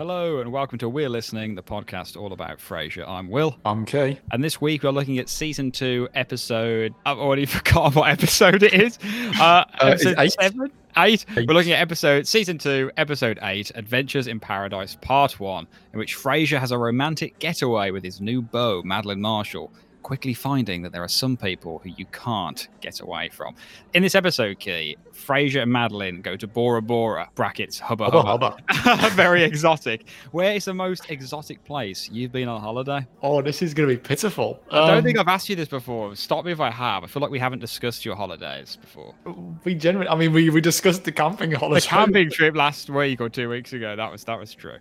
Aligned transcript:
Hello 0.00 0.40
and 0.40 0.50
welcome 0.50 0.78
to 0.78 0.88
We're 0.88 1.10
Listening, 1.10 1.54
the 1.54 1.62
podcast 1.62 2.18
all 2.18 2.32
about 2.32 2.56
Frasier. 2.56 3.06
I'm 3.06 3.28
Will. 3.28 3.58
I'm 3.66 3.84
Kay. 3.84 4.18
And 4.32 4.42
this 4.42 4.58
week 4.58 4.82
we're 4.82 4.92
looking 4.92 5.18
at 5.18 5.28
season 5.28 5.70
two, 5.70 6.08
episode. 6.14 6.94
I've 7.04 7.18
already 7.18 7.44
forgotten 7.56 7.92
what 7.92 8.08
episode 8.08 8.62
it 8.62 8.72
is. 8.72 8.98
Uh, 9.38 9.64
episode 9.78 10.14
eight? 10.16 10.32
seven? 10.40 10.72
Eight. 10.96 11.26
Eight. 11.36 11.46
We're 11.46 11.52
looking 11.52 11.72
at 11.72 11.80
episode 11.80 12.26
season 12.26 12.56
two, 12.56 12.90
episode 12.96 13.38
eight, 13.42 13.72
Adventures 13.74 14.26
in 14.26 14.40
Paradise, 14.40 14.96
part 15.02 15.38
one, 15.38 15.66
in 15.92 15.98
which 15.98 16.16
Frasier 16.16 16.58
has 16.58 16.72
a 16.72 16.78
romantic 16.78 17.38
getaway 17.38 17.90
with 17.90 18.02
his 18.02 18.22
new 18.22 18.40
beau, 18.40 18.80
Madeline 18.82 19.20
Marshall, 19.20 19.70
quickly 20.02 20.34
finding 20.34 20.82
that 20.82 20.92
there 20.92 21.02
are 21.02 21.08
some 21.08 21.36
people 21.36 21.78
who 21.82 21.90
you 21.90 22.06
can't 22.06 22.68
get 22.80 23.00
away 23.00 23.28
from. 23.28 23.54
In 23.94 24.02
this 24.02 24.14
episode, 24.14 24.58
Key, 24.58 24.96
Frasier 25.12 25.62
and 25.62 25.72
Madeline 25.72 26.20
go 26.22 26.36
to 26.36 26.46
Bora 26.46 26.80
Bora, 26.82 27.28
brackets, 27.34 27.78
hubba 27.78 28.06
Hubba 28.10 28.22
hubba. 28.22 29.10
Very 29.14 29.42
exotic. 29.44 30.08
Where 30.32 30.52
is 30.54 30.64
the 30.64 30.74
most 30.74 31.10
exotic 31.10 31.62
place 31.64 32.08
you've 32.12 32.32
been 32.32 32.48
on 32.48 32.60
holiday? 32.60 33.06
Oh, 33.22 33.42
this 33.42 33.62
is 33.62 33.74
going 33.74 33.88
to 33.88 33.94
be 33.94 34.00
pitiful. 34.00 34.62
I 34.70 34.86
don't 34.88 34.98
Um, 34.98 35.04
think 35.04 35.18
I've 35.18 35.28
asked 35.28 35.48
you 35.48 35.56
this 35.56 35.68
before. 35.68 36.14
Stop 36.16 36.44
me 36.44 36.52
if 36.52 36.60
I 36.60 36.70
have. 36.70 37.04
I 37.04 37.06
feel 37.06 37.20
like 37.20 37.30
we 37.30 37.38
haven't 37.38 37.58
discussed 37.60 38.04
your 38.04 38.16
holidays 38.16 38.78
before. 38.80 39.14
we 39.64 39.74
genuinely. 39.74 40.10
I 40.10 40.14
mean, 40.16 40.32
we, 40.32 40.48
we 40.50 40.60
discussed 40.60 41.04
the 41.04 41.12
camping 41.12 41.52
holiday. 41.52 41.80
The 41.80 41.86
camping 41.86 42.30
trip 42.30 42.56
last 42.56 42.88
week 42.90 43.20
or 43.20 43.28
two 43.28 43.48
weeks 43.48 43.72
ago. 43.72 43.96
That 43.96 44.10
was 44.10 44.24
that 44.24 44.38
was 44.38 44.54
true. 44.54 44.78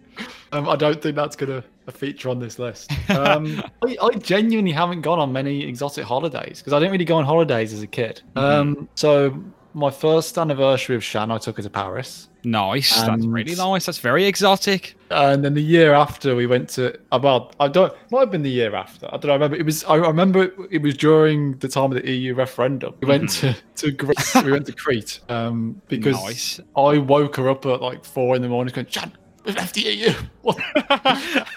Um, 0.51 0.67
I 0.69 0.75
don't 0.75 1.01
think 1.01 1.15
that's 1.15 1.35
going 1.35 1.61
to 1.61 1.67
feature 1.91 2.29
on 2.29 2.39
this 2.39 2.59
list. 2.59 2.91
Um, 3.09 3.63
I, 3.83 3.97
I 4.01 4.09
genuinely 4.17 4.71
haven't 4.71 5.01
gone 5.01 5.19
on 5.19 5.31
many 5.31 5.63
exotic 5.63 6.05
holidays 6.05 6.59
because 6.59 6.73
I 6.73 6.79
didn't 6.79 6.91
really 6.91 7.05
go 7.05 7.17
on 7.17 7.25
holidays 7.25 7.73
as 7.73 7.81
a 7.81 7.87
kid. 7.87 8.21
Mm-hmm. 8.35 8.39
Um, 8.39 8.89
so 8.95 9.43
my 9.73 9.91
first 9.91 10.37
anniversary 10.37 10.95
of 10.95 11.03
Shan, 11.03 11.31
I 11.31 11.37
took 11.37 11.57
her 11.57 11.63
to 11.63 11.69
Paris. 11.69 12.29
Nice. 12.43 13.01
That's 13.01 13.25
really 13.25 13.55
nice. 13.55 13.85
That's 13.85 13.97
very 13.97 14.25
exotic. 14.25 14.95
And 15.11 15.43
then 15.43 15.53
the 15.53 15.61
year 15.61 15.93
after, 15.93 16.35
we 16.35 16.47
went 16.47 16.69
to 16.69 16.97
about 17.11 17.55
I 17.59 17.67
don't 17.67 17.93
might 18.11 18.21
have 18.21 18.31
been 18.31 18.43
the 18.43 18.49
year 18.49 18.75
after. 18.75 19.07
I 19.07 19.17
don't 19.17 19.25
know. 19.25 19.31
I 19.31 19.33
remember 19.33 19.57
it 19.57 19.65
was. 19.65 19.83
I 19.83 19.95
remember 19.95 20.43
it, 20.43 20.53
it 20.71 20.81
was 20.81 20.95
during 20.95 21.57
the 21.57 21.67
time 21.67 21.91
of 21.91 22.01
the 22.01 22.09
EU 22.09 22.35
referendum. 22.35 22.95
We 23.01 23.07
went 23.07 23.29
to 23.31 23.55
to 23.77 23.91
Greece. 23.91 24.35
we 24.35 24.51
went 24.51 24.67
to 24.67 24.73
Crete 24.73 25.19
um, 25.27 25.81
because 25.87 26.15
Nice. 26.23 26.59
I 26.77 26.97
woke 26.97 27.35
her 27.35 27.49
up 27.49 27.65
at 27.65 27.81
like 27.81 28.05
four 28.05 28.35
in 28.35 28.41
the 28.41 28.47
morning, 28.49 28.73
going, 28.73 28.87
"Jan, 28.87 29.11
we've 29.45 29.55
left 29.55 29.75
the 29.75 29.81
EU." 29.81 30.13
What? 30.41 30.59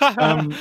um, 0.18 0.54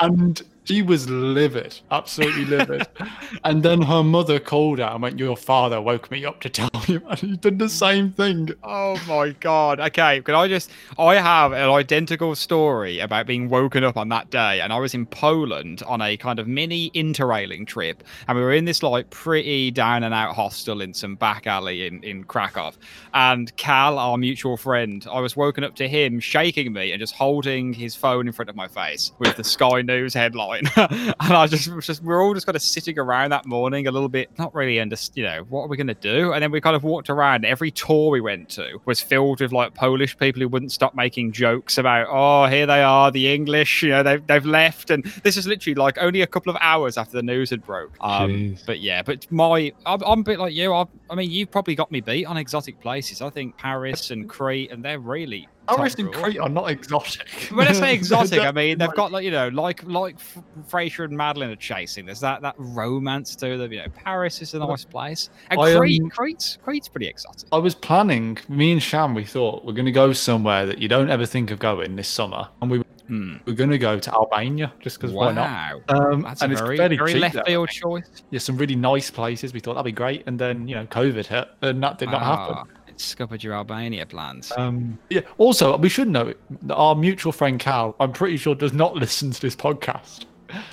and 0.00 0.42
she 0.68 0.82
was 0.82 1.08
livid, 1.08 1.80
absolutely 1.90 2.44
livid. 2.44 2.86
and 3.44 3.62
then 3.62 3.80
her 3.80 4.02
mother 4.02 4.38
called 4.38 4.78
her 4.78 4.84
and 4.84 5.00
went, 5.00 5.18
"Your 5.18 5.36
father 5.36 5.80
woke 5.80 6.10
me 6.10 6.26
up 6.26 6.40
to 6.40 6.50
tell 6.50 6.70
you," 6.86 7.00
and 7.08 7.18
he 7.18 7.36
did 7.38 7.58
the 7.58 7.70
same 7.70 8.12
thing. 8.12 8.50
Oh 8.62 9.00
my 9.08 9.30
god. 9.40 9.80
Okay, 9.80 10.20
can 10.20 10.34
I 10.34 10.46
just 10.46 10.70
I 10.98 11.14
have 11.14 11.52
an 11.52 11.70
identical 11.70 12.34
story 12.34 12.98
about 12.98 13.26
being 13.26 13.48
woken 13.48 13.82
up 13.82 13.96
on 13.96 14.10
that 14.10 14.28
day 14.30 14.60
and 14.60 14.70
I 14.70 14.78
was 14.78 14.92
in 14.92 15.06
Poland 15.06 15.82
on 15.86 16.02
a 16.02 16.18
kind 16.18 16.38
of 16.38 16.46
mini 16.46 16.90
interrailing 16.90 17.66
trip 17.66 18.04
and 18.26 18.36
we 18.36 18.44
were 18.44 18.52
in 18.52 18.66
this 18.66 18.82
like 18.82 19.08
pretty 19.08 19.70
down 19.70 20.02
and 20.02 20.12
out 20.12 20.34
hostel 20.34 20.82
in 20.82 20.92
some 20.92 21.16
back 21.16 21.46
alley 21.46 21.86
in 21.86 22.02
in 22.02 22.24
Krakow 22.24 22.72
and 23.14 23.56
Cal 23.56 23.98
our 23.98 24.18
mutual 24.18 24.58
friend 24.58 25.06
I 25.10 25.20
was 25.20 25.34
woken 25.34 25.64
up 25.64 25.76
to 25.76 25.88
him 25.88 26.20
shaking 26.20 26.74
me 26.74 26.92
and 26.92 27.00
just 27.00 27.14
holding 27.14 27.72
his 27.72 27.96
phone 27.96 28.26
in 28.26 28.32
front 28.34 28.50
of 28.50 28.56
my 28.56 28.68
face 28.68 29.12
with 29.18 29.36
the 29.36 29.44
Sky 29.44 29.80
News 29.80 30.12
headline 30.12 30.57
and 30.76 31.14
I 31.20 31.46
just 31.46 31.72
was 31.72 31.86
just 31.86 32.02
we're 32.02 32.22
all 32.22 32.34
just 32.34 32.46
kind 32.46 32.56
of 32.56 32.62
sitting 32.62 32.98
around 32.98 33.30
that 33.30 33.46
morning 33.46 33.86
a 33.86 33.90
little 33.90 34.08
bit 34.08 34.30
not 34.38 34.54
really 34.54 34.80
under 34.80 34.96
you 35.14 35.22
know 35.22 35.44
what 35.48 35.62
are 35.62 35.68
we 35.68 35.76
going 35.76 35.88
to 35.88 35.94
do? 35.94 36.32
And 36.32 36.42
then 36.42 36.50
we 36.50 36.60
kind 36.60 36.76
of 36.76 36.82
walked 36.82 37.10
around. 37.10 37.44
Every 37.44 37.70
tour 37.70 38.10
we 38.10 38.20
went 38.20 38.48
to 38.50 38.80
was 38.84 39.00
filled 39.00 39.40
with 39.40 39.52
like 39.52 39.74
Polish 39.74 40.16
people 40.16 40.40
who 40.40 40.48
wouldn't 40.48 40.72
stop 40.72 40.94
making 40.94 41.32
jokes 41.32 41.78
about 41.78 42.06
oh 42.10 42.46
here 42.46 42.66
they 42.66 42.82
are 42.82 43.10
the 43.10 43.32
English 43.32 43.82
you 43.82 43.90
know 43.90 44.02
they've, 44.02 44.26
they've 44.26 44.46
left. 44.46 44.90
And 44.90 45.04
this 45.22 45.36
is 45.36 45.46
literally 45.46 45.74
like 45.74 45.98
only 45.98 46.22
a 46.22 46.26
couple 46.26 46.50
of 46.50 46.58
hours 46.60 46.96
after 46.96 47.12
the 47.12 47.22
news 47.22 47.50
had 47.50 47.64
broke. 47.64 47.96
Um 48.00 48.56
but 48.66 48.80
yeah 48.80 49.02
but 49.02 49.30
my 49.30 49.72
I'm, 49.86 50.02
I'm 50.02 50.20
a 50.20 50.24
bit 50.24 50.38
like 50.38 50.54
you. 50.54 50.72
I, 50.72 50.84
I 51.10 51.14
mean 51.14 51.30
you've 51.30 51.50
probably 51.50 51.74
got 51.74 51.90
me 51.90 52.00
beat 52.00 52.26
on 52.26 52.36
exotic 52.36 52.80
places. 52.80 53.22
I 53.22 53.30
think 53.30 53.56
Paris 53.56 54.10
and 54.10 54.28
Crete 54.28 54.70
and 54.70 54.84
they're 54.84 54.98
really 54.98 55.48
Paris 55.76 55.94
top 55.94 56.06
and. 56.06 56.14
Crete 56.14 56.38
are 56.38 56.48
not 56.48 56.70
exotic. 56.70 57.28
When 57.52 57.68
I 57.68 57.72
say 57.72 57.94
exotic, 58.02 58.40
I 58.40 58.52
mean 58.52 58.78
they've 58.78 58.92
got 58.94 59.12
like 59.12 59.24
you 59.24 59.30
know, 59.30 59.48
like 59.48 59.82
like 59.84 60.16
F- 60.16 60.38
Frasier 60.68 61.04
and 61.04 61.16
Madeline 61.16 61.50
are 61.50 61.56
chasing. 61.56 62.06
There's 62.06 62.20
that 62.20 62.42
that 62.42 62.54
romance 62.58 63.36
to 63.36 63.56
them. 63.56 63.72
You 63.72 63.80
know, 63.82 63.88
Paris 63.94 64.40
is 64.42 64.54
a 64.54 64.58
nice 64.58 64.84
place, 64.84 65.30
and 65.50 65.60
I, 65.60 65.76
Crete, 65.76 66.02
um, 66.02 66.10
Crete's 66.10 66.58
Crete's 66.62 66.88
pretty 66.88 67.06
exotic. 67.06 67.48
I 67.52 67.58
was 67.58 67.74
planning, 67.74 68.38
me 68.48 68.72
and 68.72 68.82
Sham, 68.82 69.14
we 69.14 69.24
thought 69.24 69.64
we're 69.64 69.72
going 69.72 69.86
to 69.86 69.92
go 69.92 70.12
somewhere 70.12 70.66
that 70.66 70.78
you 70.78 70.88
don't 70.88 71.10
ever 71.10 71.26
think 71.26 71.50
of 71.50 71.58
going 71.58 71.96
this 71.96 72.08
summer. 72.08 72.48
And 72.62 72.70
we 72.70 72.82
Hmm. 73.08 73.36
we're 73.46 73.54
going 73.54 73.70
to 73.70 73.78
go 73.78 73.98
to 73.98 74.12
Albania 74.12 74.70
just 74.80 74.98
because 75.00 75.14
why 75.14 75.32
not? 75.32 75.48
Wow, 75.48 75.80
Um, 76.12 76.20
that's 76.20 76.42
a 76.42 76.44
and 76.44 76.52
it's 76.52 76.60
very 76.60 76.76
very 76.76 76.98
cheap 76.98 77.22
left 77.22 77.46
field 77.46 77.70
choice. 77.70 78.04
Yeah, 78.30 78.38
some 78.38 78.58
really 78.58 78.76
nice 78.76 79.10
places. 79.10 79.54
We 79.54 79.60
thought 79.60 79.74
that'd 79.76 79.86
be 79.86 79.92
great. 79.92 80.24
And 80.26 80.38
then, 80.38 80.68
you 80.68 80.74
know, 80.74 80.84
COVID 80.84 81.24
hit 81.24 81.48
and 81.62 81.82
that 81.82 81.96
did 81.96 82.10
not 82.10 82.20
happen. 82.20 82.54
Ah, 82.58 82.64
It 82.64 82.77
scuppered 83.00 83.42
your 83.42 83.54
Albania 83.54 84.06
plans. 84.06 84.52
Um, 84.56 84.98
yeah. 85.10 85.20
Also, 85.38 85.76
we 85.76 85.88
should 85.88 86.08
that 86.08 86.36
our 86.70 86.94
mutual 86.94 87.32
friend 87.32 87.58
Cal, 87.58 87.94
I'm 88.00 88.12
pretty 88.12 88.36
sure, 88.36 88.54
does 88.54 88.72
not 88.72 88.94
listen 88.96 89.30
to 89.30 89.40
this 89.40 89.56
podcast. 89.56 90.24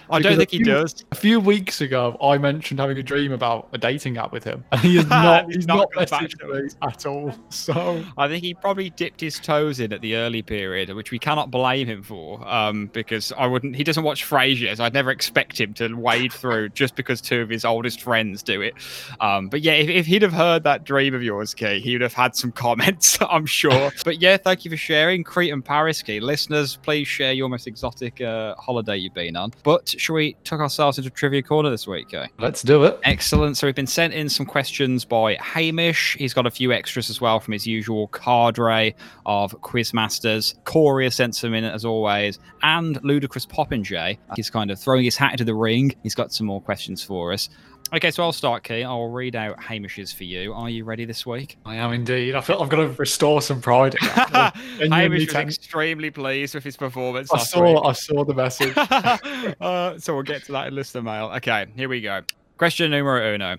I 0.10 0.20
don't 0.20 0.38
think 0.38 0.52
he 0.52 0.64
does. 0.64 1.06
A 1.12 1.16
few 1.16 1.40
weeks 1.40 1.82
ago, 1.82 2.18
I 2.22 2.38
mentioned 2.38 2.80
having 2.80 2.98
a 2.98 3.04
dream 3.04 3.32
about 3.32 3.68
a 3.74 3.78
dating 3.78 4.18
app 4.18 4.32
with 4.32 4.44
him, 4.44 4.64
and 4.72 4.82
he 4.82 4.98
is 5.00 5.08
not. 5.08 5.46
He's 5.48 5.56
he's 5.56 5.68
not 5.68 5.90
not 5.96 6.10
messaged 6.10 6.64
me 6.64 6.70
at 6.82 7.06
all. 7.06 7.34
So 7.50 8.04
I 8.18 8.28
think 8.28 8.44
he 8.44 8.54
probably 8.54 8.90
dipped 8.92 9.22
his 9.22 9.40
toes 9.40 9.80
in 9.80 9.94
at 9.94 10.02
the 10.02 10.16
early 10.16 10.42
period, 10.42 10.94
which 10.94 11.12
we 11.12 11.20
cannot 11.20 11.52
blame 11.52 11.88
him 11.88 12.04
for, 12.04 12.48
um, 12.48 12.88
because 12.88 13.32
I 13.38 13.48
wouldn't. 13.48 13.76
He 13.76 13.84
doesn't 13.84 14.04
watch 14.04 14.26
Frasier, 14.26 14.76
so 14.76 14.84
I'd 14.84 14.94
never 14.94 15.12
expect 15.12 15.60
him 15.60 15.74
to 15.76 15.94
wade 15.94 16.34
through 16.34 16.70
just 16.70 16.96
because 16.96 17.22
two 17.22 17.42
of 17.42 17.50
his 17.50 17.66
oldest 17.66 18.02
friends 18.02 18.44
do 18.44 18.62
it. 18.62 18.76
Um, 19.20 19.50
but 19.50 19.62
yeah, 19.62 19.74
if, 19.74 19.90
if 19.90 20.06
he'd 20.06 20.22
have 20.22 20.34
heard 20.34 20.64
that 20.64 20.84
dream 20.84 21.14
of 21.14 21.24
yours, 21.24 21.54
Key, 21.54 21.80
he 21.80 21.94
would 21.94 22.02
have 22.02 22.14
had 22.14 22.36
some 22.36 22.52
comments, 22.66 23.18
I'm 23.22 23.46
sure. 23.46 23.92
but 24.04 24.22
yeah, 24.22 24.38
thank 24.38 24.66
you 24.66 24.72
for 24.72 24.78
sharing 24.78 25.24
Crete 25.24 25.54
and 25.54 25.64
Paris, 25.64 26.02
Key. 26.02 26.20
Listeners, 26.20 26.78
please 26.78 27.08
share 27.08 27.34
your 27.34 27.50
most 27.50 27.68
exotic 27.68 28.22
uh, 28.22 28.56
holiday 28.56 28.98
you've 28.98 29.14
been 29.14 29.36
on. 29.36 29.52
But 29.66 29.96
shall 29.98 30.14
we 30.14 30.38
tuck 30.44 30.60
ourselves 30.60 31.00
into 31.00 31.10
trivia 31.10 31.42
corner 31.42 31.72
this 31.72 31.88
week, 31.88 32.10
Key? 32.10 32.26
let's 32.38 32.62
do 32.62 32.84
it. 32.84 33.00
Excellent. 33.04 33.58
So 33.58 33.66
we've 33.66 33.76
been 33.76 33.88
sent 33.88 34.14
in 34.14 34.30
some 34.30 34.46
questions 34.46 35.04
by 35.04 35.34
Hamish. 35.42 36.16
He's 36.20 36.36
got 36.36 36.46
a 36.46 36.52
few 36.52 36.72
extras 36.72 37.10
as 37.10 37.20
well 37.20 37.40
from 37.40 37.54
his 37.54 37.66
usual 37.66 38.08
cadre 38.10 38.94
of 39.26 39.60
quizmasters. 39.62 40.54
Corey 40.66 41.06
has 41.06 41.16
sent 41.16 41.36
some 41.36 41.56
in 41.56 41.64
as 41.64 41.84
always, 41.84 42.38
and 42.62 43.04
Ludicrous 43.04 43.48
Popinjay. 43.48 44.20
He's 44.36 44.52
kind 44.52 44.70
of 44.70 44.80
throwing 44.80 45.04
his 45.04 45.18
hat 45.18 45.32
into 45.32 45.44
the 45.44 45.56
ring. 45.56 45.96
He's 46.04 46.14
got 46.14 46.32
some 46.32 46.46
more 46.46 46.62
questions 46.62 47.04
for 47.04 47.34
us. 47.34 47.50
Okay, 47.94 48.10
so 48.10 48.24
I'll 48.24 48.34
start, 48.34 48.64
Key. 48.64 48.84
I'll 48.84 49.10
read 49.10 49.36
out 49.36 49.62
Hamish's 49.62 50.12
for 50.12 50.24
you. 50.24 50.54
Are 50.54 50.70
you 50.70 50.84
ready 50.84 51.06
this 51.06 51.26
week? 51.26 51.58
I 51.66 51.76
am 51.76 51.94
indeed. 51.94 52.34
I 52.34 52.42
feel 52.42 52.62
I've 52.62 52.70
got 52.70 52.78
to 52.78 52.90
restore 52.90 53.42
some 53.42 53.62
pride. 53.62 53.96
in 54.02 54.08
that. 54.08 54.32
I 54.34 54.52
genuinely 54.80 55.26
Hamish 55.26 55.36
was 55.46 55.58
extremely 55.58 56.10
pleased 56.10 56.56
with 56.56 56.64
his 56.64 56.76
performance. 56.76 57.32
I 57.32 57.38
saw. 57.38 57.64
week. 57.64 57.82
I 57.86 57.92
saw 57.94 58.26
the 58.26 58.34
message. 58.34 58.74
uh, 59.62 60.00
so 60.00 60.16
we'll 60.16 60.24
get 60.24 60.44
to 60.46 60.52
that 60.54 60.68
in 60.68 60.76
listener 60.76 61.04
mail. 61.04 61.32
Okay, 61.36 61.68
here 61.76 61.88
we 61.88 62.02
go. 62.02 62.22
Question 62.58 62.90
numero 62.90 63.34
uno. 63.36 63.58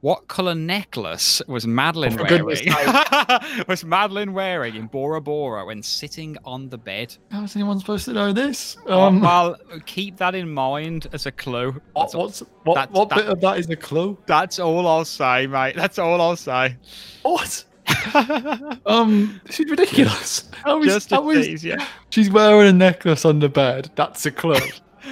What 0.00 0.28
color 0.28 0.54
necklace 0.54 1.42
was 1.48 1.66
Madeline 1.66 2.12
Oh, 2.20 2.22
wearing? 2.22 2.46
goodness 2.46 3.64
was 3.68 3.84
Madeline 3.84 4.32
wearing 4.32 4.76
in 4.76 4.86
Bora 4.86 5.20
Bora 5.20 5.64
when 5.66 5.82
sitting 5.82 6.36
on 6.44 6.68
the 6.68 6.78
bed? 6.78 7.16
How 7.32 7.42
is 7.42 7.56
anyone 7.56 7.80
supposed 7.80 8.04
to 8.04 8.12
know 8.12 8.32
this? 8.32 8.76
Um, 8.86 8.92
Um, 8.92 9.20
well, 9.22 9.56
keep 9.86 10.16
that 10.18 10.36
in 10.36 10.50
mind 10.54 11.08
as 11.12 11.26
a 11.26 11.32
clue. 11.32 11.72
what, 11.94 12.02
That's, 12.04 12.14
all- 12.14 12.24
what's 12.26 12.40
what? 12.62 12.74
that's- 12.76 12.94
what 12.96 13.08
that- 13.08 13.16
bit 13.16 13.26
of 13.26 13.40
that 13.40 13.58
is 13.58 13.68
a 13.70 13.76
clue? 13.76 14.16
that's 14.26 14.60
all 14.60 14.86
I'll 14.86 15.04
say, 15.04 15.48
mate. 15.48 15.74
That's 15.74 15.98
all 15.98 16.20
I'll 16.20 16.36
say. 16.36 16.76
What? 17.22 17.64
Um, 18.86 19.40
she's 19.50 19.68
ridiculous. 19.68 20.48
How 20.64 20.80
is, 20.82 20.86
Just 20.94 21.12
a 21.12 21.16
how 21.16 21.30
is- 21.30 21.46
tease, 21.46 21.64
yeah. 21.64 21.84
she's 22.10 22.30
wearing 22.30 22.68
a 22.68 22.72
necklace 22.72 23.24
on 23.24 23.40
the 23.40 23.48
bed. 23.48 23.90
That's 23.96 24.24
a 24.26 24.30
clue. 24.30 24.56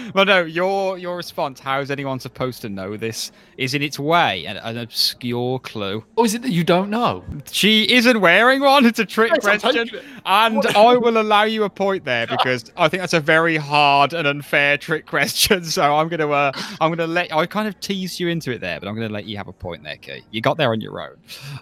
Well, 0.15 0.25
no, 0.25 0.45
your 0.45 0.99
your 0.99 1.17
response. 1.17 1.61
How 1.61 1.81
is 1.81 1.91
anyone 1.91 2.21
supposed 2.21 2.63
to 2.63 2.69
know 2.69 2.97
this? 2.97 3.33
Is 3.59 3.75
in 3.75 3.83
its 3.83 3.99
way 3.99 4.45
an, 4.47 4.57
an 4.59 4.77
obscure 4.79 5.59
clue. 5.59 6.05
or 6.17 6.27
is 6.27 6.35
it 6.35 6.43
that 6.43 6.51
you 6.53 6.63
don't 6.65 6.91
know? 6.91 7.25
She 7.51 7.91
isn't 7.93 8.21
wearing 8.21 8.61
one. 8.61 8.85
It's 8.85 8.99
a 8.99 9.05
trick 9.07 9.33
Yes, 9.35 9.43
question. 9.45 9.89
And 10.27 10.57
What- 10.57 10.77
I 10.77 10.97
will 10.97 11.19
allow 11.21 11.45
you 11.45 11.65
a 11.65 11.71
point 11.71 12.05
there 12.05 12.27
because 12.37 12.71
I 12.77 12.89
think 12.89 13.01
that's 13.03 13.15
a 13.15 13.21
very 13.21 13.57
hard 13.57 14.13
and 14.13 14.27
unfair 14.29 14.77
trick 14.79 15.07
question. 15.07 15.65
So 15.65 15.83
I'm 15.97 16.09
gonna 16.09 16.29
uh, 16.31 16.53
I'm 16.81 16.91
gonna 16.91 17.07
let 17.07 17.33
I 17.35 17.47
kind 17.47 17.67
of 17.69 17.79
tease 17.81 18.21
you 18.21 18.29
into 18.29 18.51
it 18.53 18.61
there, 18.61 18.79
but 18.81 18.89
I'm 18.89 18.95
gonna 18.95 19.09
let 19.09 19.25
you 19.27 19.37
have 19.39 19.49
a 19.49 19.53
point 19.53 19.83
there, 19.83 19.97
Key. 19.97 20.23
You 20.31 20.41
got 20.41 20.57
there 20.59 20.71
on 20.73 20.81
your 20.81 21.01
own. 21.01 21.17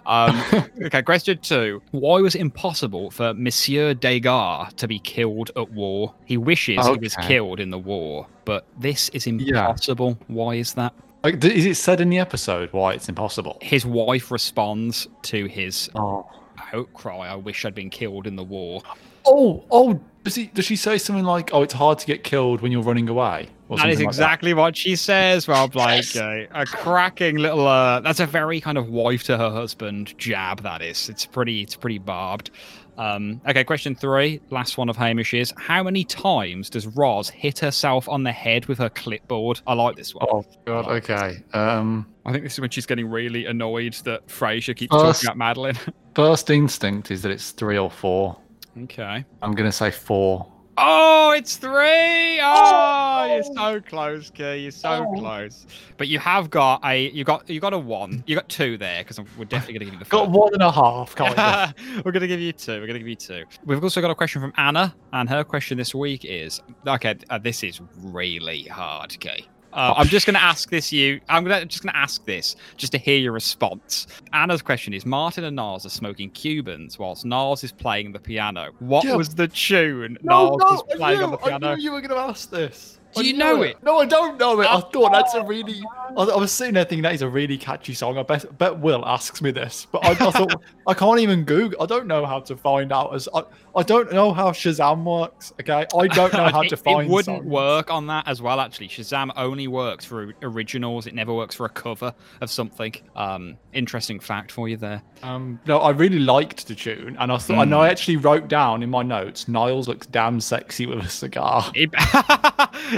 Um, 0.05 0.43
okay, 0.83 1.01
question 1.01 1.39
two. 1.39 1.81
Why 1.91 2.19
was 2.21 2.35
it 2.35 2.41
impossible 2.41 3.11
for 3.11 3.33
Monsieur 3.33 3.93
Degas 3.93 4.73
to 4.75 4.87
be 4.87 4.99
killed 4.99 5.51
at 5.55 5.71
war? 5.71 6.13
He 6.25 6.37
wishes 6.37 6.85
he 6.85 6.97
was 6.97 7.15
killed 7.17 7.59
in 7.59 7.69
the 7.69 7.79
war, 7.79 8.24
but 8.45 8.65
this 8.79 9.09
is 9.09 9.27
impossible. 9.27 10.17
Why 10.27 10.55
is 10.55 10.73
that? 10.75 10.93
Like, 11.23 11.43
is 11.43 11.65
it 11.65 11.75
said 11.75 12.01
in 12.01 12.09
the 12.09 12.19
episode 12.19 12.71
why 12.71 12.93
it's 12.93 13.09
impossible? 13.09 13.57
His 13.61 13.85
wife 13.85 14.29
responds 14.31 15.07
to 15.23 15.45
his 15.47 15.89
Oh, 15.95 16.29
outcry, 16.73 17.27
I 17.27 17.35
wish 17.35 17.65
I'd 17.65 17.73
been 17.75 17.89
killed 17.89 18.27
in 18.27 18.35
the 18.35 18.43
war. 18.43 18.81
Oh, 19.25 19.63
oh, 19.71 19.99
does 20.23 20.35
he? 20.35 20.47
Does 20.47 20.65
she 20.65 20.75
say 20.75 20.99
something 20.99 21.25
like, 21.25 21.51
"Oh, 21.51 21.63
it's 21.63 21.73
hard 21.73 21.97
to 21.99 22.05
get 22.05 22.23
killed 22.23 22.61
when 22.61 22.71
you're 22.71 22.83
running 22.83 23.09
away"? 23.09 23.49
Or 23.69 23.77
That 23.77 23.89
is 23.89 23.93
something 23.93 24.05
like 24.05 24.13
exactly 24.13 24.53
what 24.53 24.77
she 24.77 24.95
says, 24.95 25.47
Rob. 25.47 25.75
Like 25.75 26.13
Yes. 26.13 26.17
uh, 26.17 26.45
a 26.51 26.65
cracking 26.67 27.37
little. 27.37 27.65
Uh, 27.67 28.01
that's 28.01 28.19
a 28.19 28.27
very 28.27 28.61
kind 28.61 28.77
of 28.77 28.89
wife 28.89 29.23
to 29.23 29.37
her 29.37 29.49
husband 29.49 30.13
jab. 30.19 30.61
That 30.61 30.83
is. 30.83 31.09
It's 31.09 31.25
pretty. 31.25 31.61
It's 31.63 31.75
pretty 31.75 31.97
barbed. 31.97 32.51
Um, 32.97 33.41
okay, 33.47 33.63
question 33.63 33.95
three, 33.95 34.41
last 34.49 34.77
one 34.77 34.89
of 34.89 34.95
Hamish 34.97 35.33
is: 35.33 35.53
How 35.57 35.83
many 35.83 36.03
times 36.03 36.69
does 36.69 36.87
Roz 36.87 37.29
hit 37.29 37.59
herself 37.59 38.07
on 38.07 38.23
the 38.23 38.31
head 38.31 38.65
with 38.67 38.77
her 38.77 38.89
clipboard? 38.89 39.61
I 39.67 39.73
like 39.73 39.95
this 39.95 40.15
one. 40.15 40.25
Oh 40.31 40.45
God. 40.65 40.87
Okay. 40.87 41.43
Um, 41.53 42.07
I 42.25 42.31
think 42.31 42.43
this 42.43 42.53
is 42.53 42.59
when 42.61 42.69
she's 42.69 42.85
getting 42.85 43.07
really 43.09 43.45
annoyed 43.45 43.93
that 44.05 44.27
Frasier 44.27 44.75
keeps 44.75 44.95
First- 44.95 45.23
talking 45.23 45.27
about 45.27 45.37
Madeline. 45.37 45.77
first 46.15 46.49
instinct 46.49 47.11
is 47.11 47.21
that 47.23 47.31
it's 47.31 47.51
three 47.51 47.77
or 47.77 47.91
four. 47.91 48.37
okay. 48.83 49.25
I'm 49.41 49.53
gonna 49.53 49.71
say 49.71 49.91
four. 49.91 50.51
Oh, 50.77 51.31
it's 51.31 51.55
three! 51.55 52.39
Oh, 52.41 53.25
you're 53.33 53.43
so 53.55 53.79
close, 53.81 54.29
Key. 54.29 54.57
You're 54.57 54.71
so 54.71 55.05
Oh. 55.09 55.19
close. 55.19 55.65
But 55.97 56.09
you 56.09 56.19
have 56.19 56.49
got 56.49 56.81
a 56.83 57.09
you 57.11 57.23
got 57.23 57.49
you 57.49 57.59
got 57.61 57.73
a 57.73 57.77
one. 57.79 58.23
You 58.27 58.35
got 58.35 58.49
two 58.49 58.77
there 58.77 59.01
because 59.03 59.19
we're 59.37 59.45
definitely 59.45 59.75
gonna 59.79 59.85
give 59.85 59.93
you 59.93 59.99
the 59.99 60.09
Got 60.09 60.29
one 60.31 60.53
and 60.53 60.61
a 60.61 60.71
half. 60.71 61.15
Kind. 61.15 61.73
We're 62.03 62.11
gonna 62.11 62.27
give 62.27 62.41
you 62.41 62.51
two. 62.51 62.81
We're 62.81 62.87
gonna 62.87 62.99
give 62.99 63.07
you 63.07 63.15
two. 63.15 63.43
We've 63.65 63.81
also 63.81 64.01
got 64.01 64.11
a 64.11 64.15
question 64.15 64.41
from 64.41 64.51
Anna, 64.57 64.93
and 65.13 65.29
her 65.29 65.43
question 65.45 65.77
this 65.77 65.95
week 65.95 66.25
is: 66.25 66.61
Okay, 66.85 67.15
uh, 67.29 67.37
this 67.37 67.63
is 67.63 67.79
really 68.01 68.63
hard, 68.63 69.17
Key. 69.19 69.47
Uh, 69.75 69.93
I'm 69.97 70.07
just 70.07 70.25
going 70.25 70.35
to 70.35 70.41
ask 70.41 70.69
this 70.69 70.91
you. 70.91 71.19
I'm 71.29 71.43
gonna, 71.43 71.65
just 71.65 71.83
going 71.83 71.93
to 71.93 71.99
ask 71.99 72.25
this 72.25 72.55
just 72.77 72.93
to 72.93 72.97
hear 72.97 73.17
your 73.17 73.33
response. 73.33 74.07
Anna's 74.33 74.61
question 74.61 74.93
is: 74.93 75.05
Martin 75.05 75.43
and 75.43 75.55
Niles 75.55 75.85
are 75.85 75.89
smoking 75.89 76.29
Cubans 76.31 76.97
whilst 76.97 77.25
Niles 77.25 77.63
is 77.63 77.71
playing 77.71 78.13
the 78.13 78.19
piano. 78.19 78.71
What 78.79 79.03
Yeah. 79.03 79.15
was 79.15 79.35
the 79.35 79.47
tune 79.49 80.17
Niles 80.23 80.61
was 80.61 80.83
playing 80.95 81.21
on 81.21 81.31
the 81.31 81.37
piano? 81.37 81.67
I 81.71 81.75
knew 81.75 81.83
you 81.83 81.91
were 81.91 82.01
going 82.01 82.11
to 82.11 82.17
ask 82.17 82.49
this. 82.49 82.99
Do 83.21 83.27
you 83.27 83.33
knew 83.33 83.39
know 83.39 83.61
it? 83.63 83.81
No, 83.83 83.97
I 83.99 84.05
don't 84.05 84.37
know 84.39 84.59
it. 84.61 84.65
I 84.65 84.75
Oh. 84.75 84.79
thought 84.81 85.11
that's 85.11 85.33
a 85.33 85.43
really. 85.43 85.81
I, 86.17 86.23
was 86.23 86.51
sitting 86.51 86.73
there 86.75 86.85
thinking 86.85 87.03
that 87.03 87.13
is 87.13 87.21
a 87.21 87.29
really 87.29 87.57
catchy 87.57 87.93
song. 87.93 88.17
I 88.17 88.23
bet, 88.23 88.57
bet 88.57 88.77
Will 88.79 89.05
asks 89.05 89.41
me 89.41 89.51
this, 89.51 89.85
but 89.91 90.05
I, 90.05 90.11
I 90.11 90.31
thought 90.31 90.61
I 90.87 90.93
can't 90.93 91.19
even 91.19 91.43
Google. 91.43 91.81
I 91.81 91.85
don't 91.85 92.07
know 92.07 92.25
how 92.25 92.39
to 92.41 92.55
find 92.55 92.91
out. 92.91 93.13
As 93.13 93.27
I, 93.33 93.43
I 93.75 93.83
don't 93.83 94.11
know 94.13 94.31
how 94.33 94.51
Shazam 94.51 95.03
works. 95.03 95.53
Okay, 95.59 95.85
I 95.97 96.07
don't 96.07 96.33
know 96.33 96.47
how 96.49 96.61
it, 96.61 96.69
to 96.69 96.77
find. 96.77 97.07
it 97.07 97.11
wouldn't 97.11 97.39
songs. 97.39 97.45
work 97.49 97.91
on 97.91 98.07
that 98.07 98.27
as 98.27 98.41
well. 98.41 98.59
Actually, 98.59 98.87
Shazam 98.87 99.31
only 99.35 99.67
works 99.67 100.05
for 100.05 100.33
originals. 100.41 101.07
It 101.07 101.13
never 101.15 101.33
works 101.33 101.55
for 101.55 101.65
a 101.65 101.69
cover 101.69 102.13
of 102.41 102.49
something. 102.49 102.93
Um, 103.15 103.57
interesting 103.73 104.19
fact 104.19 104.51
for 104.51 104.69
you 104.69 104.77
there. 104.77 105.01
Um, 105.23 105.59
no, 105.65 105.79
I 105.79 105.89
really 105.91 106.19
liked 106.19 106.67
the 106.67 106.75
tune, 106.75 107.17
and 107.19 107.31
I 107.31 107.37
thought, 107.37 107.61
and 107.63 107.71
Mm. 107.71 107.77
I 107.79 107.89
actually 107.89 108.17
wrote 108.17 108.47
down 108.47 108.83
in 108.83 108.89
my 108.89 109.01
notes, 109.03 109.47
Niles 109.47 109.87
looks 109.87 110.07
damn 110.07 110.39
sexy 110.39 110.85
with 110.85 110.99
a 110.99 111.09
cigar. 111.09 111.65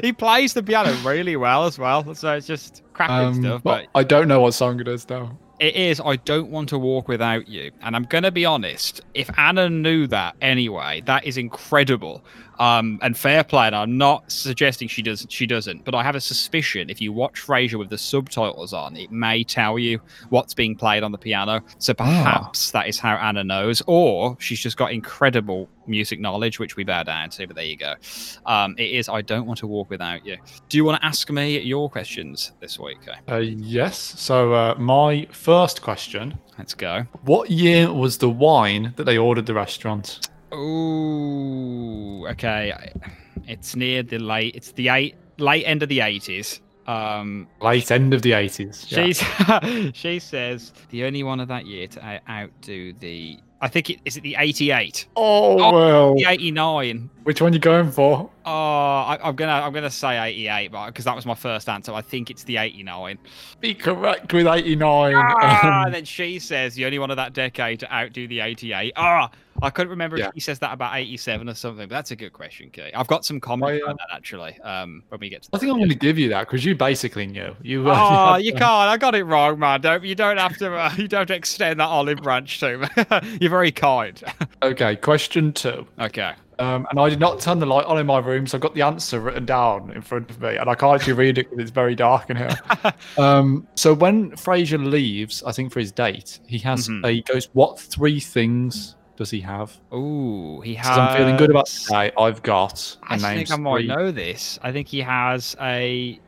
he 0.07 0.13
plays 0.13 0.54
the 0.54 0.63
piano 0.63 0.92
really 1.04 1.36
well 1.36 1.65
as 1.65 1.77
well. 1.77 2.13
So 2.15 2.33
it's 2.33 2.48
just 2.48 2.81
cracking 2.94 3.15
Um, 3.27 3.42
stuff. 3.42 3.63
but 3.63 3.88
I 3.94 4.04
don't 4.04 4.27
know 4.27 4.39
what 4.42 4.54
song 4.54 4.80
it 4.80 4.88
is 4.88 5.07
now. 5.09 5.38
it 5.59 5.75
is. 5.75 6.00
I 6.00 6.15
don't 6.18 6.50
want 6.51 6.69
to 6.69 6.77
walk 6.77 7.07
without 7.07 7.48
you. 7.48 7.71
And 7.81 7.95
I'm 7.95 8.04
gonna 8.04 8.31
be 8.31 8.45
honest. 8.45 9.01
If 9.15 9.30
Anna 9.38 9.69
knew 9.69 10.06
that 10.07 10.36
anyway, 10.42 11.01
that 11.06 11.25
is 11.25 11.38
incredible. 11.38 12.24
Um, 12.59 13.00
and 13.01 13.18
fair 13.18 13.44
play. 13.44 13.68
And 13.68 13.75
I'm 13.75 13.98
not 13.98 14.31
suggesting 14.31 14.88
she 14.88 15.01
does. 15.01 15.25
She 15.30 15.45
doesn't. 15.45 15.86
But 15.86 15.95
I 15.95 16.04
have 16.04 16.15
a 16.15 16.21
suspicion 16.21 16.89
if 16.89 17.00
you 17.01 17.13
watch 17.13 17.42
Frasier 17.45 17.77
with 17.77 17.89
the 17.89 17.98
subtitles 17.98 18.74
on, 18.74 18.95
it 18.98 19.12
may 19.12 19.44
tell 19.44 19.77
you 19.77 20.00
what's 20.30 20.54
being 20.54 20.75
played 20.75 21.04
on 21.04 21.12
the 21.12 21.18
piano. 21.18 21.62
So 21.77 21.94
perhaps 21.94 22.71
that 22.71 22.88
is 22.88 23.00
how 23.00 23.15
Anna 23.15 23.44
knows, 23.44 23.81
or 23.88 24.38
she's 24.39 24.59
just 24.59 24.77
got 24.77 24.92
incredible 24.92 25.69
music 25.88 26.19
knowledge, 26.19 26.59
which 26.59 26.75
we 26.75 26.83
bow 26.83 27.04
down 27.04 27.30
to. 27.31 27.48
But 27.48 27.56
there 27.56 27.65
you 27.65 27.77
go. 27.77 27.95
Um, 28.45 28.75
it 28.77 28.92
is. 28.92 29.09
I 29.09 29.21
don't 29.21 29.45
want 29.45 29.59
to 29.59 29.68
walk 29.68 29.89
without 29.89 30.25
you. 30.25 30.38
Do 30.69 30.77
you 30.77 30.86
want 30.86 31.01
to 31.01 31.06
ask 31.06 31.30
me 31.30 31.59
your 31.59 31.89
questions 31.89 32.51
this 32.59 32.80
week? 32.80 32.98
Uh, 33.30 33.38
yes. 33.38 33.98
So 33.98 34.54
uh, 34.54 34.75
my 34.77 35.27
first 35.31 35.81
question: 35.81 36.38
let's 36.57 36.74
go. 36.74 37.06
What 37.24 37.50
year 37.50 37.92
was 37.92 38.18
the 38.18 38.30
wine 38.30 38.94
that 38.98 39.06
they 39.06 39.18
ordered 39.18 39.45
the 39.45 39.54
restaurant? 39.54 40.30
Ooh, 40.53 42.27
okay. 42.27 42.91
It's 43.47 43.75
near 43.75 44.03
the 44.03 44.19
late. 44.19 44.55
It's 44.55 44.71
the 44.73 44.89
eight 44.89 45.15
late 45.38 45.63
end 45.65 45.83
of 45.83 45.89
the 45.89 46.01
eighties. 46.01 46.61
Um, 46.88 47.47
Late 47.59 47.91
end 47.91 48.13
of 48.13 48.21
the 48.21 48.31
eighties. 48.31 48.85
she's 48.88 49.21
she 49.94 50.19
says 50.19 50.71
the 50.89 51.03
only 51.03 51.21
one 51.21 51.41
of 51.41 51.49
that 51.49 51.65
year 51.65 51.88
to 51.88 52.21
outdo 52.29 52.94
the. 52.94 53.39
I 53.59 53.67
think 53.67 53.89
it 53.89 53.99
is 54.05 54.15
it 54.17 54.21
the 54.21 54.35
eighty-eight. 54.39 55.07
Oh 55.17 55.55
well. 55.73 56.15
the 56.15 56.25
eighty-nine. 56.29 57.09
Which 57.23 57.41
one 57.41 57.51
you 57.51 57.59
going 57.59 57.91
for? 57.91 58.29
Oh, 58.45 58.49
I, 58.51 59.17
I'm 59.21 59.35
gonna 59.35 59.51
I'm 59.51 59.73
gonna 59.73 59.89
say 59.89 60.17
eighty-eight, 60.17 60.71
but 60.71 60.85
because 60.88 61.03
that 61.05 61.15
was 61.15 61.25
my 61.25 61.33
first 61.35 61.67
answer, 61.67 61.91
I 61.91 62.01
think 62.01 62.29
it's 62.29 62.44
the 62.44 62.55
eighty-nine. 62.57 63.17
Be 63.59 63.73
correct 63.73 64.31
with 64.31 64.47
eighty-nine. 64.47 65.15
Ah, 65.17 65.79
Um, 65.81 65.85
and 65.88 65.94
then 65.95 66.05
she 66.05 66.39
says 66.39 66.75
the 66.75 66.85
only 66.85 66.99
one 66.99 67.09
of 67.11 67.17
that 67.17 67.33
decade 67.33 67.79
to 67.81 67.94
outdo 67.94 68.27
the 68.29 68.39
88. 68.41 68.94
Ah, 68.95 69.29
I 69.62 69.69
couldn't 69.69 69.89
remember 69.89 70.18
Yeah. 70.18 70.27
if 70.27 70.33
he 70.33 70.39
says 70.39 70.59
that 70.59 70.74
about 70.74 70.95
87 70.95 71.50
or 71.50 71.54
something, 71.54 71.88
but 71.88 71.95
that's 71.95 72.12
a 72.12 72.15
good 72.15 72.33
question. 72.33 72.71
I've 72.95 73.07
got 73.07 73.25
some 73.25 73.39
comments 73.39 73.81
I, 73.83 73.88
uh, 73.88 73.92
on 73.92 73.98
that 73.98 74.15
actually. 74.15 74.59
Um, 74.62 75.04
when 75.09 75.19
we 75.19 75.30
get 75.30 75.44
to 75.44 75.50
I 75.54 75.57
think 75.57 75.71
I'm 75.71 75.77
going 75.77 75.89
to 75.89 75.95
give 75.95 76.18
you 76.19 76.30
that 76.30 76.42
because 76.48 76.63
you 76.65 76.75
basically 76.75 77.25
knew. 77.27 77.56
You. 77.62 77.89
Uh, 77.89 77.95
Oh, 78.33 78.36
you 78.38 78.54
uh, 78.54 78.57
can't. 78.57 78.63
I 78.89 78.98
got 78.98 79.15
it 79.15 79.24
wrong, 79.24 79.59
man. 79.59 79.81
Don't 79.81 80.04
you 80.04 80.15
don't 80.15 80.38
have 80.38 80.57
to. 80.57 80.74
Uh, 80.75 80.92
you 80.98 81.07
don't 81.07 81.30
extend 81.30 81.80
that 81.80 81.88
olive 81.88 82.19
branch 82.19 82.59
to 82.59 82.77
me. 82.80 82.88
You're 83.42 83.50
very 83.50 83.71
kind. 83.71 84.21
Okay, 84.62 84.95
question 84.95 85.54
two. 85.54 85.88
okay. 86.00 86.33
Um, 86.59 86.88
and 86.89 87.00
I 87.00 87.07
did 87.09 87.19
not 87.19 87.39
turn 87.39 87.59
the 87.59 87.68
light 87.68 87.86
on 87.86 88.00
in 88.00 88.07
my 88.07 88.18
room, 88.18 88.48
so 88.48 88.57
I've 88.57 88.63
got 88.63 88.74
the 88.74 88.81
answer 88.81 89.19
written 89.19 89.45
down 89.45 89.92
in 89.92 90.01
front 90.01 90.31
of 90.31 90.42
me, 90.42 90.56
and 90.57 90.68
I 90.68 90.74
can't 90.74 91.00
actually 91.00 91.13
read 91.13 91.38
it 91.38 91.48
because 91.51 91.62
it's 91.62 91.71
very 91.71 91.94
dark 91.94 92.31
in 92.31 92.38
here. 92.38 92.50
um, 93.19 93.68
so 93.75 93.94
when 93.94 94.31
Frasier 94.31 94.83
leaves, 94.83 95.44
I 95.44 95.51
think 95.51 95.71
for 95.71 95.80
his 95.80 95.92
date, 95.92 96.39
he 96.48 96.57
has 96.59 96.89
Mhm. 96.89 97.06
a, 97.06 97.12
he 97.12 97.21
goes, 97.21 97.50
"What 97.54 97.80
three 97.80 98.19
things 98.19 98.95
does 99.18 99.30
he 99.30 99.42
have?" 99.42 99.78
Oh, 99.92 100.62
he 100.62 100.75
has. 100.75 100.98
I'm 100.98 101.18
feeling 101.18 101.36
good 101.36 101.50
about 101.50 101.66
today. 101.68 102.12
I've 102.18 102.42
got. 102.42 102.96
I 103.04 103.18
think 103.18 103.52
I 103.52 103.58
might 103.58 103.80
three. 103.80 103.88
know 103.88 104.12
this. 104.12 104.58
I 104.64 104.72
think 104.72 104.88
he 104.88 105.02
has 105.02 105.56
a 105.60 106.19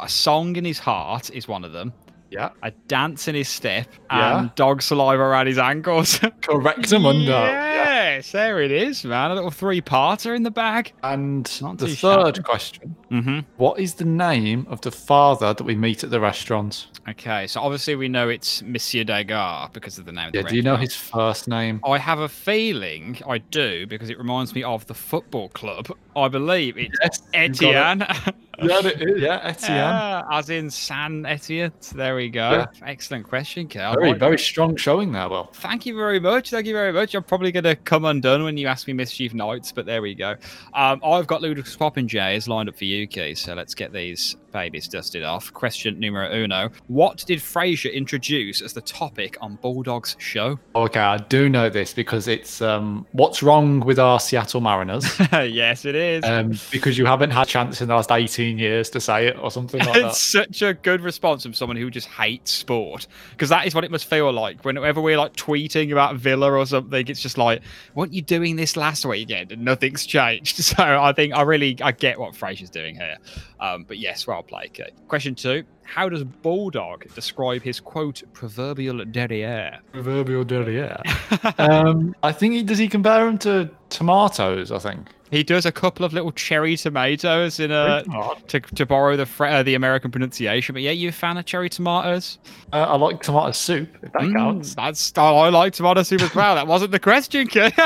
a 0.00 0.08
song 0.08 0.56
in 0.56 0.64
his 0.64 0.78
heart 0.78 1.30
is 1.30 1.48
one 1.48 1.64
of 1.64 1.72
them. 1.72 1.92
Yeah, 2.32 2.50
A 2.62 2.70
dance 2.88 3.28
in 3.28 3.34
his 3.34 3.48
step 3.48 3.88
Yeah. 4.10 4.38
and 4.40 4.54
dog 4.54 4.80
saliva 4.80 5.22
around 5.22 5.48
his 5.48 5.58
ankles. 5.58 6.18
correct 6.40 6.90
him 6.90 7.04
under. 7.04 7.26
Yes, 7.30 8.32
there 8.32 8.62
it 8.62 8.70
is, 8.72 9.04
man. 9.04 9.30
A 9.30 9.34
little 9.34 9.50
three-parter 9.50 10.34
in 10.34 10.42
the 10.42 10.50
bag. 10.50 10.92
And 11.02 11.46
Not 11.60 11.76
the 11.76 11.88
third 11.88 12.36
shabby. 12.36 12.42
question: 12.42 12.96
Mm-hmm. 13.10 13.40
What 13.58 13.78
is 13.78 13.94
the 13.94 14.06
name 14.06 14.66
of 14.70 14.80
the 14.80 14.90
father 14.90 15.52
that 15.52 15.62
we 15.62 15.74
meet 15.76 16.02
at 16.04 16.10
the 16.10 16.20
restaurant? 16.20 16.86
Okay, 17.08 17.46
so 17.48 17.60
obviously 17.60 17.96
we 17.96 18.08
know 18.08 18.28
it's 18.30 18.62
Monsieur 18.62 19.04
Degas 19.04 19.68
because 19.74 19.98
of 19.98 20.06
the 20.06 20.12
name. 20.12 20.28
Of 20.28 20.34
Yeah, 20.34 20.42
the 20.42 20.48
do 20.48 20.56
you 20.56 20.62
know 20.62 20.76
his 20.76 20.96
first 20.96 21.48
name? 21.48 21.80
I 21.84 21.98
have 21.98 22.20
a 22.20 22.28
feeling 22.28 23.18
I 23.28 23.38
do 23.38 23.86
because 23.86 24.08
it 24.08 24.16
reminds 24.18 24.54
me 24.54 24.62
of 24.62 24.86
the 24.86 24.94
football 24.94 25.48
club. 25.50 25.88
I 26.16 26.28
believe 26.28 26.78
it's 26.78 26.96
Yes, 27.02 27.20
you 27.60 27.72
got 27.72 28.00
it. 28.00 28.02
Etienne. 28.10 28.34
Yeah, 28.60 28.86
it 28.86 29.02
is. 29.02 29.20
Yeah, 29.20 29.40
Etienne. 29.42 29.76
Yeah, 29.76 30.22
as 30.30 30.50
in 30.50 30.70
San 30.70 31.24
Etienne. 31.24 31.72
There 31.94 32.14
we 32.14 32.28
go. 32.28 32.50
Yeah. 32.50 32.66
Excellent 32.86 33.26
question, 33.26 33.66
Kel. 33.66 33.94
Very, 33.94 34.12
very 34.12 34.38
strong 34.38 34.76
showing 34.76 35.12
there, 35.12 35.28
Will. 35.28 35.50
Thank 35.54 35.86
you 35.86 35.96
very 35.96 36.20
much. 36.20 36.50
Thank 36.50 36.66
you 36.66 36.74
very 36.74 36.92
much. 36.92 37.14
I'm 37.14 37.24
probably 37.24 37.50
going 37.50 37.64
to 37.64 37.76
come 37.76 38.04
undone 38.04 38.44
when 38.44 38.56
you 38.56 38.66
ask 38.66 38.86
me 38.86 38.92
Mischief 38.92 39.32
Nights, 39.34 39.72
but 39.72 39.86
there 39.86 40.02
we 40.02 40.14
go. 40.14 40.36
Um, 40.74 41.00
I've 41.04 41.26
got 41.26 41.40
Ludicrous 41.42 41.76
Popinjays 41.76 42.46
lined 42.46 42.68
up 42.68 42.76
for 42.76 42.84
you, 42.84 43.06
Keith, 43.06 43.38
so 43.38 43.54
let's 43.54 43.74
get 43.74 43.92
these 43.92 44.36
babies 44.52 44.86
dusted 44.88 45.24
off. 45.24 45.52
Question 45.52 45.98
numero 45.98 46.30
uno. 46.32 46.70
What 46.88 47.24
did 47.26 47.38
Frasier 47.38 47.92
introduce 47.92 48.60
as 48.62 48.72
the 48.72 48.80
topic 48.82 49.36
on 49.40 49.56
Bulldog's 49.56 50.16
show? 50.18 50.58
Okay, 50.76 51.00
I 51.00 51.16
do 51.18 51.48
know 51.48 51.68
this 51.68 51.92
because 51.94 52.28
it's 52.28 52.60
um, 52.62 53.06
what's 53.12 53.42
wrong 53.42 53.80
with 53.80 53.98
our 53.98 54.20
Seattle 54.20 54.60
Mariners? 54.60 55.04
yes, 55.32 55.84
it 55.84 55.94
is. 55.94 56.24
um, 56.24 56.52
because 56.70 56.98
you 56.98 57.06
haven't 57.06 57.30
had 57.30 57.42
a 57.46 57.50
chance 57.50 57.80
in 57.80 57.88
the 57.88 57.94
last 57.94 58.10
18 58.12 58.58
years 58.58 58.90
to 58.90 59.00
say 59.00 59.26
it 59.26 59.38
or 59.38 59.50
something 59.50 59.80
like 59.80 59.94
that. 59.94 60.10
it's 60.10 60.20
such 60.20 60.62
a 60.62 60.74
good 60.74 61.00
response 61.00 61.42
from 61.42 61.54
someone 61.54 61.76
who 61.76 61.90
just 61.90 62.08
hates 62.08 62.50
sport 62.52 63.06
because 63.30 63.48
that 63.48 63.66
is 63.66 63.74
what 63.74 63.84
it 63.84 63.90
must 63.90 64.04
feel 64.06 64.32
like 64.32 64.64
whenever 64.64 65.00
we're 65.00 65.16
like 65.18 65.34
tweeting 65.34 65.90
about 65.92 66.16
Villa 66.16 66.52
or 66.52 66.66
something. 66.66 67.06
It's 67.08 67.20
just 67.20 67.38
like, 67.38 67.62
weren't 67.94 68.12
you 68.12 68.22
doing 68.22 68.56
this 68.56 68.76
last 68.76 69.04
weekend 69.04 69.52
and 69.52 69.64
nothing's 69.64 70.06
changed? 70.06 70.60
So 70.72 70.76
I 70.78 71.12
think 71.12 71.34
I 71.34 71.42
really 71.42 71.76
I 71.82 71.92
get 71.92 72.18
what 72.18 72.34
Frasier's 72.34 72.70
doing 72.70 72.94
here. 72.94 73.16
Um, 73.60 73.84
but 73.86 73.98
yes, 73.98 74.26
well 74.26 74.41
played. 74.42 74.70
Okay. 74.70 74.90
Question 75.08 75.34
two: 75.34 75.64
How 75.84 76.08
does 76.08 76.24
Bulldog 76.24 77.12
describe 77.14 77.62
his 77.62 77.80
quote 77.80 78.22
proverbial 78.32 79.04
derriere? 79.04 79.78
Proverbial 79.92 80.44
derriere. 80.44 81.00
um, 81.58 82.14
I 82.22 82.32
think 82.32 82.54
he 82.54 82.62
does 82.62 82.78
he 82.78 82.88
compare 82.88 83.26
him 83.26 83.38
to 83.38 83.70
tomatoes, 83.88 84.70
I 84.72 84.78
think. 84.78 85.08
He 85.32 85.42
does 85.42 85.66
a 85.66 85.72
couple 85.72 86.04
of 86.04 86.12
little 86.12 86.30
cherry 86.30 86.76
tomatoes 86.76 87.58
in 87.58 87.72
a 87.72 88.04
to, 88.48 88.60
to 88.60 88.86
borrow 88.86 89.16
the 89.16 89.26
fr- 89.26 89.46
uh, 89.46 89.62
the 89.64 89.74
American 89.74 90.10
pronunciation. 90.12 90.74
But 90.74 90.82
yeah, 90.82 90.92
you 90.92 91.08
a 91.08 91.12
fan 91.12 91.38
of 91.38 91.44
cherry 91.46 91.70
tomatoes? 91.70 92.38
Uh, 92.72 92.82
I 92.82 92.96
like 92.96 93.20
tomato 93.22 93.52
soup, 93.52 93.96
if 94.02 94.12
that 94.12 94.30
Mm, 94.30 94.32
counts. 94.32 94.76
that's 94.76 95.12
oh, 95.16 95.38
I 95.38 95.48
like 95.48 95.72
tomato 95.72 96.02
soup 96.02 96.22
as 96.22 96.34
well. 96.34 96.54
That 96.54 96.66
wasn't 96.66 96.92
the 96.92 97.00
question, 97.00 97.48
kid. 97.48 97.72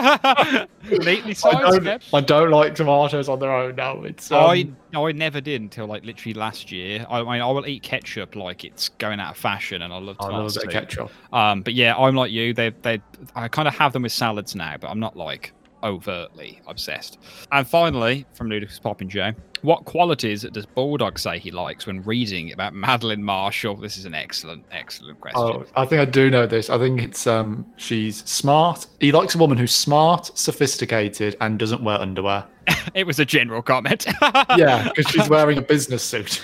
Neatly 0.85 1.35
I 1.45 1.55
don't, 1.55 1.95
I 2.12 2.21
don't 2.21 2.50
like 2.50 2.75
tomatoes 2.75 3.29
on 3.29 3.38
their 3.38 3.53
own 3.53 3.76
now. 3.76 4.03
It's 4.03 4.31
um, 4.33 4.38
I 4.41 4.76
I 4.95 5.12
never 5.12 5.41
did 5.41 5.61
until 5.62 5.87
like 5.87 6.05
literally 6.05 6.35
last 6.35 6.71
year. 6.73 7.07
I, 7.09 7.21
I 7.21 7.23
mean, 7.23 7.43
I 7.43 7.47
will 7.50 7.67
eat 7.67 7.83
ketchup 7.83 8.35
like 8.37 8.65
it's 8.65 8.88
going 8.91 9.21
out 9.21 9.33
of 9.33 9.37
fashion, 9.38 9.83
and 9.83 9.93
I 9.93 9.99
love 9.99 10.19
I 10.19 10.25
tomato 10.26 10.31
love 10.31 10.50
a 10.50 10.53
bit 10.55 10.62
soup. 10.62 10.71
ketchup. 10.71 11.12
Um, 11.33 11.62
but 11.62 11.75
yeah, 11.75 11.97
I'm 11.97 12.15
like 12.17 12.33
you. 12.33 12.55
They 12.55 12.71
they 12.83 13.03
I 13.35 13.49
kind 13.49 13.69
of 13.69 13.75
have 13.75 13.93
them 13.93 14.03
with 14.03 14.12
salads 14.12 14.55
now, 14.55 14.76
but 14.79 14.88
I'm 14.91 15.00
not 15.00 15.17
like 15.17 15.55
overtly 15.87 16.61
obsessed. 16.66 17.19
And 17.52 17.66
finally, 17.66 18.26
from 18.35 18.49
Ludicrous 18.49 18.81
Popinjay, 18.81 19.35
what 19.63 19.85
qualities 19.85 20.43
does 20.43 20.67
Bulldog 20.67 21.19
say 21.19 21.39
he 21.39 21.51
likes 21.51 21.87
when 21.87 22.03
reading 22.03 22.53
about 22.53 22.75
Madeline 22.87 23.23
Marshall? 23.23 23.77
This 23.77 23.97
is 23.97 24.05
an 24.05 24.15
excellent, 24.15 24.65
excellent 24.71 25.21
question. 25.21 25.43
Oh, 25.43 25.65
I 25.75 25.87
think 25.87 26.01
I 26.01 26.05
do 26.05 26.31
know 26.31 26.47
this. 26.47 26.71
I 26.71 26.79
think 26.79 27.03
it's 27.03 27.27
um, 27.27 27.67
she's 27.77 28.25
smart. 28.25 28.87
He 29.01 29.13
likes 29.13 29.35
a 29.35 29.39
woman 29.39 29.59
who's 29.59 29.75
smart, 29.75 30.37
sophisticated, 30.39 31.37
and 31.41 31.59
doesn't 31.59 31.83
wear 31.83 32.01
underwear. 32.01 32.45
It 32.95 33.07
was 33.07 33.19
a 33.19 33.25
general 33.25 33.63
comment. 33.63 34.07
Yeah, 34.57 34.89
because 34.89 35.11
she's 35.13 35.29
wearing 35.29 35.59
a 35.59 35.63
business 35.63 36.03
suit. 36.03 36.43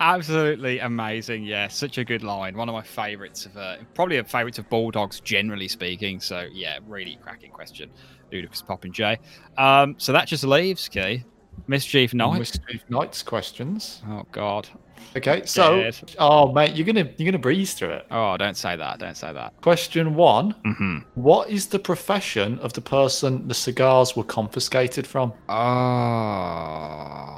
Absolutely 0.00 0.78
amazing. 0.78 1.44
Yeah, 1.44 1.68
such 1.68 1.98
a 1.98 2.04
good 2.04 2.22
line. 2.22 2.56
One 2.56 2.68
of 2.68 2.74
my 2.74 2.82
favorites 2.82 3.46
of 3.46 3.56
uh, 3.56 3.76
probably 3.94 4.18
a 4.18 4.24
favourite 4.24 4.58
of 4.58 4.68
Bulldogs, 4.70 5.20
generally 5.20 5.68
speaking. 5.68 6.20
So 6.20 6.48
yeah, 6.52 6.78
really 6.86 7.18
cracking 7.22 7.50
question. 7.50 7.90
Ludicrous 8.32 8.62
Popinjay. 8.62 9.18
Um, 9.58 9.94
so 9.98 10.12
that 10.12 10.26
just 10.26 10.44
leaves, 10.44 10.88
Key. 10.88 11.24
Mischief 11.66 12.14
Knight. 12.14 12.38
Mischief 12.38 12.84
Knights 12.88 13.22
questions. 13.22 14.02
Oh 14.08 14.24
God. 14.32 14.68
Okay, 15.16 15.42
so 15.44 15.90
Scared. 15.90 16.14
oh 16.18 16.52
mate, 16.52 16.74
you're 16.74 16.86
gonna 16.86 17.08
you're 17.16 17.26
gonna 17.30 17.38
breeze 17.38 17.74
through 17.74 17.90
it. 17.90 18.06
Oh, 18.10 18.36
don't 18.36 18.56
say 18.56 18.76
that. 18.76 18.98
Don't 18.98 19.16
say 19.16 19.32
that. 19.32 19.52
Question 19.60 20.14
one: 20.14 20.54
Mm-hmm. 20.64 20.98
What 21.14 21.50
is 21.50 21.66
the 21.66 21.78
profession 21.78 22.58
of 22.60 22.72
the 22.72 22.80
person 22.80 23.46
the 23.48 23.54
cigars 23.54 24.16
were 24.16 24.24
confiscated 24.24 25.06
from? 25.06 25.32
Oh, 25.48 27.28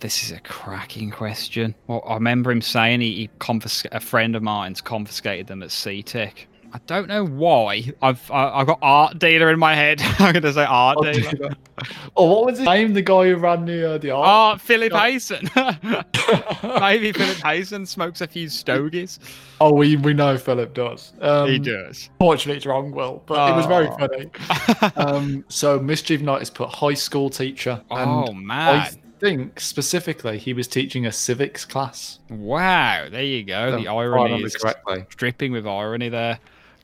this 0.00 0.22
is 0.24 0.30
a 0.32 0.40
cracking 0.40 1.10
question. 1.10 1.74
Well, 1.86 2.02
I 2.06 2.14
remember 2.14 2.50
him 2.50 2.60
saying 2.62 3.00
he, 3.00 3.14
he 3.14 3.28
confisc- 3.38 3.86
a 3.92 4.00
friend 4.00 4.34
of 4.36 4.42
mine's 4.42 4.80
confiscated 4.80 5.46
them 5.46 5.62
at 5.62 5.70
CTEC. 5.70 6.32
I 6.72 6.78
don't 6.86 7.08
know 7.08 7.24
why. 7.26 7.92
I've 8.00 8.30
I, 8.30 8.48
I've 8.60 8.66
got 8.66 8.78
art 8.80 9.18
dealer 9.18 9.50
in 9.50 9.58
my 9.58 9.74
head. 9.74 10.00
I'm 10.18 10.32
gonna 10.32 10.52
say 10.52 10.64
art 10.64 10.98
Oh, 11.00 11.12
dealer. 11.12 11.50
oh, 12.16 12.26
what 12.32 12.46
was 12.46 12.58
his 12.58 12.66
name? 12.66 12.92
The 12.94 13.02
guy 13.02 13.28
who 13.28 13.36
ran 13.36 13.64
the 13.64 13.94
uh, 13.94 13.98
the 13.98 14.10
art. 14.12 14.56
Oh, 14.56 14.58
Philip 14.64 14.92
Hayson. 14.92 15.48
Maybe 16.80 17.12
Philip 17.12 17.36
Hayson 17.38 17.86
smokes 17.86 18.20
a 18.20 18.26
few 18.26 18.48
stogies. 18.48 19.18
oh, 19.60 19.72
we 19.72 19.96
we 19.96 20.14
know 20.14 20.36
Philip 20.38 20.74
does. 20.74 21.12
Um, 21.20 21.48
he 21.48 21.58
does. 21.58 22.08
Fortunately, 22.18 22.56
it's 22.56 22.66
wrong, 22.66 22.92
Will, 22.92 23.22
but 23.26 23.52
it 23.52 23.56
was 23.56 23.66
very 23.66 23.88
Oh. 23.88 23.96
funny. 23.96 24.92
Um, 24.96 25.44
so 25.48 25.78
Mischief 25.80 26.20
Knight 26.20 26.38
has 26.40 26.50
put 26.50 26.68
high 26.68 26.94
school 26.94 27.30
teacher, 27.30 27.80
and 27.90 28.10
oh 28.10 28.30
I 28.30 28.32
man! 28.34 28.90
think 29.18 29.60
specifically 29.60 30.38
he 30.38 30.52
was 30.54 30.66
teaching 30.68 31.04
a 31.06 31.12
civics 31.12 31.64
class. 31.64 32.20
Wow, 32.30 33.08
there 33.10 33.22
you 33.24 33.42
go. 33.44 33.78
The 33.80 33.88
I 33.88 33.94
irony 33.94 34.42
is 34.42 34.56
correctly. 34.56 35.04
dripping 35.10 35.52
with 35.52 35.66
irony 35.66 36.08
there. 36.08 36.38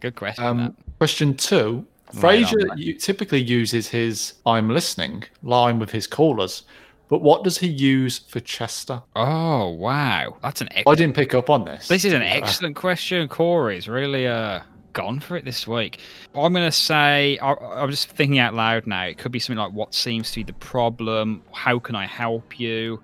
Good 0.07 0.15
question. 0.15 0.45
Um, 0.45 0.77
question 0.99 1.35
two. 1.35 1.85
Right 2.15 2.45
Frasier 2.47 2.77
mate. 2.77 3.01
typically 3.01 3.43
uses 3.43 3.89
his 3.89 4.35
"I'm 4.47 4.71
listening" 4.71 5.25
line 5.43 5.81
with 5.81 5.91
his 5.91 6.07
callers, 6.07 6.63
but 7.09 7.21
what 7.23 7.43
does 7.43 7.59
he 7.59 7.67
use 7.67 8.21
for 8.21 8.39
Chester? 8.39 9.03
Oh 9.17 9.71
wow, 9.71 10.37
that's 10.43 10.61
an 10.61 10.69
I 10.87 10.95
didn't 10.95 11.17
pick 11.17 11.35
up 11.35 11.51
on 11.51 11.65
this. 11.65 11.89
This 11.89 12.05
is 12.05 12.13
an 12.13 12.23
Uh, 12.23 12.27
excellent 12.27 12.77
question. 12.77 13.27
Corey's 13.27 13.89
really 13.89 14.29
uh 14.29 14.61
gone 14.93 15.19
for 15.19 15.37
it 15.37 15.45
this 15.45 15.67
week. 15.67 15.99
I'm 16.37 16.53
gonna 16.53 16.71
say 16.71 17.37
I, 17.39 17.55
I'm 17.55 17.91
just 17.91 18.09
thinking 18.11 18.39
out 18.39 18.55
loud 18.55 18.87
now. 18.87 19.03
It 19.07 19.19
could 19.19 19.33
be 19.33 19.41
something 19.41 19.59
like, 19.59 19.73
"What 19.73 19.93
seems 19.93 20.31
to 20.31 20.37
be 20.37 20.45
the 20.45 20.53
problem? 20.53 21.43
How 21.53 21.81
can 21.81 21.97
I 21.97 22.07
help 22.07 22.61
you?" 22.61 23.03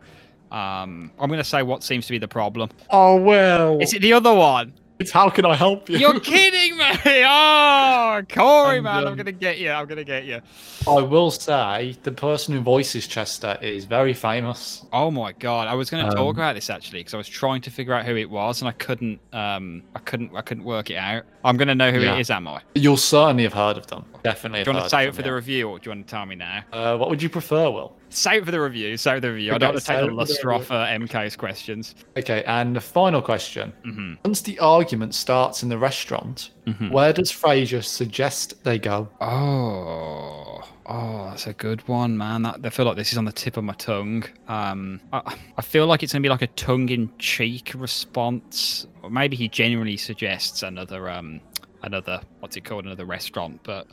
Um, 0.52 1.10
I'm 1.18 1.28
gonna 1.28 1.42
say, 1.42 1.62
"What 1.64 1.82
seems 1.82 2.06
to 2.06 2.12
be 2.12 2.18
the 2.18 2.28
problem?" 2.28 2.70
Oh 2.90 3.16
well, 3.16 3.80
Is 3.80 3.92
it 3.94 4.00
the 4.02 4.12
other 4.12 4.32
one? 4.32 4.74
It's 5.02 5.10
how 5.10 5.28
can 5.28 5.44
I 5.44 5.54
help 5.54 5.88
you? 5.90 5.98
You're 5.98 6.18
kidding 6.20 6.76
me! 6.78 6.84
Oh, 7.26 8.22
Corey, 8.28 8.76
And, 8.76 8.84
man, 8.84 8.98
I'm 9.06 9.08
um, 9.08 9.16
gonna 9.16 9.32
get 9.32 9.58
you. 9.58 9.70
I'm 9.70 9.86
gonna 9.86 10.04
get 10.04 10.24
you. 10.24 10.40
I 10.88 11.00
will 11.00 11.30
say 11.30 11.96
the 12.02 12.12
person 12.12 12.54
who 12.54 12.60
voices 12.60 13.06
Chester 13.06 13.58
is 13.60 13.84
very 13.84 14.14
famous. 14.14 14.84
Oh 14.92 15.10
my 15.10 15.32
god, 15.32 15.68
I 15.68 15.74
was 15.74 15.90
going 15.90 16.04
to 16.04 16.10
talk 16.10 16.20
Um, 16.20 16.40
about 16.40 16.54
this 16.56 16.70
actually 16.70 17.00
because 17.00 17.14
I 17.14 17.18
was 17.18 17.28
trying 17.28 17.60
to 17.62 17.70
figure 17.70 17.94
out 17.94 18.04
who 18.04 18.16
it 18.16 18.28
was 18.28 18.60
and 18.62 18.68
I 18.68 18.72
couldn't. 18.72 19.20
Um, 19.32 19.82
I 19.94 20.00
couldn't. 20.00 20.34
I 20.34 20.40
couldn't 20.40 20.64
work 20.64 20.90
it 20.90 20.96
out. 20.96 21.24
I'm 21.44 21.56
going 21.56 21.68
to 21.68 21.74
know 21.74 21.92
who 21.92 22.00
Yeah. 22.00 22.16
it 22.16 22.20
is, 22.20 22.30
am 22.30 22.48
I? 22.48 22.62
You'll 22.74 22.96
certainly 22.96 23.44
have 23.44 23.52
heard 23.52 23.76
of 23.76 23.86
them. 23.86 24.04
Definitely. 24.24 24.64
Do 24.64 24.70
you 24.70 24.74
want 24.76 24.86
to 24.86 24.90
save 24.90 25.08
of 25.10 25.14
it 25.14 25.16
for 25.16 25.22
them, 25.22 25.30
the 25.30 25.34
review 25.34 25.68
or 25.68 25.78
do 25.78 25.90
you 25.90 25.96
want 25.96 26.06
to 26.08 26.10
tell 26.10 26.26
me 26.26 26.34
now? 26.34 26.62
Uh, 26.72 26.96
what 26.96 27.10
would 27.10 27.22
you 27.22 27.28
prefer, 27.28 27.70
Will? 27.70 27.94
Save 28.14 28.42
it 28.42 28.44
for 28.46 28.50
the 28.50 28.60
review. 28.60 28.96
Save 28.96 29.14
it 29.14 29.16
for 29.16 29.20
the 29.22 29.32
review. 29.32 29.54
I 29.54 29.58
don't 29.58 29.70
want 29.74 29.80
to 29.80 29.86
take 29.86 29.96
the 29.98 30.04
it 30.04 30.08
for 30.08 30.12
luster 30.14 30.52
off 30.52 30.70
uh, 30.70 30.86
MK's 30.86 31.36
questions. 31.36 31.94
Okay, 32.16 32.42
and 32.46 32.76
the 32.76 32.80
final 32.80 33.22
question. 33.22 33.72
hmm 33.84 34.14
Once 34.24 34.40
the 34.42 34.58
argument 34.58 35.14
starts 35.14 35.62
in 35.62 35.68
the 35.68 35.78
restaurant, 35.78 36.50
Mhm. 36.66 36.90
where 36.92 37.12
does 37.12 37.32
Frasier 37.32 37.82
suggest 37.82 38.62
they 38.64 38.78
go? 38.78 39.08
Oh, 39.20 40.62
oh, 40.86 41.26
that's 41.30 41.46
a 41.46 41.52
good 41.52 41.86
one, 41.88 42.16
man. 42.16 42.42
That, 42.42 42.60
I 42.64 42.70
feel 42.70 42.84
like 42.86 42.96
this 42.96 43.12
is 43.12 43.18
on 43.18 43.24
the 43.24 43.32
tip 43.32 43.56
of 43.56 43.64
my 43.64 43.72
tongue. 43.74 44.24
Um, 44.48 45.00
I, 45.12 45.34
I 45.56 45.62
feel 45.62 45.86
like 45.86 46.02
it's 46.02 46.12
gonna 46.12 46.22
be 46.22 46.28
like 46.28 46.42
a 46.42 46.46
tongue-in-cheek 46.48 47.72
response, 47.76 48.86
or 49.02 49.10
maybe 49.10 49.36
he 49.36 49.48
genuinely 49.48 49.96
suggests 49.96 50.62
another, 50.62 51.08
um, 51.10 51.40
another 51.82 52.20
what's 52.40 52.56
it 52.56 52.64
called, 52.64 52.84
another 52.84 53.04
restaurant. 53.06 53.60
But 53.64 53.86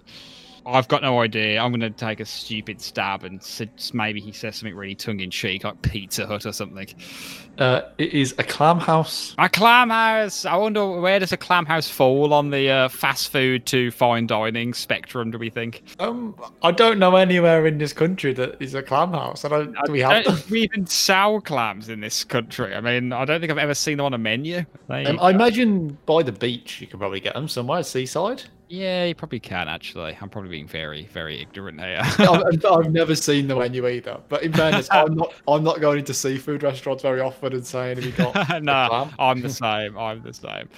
I've 0.71 0.87
got 0.87 1.01
no 1.01 1.21
idea. 1.21 1.59
I'm 1.59 1.71
gonna 1.71 1.89
take 1.89 2.19
a 2.19 2.25
stupid 2.25 2.81
stab 2.81 3.23
and 3.23 3.41
maybe 3.93 4.19
he 4.19 4.31
says 4.31 4.57
something 4.57 4.75
really 4.75 4.95
tongue-in-cheek, 4.95 5.63
like 5.63 5.81
Pizza 5.81 6.27
Hut 6.27 6.45
or 6.45 6.51
something. 6.51 6.87
Uh, 7.57 7.81
it 7.97 8.13
is 8.13 8.33
a 8.37 8.43
clam 8.43 8.79
house. 8.79 9.35
A 9.37 9.49
clam 9.49 9.89
house. 9.89 10.45
I 10.45 10.55
wonder 10.55 10.87
where 10.87 11.19
does 11.19 11.33
a 11.33 11.37
clam 11.37 11.65
house 11.65 11.89
fall 11.89 12.33
on 12.33 12.51
the 12.51 12.69
uh, 12.69 12.89
fast 12.89 13.31
food 13.31 13.65
to 13.67 13.91
fine 13.91 14.27
dining 14.27 14.73
spectrum? 14.73 15.31
Do 15.31 15.37
we 15.37 15.49
think? 15.49 15.83
Um, 15.99 16.35
I 16.61 16.71
don't 16.71 16.99
know 16.99 17.17
anywhere 17.17 17.65
in 17.67 17.77
this 17.77 17.91
country 17.91 18.33
that 18.33 18.61
is 18.61 18.75
a 18.75 18.83
clam 18.83 19.11
house. 19.11 19.43
I 19.43 19.49
don't. 19.49 19.75
Do 19.85 19.91
we 19.91 19.99
have 19.99 20.23
don't 20.23 20.39
them? 20.39 20.49
we 20.49 20.61
even 20.63 20.85
sell 20.85 21.41
clams 21.41 21.89
in 21.89 21.99
this 21.99 22.23
country? 22.23 22.73
I 22.73 22.79
mean, 22.79 23.11
I 23.11 23.25
don't 23.25 23.41
think 23.41 23.51
I've 23.51 23.57
ever 23.57 23.73
seen 23.73 23.97
them 23.97 24.05
on 24.05 24.13
a 24.13 24.17
menu. 24.17 24.59
Um, 24.87 25.19
I 25.19 25.31
imagine 25.31 25.97
by 26.05 26.23
the 26.23 26.31
beach 26.31 26.79
you 26.79 26.87
could 26.87 26.99
probably 26.99 27.19
get 27.19 27.33
them 27.33 27.49
somewhere, 27.49 27.83
seaside. 27.83 28.43
Yeah, 28.69 29.05
you 29.05 29.15
probably 29.15 29.39
can 29.39 29.67
actually. 29.67 30.15
I'm 30.21 30.29
probably 30.29 30.51
being 30.51 30.67
very, 30.67 31.07
very 31.07 31.41
ignorant 31.41 31.79
here. 31.79 32.01
I've, 32.03 32.65
I've 32.65 32.91
never 32.91 33.15
seen 33.15 33.47
the 33.47 33.55
menu 33.55 33.87
either. 33.87 34.19
But 34.29 34.43
in 34.43 34.53
fairness, 34.53 34.87
I'm 34.91 35.15
not. 35.15 35.33
I'm 35.47 35.63
not 35.63 35.81
going 35.81 35.99
into 35.99 36.13
seafood 36.13 36.61
restaurants 36.61 37.01
very 37.01 37.19
often 37.19 37.53
and 37.53 37.65
saying, 37.65 37.95
"Have 37.97 38.05
you 38.05 38.11
got?" 38.11 38.35
no, 38.63 38.87
clam?" 38.87 39.15
I'm 39.17 39.41
the 39.41 39.49
same. 39.49 39.97
I'm 39.97 40.21
the 40.21 40.33
same. 40.33 40.69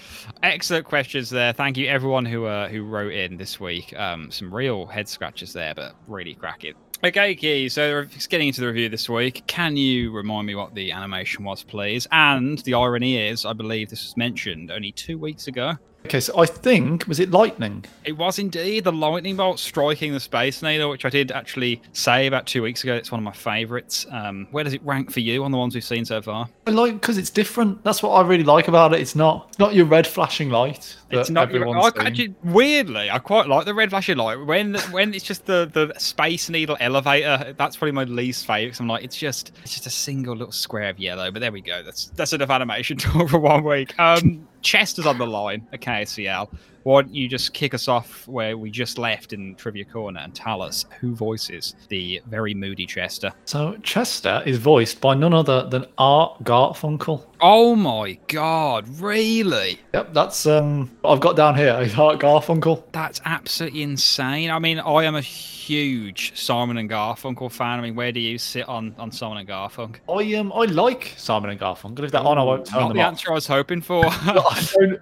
Excellent 0.42 0.86
questions 0.86 1.30
there. 1.30 1.52
Thank 1.52 1.76
you 1.76 1.88
everyone 1.88 2.26
who 2.26 2.46
uh, 2.46 2.70
who 2.70 2.86
wrote 2.86 3.12
in 3.12 3.36
this 3.36 3.60
week. 3.60 3.94
Um, 4.00 4.32
some 4.32 4.54
real 4.56 4.86
head 4.86 5.10
scratches 5.10 5.52
there, 5.52 5.76
but 5.76 5.94
really 6.08 6.34
cracking. 6.34 6.76
Okay, 7.04 7.36
Key. 7.36 7.68
So 7.68 8.06
getting 8.30 8.48
into 8.48 8.62
the 8.62 8.68
review 8.68 8.88
this 8.88 9.10
week, 9.10 9.44
can 9.48 9.76
you 9.76 10.12
remind 10.12 10.48
me 10.48 10.56
what 10.56 10.76
the 10.76 10.92
animation 10.92 11.44
was, 11.44 11.64
please? 11.64 12.08
And 12.12 12.60
the 12.60 12.76
irony 12.76 13.18
is, 13.18 13.44
I 13.44 13.54
believe 13.54 13.90
this 13.90 14.04
was 14.06 14.16
mentioned 14.16 14.72
only 14.72 14.92
two 14.92 15.18
weeks 15.18 15.48
ago. 15.48 15.78
Okay, 16.06 16.20
so 16.20 16.38
I 16.40 16.46
think 16.46 17.08
was 17.08 17.20
it 17.20 17.32
lightning? 17.32 17.86
It 18.04 18.14
was 18.14 18.40
indeed 18.40 18.84
the 18.84 18.92
lightning 18.92 19.36
bolt 19.38 19.60
striking 19.60 20.14
the 20.14 20.20
Space 20.20 20.62
Needle, 20.62 20.90
which 20.90 21.06
I 21.06 21.10
did 21.10 21.32
actually 21.32 21.82
say 21.94 22.28
about 22.28 22.48
two 22.48 22.64
weeks 22.64 22.84
ago. 22.84 22.96
It's 22.96 23.12
one 23.12 23.20
of 23.20 23.24
my 23.24 23.32
favourites. 23.32 24.06
Um, 24.10 24.48
where 24.52 24.64
does 24.64 24.74
it 24.74 24.84
rank 24.84 25.12
for 25.12 25.20
you 25.20 25.44
on 25.44 25.52
the 25.52 25.58
ones 25.58 25.76
we've 25.76 25.84
seen 25.84 26.04
so 26.04 26.22
far? 26.22 26.50
I 26.66 26.72
like 26.72 26.94
because 26.96 27.18
it's 27.18 27.30
different. 27.30 27.84
That's 27.84 28.02
what 28.02 28.10
I 28.12 28.28
really 28.28 28.44
like 28.44 28.68
about 28.68 28.94
it. 28.94 29.00
It's 29.00 29.16
not. 29.16 29.58
Not 29.60 29.76
your 29.76 29.86
red 29.86 30.08
flashing 30.08 30.50
light. 30.50 30.98
It's 31.12 31.30
not. 31.30 31.52
Your, 31.52 31.68
I, 31.68 31.92
actually, 31.98 32.36
weirdly, 32.44 33.10
I 33.10 33.20
quite 33.20 33.48
like 33.48 33.66
the 33.66 33.74
red 33.74 33.90
flashing 33.90 34.18
light. 34.18 34.44
When 34.46 34.76
when 34.92 35.14
it's 35.14 35.24
just 35.24 35.46
the, 35.46 35.70
the 35.72 35.94
Space 36.00 36.50
Needle 36.50 36.78
elevator, 36.80 37.54
that's 37.58 37.78
probably 37.78 37.92
my 37.92 38.06
least 38.06 38.48
favourite. 38.48 38.80
I'm 38.80 38.88
like, 38.88 39.04
it's 39.04 39.18
just 39.18 39.52
it's 39.62 39.74
just 39.74 39.86
a 39.86 39.92
single 39.92 40.36
little 40.36 40.52
square 40.52 40.90
of 40.90 41.00
yellow. 41.00 41.32
But 41.32 41.40
there 41.40 41.52
we 41.52 41.62
go. 41.62 41.84
That's 41.84 42.08
that's 42.16 42.34
enough 42.34 42.50
animation 42.50 42.98
talk 42.98 43.30
for 43.30 43.40
one 43.40 43.64
week. 43.64 43.98
Um, 44.00 44.48
Chester's 44.62 45.06
on 45.06 45.18
the 45.18 45.26
line 45.26 45.68
at 45.74 45.82
KACL. 45.82 46.50
why 46.84 47.02
don't 47.02 47.14
you 47.14 47.28
just 47.28 47.54
kick 47.54 47.74
us 47.74 47.88
off 47.88 48.28
where 48.28 48.58
we 48.58 48.72
just 48.72 48.98
left 48.98 49.34
in 49.34 49.56
Trivia 49.56 49.86
Corner 49.86 50.20
and 50.20 50.34
tell 50.34 50.62
us 50.62 50.86
who 51.00 51.16
voices 51.16 51.76
the 51.90 52.22
very 52.28 52.54
moody 52.54 52.86
Chester? 52.86 53.32
So 53.46 53.78
Chester 53.84 54.42
is 54.46 54.58
voiced 54.58 55.02
by 55.02 55.14
none 55.14 55.34
other 55.34 55.68
than 55.70 55.86
Art 55.98 56.44
Garfunkel. 56.44 57.26
Oh 57.44 57.76
my 57.76 58.20
god, 58.28 58.88
really? 59.00 59.80
Yep, 59.94 60.14
that's 60.14 60.46
um 60.46 60.92
I've 61.04 61.20
got 61.20 61.36
down 61.36 61.56
here. 61.56 61.72
Art 61.98 62.20
Garfunkel. 62.20 62.84
That's 62.92 63.20
absolutely 63.26 63.82
insane. 63.82 64.52
I 64.52 64.60
mean, 64.60 64.80
I 64.80 65.04
am 65.06 65.16
a 65.16 65.22
huge 65.22 66.38
Simon 66.38 66.78
and 66.78 66.90
Garfunkel 66.90 67.52
fan. 67.52 67.80
I 67.80 67.82
mean, 67.82 67.96
where 67.96 68.12
do 68.12 68.20
you 68.20 68.38
sit 68.38 68.68
on, 68.70 68.94
on 69.00 69.12
Simon 69.12 69.40
and 69.40 69.48
Garfunkel? 69.50 70.00
I 70.10 70.36
um 70.38 70.52
I 70.54 70.66
like 70.66 71.14
Simon 71.18 71.50
and 71.50 71.60
Garfunkel. 71.60 72.04
If 72.04 72.12
they're 72.12 72.22
on, 72.22 72.38
I 72.38 72.44
won't 72.44 72.66
turn 72.68 72.80
Not 72.82 72.88
them 72.90 72.98
the 72.98 73.04
off. 73.04 73.08
answer 73.08 73.32
I 73.32 73.34
was 73.34 73.48
hoping 73.48 73.82
for. 73.82 74.06
I 74.10 74.68
don't, 74.80 75.00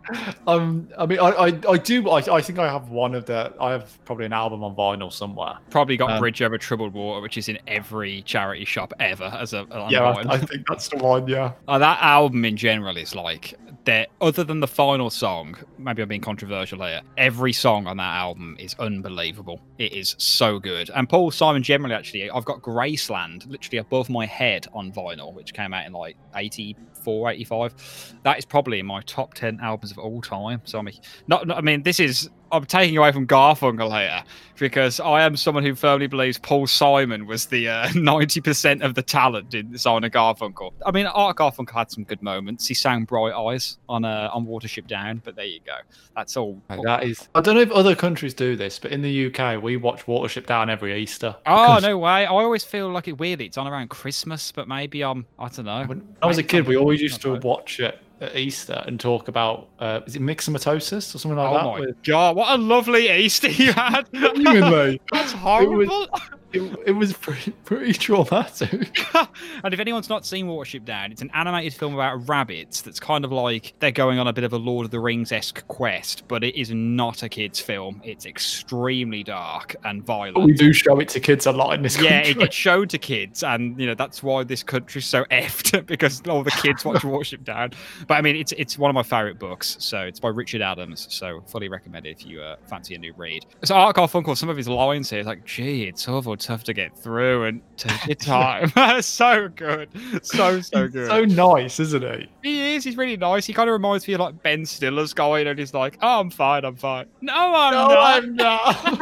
um, 0.47 0.87
I 0.97 1.05
mean, 1.05 1.19
I, 1.19 1.29
I, 1.31 1.45
I 1.69 1.77
do. 1.77 2.09
I, 2.09 2.35
I 2.37 2.41
think 2.41 2.57
I 2.57 2.71
have 2.71 2.89
one 2.89 3.15
of 3.15 3.25
the. 3.25 3.53
I 3.59 3.71
have 3.71 3.97
probably 4.05 4.25
an 4.25 4.33
album 4.33 4.63
on 4.63 4.75
vinyl 4.75 5.11
somewhere. 5.11 5.55
Probably 5.71 5.97
got 5.97 6.11
Um, 6.11 6.19
Bridge 6.19 6.41
Over 6.41 6.57
Troubled 6.57 6.93
Water, 6.93 7.21
which 7.21 7.37
is 7.37 7.49
in 7.49 7.59
every 7.67 8.21
charity 8.21 8.63
shop 8.65 8.93
ever 8.99 9.25
as 9.25 9.53
a 9.53 9.65
Yeah, 9.89 9.99
vinyl. 10.13 10.29
I, 10.29 10.33
I 10.35 10.37
think 10.37 10.65
that's 10.69 10.87
the 10.87 10.97
one. 10.97 11.27
Yeah. 11.27 11.51
Uh, 11.67 11.77
that 11.79 11.99
album 12.29 12.45
in 12.45 12.55
general 12.55 12.95
is 12.95 13.15
like 13.15 13.55
that. 13.85 14.09
Other 14.21 14.43
than 14.43 14.59
the 14.59 14.67
final 14.67 15.09
song, 15.09 15.57
maybe 15.79 16.03
I'm 16.03 16.07
being 16.07 16.21
controversial 16.21 16.83
here. 16.83 17.01
Every 17.17 17.51
song 17.51 17.87
on 17.87 17.97
that 17.97 18.03
album 18.03 18.55
is 18.59 18.75
unbelievable. 18.77 19.59
It 19.79 19.93
is 19.93 20.13
so 20.19 20.59
good. 20.59 20.91
And 20.91 21.09
Paul 21.09 21.31
Simon 21.31 21.63
generally, 21.63 21.95
actually, 21.95 22.29
I've 22.29 22.45
got 22.45 22.61
Graceland 22.61 23.49
literally 23.49 23.79
above 23.79 24.11
my 24.11 24.27
head 24.27 24.67
on 24.73 24.91
vinyl, 24.91 25.33
which 25.33 25.55
came 25.55 25.73
out 25.73 25.87
in 25.87 25.93
like 25.93 26.17
84, 26.35 26.77
85. 27.07 28.15
That 28.23 28.37
is 28.37 28.45
probably 28.45 28.79
in 28.79 28.85
my 28.85 29.01
top 29.01 29.33
10 29.33 29.59
albums 29.61 29.91
of 29.91 29.99
all 29.99 30.21
time. 30.21 30.61
So 30.65 30.79
I'm 30.79 30.87
a, 30.87 30.91
not, 31.27 31.47
not 31.47 31.57
I 31.57 31.61
mean, 31.61 31.83
this 31.83 31.99
is 31.99 32.29
I'm 32.51 32.65
taking 32.65 32.97
away 32.97 33.11
from 33.11 33.27
Garfunkel 33.27 33.89
here 33.99 34.23
because 34.57 34.99
I 34.99 35.21
am 35.23 35.37
someone 35.37 35.63
who 35.63 35.75
firmly 35.75 36.07
believes 36.07 36.37
Paul 36.37 36.67
Simon 36.67 37.25
was 37.25 37.45
the 37.45 37.69
uh, 37.69 37.87
90% 37.89 38.81
of 38.81 38.95
the 38.95 39.01
talent 39.01 39.53
in 39.53 39.77
Simon 39.77 40.05
and 40.05 40.13
Garfunkel. 40.13 40.73
I 40.85 40.91
mean, 40.91 41.05
Art 41.07 41.37
Garfunkel 41.37 41.73
had 41.73 41.91
some 41.91 42.03
good 42.03 42.21
moments. 42.21 42.67
He 42.67 42.73
sang 42.73 43.05
Bright 43.05 43.33
Eyes 43.33 43.77
on 43.87 44.05
uh, 44.05 44.29
on 44.33 44.45
Watership 44.45 44.87
Down, 44.87 45.21
but 45.23 45.35
there 45.35 45.45
you 45.45 45.59
go. 45.65 45.75
That's 46.15 46.35
all. 46.37 46.61
That 46.69 47.03
is. 47.03 47.29
I 47.35 47.41
don't 47.41 47.55
know 47.55 47.61
if 47.61 47.71
other 47.71 47.95
countries 47.95 48.33
do 48.33 48.55
this, 48.55 48.79
but 48.79 48.91
in 48.91 49.01
the 49.01 49.27
UK, 49.27 49.61
we 49.61 49.77
watch 49.77 50.05
Watership 50.05 50.45
Down 50.45 50.69
every 50.69 50.99
Easter. 50.99 51.35
Oh 51.45 51.79
no 51.81 51.97
way! 51.97 52.25
I 52.25 52.27
always 52.27 52.63
feel 52.63 52.89
like 52.89 53.07
it 53.07 53.17
weirdly. 53.17 53.45
It's 53.45 53.57
on 53.57 53.67
around 53.67 53.89
Christmas, 53.89 54.51
but 54.51 54.67
maybe 54.67 55.03
I'm. 55.03 55.25
I 55.37 55.49
don't 55.49 55.65
know. 55.65 55.85
When 55.85 56.15
I 56.21 56.25
was 56.25 56.37
a 56.37 56.43
kid, 56.43 56.67
we 56.67 56.75
I'm- 56.75 56.85
always 56.89 57.01
used 57.01 57.21
to 57.21 57.35
watch 57.35 57.79
it 57.79 57.99
at 58.21 58.35
Easter 58.35 58.83
and 58.85 58.99
talk 58.99 59.27
about 59.27 59.67
uh, 59.79 60.01
is 60.05 60.15
it 60.15 60.21
myxomatosis 60.21 61.15
or 61.15 61.19
something 61.19 61.37
like 61.37 61.49
Oh 61.49 61.53
that? 61.53 61.63
my 61.65 61.79
with- 61.81 62.03
god! 62.03 62.35
What 62.35 62.49
a 62.51 62.61
lovely 62.61 63.09
Easter 63.09 63.47
you 63.49 63.71
had. 63.73 64.07
Genuinely. 64.13 64.99
That's 65.11 65.31
horrible. 65.31 66.03
it, 66.03 66.09
it 66.53 66.95
was 66.95 67.13
pretty, 67.13 67.51
pretty 67.65 67.93
traumatic. 67.93 68.97
and 69.63 69.73
if 69.73 69.79
anyone's 69.79 70.09
not 70.09 70.25
seen 70.25 70.47
Watership 70.47 70.83
Down, 70.85 71.11
it's 71.11 71.21
an 71.21 71.29
animated 71.33 71.73
film 71.73 71.93
about 71.93 72.27
rabbits 72.27 72.81
that's 72.81 72.99
kind 72.99 73.23
of 73.23 73.31
like 73.31 73.73
they're 73.79 73.91
going 73.91 74.17
on 74.19 74.27
a 74.27 74.33
bit 74.33 74.43
of 74.43 74.53
a 74.53 74.57
Lord 74.57 74.85
of 74.85 74.91
the 74.91 74.99
Rings 74.99 75.31
esque 75.31 75.65
quest, 75.67 76.27
but 76.27 76.43
it 76.43 76.59
is 76.59 76.71
not 76.71 77.21
a 77.23 77.29
kids' 77.29 77.59
film. 77.59 78.01
It's 78.03 78.25
extremely 78.25 79.23
dark 79.23 79.75
and 79.83 80.03
But 80.05 80.39
we 80.43 80.53
do 80.53 80.73
show 80.73 80.99
it 80.99 81.09
to 81.09 81.19
kids 81.19 81.45
a 81.45 81.51
lot 81.51 81.73
in 81.75 81.83
this 81.83 82.01
Yeah, 82.01 82.23
country. 82.23 82.31
it 82.31 82.39
gets 82.39 82.55
showed 82.55 82.89
to 82.91 82.97
kids, 82.97 83.43
and 83.43 83.79
you 83.79 83.85
know 83.85 83.95
that's 83.95 84.23
why 84.23 84.43
this 84.43 84.63
country's 84.63 85.05
so 85.05 85.23
effed 85.25 85.85
because 85.85 86.21
all 86.27 86.43
the 86.43 86.51
kids 86.51 86.83
watch 86.83 87.01
Watership 87.03 87.43
Down. 87.43 87.71
But 88.07 88.15
I 88.15 88.21
mean, 88.21 88.35
it's 88.35 88.51
it's 88.53 88.77
one 88.77 88.89
of 88.89 88.95
my 88.95 89.03
favorite 89.03 89.37
books. 89.39 89.77
So 89.79 89.99
it's 90.01 90.19
by 90.19 90.29
Richard 90.29 90.61
Adams. 90.61 91.07
So 91.11 91.41
fully 91.47 91.69
recommended 91.69 92.09
if 92.17 92.25
you 92.25 92.41
uh, 92.41 92.55
fancy 92.67 92.95
a 92.95 92.97
new 92.97 93.13
read. 93.17 93.45
So 93.63 93.75
Art 93.75 93.95
Garfunkel, 93.95 94.35
some 94.35 94.49
of 94.49 94.57
his 94.57 94.67
lines 94.67 95.09
here, 95.09 95.19
it's 95.19 95.27
like, 95.27 95.45
"Gee, 95.45 95.83
it's 95.83 96.07
awful 96.07 96.38
tough 96.39 96.63
to 96.65 96.73
get 96.73 96.97
through, 96.97 97.43
and 97.45 97.61
take 97.77 98.07
your 98.07 98.15
time." 98.15 98.71
so 99.01 99.47
good, 99.49 99.89
so 100.23 100.61
so 100.61 100.87
good. 100.87 101.07
so 101.07 101.25
nice, 101.25 101.79
isn't 101.79 102.01
he? 102.01 102.29
he 102.41 102.75
is. 102.75 102.83
He's 102.83 102.97
really 102.97 103.17
nice. 103.17 103.45
He 103.45 103.53
kind 103.53 103.69
of 103.69 103.73
reminds 103.73 104.07
me 104.07 104.13
of 104.15 104.21
like 104.21 104.41
Ben 104.41 104.65
Stiller's 104.65 105.13
guy, 105.13 105.39
and 105.39 105.59
he's 105.59 105.73
like, 105.73 105.97
"Oh, 106.01 106.19
I'm 106.19 106.29
fine, 106.29 106.65
I'm 106.65 106.75
fine." 106.75 107.05
No, 107.21 107.33
I'm 107.35 107.73
No, 107.73 107.87
not. 107.89 108.23
I'm 108.23 108.35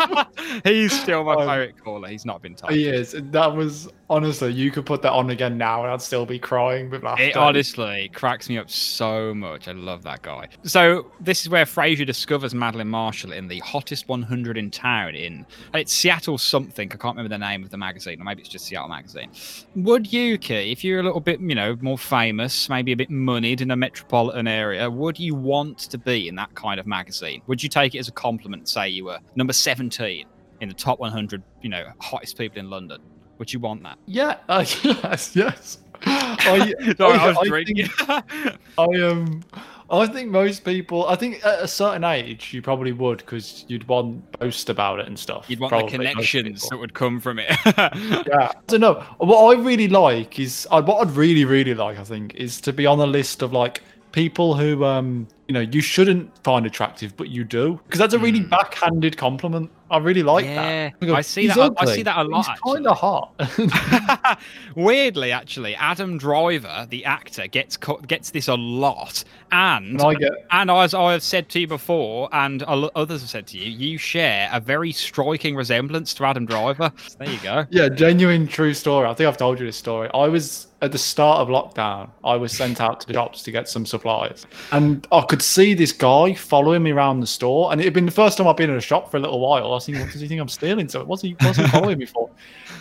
not. 0.09 0.39
he's 0.65 0.99
still 0.99 1.23
my 1.23 1.33
Um, 1.33 1.47
favorite 1.47 1.83
caller. 1.83 2.07
He's 2.09 2.25
not 2.25 2.41
been 2.41 2.55
told. 2.55 2.73
He 2.73 2.87
is. 2.87 3.15
That 3.17 3.55
was 3.55 3.89
honestly, 4.09 4.53
you 4.53 4.71
could 4.71 4.85
put 4.85 5.01
that 5.01 5.11
on 5.11 5.29
again 5.29 5.57
now, 5.57 5.83
and 5.83 5.91
I'd 5.91 6.01
still 6.01 6.25
be 6.25 6.39
crying 6.39 6.89
with 6.89 7.03
laughter. 7.03 7.23
It 7.23 7.35
honestly 7.35 8.09
cracks 8.13 8.49
me 8.49 8.57
up 8.57 8.69
so 8.69 9.33
much. 9.33 9.67
I 9.67 9.73
love 9.73 10.03
that 10.03 10.21
guy. 10.21 10.49
So 10.63 11.11
this 11.19 11.41
is 11.41 11.49
where 11.49 11.65
Frasier 11.65 12.05
discovers 12.05 12.53
Madeline 12.53 12.87
Marshall 12.87 13.31
in 13.31 13.47
the 13.47 13.59
hottest 13.59 14.07
100 14.07 14.57
in 14.57 14.71
town. 14.71 15.15
In 15.15 15.45
it's 15.73 15.93
Seattle 15.93 16.37
something. 16.37 16.91
I 16.91 16.95
can't 16.95 17.15
remember 17.15 17.29
the 17.29 17.37
name 17.37 17.63
of 17.63 17.69
the 17.69 17.77
magazine, 17.77 18.21
or 18.21 18.23
maybe 18.23 18.41
it's 18.41 18.49
just 18.49 18.65
Seattle 18.65 18.89
magazine. 18.89 19.31
Would 19.75 20.11
you, 20.11 20.37
Key, 20.37 20.71
if 20.71 20.83
you're 20.83 20.99
a 20.99 21.03
little 21.03 21.21
bit, 21.21 21.39
you 21.39 21.55
know, 21.55 21.77
more 21.81 21.97
famous, 21.97 22.69
maybe 22.69 22.91
a 22.91 22.97
bit 22.97 23.09
moneyed 23.09 23.61
in 23.61 23.71
a 23.71 23.75
metropolitan 23.75 24.47
area, 24.47 24.89
would 24.89 25.19
you 25.19 25.35
want 25.35 25.79
to 25.79 25.97
be 25.97 26.27
in 26.27 26.35
that 26.35 26.53
kind 26.55 26.79
of 26.79 26.87
magazine? 26.87 27.41
Would 27.47 27.61
you 27.61 27.69
take 27.69 27.95
it 27.95 27.99
as 27.99 28.07
a 28.07 28.11
compliment? 28.11 28.69
Say 28.69 28.89
you 28.89 29.05
were 29.05 29.19
number 29.35 29.53
17 29.53 30.25
in 30.59 30.69
the 30.69 30.75
top 30.75 30.99
100, 30.99 31.43
you 31.61 31.69
know, 31.69 31.85
hottest 31.99 32.37
people 32.37 32.59
in 32.59 32.69
London. 32.69 32.99
Would 33.37 33.53
you 33.53 33.59
want 33.59 33.83
that? 33.83 33.97
Yeah. 34.05 34.37
Uh, 34.49 34.65
yes. 34.83 35.35
Yes. 35.35 35.77
I, 36.05 36.73
Sorry, 36.97 37.17
I- 37.17 37.25
I 37.25 37.27
was 37.29 37.37
I 37.39 37.47
drinking. 37.47 37.89
I 38.07 39.01
um, 39.01 39.43
I 39.89 40.05
think 40.07 40.29
most 40.29 40.65
people. 40.65 41.07
I 41.07 41.15
think 41.15 41.43
at 41.45 41.61
a 41.61 41.67
certain 41.67 42.03
age, 42.03 42.53
you 42.53 42.61
probably 42.61 42.91
would 42.91 43.19
because 43.19 43.65
you'd 43.67 43.87
want 43.87 44.33
to 44.33 44.37
boast 44.39 44.69
about 44.69 44.99
it 44.99 45.07
and 45.07 45.17
stuff. 45.17 45.45
You'd 45.47 45.59
want 45.59 45.71
probably, 45.71 45.91
the 45.91 45.97
connections 45.97 46.67
that 46.69 46.77
would 46.77 46.93
come 46.93 47.19
from 47.19 47.39
it. 47.39 47.49
Yeah. 47.65 47.89
I 47.95 48.53
don't 48.67 48.81
know. 48.81 49.03
What 49.17 49.57
I 49.57 49.61
really 49.61 49.87
like 49.87 50.39
is 50.39 50.67
uh, 50.71 50.81
what 50.81 51.07
I'd 51.07 51.15
really, 51.15 51.45
really 51.45 51.73
like. 51.73 51.97
I 51.97 52.03
think 52.03 52.35
is 52.35 52.59
to 52.61 52.73
be 52.73 52.85
on 52.85 52.97
the 52.97 53.07
list 53.07 53.41
of 53.41 53.53
like 53.53 53.81
people 54.11 54.55
who 54.55 54.83
um 54.83 55.27
you 55.47 55.53
know 55.53 55.61
you 55.61 55.81
shouldn't 55.81 56.31
find 56.43 56.65
attractive, 56.65 57.15
but 57.17 57.29
you 57.29 57.43
do 57.43 57.79
because 57.85 57.99
that's 57.99 58.13
a 58.13 58.19
really 58.19 58.39
Hmm. 58.39 58.49
backhanded 58.49 59.17
compliment. 59.17 59.69
I 59.89 59.99
really 59.99 60.21
like 60.23 60.43
Yeah, 60.43 60.89
that. 60.99 60.99
go, 61.07 61.15
I 61.15 61.21
see 61.21 61.43
"He's 61.43 61.55
that- 61.55 61.71
I 61.77 61.85
see 61.85 62.03
that 62.03 62.17
a 62.17 62.23
lot, 62.25 62.45
He's 62.45 62.59
kind 62.73 62.85
of 62.87 62.97
hot. 62.97 63.31
Weirdly, 64.75 65.31
actually, 65.31 65.75
Adam 65.75 66.17
Driver, 66.17 66.85
the 66.89 67.05
actor, 67.05 67.47
gets 67.47 67.77
co- 67.77 67.97
gets 68.07 68.31
this 68.31 68.47
a 68.49 68.55
lot, 68.55 69.23
and 69.51 69.91
and 69.91 70.01
I 70.01 70.13
get 70.15 70.31
and 70.51 70.69
as 70.69 70.93
I 70.93 71.13
have 71.13 71.23
said 71.23 71.47
to 71.49 71.59
you 71.61 71.67
before, 71.67 72.27
and 72.33 72.63
others 72.63 73.21
have 73.21 73.29
said 73.29 73.47
to 73.47 73.57
you, 73.57 73.71
you 73.71 73.97
share 73.97 74.49
a 74.51 74.59
very 74.59 74.91
striking 74.91 75.55
resemblance 75.55 76.13
to 76.15 76.25
Adam 76.25 76.45
Driver. 76.45 76.91
There 77.19 77.29
you 77.29 77.39
go. 77.39 77.65
Yeah, 77.69 77.87
genuine 77.89 78.47
true 78.47 78.73
story. 78.73 79.07
I 79.07 79.13
think 79.13 79.27
I've 79.27 79.37
told 79.37 79.59
you 79.59 79.65
this 79.65 79.77
story. 79.77 80.09
I 80.13 80.27
was 80.27 80.67
at 80.83 80.91
the 80.91 80.97
start 80.99 81.39
of 81.39 81.47
lockdown, 81.47 82.07
I 82.23 82.35
was 82.35 82.51
sent 82.51 82.79
out 82.81 82.99
to 83.01 83.07
the 83.07 83.13
shops 83.13 83.41
to 83.43 83.51
get 83.51 83.67
some 83.67 83.83
supplies. 83.85 84.45
And 84.71 85.07
I 85.11 85.21
could 85.21 85.36
see 85.41 85.73
this 85.73 85.91
guy 85.91 86.33
following 86.33 86.83
me 86.83 86.91
around 86.91 87.19
the 87.19 87.27
store. 87.27 87.71
And 87.71 87.81
it 87.81 87.85
had 87.85 87.93
been 87.93 88.05
the 88.05 88.11
first 88.11 88.37
time 88.37 88.47
I've 88.47 88.57
been 88.57 88.69
in 88.69 88.77
a 88.77 88.81
shop 88.81 89.11
for 89.11 89.17
a 89.17 89.19
little 89.19 89.39
while. 89.39 89.65
I 89.65 89.67
was 89.67 89.85
thinking, 89.85 90.03
what 90.03 90.11
does 90.11 90.21
he 90.21 90.27
think 90.27 90.41
I'm 90.41 90.47
stealing? 90.47 90.89
So 90.89 91.03
what's 91.03 91.21
he 91.21 91.35
what's 91.41 91.57
he 91.57 91.67
following 91.67 91.97
me 91.97 92.05
for? 92.05 92.29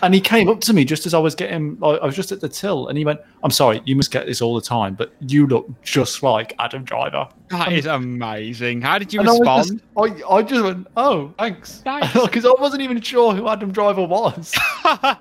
And 0.03 0.15
he 0.15 0.21
came 0.21 0.49
up 0.49 0.61
to 0.63 0.73
me 0.73 0.85
just 0.85 1.07
as 1.07 1.15
I 1.15 1.19
was 1.19 1.35
getting 1.35 1.79
I 1.83 1.89
I 1.89 2.07
was 2.07 2.17
just 2.17 2.33
at 2.33 2.41
the 2.41 2.49
till 2.49 2.89
and 2.89 2.99
he 2.99 3.05
went, 3.05 3.21
I'm 3.43 3.51
sorry, 3.51 3.81
you 3.85 3.97
must 3.97 4.11
get 4.11 4.27
this 4.27 4.43
all 4.43 4.55
the 4.55 4.61
time, 4.61 4.95
but 4.95 5.13
you 5.21 5.47
look 5.47 5.69
just 5.83 6.23
like 6.23 6.55
Adam 6.59 6.85
Driver. 6.85 7.29
That 7.51 7.73
is 7.73 7.87
amazing. 7.87 8.83
How 8.83 8.99
did 8.99 9.13
you 9.13 9.21
And 9.21 9.29
I, 9.29 9.33
respond? 9.33 9.81
just, 9.97 10.25
I, 10.29 10.35
I 10.35 10.43
just 10.43 10.65
went, 10.65 10.87
oh, 10.97 11.33
thanks. 11.39 11.83
Because 12.13 12.45
I 12.45 12.53
wasn't 12.59 12.83
even 12.83 13.01
sure 13.01 13.35
who 13.35 13.49
Adam 13.49 13.71
Driver 13.71 14.05
was. 14.05 14.53
oh 14.85 15.17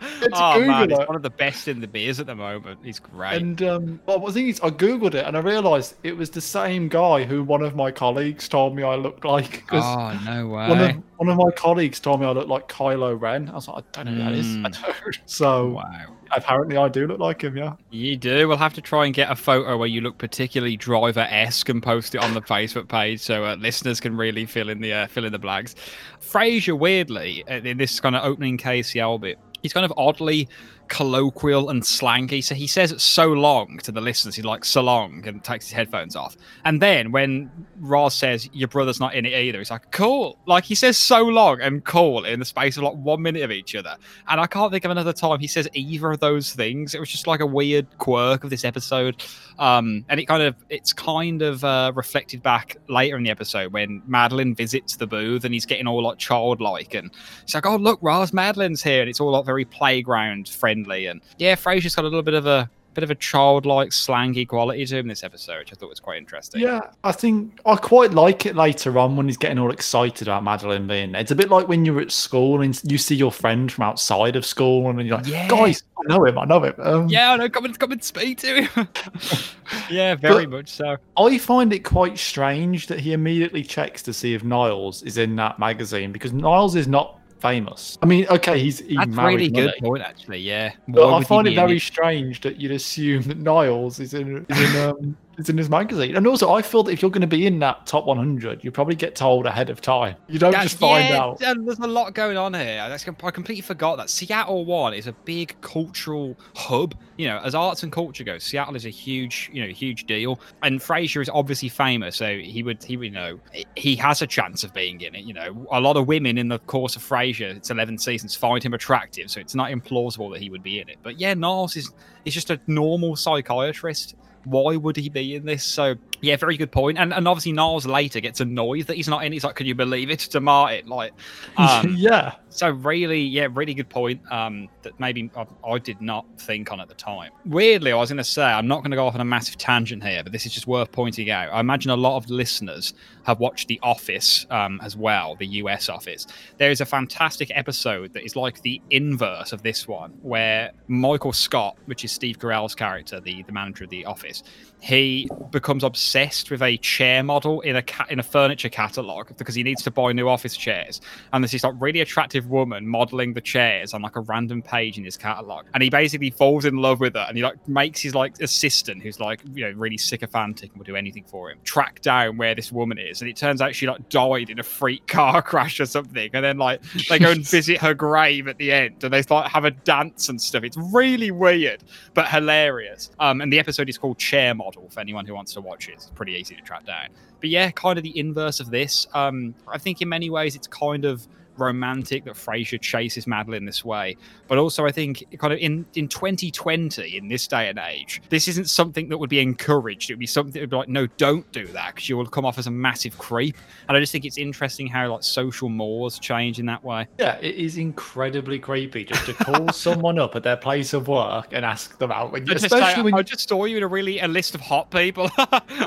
Google 0.55 0.67
man, 0.67 0.89
he's 0.89 0.97
one 0.97 1.15
of 1.15 1.21
the 1.21 1.29
best 1.29 1.67
in 1.67 1.81
the 1.81 1.87
beers 1.87 2.19
at 2.19 2.25
the 2.25 2.35
moment. 2.35 2.79
He's 2.83 2.99
great. 2.99 3.41
And 3.41 3.61
um, 3.61 3.99
well, 4.07 4.19
the 4.19 4.31
thing 4.31 4.47
is, 4.47 4.59
I 4.61 4.69
googled 4.69 5.13
it 5.13 5.25
and 5.25 5.37
I 5.37 5.39
realised 5.39 5.95
it 6.03 6.17
was 6.17 6.29
the 6.31 6.41
same 6.41 6.87
guy 6.87 7.23
who 7.25 7.43
one 7.43 7.61
of 7.61 7.75
my 7.75 7.91
colleagues 7.91 8.49
told 8.49 8.75
me 8.75 8.83
I 8.83 8.95
looked 8.95 9.23
like. 9.23 9.63
Oh 9.71 10.19
no 10.25 10.47
way. 10.47 10.67
one 10.67 10.81
of 10.81 11.03
one 11.17 11.29
of 11.29 11.37
my 11.37 11.51
colleagues 11.51 11.99
told 11.99 12.19
me 12.21 12.25
I 12.25 12.31
looked 12.31 12.49
like 12.49 12.67
Kylo 12.67 13.19
Ren. 13.19 13.49
I 13.49 13.53
was 13.53 13.67
like, 13.67 13.83
I 13.97 14.03
don't 14.03 14.17
know 14.17 14.23
who 14.23 14.31
that 14.31 14.39
is. 14.39 14.64
So 15.25 15.69
wow. 15.69 16.05
apparently, 16.31 16.77
I 16.77 16.87
do 16.87 17.07
look 17.07 17.19
like 17.19 17.41
him. 17.41 17.57
Yeah. 17.57 17.73
You 17.89 18.15
do. 18.15 18.47
We'll 18.47 18.57
have 18.57 18.73
to 18.75 18.81
try 18.81 19.05
and 19.05 19.13
get 19.13 19.31
a 19.31 19.35
photo 19.35 19.77
where 19.77 19.87
you 19.87 20.01
look 20.01 20.17
particularly 20.17 20.77
driver-esque 20.77 21.67
and 21.69 21.81
post 21.81 22.15
it 22.15 22.23
on 22.23 22.33
the 22.33 22.41
Facebook 22.41 22.87
page 22.87 23.19
so 23.19 23.45
uh, 23.45 23.55
listeners 23.55 23.99
can 23.99 24.15
really 24.15 24.45
fill 24.45 24.69
in 24.69 24.81
the 24.81 24.93
uh, 24.93 25.07
fill 25.07 25.25
in 25.25 25.31
the 25.31 25.39
blanks. 25.39 25.75
Frasier, 26.21 26.77
weirdly, 26.77 27.43
uh, 27.49 27.55
in 27.55 27.77
this 27.77 27.99
kind 27.99 28.15
of 28.15 28.23
opening 28.23 28.57
KCL 28.57 29.19
bit, 29.21 29.39
he's 29.61 29.73
kind 29.73 29.85
of 29.85 29.93
oddly 29.97 30.47
colloquial 30.87 31.69
and 31.69 31.83
slangy. 31.85 32.41
So 32.41 32.55
he 32.55 32.67
says 32.67 32.91
it 32.91 33.01
so 33.01 33.27
long 33.27 33.79
to 33.79 33.91
the 33.91 34.01
listeners. 34.01 34.35
He's 34.35 34.45
like 34.45 34.65
so 34.65 34.81
long 34.81 35.25
and 35.27 35.43
takes 35.43 35.65
his 35.65 35.73
headphones 35.73 36.15
off. 36.15 36.37
And 36.63 36.81
then 36.81 37.11
when 37.11 37.49
Roz 37.79 38.13
says 38.13 38.49
your 38.53 38.67
brother's 38.67 38.99
not 38.99 39.15
in 39.15 39.25
it 39.25 39.33
either, 39.33 39.59
he's 39.59 39.71
like 39.71 39.91
cool. 39.91 40.37
Like 40.45 40.63
he 40.63 40.75
says 40.75 40.97
so 40.97 41.23
long 41.23 41.61
and 41.61 41.83
cool 41.83 42.25
in 42.25 42.39
the 42.39 42.45
space 42.45 42.77
of 42.77 42.83
like 42.83 42.95
one 42.95 43.21
minute 43.21 43.43
of 43.43 43.51
each 43.51 43.75
other. 43.75 43.95
And 44.27 44.39
I 44.39 44.47
can't 44.47 44.71
think 44.71 44.85
of 44.85 44.91
another 44.91 45.13
time 45.13 45.39
he 45.39 45.47
says 45.47 45.67
either 45.73 46.11
of 46.11 46.19
those 46.19 46.53
things. 46.53 46.93
It 46.93 46.99
was 46.99 47.09
just 47.09 47.27
like 47.27 47.39
a 47.39 47.45
weird 47.45 47.87
quirk 47.97 48.43
of 48.43 48.49
this 48.49 48.63
episode. 48.63 49.23
Um, 49.57 50.05
and 50.09 50.19
it 50.19 50.25
kind 50.25 50.43
of 50.43 50.55
it's 50.69 50.93
kind 50.93 51.41
of 51.41 51.63
uh, 51.63 51.91
reflected 51.95 52.43
back 52.43 52.77
later 52.89 53.17
in 53.17 53.23
the 53.23 53.31
episode 53.31 53.73
when 53.73 54.01
Madeline 54.05 54.53
visits 54.53 54.97
the 54.97 55.07
booth 55.07 55.45
and 55.45 55.53
he's 55.53 55.65
getting 55.65 55.87
all 55.87 56.03
like 56.03 56.17
childlike 56.17 56.93
and 56.93 57.11
he's 57.45 57.55
like, 57.55 57.65
oh 57.65 57.77
look, 57.77 57.99
Roz 58.01 58.33
Madeline's 58.33 58.83
here, 58.83 59.01
and 59.01 59.09
it's 59.09 59.19
all 59.19 59.31
like 59.31 59.45
very 59.45 59.65
playground 59.65 60.49
friendly. 60.49 60.74
And 60.83 61.21
yeah, 61.37 61.55
Frasier's 61.55 61.95
got 61.95 62.03
a 62.03 62.09
little 62.09 62.23
bit 62.23 62.33
of 62.33 62.45
a 62.45 62.69
bit 62.95 63.03
of 63.03 63.11
a 63.11 63.15
childlike, 63.15 63.89
slangy 63.89 64.47
quality 64.47 64.85
to 64.85 64.97
him 64.97 65.07
this 65.07 65.23
episode, 65.23 65.59
which 65.59 65.73
I 65.73 65.75
thought 65.75 65.89
was 65.89 65.99
quite 65.99 66.17
interesting. 66.17 66.61
Yeah, 66.61 66.79
I 67.03 67.11
think 67.11 67.59
I 67.65 67.75
quite 67.75 68.13
like 68.13 68.45
it 68.45 68.55
later 68.55 68.97
on 68.97 69.15
when 69.15 69.27
he's 69.27 69.37
getting 69.37 69.59
all 69.59 69.71
excited 69.71 70.27
about 70.27 70.43
Madeline 70.43 70.87
being 70.87 71.11
there. 71.11 71.21
It's 71.21 71.31
a 71.31 71.35
bit 71.35 71.49
like 71.49 71.67
when 71.67 71.85
you're 71.85 72.01
at 72.01 72.11
school 72.11 72.61
and 72.61 72.79
you 72.89 72.97
see 72.97 73.15
your 73.15 73.31
friend 73.31 73.71
from 73.71 73.83
outside 73.83 74.35
of 74.35 74.45
school 74.45 74.89
and 74.89 74.99
you're 75.05 75.17
like, 75.17 75.27
yeah. 75.27 75.47
guys, 75.47 75.83
I 75.99 76.13
know 76.13 76.25
him, 76.25 76.39
I 76.39 76.45
know 76.45 76.63
him. 76.63 76.73
Um, 76.79 77.09
yeah, 77.09 77.33
I 77.33 77.35
know, 77.35 77.49
come 77.49 77.65
and, 77.65 77.77
come 77.77 77.91
and 77.91 78.03
speak 78.03 78.39
to 78.39 78.63
him. 78.63 78.87
yeah, 79.91 80.15
very 80.15 80.47
much 80.47 80.69
so. 80.69 80.97
I 81.17 81.37
find 81.37 81.71
it 81.73 81.83
quite 81.83 82.17
strange 82.17 82.87
that 82.87 83.01
he 83.01 83.13
immediately 83.13 83.63
checks 83.63 84.01
to 84.03 84.13
see 84.13 84.33
if 84.33 84.43
Niles 84.43 85.03
is 85.03 85.17
in 85.17 85.35
that 85.35 85.59
magazine 85.59 86.11
because 86.11 86.33
Niles 86.33 86.75
is 86.75 86.87
not 86.87 87.19
famous. 87.39 87.97
I 88.01 88.05
mean, 88.05 88.27
okay, 88.27 88.59
he's 88.59 88.79
he 88.79 88.95
that's 88.95 89.15
really 89.15 89.49
good 89.49 89.73
point, 89.79 90.03
actually. 90.03 90.39
Yeah, 90.39 90.73
but 90.87 91.13
I 91.13 91.23
find 91.23 91.47
it 91.47 91.55
very 91.55 91.77
it? 91.77 91.81
strange 91.81 92.41
that 92.41 92.59
you'd 92.59 92.71
assume 92.71 93.23
that 93.23 93.37
Niles 93.37 93.99
is 93.99 94.13
in 94.13 94.45
is 94.49 94.75
in 94.75 94.89
um, 94.89 95.17
is 95.37 95.49
in 95.49 95.57
his 95.57 95.69
magazine. 95.69 96.15
And 96.15 96.27
also, 96.27 96.53
I 96.53 96.61
feel 96.61 96.83
that 96.83 96.91
if 96.91 97.01
you're 97.01 97.11
going 97.11 97.21
to 97.21 97.27
be 97.27 97.45
in 97.45 97.59
that 97.59 97.85
top 97.85 98.05
100, 98.05 98.63
you 98.63 98.71
probably 98.71 98.95
get 98.95 99.15
told 99.15 99.45
ahead 99.45 99.69
of 99.69 99.81
time. 99.81 100.15
You 100.27 100.39
don't 100.39 100.51
that's, 100.51 100.65
just 100.65 100.79
find 100.79 101.09
yeah, 101.09 101.21
out. 101.21 101.39
There's 101.39 101.79
a 101.79 101.87
lot 101.87 102.13
going 102.13 102.37
on 102.37 102.53
here. 102.53 102.81
I 102.81 103.31
completely 103.31 103.61
forgot 103.61 103.97
that 103.97 104.09
Seattle 104.09 104.65
One 104.65 104.93
is 104.93 105.07
a 105.07 105.11
big 105.11 105.59
cultural 105.61 106.37
hub. 106.55 106.95
You 107.17 107.27
know, 107.27 107.39
as 107.43 107.55
arts 107.55 107.83
and 107.83 107.91
culture 107.91 108.23
goes, 108.23 108.43
Seattle 108.43 108.75
is 108.75 108.85
a 108.85 108.89
huge, 108.89 109.49
you 109.53 109.65
know, 109.65 109.71
huge 109.71 110.05
deal. 110.05 110.39
And 110.63 110.79
Frasier 110.79 111.21
is 111.21 111.29
obviously 111.29 111.69
famous, 111.69 112.17
so 112.17 112.37
he 112.37 112.63
would, 112.63 112.83
he 112.83 112.97
would 112.97 113.13
know, 113.13 113.39
he 113.75 113.95
has 113.95 114.21
a 114.21 114.27
chance 114.27 114.63
of 114.63 114.73
being 114.73 114.99
in 115.01 115.15
it. 115.15 115.23
You 115.23 115.33
know, 115.33 115.67
a 115.71 115.79
lot 115.79 115.97
of 115.97 116.07
women 116.07 116.37
in 116.37 116.49
the 116.49 116.59
course 116.59 116.95
of 116.95 117.01
Frasier, 117.01 117.55
it's 117.55 117.69
11 117.69 117.97
seasons, 117.99 118.35
find 118.35 118.63
him 118.63 118.73
attractive, 118.73 119.31
so 119.31 119.39
it's 119.39 119.55
not 119.55 119.71
implausible 119.71 120.31
that 120.33 120.41
he 120.41 120.49
would 120.49 120.63
be 120.63 120.79
in 120.79 120.89
it. 120.89 120.97
But 121.03 121.19
yeah, 121.19 121.33
Niles 121.33 121.75
is 121.75 121.91
is 122.25 122.33
just 122.33 122.49
a 122.49 122.59
normal 122.67 123.15
psychiatrist 123.15 124.15
why 124.45 124.75
would 124.75 124.97
he 124.97 125.09
be 125.09 125.35
in 125.35 125.45
this? 125.45 125.63
So 125.63 125.95
yeah, 126.25 126.37
very 126.37 126.57
good 126.57 126.71
point. 126.71 126.97
And 126.97 127.13
and 127.13 127.27
obviously 127.27 127.51
Niles 127.51 127.85
later 127.85 128.19
gets 128.19 128.41
annoyed 128.41 128.87
that 128.87 128.95
he's 128.95 129.07
not 129.07 129.23
in. 129.23 129.31
He's 129.31 129.43
like, 129.43 129.55
"Can 129.55 129.67
you 129.67 129.75
believe 129.75 130.09
it?" 130.09 130.19
To 130.19 130.39
Martin, 130.39 130.87
like, 130.87 131.13
um, 131.57 131.95
yeah. 131.97 132.35
So 132.49 132.69
really, 132.69 133.21
yeah, 133.21 133.47
really 133.51 133.73
good 133.73 133.89
point. 133.89 134.21
Um, 134.31 134.69
that 134.81 134.99
maybe 134.99 135.29
I, 135.35 135.45
I, 135.67 135.77
did 135.77 136.01
not 136.01 136.25
think 136.39 136.71
on 136.71 136.79
at 136.79 136.87
the 136.87 136.93
time. 136.93 137.31
Weirdly, 137.45 137.91
I 137.91 137.95
was 137.95 138.09
going 138.09 138.17
to 138.17 138.23
say 138.23 138.43
I'm 138.43 138.67
not 138.67 138.77
going 138.81 138.91
to 138.91 138.97
go 138.97 139.05
off 139.05 139.15
on 139.15 139.21
a 139.21 139.25
massive 139.25 139.57
tangent 139.57 140.03
here, 140.03 140.23
but 140.23 140.31
this 140.31 140.45
is 140.45 140.53
just 140.53 140.65
worth 140.65 140.91
pointing 140.91 141.29
out. 141.29 141.51
I 141.51 141.59
imagine 141.59 141.91
a 141.91 141.97
lot 141.97 142.15
of 142.17 142.29
listeners 142.29 142.93
have 143.23 143.39
watched 143.39 143.67
The 143.67 143.79
Office 143.83 144.45
um, 144.49 144.79
as 144.81 144.95
well, 144.95 145.35
the 145.35 145.47
US 145.47 145.89
Office. 145.89 146.27
There 146.57 146.71
is 146.71 146.79
a 146.79 146.85
fantastic 146.85 147.51
episode 147.53 148.13
that 148.13 148.23
is 148.23 148.35
like 148.35 148.61
the 148.61 148.81
inverse 148.89 149.51
of 149.51 149.61
this 149.61 149.87
one, 149.87 150.11
where 150.21 150.71
Michael 150.87 151.33
Scott, 151.33 151.77
which 151.85 152.05
is 152.05 152.11
Steve 152.11 152.39
Carell's 152.39 152.75
character, 152.75 153.19
the 153.19 153.43
the 153.43 153.51
manager 153.51 153.83
of 153.83 153.89
The 153.89 154.05
Office, 154.05 154.43
he 154.85 155.27
becomes 155.49 155.83
obsessed 155.83 156.51
with 156.51 156.61
a 156.61 156.77
chair 156.77 157.23
model 157.23 157.59
in 157.61 157.75
a 157.75 157.81
ca- 157.81 158.05
in 158.07 158.19
a 158.19 158.23
furniture 158.23 158.69
catalog 158.69 159.35
because 159.35 159.55
he 159.55 159.63
needs 159.63 159.81
to 159.81 159.89
buy 159.89 160.11
new 160.11 160.29
office 160.29 160.55
chairs. 160.55 161.01
And 161.33 161.43
there's 161.43 161.53
this 161.53 161.63
like 161.63 161.73
really 161.79 162.01
attractive 162.01 162.51
woman 162.51 162.87
modeling 162.87 163.33
the 163.33 163.41
chairs 163.41 163.95
on 163.95 164.03
like 164.03 164.15
a 164.15 164.19
random 164.19 164.61
page 164.61 164.99
in 164.99 165.03
his 165.03 165.17
catalog. 165.17 165.65
And 165.73 165.81
he 165.81 165.89
basically 165.89 166.29
falls 166.29 166.65
in 166.65 166.75
love 166.75 166.99
with 166.99 167.15
her, 167.15 167.25
and 167.27 167.35
he 167.35 167.41
like 167.41 167.67
makes 167.67 167.99
his 167.99 168.13
like 168.13 168.39
assistant, 168.39 169.01
who's 169.01 169.19
like 169.19 169.41
you 169.55 169.65
know 169.65 169.71
really 169.71 169.97
sycophantic 169.97 170.69
and 170.69 170.77
will 170.77 170.85
do 170.85 170.95
anything 170.95 171.23
for 171.23 171.49
him, 171.49 171.57
track 171.63 172.01
down 172.01 172.37
where 172.37 172.53
this 172.53 172.71
woman 172.71 172.99
is. 172.99 173.21
And 173.21 173.29
it 173.29 173.37
turns 173.37 173.61
out 173.61 173.73
she 173.73 173.87
like 173.87 174.07
died 174.09 174.51
in 174.51 174.59
a 174.59 174.63
freak 174.63 175.07
car 175.07 175.41
crash 175.41 175.79
or 175.79 175.87
something. 175.87 176.29
And 176.31 176.45
then 176.45 176.59
like 176.59 176.83
they 177.09 177.17
go 177.17 177.31
and 177.31 177.43
visit 177.47 177.79
her 177.79 177.95
grave 177.95 178.47
at 178.47 178.59
the 178.59 178.71
end, 178.71 179.03
and 179.03 179.11
they 179.11 179.23
like 179.23 179.49
have 179.49 179.65
a 179.65 179.71
dance 179.71 180.29
and 180.29 180.39
stuff. 180.39 180.63
It's 180.63 180.77
really 180.77 181.31
weird 181.31 181.83
but 182.13 182.27
hilarious. 182.27 183.09
Um, 183.19 183.41
and 183.41 183.51
the 183.51 183.57
episode 183.57 183.89
is 183.89 183.97
called 183.97 184.19
Chair 184.19 184.53
Model 184.53 184.74
model 184.75 184.89
for 184.89 184.99
anyone 184.99 185.25
who 185.25 185.33
wants 185.33 185.53
to 185.53 185.61
watch 185.61 185.87
it. 185.87 185.93
It's 185.93 186.09
pretty 186.11 186.33
easy 186.33 186.55
to 186.55 186.61
track 186.61 186.85
down. 186.85 187.09
But 187.39 187.49
yeah, 187.49 187.71
kind 187.71 187.97
of 187.97 188.03
the 188.03 188.17
inverse 188.17 188.59
of 188.59 188.69
this. 188.69 189.07
Um, 189.13 189.55
I 189.67 189.77
think 189.77 190.01
in 190.01 190.09
many 190.09 190.29
ways 190.29 190.55
it's 190.55 190.67
kind 190.67 191.05
of 191.05 191.27
romantic 191.57 192.25
that 192.25 192.35
Frasier 192.35 192.79
chases 192.79 193.27
Madeline 193.27 193.65
this 193.65 193.83
way. 193.83 194.17
But 194.47 194.57
also, 194.57 194.85
I 194.85 194.91
think 194.91 195.23
kind 195.37 195.53
of 195.53 195.59
in, 195.59 195.85
in 195.95 196.07
2020, 196.07 197.17
in 197.17 197.27
this 197.27 197.47
day 197.47 197.69
and 197.69 197.79
age, 197.79 198.21
this 198.29 198.47
isn't 198.47 198.69
something 198.69 199.09
that 199.09 199.17
would 199.17 199.29
be 199.29 199.39
encouraged. 199.39 200.09
It 200.09 200.13
would 200.13 200.19
be 200.19 200.27
something 200.27 200.53
that 200.53 200.61
would 200.61 200.69
be 200.69 200.75
like, 200.75 200.89
no, 200.89 201.07
don't 201.17 201.49
do 201.51 201.67
that 201.67 201.95
because 201.95 202.09
you 202.09 202.17
will 202.17 202.25
come 202.25 202.45
off 202.45 202.57
as 202.57 202.67
a 202.67 202.71
massive 202.71 203.17
creep. 203.17 203.57
And 203.87 203.97
I 203.97 203.99
just 203.99 204.11
think 204.11 204.25
it's 204.25 204.37
interesting 204.37 204.87
how 204.87 205.11
like 205.11 205.23
social 205.23 205.69
mores 205.69 206.19
change 206.19 206.59
in 206.59 206.65
that 206.67 206.83
way. 206.83 207.07
Yeah, 207.19 207.37
it 207.41 207.55
is 207.55 207.77
incredibly 207.77 208.59
creepy 208.59 209.05
just 209.05 209.25
to 209.25 209.33
call 209.33 209.69
someone 209.73 210.19
up 210.19 210.35
at 210.35 210.43
their 210.43 210.57
place 210.57 210.93
of 210.93 211.07
work 211.07 211.47
and 211.51 211.65
ask 211.65 211.97
them 211.97 212.11
out. 212.11 212.31
When 212.31 212.45
you, 212.45 212.53
especially 212.53 213.03
when 213.03 213.13
I 213.13 213.21
just 213.21 213.47
saw 213.47 213.65
you 213.65 213.77
in 213.77 213.83
a 213.83 213.87
really 213.87 214.19
a 214.19 214.27
list 214.27 214.55
of 214.55 214.61
hot 214.61 214.91
people. 214.91 215.29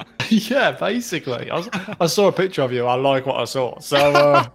yeah, 0.29 0.73
basically. 0.73 1.51
I, 1.51 1.57
was, 1.57 1.69
I, 2.01 2.07
saw 2.07 2.29
a 2.29 2.33
picture 2.33 2.63
of 2.63 2.73
you. 2.73 2.87
I 2.87 2.95
like 2.95 3.27
what 3.27 3.37
I 3.37 3.45
saw. 3.45 3.79
So 3.81 3.97
uh... 3.97 4.47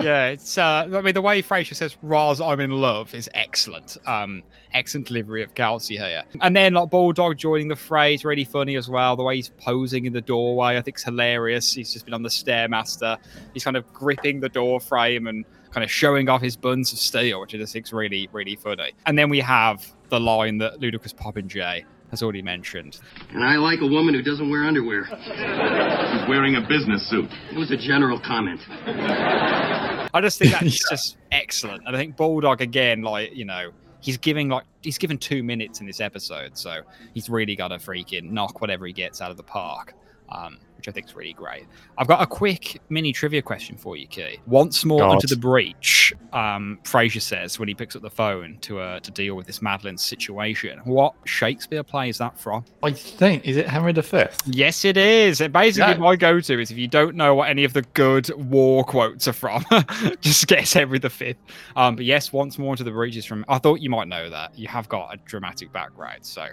yeah, 0.00 0.33
it's. 0.34 0.58
Uh, 0.58 0.88
I 0.92 1.00
mean, 1.00 1.14
the 1.14 1.22
way 1.22 1.42
Frasier 1.42 1.74
says 1.74 1.96
"Roz, 2.02 2.40
I'm 2.40 2.60
in 2.60 2.70
love" 2.70 3.14
is 3.14 3.30
excellent. 3.34 3.96
Um, 4.06 4.42
excellent 4.72 5.06
delivery 5.06 5.42
of 5.42 5.54
Kelsey 5.54 5.96
here, 5.96 6.24
and 6.40 6.54
then 6.54 6.74
like 6.74 6.90
Bulldog 6.90 7.38
joining 7.38 7.68
the 7.68 7.76
fray 7.76 8.14
is 8.14 8.24
really 8.24 8.44
funny 8.44 8.76
as 8.76 8.88
well. 8.88 9.16
The 9.16 9.22
way 9.22 9.36
he's 9.36 9.48
posing 9.48 10.04
in 10.04 10.12
the 10.12 10.20
doorway, 10.20 10.76
I 10.76 10.82
think, 10.82 10.98
is 10.98 11.04
hilarious. 11.04 11.72
He's 11.72 11.92
just 11.92 12.04
been 12.04 12.14
on 12.14 12.22
the 12.22 12.28
stairmaster. 12.28 13.16
He's 13.54 13.64
kind 13.64 13.76
of 13.76 13.90
gripping 13.92 14.40
the 14.40 14.48
door 14.48 14.80
frame 14.80 15.26
and 15.26 15.44
kind 15.70 15.82
of 15.82 15.90
showing 15.90 16.28
off 16.28 16.42
his 16.42 16.56
buns 16.56 16.92
of 16.92 16.98
steel, 16.98 17.40
which 17.40 17.54
I 17.54 17.58
just 17.58 17.74
is 17.74 17.92
really, 17.92 18.28
really 18.32 18.56
funny. 18.56 18.92
And 19.06 19.18
then 19.18 19.28
we 19.28 19.40
have 19.40 19.90
the 20.08 20.20
line 20.20 20.58
that 20.58 20.80
Ludicrous 20.80 21.12
Popinjay 21.12 21.84
has 22.10 22.22
already 22.22 22.42
mentioned. 22.42 23.00
And 23.30 23.42
I 23.42 23.56
like 23.56 23.80
a 23.80 23.86
woman 23.86 24.14
who 24.14 24.22
doesn't 24.22 24.48
wear 24.48 24.64
underwear. 24.64 25.04
She's 25.06 26.28
wearing 26.28 26.56
a 26.56 26.60
business 26.60 27.08
suit. 27.10 27.30
It 27.52 27.58
was 27.58 27.70
a 27.70 27.76
general 27.76 28.20
comment. 28.20 28.60
I 28.86 30.20
just 30.22 30.38
think 30.38 30.52
that's 30.52 30.64
yeah. 30.64 30.90
just 30.90 31.16
excellent. 31.32 31.82
And 31.86 31.96
I 31.96 31.98
think 31.98 32.16
Bulldog 32.16 32.60
again, 32.60 33.02
like, 33.02 33.34
you 33.34 33.44
know, 33.44 33.70
he's 34.00 34.18
giving 34.18 34.48
like 34.48 34.64
he's 34.82 34.98
given 34.98 35.18
two 35.18 35.42
minutes 35.42 35.80
in 35.80 35.86
this 35.86 36.00
episode, 36.00 36.56
so 36.56 36.82
he's 37.14 37.28
really 37.28 37.56
got 37.56 37.68
to 37.68 37.76
freaking 37.76 38.30
knock 38.30 38.60
whatever 38.60 38.86
he 38.86 38.92
gets 38.92 39.20
out 39.20 39.30
of 39.30 39.36
the 39.36 39.42
park. 39.42 39.94
Um, 40.28 40.58
which 40.84 40.92
I 40.92 40.92
think 40.92 41.06
is 41.06 41.16
really 41.16 41.32
great. 41.32 41.64
I've 41.96 42.06
got 42.06 42.20
a 42.20 42.26
quick 42.26 42.78
mini 42.90 43.10
trivia 43.12 43.40
question 43.40 43.76
for 43.76 43.96
you, 43.96 44.06
Key. 44.06 44.38
Once 44.46 44.84
more 44.84 44.98
God. 44.98 45.14
into 45.14 45.26
the 45.26 45.36
breach, 45.36 46.12
um, 46.34 46.78
Frasier 46.84 47.22
says 47.22 47.58
when 47.58 47.68
he 47.68 47.74
picks 47.74 47.96
up 47.96 48.02
the 48.02 48.10
phone 48.10 48.58
to 48.62 48.80
uh, 48.80 49.00
to 49.00 49.10
deal 49.10 49.34
with 49.34 49.46
this 49.46 49.62
Madeline 49.62 49.96
situation. 49.96 50.80
What 50.84 51.14
Shakespeare 51.24 51.82
play 51.82 52.10
is 52.10 52.18
that 52.18 52.38
from? 52.38 52.66
I 52.82 52.92
think 52.92 53.46
is 53.46 53.56
it 53.56 53.66
Henry 53.66 53.94
V. 53.94 54.24
Yes, 54.44 54.84
it 54.84 54.98
is. 54.98 55.40
It 55.40 55.52
basically 55.52 55.92
yeah. 55.92 55.98
my 55.98 56.16
go-to 56.16 56.60
is 56.60 56.70
if 56.70 56.76
you 56.76 56.88
don't 56.88 57.16
know 57.16 57.34
what 57.34 57.48
any 57.48 57.64
of 57.64 57.72
the 57.72 57.82
good 57.94 58.28
war 58.50 58.84
quotes 58.84 59.26
are 59.26 59.32
from, 59.32 59.64
just 60.20 60.46
guess 60.46 60.74
Henry 60.74 60.98
V. 60.98 61.34
Um, 61.76 61.96
but 61.96 62.04
yes, 62.04 62.30
once 62.30 62.58
more 62.58 62.74
into 62.74 62.84
the 62.84 62.90
breach 62.90 63.16
is 63.16 63.24
from. 63.24 63.44
I 63.48 63.56
thought 63.58 63.80
you 63.80 63.88
might 63.88 64.08
know 64.08 64.28
that. 64.28 64.58
You 64.58 64.68
have 64.68 64.88
got 64.90 65.14
a 65.14 65.16
dramatic 65.24 65.72
background, 65.72 66.26
so 66.26 66.46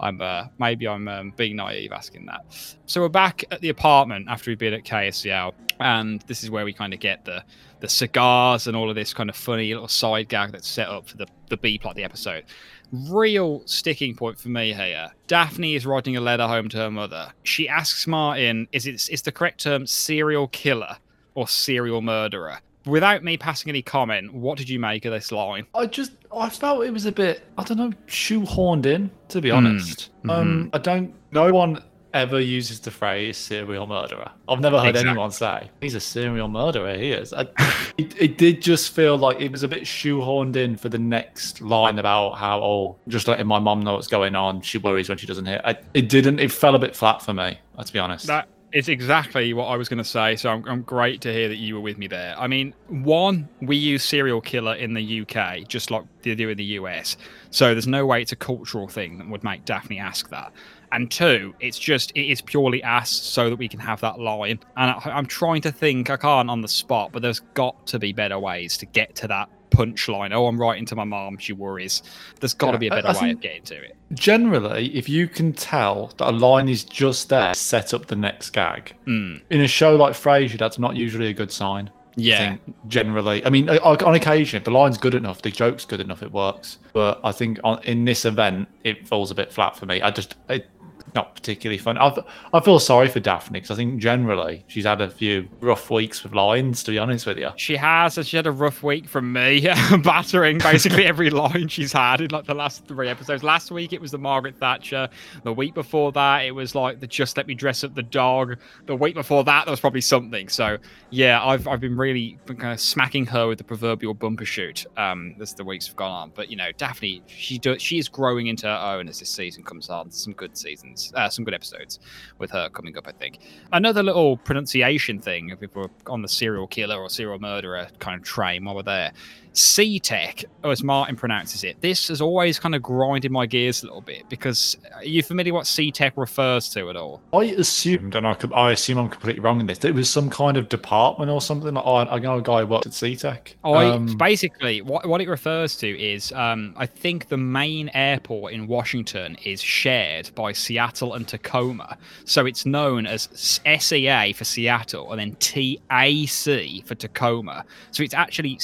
I'm 0.00 0.22
uh, 0.22 0.46
maybe 0.58 0.88
I'm 0.88 1.06
um, 1.08 1.34
being 1.36 1.56
naive 1.56 1.92
asking 1.92 2.24
that. 2.26 2.46
So 2.86 3.02
we're 3.02 3.08
back 3.08 3.44
at 3.50 3.60
the 3.60 3.73
apartment 3.78 4.26
after 4.28 4.50
we've 4.50 4.58
been 4.58 4.74
at 4.74 4.84
KACL, 4.84 5.52
and 5.80 6.22
this 6.22 6.44
is 6.44 6.50
where 6.50 6.64
we 6.64 6.72
kind 6.72 6.94
of 6.94 7.00
get 7.00 7.24
the 7.24 7.44
the 7.80 7.88
cigars 7.88 8.66
and 8.66 8.74
all 8.74 8.88
of 8.88 8.96
this 8.96 9.12
kind 9.12 9.28
of 9.28 9.36
funny 9.36 9.74
little 9.74 9.88
side 9.88 10.28
gag 10.28 10.52
that's 10.52 10.68
set 10.68 10.88
up 10.88 11.08
for 11.08 11.16
the 11.16 11.26
the 11.48 11.56
B 11.56 11.78
plot 11.78 11.92
of 11.92 11.96
the 11.96 12.04
episode. 12.04 12.44
Real 12.92 13.62
sticking 13.66 14.14
point 14.14 14.38
for 14.38 14.48
me 14.48 14.72
here. 14.72 15.10
Daphne 15.26 15.74
is 15.74 15.84
writing 15.84 16.16
a 16.16 16.20
letter 16.20 16.46
home 16.46 16.68
to 16.70 16.76
her 16.78 16.90
mother. 16.90 17.32
She 17.42 17.68
asks 17.68 18.06
Martin, 18.06 18.68
"Is 18.72 18.86
it 18.86 19.08
is 19.10 19.22
the 19.22 19.32
correct 19.32 19.62
term 19.62 19.86
serial 19.86 20.48
killer 20.48 20.96
or 21.34 21.48
serial 21.48 22.00
murderer?" 22.02 22.60
Without 22.86 23.24
me 23.24 23.38
passing 23.38 23.70
any 23.70 23.80
comment, 23.80 24.34
what 24.34 24.58
did 24.58 24.68
you 24.68 24.78
make 24.78 25.06
of 25.06 25.12
this 25.12 25.32
line? 25.32 25.66
I 25.74 25.86
just 25.86 26.12
I 26.34 26.50
felt 26.50 26.84
it 26.84 26.92
was 26.92 27.06
a 27.06 27.12
bit 27.12 27.42
I 27.58 27.64
don't 27.64 27.78
know 27.78 27.92
shoehorned 28.06 28.86
in 28.86 29.10
to 29.28 29.40
be 29.40 29.50
hmm. 29.50 29.56
honest. 29.56 30.10
Mm. 30.24 30.30
Um, 30.30 30.70
I 30.72 30.78
don't. 30.78 31.14
No 31.32 31.52
one 31.52 31.82
ever 32.14 32.40
uses 32.40 32.80
the 32.80 32.90
phrase 32.90 33.36
serial 33.36 33.86
murderer. 33.86 34.30
I've 34.48 34.60
never 34.60 34.78
heard 34.78 34.90
Exactly. 34.90 35.10
anyone 35.10 35.30
say 35.32 35.70
he's 35.80 35.94
a 35.94 36.00
serial 36.00 36.48
murderer. 36.48 36.96
He 36.96 37.10
is. 37.10 37.32
I, 37.32 37.42
it, 37.98 38.14
it 38.20 38.38
did 38.38 38.62
just 38.62 38.94
feel 38.94 39.18
like 39.18 39.40
it 39.40 39.50
was 39.50 39.62
a 39.62 39.68
bit 39.68 39.82
shoehorned 39.82 40.56
in 40.56 40.76
for 40.76 40.88
the 40.88 40.98
next 40.98 41.60
line 41.60 41.98
about 41.98 42.34
how 42.34 42.62
oh, 42.62 42.96
just 43.08 43.28
letting 43.28 43.46
my 43.46 43.58
mom 43.58 43.80
know 43.80 43.94
what's 43.94 44.06
going 44.06 44.34
on. 44.34 44.62
She 44.62 44.78
worries 44.78 45.08
when 45.08 45.18
she 45.18 45.26
doesn't 45.26 45.46
hear. 45.46 45.60
I, 45.64 45.76
it 45.92 46.08
didn't. 46.08 46.38
It 46.38 46.52
fell 46.52 46.74
a 46.74 46.78
bit 46.78 46.96
flat 46.96 47.20
for 47.20 47.34
me. 47.34 47.58
Let's 47.76 47.90
be 47.90 47.98
honest. 47.98 48.26
That 48.28 48.48
is 48.74 48.88
exactly 48.88 49.54
what 49.54 49.66
I 49.66 49.76
was 49.76 49.88
going 49.88 49.98
to 49.98 50.04
say. 50.04 50.34
So 50.34 50.50
I'm, 50.50 50.66
I'm 50.66 50.82
great 50.82 51.20
to 51.22 51.32
hear 51.32 51.48
that 51.48 51.56
you 51.56 51.76
were 51.76 51.80
with 51.80 51.96
me 51.96 52.08
there. 52.08 52.34
I 52.36 52.48
mean, 52.48 52.74
one, 52.88 53.48
we 53.62 53.76
use 53.76 54.02
serial 54.02 54.40
killer 54.40 54.74
in 54.74 54.94
the 54.94 55.20
UK 55.20 55.66
just 55.68 55.92
like 55.92 56.02
they 56.22 56.34
do 56.34 56.48
in 56.48 56.58
the 56.58 56.64
US. 56.64 57.16
So 57.50 57.72
there's 57.72 57.86
no 57.86 58.04
way 58.04 58.20
it's 58.20 58.32
a 58.32 58.36
cultural 58.36 58.88
thing 58.88 59.18
that 59.18 59.28
would 59.28 59.44
make 59.44 59.64
Daphne 59.64 60.00
ask 60.00 60.28
that. 60.30 60.52
And 60.94 61.10
two, 61.10 61.54
it's 61.60 61.78
just 61.78 62.12
it 62.12 62.30
is 62.30 62.40
purely 62.40 62.82
asked 62.82 63.32
so 63.32 63.50
that 63.50 63.56
we 63.56 63.68
can 63.68 63.80
have 63.80 64.00
that 64.02 64.20
line. 64.20 64.60
And 64.76 64.90
I, 64.92 65.00
I'm 65.06 65.26
trying 65.26 65.60
to 65.62 65.72
think. 65.72 66.08
I 66.08 66.16
can't 66.16 66.48
on 66.48 66.60
the 66.60 66.68
spot, 66.68 67.10
but 67.12 67.20
there's 67.20 67.40
got 67.40 67.86
to 67.88 67.98
be 67.98 68.12
better 68.12 68.38
ways 68.38 68.78
to 68.78 68.86
get 68.86 69.14
to 69.16 69.28
that 69.28 69.48
punchline. 69.70 70.32
Oh, 70.32 70.46
I'm 70.46 70.60
writing 70.60 70.86
to 70.86 70.94
my 70.94 71.02
mom. 71.02 71.36
She 71.38 71.52
worries. 71.52 72.02
There's 72.38 72.54
got 72.54 72.68
to 72.68 72.72
Yeah, 72.74 72.78
be 72.78 72.86
a 72.86 72.90
better 72.90 73.08
I 73.08 73.22
way 73.22 73.30
of 73.32 73.40
getting 73.40 73.62
to 73.64 73.74
it. 73.74 73.96
Generally, 74.12 74.94
if 74.96 75.08
you 75.08 75.26
can 75.26 75.52
tell 75.52 76.12
that 76.18 76.28
a 76.28 76.30
line 76.30 76.68
is 76.68 76.84
just 76.84 77.28
there, 77.28 77.52
set 77.54 77.92
up 77.92 78.06
the 78.06 78.14
next 78.16 78.50
gag. 78.50 78.94
Mm. 79.06 79.42
In 79.50 79.60
a 79.62 79.68
show 79.68 79.96
like 79.96 80.12
Frasier, 80.12 80.58
that's 80.58 80.78
not 80.78 80.94
usually 80.94 81.26
a 81.26 81.32
good 81.34 81.50
sign. 81.50 81.90
I 82.16 82.20
Yeah. 82.20 82.38
think, 82.38 82.60
generally. 82.86 83.44
I 83.44 83.50
mean, 83.50 83.68
on 83.68 84.14
occasion, 84.14 84.58
if 84.58 84.62
the 84.64 84.70
line's 84.70 84.96
good 84.96 85.16
enough, 85.16 85.42
the 85.42 85.50
joke's 85.50 85.84
good 85.84 86.00
enough, 86.00 86.22
it 86.22 86.30
works. 86.32 86.78
But 86.92 87.18
I 87.24 87.32
think 87.32 87.58
on, 87.64 87.82
in 87.82 88.04
this 88.04 88.24
event, 88.24 88.68
it 88.84 89.08
falls 89.08 89.32
a 89.32 89.34
bit 89.34 89.52
flat 89.52 89.76
for 89.76 89.86
me. 89.86 90.00
I 90.00 90.12
just, 90.12 90.36
it, 90.48 90.68
not 91.14 91.34
particularly 91.34 91.78
fun. 91.78 91.98
I, 91.98 92.16
I 92.52 92.60
feel 92.60 92.78
sorry 92.78 93.08
for 93.08 93.20
Daphne 93.20 93.60
because 93.60 93.70
I 93.70 93.76
think 93.76 94.00
generally 94.00 94.64
she's 94.68 94.84
had 94.84 95.00
a 95.00 95.10
few 95.10 95.48
rough 95.60 95.90
weeks 95.90 96.22
with 96.22 96.34
lines. 96.34 96.82
To 96.84 96.90
be 96.90 96.98
honest 96.98 97.26
with 97.26 97.38
you, 97.38 97.50
She 97.56 97.76
has, 97.76 98.18
she 98.26 98.36
had 98.36 98.46
a 98.46 98.52
rough 98.52 98.82
week 98.82 99.06
from 99.06 99.32
me, 99.32 99.68
battering 100.02 100.58
basically 100.58 101.06
every 101.06 101.30
line 101.30 101.68
she's 101.68 101.92
had 101.92 102.20
in 102.20 102.30
like 102.30 102.46
the 102.46 102.54
last 102.54 102.86
three 102.86 103.08
episodes. 103.08 103.42
Last 103.42 103.70
week 103.70 103.92
it 103.92 104.00
was 104.00 104.10
the 104.10 104.18
Margaret 104.18 104.56
Thatcher. 104.56 105.08
The 105.42 105.52
week 105.52 105.74
before 105.74 106.12
that 106.12 106.44
it 106.44 106.52
was 106.52 106.74
like 106.74 107.00
the 107.00 107.06
Just 107.06 107.36
Let 107.36 107.46
Me 107.46 107.54
Dress 107.54 107.84
Up 107.84 107.94
the 107.94 108.02
Dog. 108.02 108.56
The 108.86 108.96
week 108.96 109.14
before 109.14 109.44
that 109.44 109.66
there 109.66 109.72
was 109.72 109.80
probably 109.80 110.00
something. 110.00 110.48
So 110.48 110.78
yeah, 111.10 111.44
I've 111.44 111.68
I've 111.68 111.80
been 111.80 111.96
really 111.96 112.38
kind 112.46 112.72
of 112.72 112.80
smacking 112.80 113.26
her 113.26 113.46
with 113.48 113.58
the 113.58 113.64
proverbial 113.64 114.14
bumbershoot 114.14 114.86
um 114.98 115.34
as 115.40 115.54
the 115.54 115.64
weeks 115.64 115.86
have 115.86 115.96
gone 115.96 116.10
on. 116.10 116.32
But 116.34 116.50
you 116.50 116.56
know, 116.56 116.70
Daphne, 116.76 117.22
she 117.26 117.58
does 117.58 117.80
she 117.82 117.98
is 117.98 118.08
growing 118.08 118.46
into 118.48 118.66
her 118.66 118.96
own 118.96 119.08
as 119.08 119.20
this 119.20 119.30
season 119.30 119.62
comes 119.62 119.90
on. 119.90 120.10
Some 120.10 120.32
good 120.32 120.56
seasons, 120.56 120.93
uh, 121.14 121.28
some 121.28 121.44
good 121.44 121.54
episodes 121.54 121.98
with 122.38 122.50
her 122.50 122.68
coming 122.70 122.96
up, 122.96 123.06
I 123.06 123.12
think. 123.12 123.38
Another 123.72 124.02
little 124.02 124.36
pronunciation 124.36 125.20
thing, 125.20 125.56
if 125.60 125.74
we're 125.74 125.88
on 126.06 126.22
the 126.22 126.28
serial 126.28 126.66
killer 126.66 127.00
or 127.00 127.08
serial 127.08 127.38
murderer 127.38 127.88
kind 127.98 128.18
of 128.18 128.24
train 128.26 128.64
while 128.64 128.74
we're 128.74 128.82
there. 128.82 129.12
C-Tech, 129.54 130.44
or 130.62 130.72
as 130.72 130.82
Martin 130.82 131.16
pronounces 131.16 131.64
it, 131.64 131.80
this 131.80 132.08
has 132.08 132.20
always 132.20 132.58
kind 132.58 132.74
of 132.74 132.82
grinded 132.82 133.30
my 133.30 133.46
gears 133.46 133.82
a 133.82 133.86
little 133.86 134.00
bit 134.00 134.28
because 134.28 134.76
are 134.94 135.04
you 135.04 135.22
familiar 135.22 135.54
what 135.54 135.66
C-Tech 135.66 136.16
refers 136.16 136.68
to 136.70 136.90
at 136.90 136.96
all? 136.96 137.22
I 137.32 137.44
assumed, 137.44 138.14
and 138.14 138.26
I, 138.26 138.34
could, 138.34 138.52
I 138.52 138.72
assume 138.72 138.98
I'm 138.98 139.08
completely 139.08 139.40
wrong 139.40 139.60
in 139.60 139.66
this, 139.66 139.78
that 139.78 139.88
it 139.88 139.94
was 139.94 140.10
some 140.10 140.28
kind 140.28 140.56
of 140.56 140.68
department 140.68 141.30
or 141.30 141.40
something. 141.40 141.74
Like, 141.74 141.84
oh, 141.86 141.96
I 141.96 142.18
know 142.18 142.38
a 142.38 142.42
guy 142.42 142.60
who 142.60 142.66
worked 142.66 142.86
at 142.86 142.92
CTEC. 142.92 143.54
I, 143.64 143.84
Um, 143.86 144.16
basically, 144.16 144.82
what, 144.82 145.06
what 145.06 145.20
it 145.20 145.28
refers 145.28 145.76
to 145.76 145.88
is 145.88 146.32
um, 146.32 146.74
I 146.76 146.86
think 146.86 147.28
the 147.28 147.36
main 147.36 147.90
airport 147.94 148.52
in 148.52 148.66
Washington 148.66 149.36
is 149.44 149.62
shared 149.62 150.34
by 150.34 150.52
Seattle 150.52 151.14
and 151.14 151.28
Tacoma. 151.28 151.96
So 152.24 152.44
it's 152.46 152.66
known 152.66 153.06
as 153.06 153.28
SEA 153.32 154.32
for 154.32 154.44
Seattle 154.44 155.12
and 155.12 155.20
then 155.20 155.36
TAC 155.36 156.84
for 156.84 156.94
Tacoma. 156.94 157.64
So 157.92 158.02
it's 158.02 158.14
actually 158.14 158.58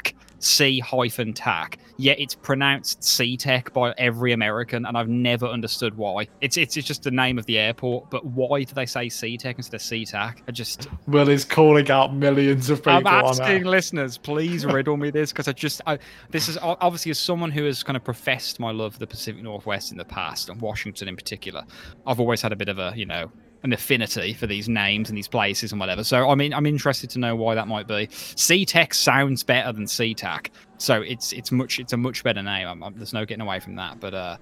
CTAC, 0.00 0.14
C 0.40 0.80
hyphen 0.80 1.32
TAC. 1.32 1.78
Yet 1.96 2.18
it's 2.18 2.34
pronounced 2.34 3.04
C 3.04 3.36
Tech 3.36 3.74
by 3.74 3.92
every 3.98 4.32
American, 4.32 4.86
and 4.86 4.96
I've 4.96 5.08
never 5.08 5.46
understood 5.46 5.96
why. 5.98 6.28
It's, 6.40 6.56
it's 6.56 6.78
it's 6.78 6.86
just 6.86 7.02
the 7.02 7.10
name 7.10 7.38
of 7.38 7.44
the 7.44 7.58
airport, 7.58 8.08
but 8.08 8.24
why 8.24 8.62
do 8.62 8.74
they 8.74 8.86
say 8.86 9.10
C 9.10 9.36
Tech 9.36 9.56
instead 9.58 9.76
of 9.76 9.82
CTAC? 9.82 10.38
I 10.48 10.50
just 10.52 10.88
Will 11.06 11.28
is 11.28 11.44
calling 11.44 11.90
out 11.90 12.14
millions 12.14 12.70
of 12.70 12.78
people. 12.78 12.92
I'm 12.92 13.06
asking 13.06 13.64
listeners, 13.64 14.16
please 14.16 14.64
riddle 14.66 14.96
me 14.96 15.10
this 15.10 15.30
because 15.30 15.46
I 15.46 15.52
just, 15.52 15.82
I, 15.86 15.98
this 16.30 16.48
is 16.48 16.56
obviously 16.62 17.10
as 17.10 17.18
someone 17.18 17.50
who 17.50 17.64
has 17.64 17.82
kind 17.82 17.98
of 17.98 18.04
professed 18.04 18.58
my 18.58 18.70
love 18.70 18.94
for 18.94 18.98
the 18.98 19.06
Pacific 19.06 19.42
Northwest 19.42 19.92
in 19.92 19.98
the 19.98 20.04
past 20.06 20.48
and 20.48 20.58
Washington 20.62 21.06
in 21.06 21.16
particular, 21.16 21.64
I've 22.06 22.18
always 22.18 22.40
had 22.40 22.52
a 22.52 22.56
bit 22.56 22.70
of 22.70 22.78
a, 22.78 22.94
you 22.96 23.04
know, 23.04 23.30
an 23.62 23.72
affinity 23.72 24.32
for 24.32 24.46
these 24.46 24.68
names 24.68 25.08
and 25.10 25.18
these 25.18 25.28
places 25.28 25.72
and 25.72 25.80
whatever. 25.80 26.02
So 26.02 26.30
I 26.30 26.34
mean, 26.34 26.54
I'm 26.54 26.66
interested 26.66 27.10
to 27.10 27.18
know 27.18 27.36
why 27.36 27.54
that 27.54 27.68
might 27.68 27.86
be. 27.86 28.06
CTEC 28.06 28.94
sounds 28.94 29.42
better 29.42 29.72
than 29.72 29.84
CTAC, 29.84 30.48
so 30.78 31.02
it's 31.02 31.32
it's 31.32 31.52
much 31.52 31.78
it's 31.78 31.92
a 31.92 31.96
much 31.96 32.24
better 32.24 32.42
name. 32.42 32.66
I'm, 32.68 32.82
I'm- 32.82 32.94
there's 32.96 33.12
no 33.12 33.24
getting 33.24 33.42
away 33.42 33.60
from 33.60 33.74
that. 33.76 34.00
But 34.00 34.14
uh, 34.14 34.36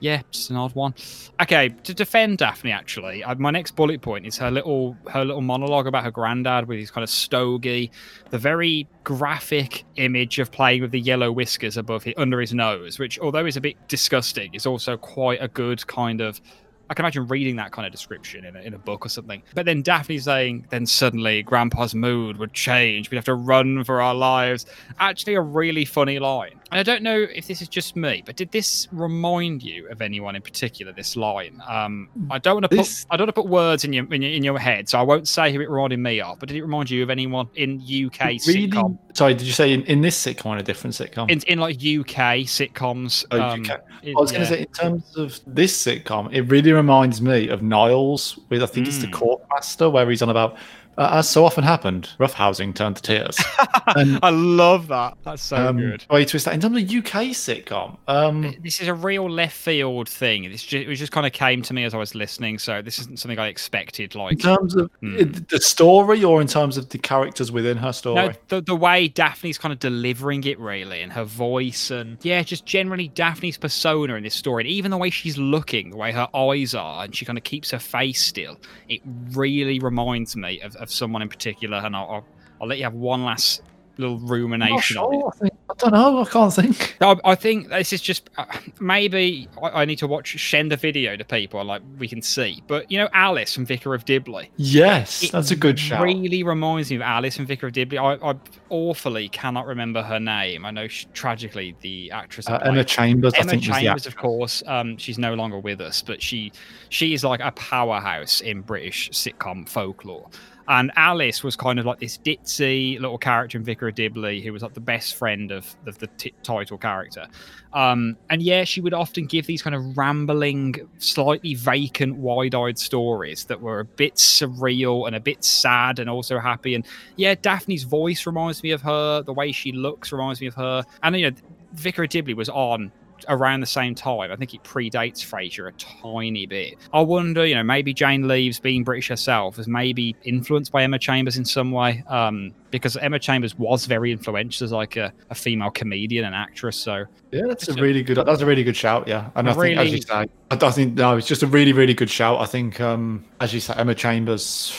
yeah, 0.00 0.22
just 0.32 0.50
an 0.50 0.56
odd 0.56 0.74
one. 0.74 0.92
Okay, 1.40 1.68
to 1.84 1.94
defend 1.94 2.38
Daphne, 2.38 2.72
actually, 2.72 3.22
uh, 3.22 3.36
my 3.36 3.50
next 3.52 3.76
bullet 3.76 4.02
point 4.02 4.26
is 4.26 4.36
her 4.38 4.50
little 4.50 4.96
her 5.08 5.24
little 5.24 5.40
monologue 5.40 5.86
about 5.86 6.02
her 6.04 6.10
granddad 6.10 6.66
with 6.66 6.78
his 6.78 6.90
kind 6.90 7.04
of 7.04 7.08
stogie, 7.10 7.90
the 8.30 8.38
very 8.38 8.88
graphic 9.04 9.84
image 9.96 10.38
of 10.40 10.50
playing 10.50 10.82
with 10.82 10.90
the 10.90 11.00
yellow 11.00 11.30
whiskers 11.30 11.76
above 11.76 12.02
his, 12.02 12.14
under 12.16 12.40
his 12.40 12.52
nose, 12.52 12.98
which 12.98 13.18
although 13.20 13.46
is 13.46 13.56
a 13.56 13.60
bit 13.60 13.76
disgusting, 13.88 14.52
is 14.52 14.66
also 14.66 14.96
quite 14.96 15.40
a 15.40 15.48
good 15.48 15.86
kind 15.86 16.20
of. 16.20 16.40
I 16.90 16.94
can 16.94 17.04
imagine 17.04 17.26
reading 17.26 17.56
that 17.56 17.72
kind 17.72 17.86
of 17.86 17.92
description 17.92 18.44
in 18.44 18.56
a, 18.56 18.60
in 18.60 18.74
a 18.74 18.78
book 18.78 19.06
or 19.06 19.08
something. 19.08 19.42
But 19.54 19.64
then 19.64 19.82
Daphne 19.82 20.18
saying, 20.18 20.66
then 20.70 20.86
suddenly 20.86 21.42
Grandpa's 21.42 21.94
mood 21.94 22.36
would 22.36 22.52
change. 22.52 23.10
We'd 23.10 23.16
have 23.16 23.24
to 23.24 23.34
run 23.34 23.84
for 23.84 24.02
our 24.02 24.14
lives. 24.14 24.66
Actually, 25.00 25.34
a 25.34 25.40
really 25.40 25.84
funny 25.84 26.18
line. 26.18 26.60
And 26.70 26.80
I 26.80 26.82
don't 26.82 27.02
know 27.02 27.26
if 27.32 27.46
this 27.46 27.62
is 27.62 27.68
just 27.68 27.94
me, 27.96 28.22
but 28.26 28.36
did 28.36 28.50
this 28.50 28.88
remind 28.92 29.62
you 29.62 29.88
of 29.90 30.02
anyone 30.02 30.36
in 30.36 30.42
particular? 30.42 30.92
This 30.92 31.16
line. 31.16 31.62
Um, 31.68 32.08
I 32.30 32.38
don't 32.38 32.56
want 32.56 32.64
to 32.64 32.68
put 32.68 32.78
This- 32.78 33.06
I 33.10 33.16
don't 33.16 33.26
want 33.26 33.36
to 33.36 33.42
put 33.42 33.50
words 33.50 33.84
in 33.84 33.92
your, 33.92 34.12
in 34.12 34.22
your 34.22 34.32
in 34.32 34.44
your 34.44 34.58
head, 34.58 34.88
so 34.88 34.98
I 34.98 35.02
won't 35.02 35.28
say 35.28 35.52
who 35.52 35.60
it 35.60 35.70
reminded 35.70 36.00
me 36.00 36.20
of. 36.20 36.38
But 36.38 36.48
did 36.48 36.56
it 36.56 36.62
remind 36.62 36.90
you 36.90 37.02
of 37.02 37.10
anyone 37.10 37.48
in 37.54 37.80
UK 37.80 38.20
Really? 38.46 38.68
sitcom? 38.68 38.98
Sorry, 39.14 39.34
did 39.34 39.46
you 39.46 39.52
say 39.52 39.72
in, 39.72 39.82
in 39.84 40.00
this 40.00 40.20
sitcom 40.20 40.46
or 40.46 40.54
in 40.54 40.60
a 40.60 40.64
different 40.64 40.94
sitcom? 40.94 41.30
In, 41.30 41.40
in 41.46 41.58
like 41.60 41.76
UK 41.76 42.44
sitcoms. 42.44 43.24
Oh, 43.30 43.40
um, 43.40 43.60
UK. 43.62 43.70
I 43.70 44.12
was 44.16 44.32
going 44.32 44.42
to 44.42 44.48
say, 44.48 44.60
in 44.62 44.66
terms 44.66 45.16
of 45.16 45.40
this 45.46 45.80
sitcom, 45.80 46.32
it 46.32 46.42
really 46.42 46.72
reminds 46.74 47.20
me 47.22 47.48
of 47.48 47.62
Niles 47.62 48.38
with, 48.48 48.62
I 48.62 48.66
think 48.66 48.86
it's 48.88 48.98
the 48.98 49.06
Mm. 49.06 49.12
court 49.12 49.42
master, 49.50 49.88
where 49.88 50.08
he's 50.10 50.22
on 50.22 50.28
about, 50.30 50.56
uh, 50.98 51.10
as 51.12 51.28
so 51.28 51.44
often 51.44 51.64
happened, 51.64 52.10
roughhousing 52.18 52.74
turned 52.74 52.96
to 52.96 53.02
tears. 53.02 53.38
and, 53.96 54.18
I 54.22 54.30
love 54.30 54.88
that. 54.88 55.16
That's 55.22 55.42
so 55.42 55.56
um, 55.56 55.78
good. 55.78 56.04
Way 56.10 56.24
to 56.24 56.30
twist 56.30 56.44
that. 56.46 56.54
In 56.54 56.60
terms 56.60 56.76
of 56.76 56.82
UK 56.82 57.32
sitcom, 57.32 57.96
um, 58.08 58.54
This 58.62 58.80
is 58.80 58.88
a 58.88 58.94
real 58.94 59.28
left 59.28 59.56
field 59.56 60.08
thing. 60.08 60.44
It's 60.44 60.62
just, 60.62 60.88
it 60.88 60.94
just 60.94 61.12
kind 61.12 61.26
of 61.26 61.32
came 61.32 61.62
to 61.62 61.74
me 61.74 61.84
as 61.84 61.94
I 61.94 61.98
was 61.98 62.14
listening, 62.14 62.58
so 62.58 62.82
this 62.82 62.98
isn't 62.98 63.18
something 63.18 63.38
I 63.38 63.48
expected. 63.48 64.14
Like 64.14 64.32
in 64.32 64.38
terms 64.38 64.74
of 64.76 64.90
Hmm. 65.00 65.32
the 65.48 65.60
story 65.60 66.22
or 66.24 66.40
in 66.40 66.46
terms 66.46 66.76
of 66.76 66.88
the 66.90 66.98
characters 66.98 67.50
within 67.50 67.76
her 67.78 67.92
story? 67.92 68.14
no, 68.28 68.32
the, 68.48 68.60
the 68.60 68.76
way 68.76 69.08
Daphne's 69.08 69.58
kind 69.58 69.72
of 69.72 69.78
delivering 69.78 70.44
it, 70.44 70.58
really, 70.58 71.02
and 71.02 71.12
her 71.12 71.24
voice, 71.24 71.90
and 71.90 72.18
yeah, 72.22 72.42
just 72.42 72.64
generally 72.66 73.08
Daphne's 73.08 73.56
persona 73.58 74.14
in 74.14 74.22
this 74.22 74.34
story, 74.34 74.62
and 74.62 74.70
even 74.70 74.90
the 74.90 74.96
way 74.96 75.10
she's 75.10 75.36
looking, 75.38 75.90
the 75.90 75.96
way 75.96 76.12
her 76.12 76.28
eyes 76.34 76.74
are, 76.74 77.04
and 77.04 77.14
she 77.14 77.24
kind 77.24 77.38
of 77.38 77.44
keeps 77.44 77.70
her 77.70 77.78
face 77.78 78.22
still. 78.22 78.58
It 78.88 79.00
really 79.32 79.78
reminds 79.78 80.36
me 80.36 80.60
of, 80.60 80.76
of 80.76 80.83
someone 80.90 81.22
in 81.22 81.28
particular, 81.28 81.78
and 81.78 81.94
I'll, 81.96 82.10
I'll, 82.10 82.26
I'll 82.60 82.68
let 82.68 82.78
you 82.78 82.84
have 82.84 82.94
one 82.94 83.24
last 83.24 83.62
little 83.96 84.18
rumination 84.18 84.96
on 84.96 85.14
it. 85.14 85.24
I, 85.24 85.38
think, 85.38 85.54
I 85.70 85.74
don't 85.78 85.92
know. 85.92 86.18
I 86.20 86.24
can't 86.24 86.52
think. 86.52 86.96
I, 87.00 87.16
I 87.24 87.34
think 87.34 87.68
this 87.68 87.92
is 87.92 88.00
just 88.00 88.30
uh, 88.36 88.44
maybe 88.80 89.48
I, 89.62 89.82
I 89.82 89.84
need 89.84 89.98
to 89.98 90.06
watch 90.06 90.50
send 90.50 90.72
a 90.72 90.76
video 90.76 91.16
to 91.16 91.24
people 91.24 91.64
like 91.64 91.82
we 91.98 92.08
can 92.08 92.22
see. 92.22 92.62
But 92.66 92.90
you 92.90 92.98
know, 92.98 93.08
Alice 93.12 93.54
from 93.54 93.66
Vicar 93.66 93.94
of 93.94 94.04
Dibley. 94.04 94.50
Yes, 94.56 95.22
It 95.22 95.32
that's 95.32 95.50
a 95.50 95.56
good 95.56 95.78
shout. 95.78 96.02
Really 96.02 96.42
reminds 96.42 96.90
me 96.90 96.96
of 96.96 97.02
Alice 97.02 97.36
from 97.36 97.46
Vicar 97.46 97.68
of 97.68 97.72
Dibley. 97.72 97.98
I, 97.98 98.14
I 98.14 98.34
awfully 98.68 99.28
cannot 99.28 99.66
remember 99.66 100.02
her 100.02 100.18
name. 100.18 100.64
I 100.64 100.70
know 100.70 100.88
she, 100.88 101.06
tragically 101.12 101.76
the 101.80 102.10
actress 102.10 102.48
Uh, 102.48 102.58
Emma 102.64 102.84
Chambers, 102.84 103.34
I 103.34 103.38
Emma 103.38 103.50
think, 103.50 103.60
was 103.60 103.68
the 103.68 103.82
Chambers, 103.82 104.06
of 104.06 104.16
course. 104.16 104.62
Um, 104.66 104.96
she's 104.96 105.18
no 105.18 105.34
longer 105.34 105.58
with 105.58 105.80
us, 105.80 106.02
but 106.02 106.20
she 106.20 106.52
she 106.88 107.14
is 107.14 107.22
like 107.22 107.40
a 107.40 107.52
powerhouse 107.52 108.40
in 108.40 108.62
British 108.62 109.10
sitcom 109.10 109.68
folklore. 109.68 110.28
And 110.68 110.90
Alice 110.96 111.44
was 111.44 111.56
kind 111.56 111.78
of 111.78 111.84
like 111.84 112.00
this 112.00 112.18
ditzy 112.18 112.98
little 112.98 113.18
character 113.18 113.58
in 113.58 113.64
Vicar 113.64 113.88
of 113.88 113.94
Dibley 113.94 114.40
who 114.40 114.52
was 114.52 114.62
like 114.62 114.74
the 114.74 114.80
best 114.80 115.14
friend 115.14 115.50
of, 115.50 115.74
of 115.86 115.98
the 115.98 116.06
t- 116.06 116.32
title 116.42 116.78
character. 116.78 117.26
Um, 117.74 118.16
and 118.30 118.42
yeah, 118.42 118.64
she 118.64 118.80
would 118.80 118.94
often 118.94 119.26
give 119.26 119.46
these 119.46 119.60
kind 119.60 119.76
of 119.76 119.98
rambling, 119.98 120.88
slightly 120.98 121.54
vacant, 121.54 122.16
wide 122.16 122.54
eyed 122.54 122.78
stories 122.78 123.44
that 123.44 123.60
were 123.60 123.80
a 123.80 123.84
bit 123.84 124.14
surreal 124.14 125.06
and 125.06 125.14
a 125.14 125.20
bit 125.20 125.44
sad 125.44 125.98
and 125.98 126.08
also 126.08 126.38
happy. 126.38 126.74
And 126.74 126.86
yeah, 127.16 127.34
Daphne's 127.34 127.82
voice 127.82 128.26
reminds 128.26 128.62
me 128.62 128.70
of 128.70 128.80
her. 128.82 129.22
The 129.22 129.34
way 129.34 129.52
she 129.52 129.72
looks 129.72 130.12
reminds 130.12 130.40
me 130.40 130.46
of 130.46 130.54
her. 130.54 130.84
And, 131.02 131.16
you 131.16 131.30
know, 131.30 131.36
Vicar 131.74 132.04
of 132.04 132.10
Dibley 132.10 132.34
was 132.34 132.48
on 132.48 132.90
around 133.28 133.60
the 133.60 133.66
same 133.66 133.94
time. 133.94 134.30
I 134.32 134.36
think 134.36 134.54
it 134.54 134.62
predates 134.62 135.20
Frasier 135.24 135.68
a 135.68 135.72
tiny 135.72 136.46
bit. 136.46 136.74
I 136.92 137.00
wonder, 137.00 137.46
you 137.46 137.54
know, 137.54 137.62
maybe 137.62 137.92
Jane 137.94 138.26
Leeves 138.28 138.60
being 138.60 138.84
British 138.84 139.08
herself, 139.08 139.56
was 139.58 139.68
maybe 139.68 140.16
influenced 140.24 140.72
by 140.72 140.82
Emma 140.82 140.98
Chambers 140.98 141.36
in 141.36 141.44
some 141.44 141.70
way. 141.70 142.02
Um, 142.08 142.52
because 142.70 142.96
Emma 142.96 143.20
Chambers 143.20 143.56
was 143.56 143.86
very 143.86 144.10
influential 144.10 144.64
as 144.64 144.72
like 144.72 144.96
a, 144.96 145.12
a 145.30 145.34
female 145.36 145.70
comedian 145.70 146.24
and 146.24 146.34
actress. 146.34 146.76
So 146.76 147.04
yeah, 147.30 147.42
that's 147.46 147.68
a 147.68 147.74
really 147.74 148.02
good. 148.02 148.16
That's 148.16 148.40
a 148.40 148.46
really 148.46 148.64
good 148.64 148.76
shout. 148.76 149.06
Yeah, 149.06 149.30
and 149.36 149.48
I 149.48 149.54
Really- 149.54 149.76
think 149.76 149.86
as 149.86 149.92
you 149.92 150.02
say, 150.02 150.26
I 150.50 150.70
think 150.72 150.94
no, 150.94 151.16
it's 151.16 151.28
just 151.28 151.44
a 151.44 151.46
really 151.46 151.72
really 151.72 151.94
good 151.94 152.10
shout. 152.10 152.40
I 152.40 152.46
think 152.46 152.80
um 152.80 153.24
as 153.40 153.54
you 153.54 153.60
say, 153.60 153.74
Emma 153.76 153.94
Chambers 153.94 154.74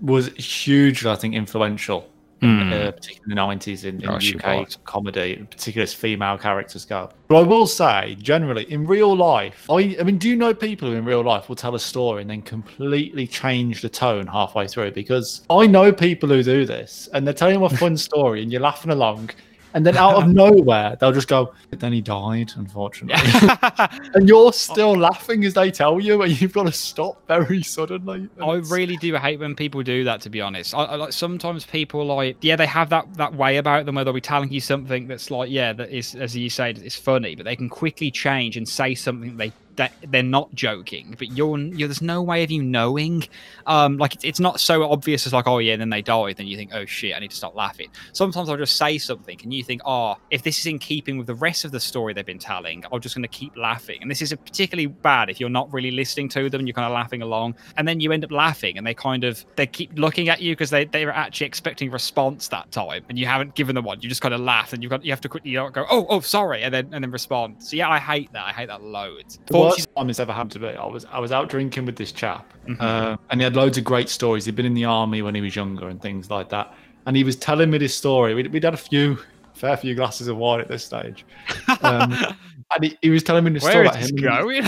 was 0.00 0.28
hugely, 0.34 1.10
I 1.10 1.14
think, 1.14 1.34
influential. 1.34 2.08
Uh, 2.40 2.92
particularly 2.92 3.20
in 3.24 3.28
the 3.30 3.34
nineties 3.34 3.84
in, 3.84 4.00
in 4.00 4.08
Oh, 4.08 4.14
UK 4.16 4.64
was. 4.66 4.78
comedy, 4.84 5.44
particularly 5.50 5.82
as 5.82 5.92
female 5.92 6.38
characters 6.38 6.84
go. 6.84 7.10
But 7.26 7.36
I 7.38 7.42
will 7.42 7.66
say, 7.66 8.16
generally, 8.20 8.70
in 8.70 8.86
real 8.86 9.16
life, 9.16 9.66
I, 9.68 9.96
I 9.98 10.04
mean, 10.04 10.18
do 10.18 10.28
you 10.28 10.36
know 10.36 10.54
people 10.54 10.88
who 10.88 10.94
in 10.94 11.04
real 11.04 11.22
life 11.22 11.48
will 11.48 11.56
tell 11.56 11.74
a 11.74 11.80
story 11.80 12.22
and 12.22 12.30
then 12.30 12.42
completely 12.42 13.26
change 13.26 13.82
the 13.82 13.88
tone 13.88 14.26
halfway 14.28 14.68
through? 14.68 14.92
Because 14.92 15.42
I 15.50 15.66
know 15.66 15.92
people 15.92 16.28
who 16.28 16.42
do 16.44 16.64
this, 16.64 17.08
and 17.12 17.26
they're 17.26 17.34
telling 17.34 17.58
you 17.58 17.64
a 17.64 17.70
fun 17.70 17.96
story, 18.08 18.42
and 18.42 18.52
you're 18.52 18.60
laughing 18.60 18.92
along, 18.92 19.30
and 19.74 19.84
then 19.84 19.96
out 19.96 20.16
of 20.16 20.28
nowhere, 20.32 20.96
they'll 20.98 21.12
just 21.12 21.28
go, 21.28 21.52
then 21.70 21.92
he 21.92 22.00
died, 22.00 22.52
unfortunately." 22.56 23.16
and 24.14 24.28
you're 24.28 24.52
still 24.52 24.96
laughing 24.96 25.44
as 25.44 25.54
they 25.54 25.70
tell 25.70 26.00
you, 26.00 26.22
and 26.22 26.40
you've 26.40 26.52
got 26.52 26.64
to 26.64 26.72
stop 26.72 27.26
very 27.26 27.62
suddenly. 27.62 28.28
I 28.40 28.54
really 28.54 28.96
do 28.96 29.14
hate 29.16 29.40
when 29.40 29.54
people 29.54 29.82
do 29.82 30.04
that. 30.04 30.20
To 30.22 30.30
be 30.30 30.40
honest, 30.40 30.74
I, 30.74 30.84
I 30.84 30.94
like 30.96 31.12
sometimes 31.12 31.64
people 31.64 32.04
like 32.06 32.36
yeah 32.40 32.56
they 32.56 32.66
have 32.66 32.90
that 32.90 33.14
that 33.14 33.34
way 33.34 33.56
about 33.56 33.86
them 33.86 33.94
where 33.94 34.04
they'll 34.04 34.14
be 34.14 34.20
telling 34.20 34.52
you 34.52 34.60
something 34.60 35.06
that's 35.06 35.30
like 35.30 35.50
yeah 35.50 35.72
that 35.72 35.90
is 35.90 36.14
as 36.14 36.36
you 36.36 36.50
say 36.50 36.70
it's 36.70 36.96
funny, 36.96 37.34
but 37.34 37.44
they 37.44 37.56
can 37.56 37.68
quickly 37.68 38.10
change 38.10 38.56
and 38.56 38.68
say 38.68 38.94
something 38.94 39.36
they 39.36 39.52
they're 40.08 40.22
not 40.22 40.54
joking, 40.54 41.14
but 41.18 41.28
you're, 41.28 41.58
you're 41.58 41.88
there's 41.88 42.02
no 42.02 42.22
way 42.22 42.42
of 42.44 42.50
you 42.50 42.62
knowing. 42.62 43.24
Um, 43.66 43.96
like 43.96 44.14
it's, 44.14 44.24
it's 44.24 44.40
not 44.40 44.60
so 44.60 44.90
obvious 44.90 45.26
as 45.26 45.32
like 45.32 45.46
oh 45.46 45.58
yeah, 45.58 45.72
and 45.72 45.80
then 45.80 45.90
they 45.90 46.02
died, 46.02 46.36
then 46.36 46.46
you 46.46 46.56
think 46.56 46.70
oh 46.74 46.84
shit, 46.84 47.14
I 47.14 47.18
need 47.18 47.30
to 47.30 47.36
stop 47.36 47.54
laughing. 47.54 47.88
Sometimes 48.12 48.48
I'll 48.48 48.56
just 48.56 48.76
say 48.76 48.98
something, 48.98 49.38
and 49.42 49.52
you 49.52 49.62
think 49.62 49.82
oh 49.84 50.16
if 50.30 50.42
this 50.42 50.58
is 50.58 50.66
in 50.66 50.78
keeping 50.78 51.18
with 51.18 51.26
the 51.26 51.34
rest 51.34 51.64
of 51.64 51.72
the 51.72 51.80
story 51.80 52.14
they've 52.14 52.26
been 52.26 52.38
telling, 52.38 52.84
I'm 52.92 53.00
just 53.00 53.14
going 53.14 53.22
to 53.22 53.28
keep 53.28 53.56
laughing. 53.56 53.98
And 54.02 54.10
this 54.10 54.22
is 54.22 54.32
particularly 54.32 54.86
bad 54.86 55.30
if 55.30 55.40
you're 55.40 55.48
not 55.48 55.72
really 55.72 55.90
listening 55.90 56.28
to 56.30 56.50
them, 56.50 56.66
you're 56.66 56.74
kind 56.74 56.86
of 56.86 56.92
laughing 56.92 57.22
along, 57.22 57.54
and 57.76 57.86
then 57.86 58.00
you 58.00 58.12
end 58.12 58.24
up 58.24 58.32
laughing, 58.32 58.78
and 58.78 58.86
they 58.86 58.94
kind 58.94 59.24
of 59.24 59.44
they 59.56 59.66
keep 59.66 59.98
looking 59.98 60.28
at 60.28 60.40
you 60.40 60.52
because 60.52 60.70
they 60.70 60.84
they 60.84 61.04
were 61.04 61.12
actually 61.12 61.46
expecting 61.46 61.90
response 61.90 62.48
that 62.48 62.70
time, 62.72 63.04
and 63.08 63.18
you 63.18 63.26
haven't 63.26 63.54
given 63.54 63.74
them 63.74 63.84
one. 63.84 64.00
You 64.00 64.08
just 64.08 64.20
kind 64.20 64.34
of 64.34 64.40
laugh, 64.40 64.72
and 64.72 64.82
you've 64.82 64.90
got 64.90 65.04
you 65.04 65.12
have 65.12 65.20
to 65.22 65.28
quickly 65.28 65.52
go 65.52 65.70
oh 65.90 66.06
oh 66.08 66.20
sorry, 66.20 66.62
and 66.62 66.72
then 66.72 66.88
and 66.92 67.04
then 67.04 67.10
respond. 67.10 67.62
So 67.62 67.76
yeah, 67.76 67.88
I 67.88 67.98
hate 67.98 68.32
that. 68.32 68.44
I 68.44 68.52
hate 68.52 68.68
that 68.68 68.82
loads. 68.82 69.38
The 69.46 69.67
worst 69.68 69.88
time 69.96 70.06
this 70.08 70.18
ever 70.20 70.32
happened 70.32 70.52
to 70.52 70.58
me, 70.60 70.68
I 70.70 70.86
was 70.86 71.04
I 71.10 71.18
was 71.18 71.32
out 71.32 71.48
drinking 71.48 71.86
with 71.86 71.96
this 71.96 72.12
chap, 72.12 72.52
Mm-hmm. 72.68 72.82
uh, 72.82 73.16
and 73.30 73.40
he 73.40 73.44
had 73.44 73.56
loads 73.56 73.78
of 73.78 73.84
great 73.84 74.08
stories. 74.08 74.44
He'd 74.44 74.56
been 74.56 74.66
in 74.66 74.74
the 74.74 74.84
army 74.84 75.22
when 75.22 75.34
he 75.34 75.40
was 75.40 75.56
younger 75.56 75.88
and 75.88 76.00
things 76.02 76.30
like 76.30 76.48
that. 76.50 76.74
And 77.06 77.16
he 77.16 77.24
was 77.24 77.36
telling 77.36 77.70
me 77.70 77.78
this 77.78 77.94
story. 77.94 78.34
We'd, 78.34 78.52
we'd 78.52 78.64
had 78.64 78.74
a 78.74 78.76
few, 78.76 79.18
fair 79.54 79.76
few 79.78 79.94
glasses 79.94 80.28
of 80.28 80.36
wine 80.36 80.60
at 80.60 80.68
this 80.68 80.84
stage, 80.84 81.24
um, 81.80 82.12
and 82.74 82.84
he, 82.84 82.98
he 83.00 83.08
was 83.10 83.22
telling 83.22 83.44
me 83.44 83.52
Where 83.52 83.60
story 83.60 83.86
about 83.86 83.96
him. 83.96 84.16
going? 84.16 84.64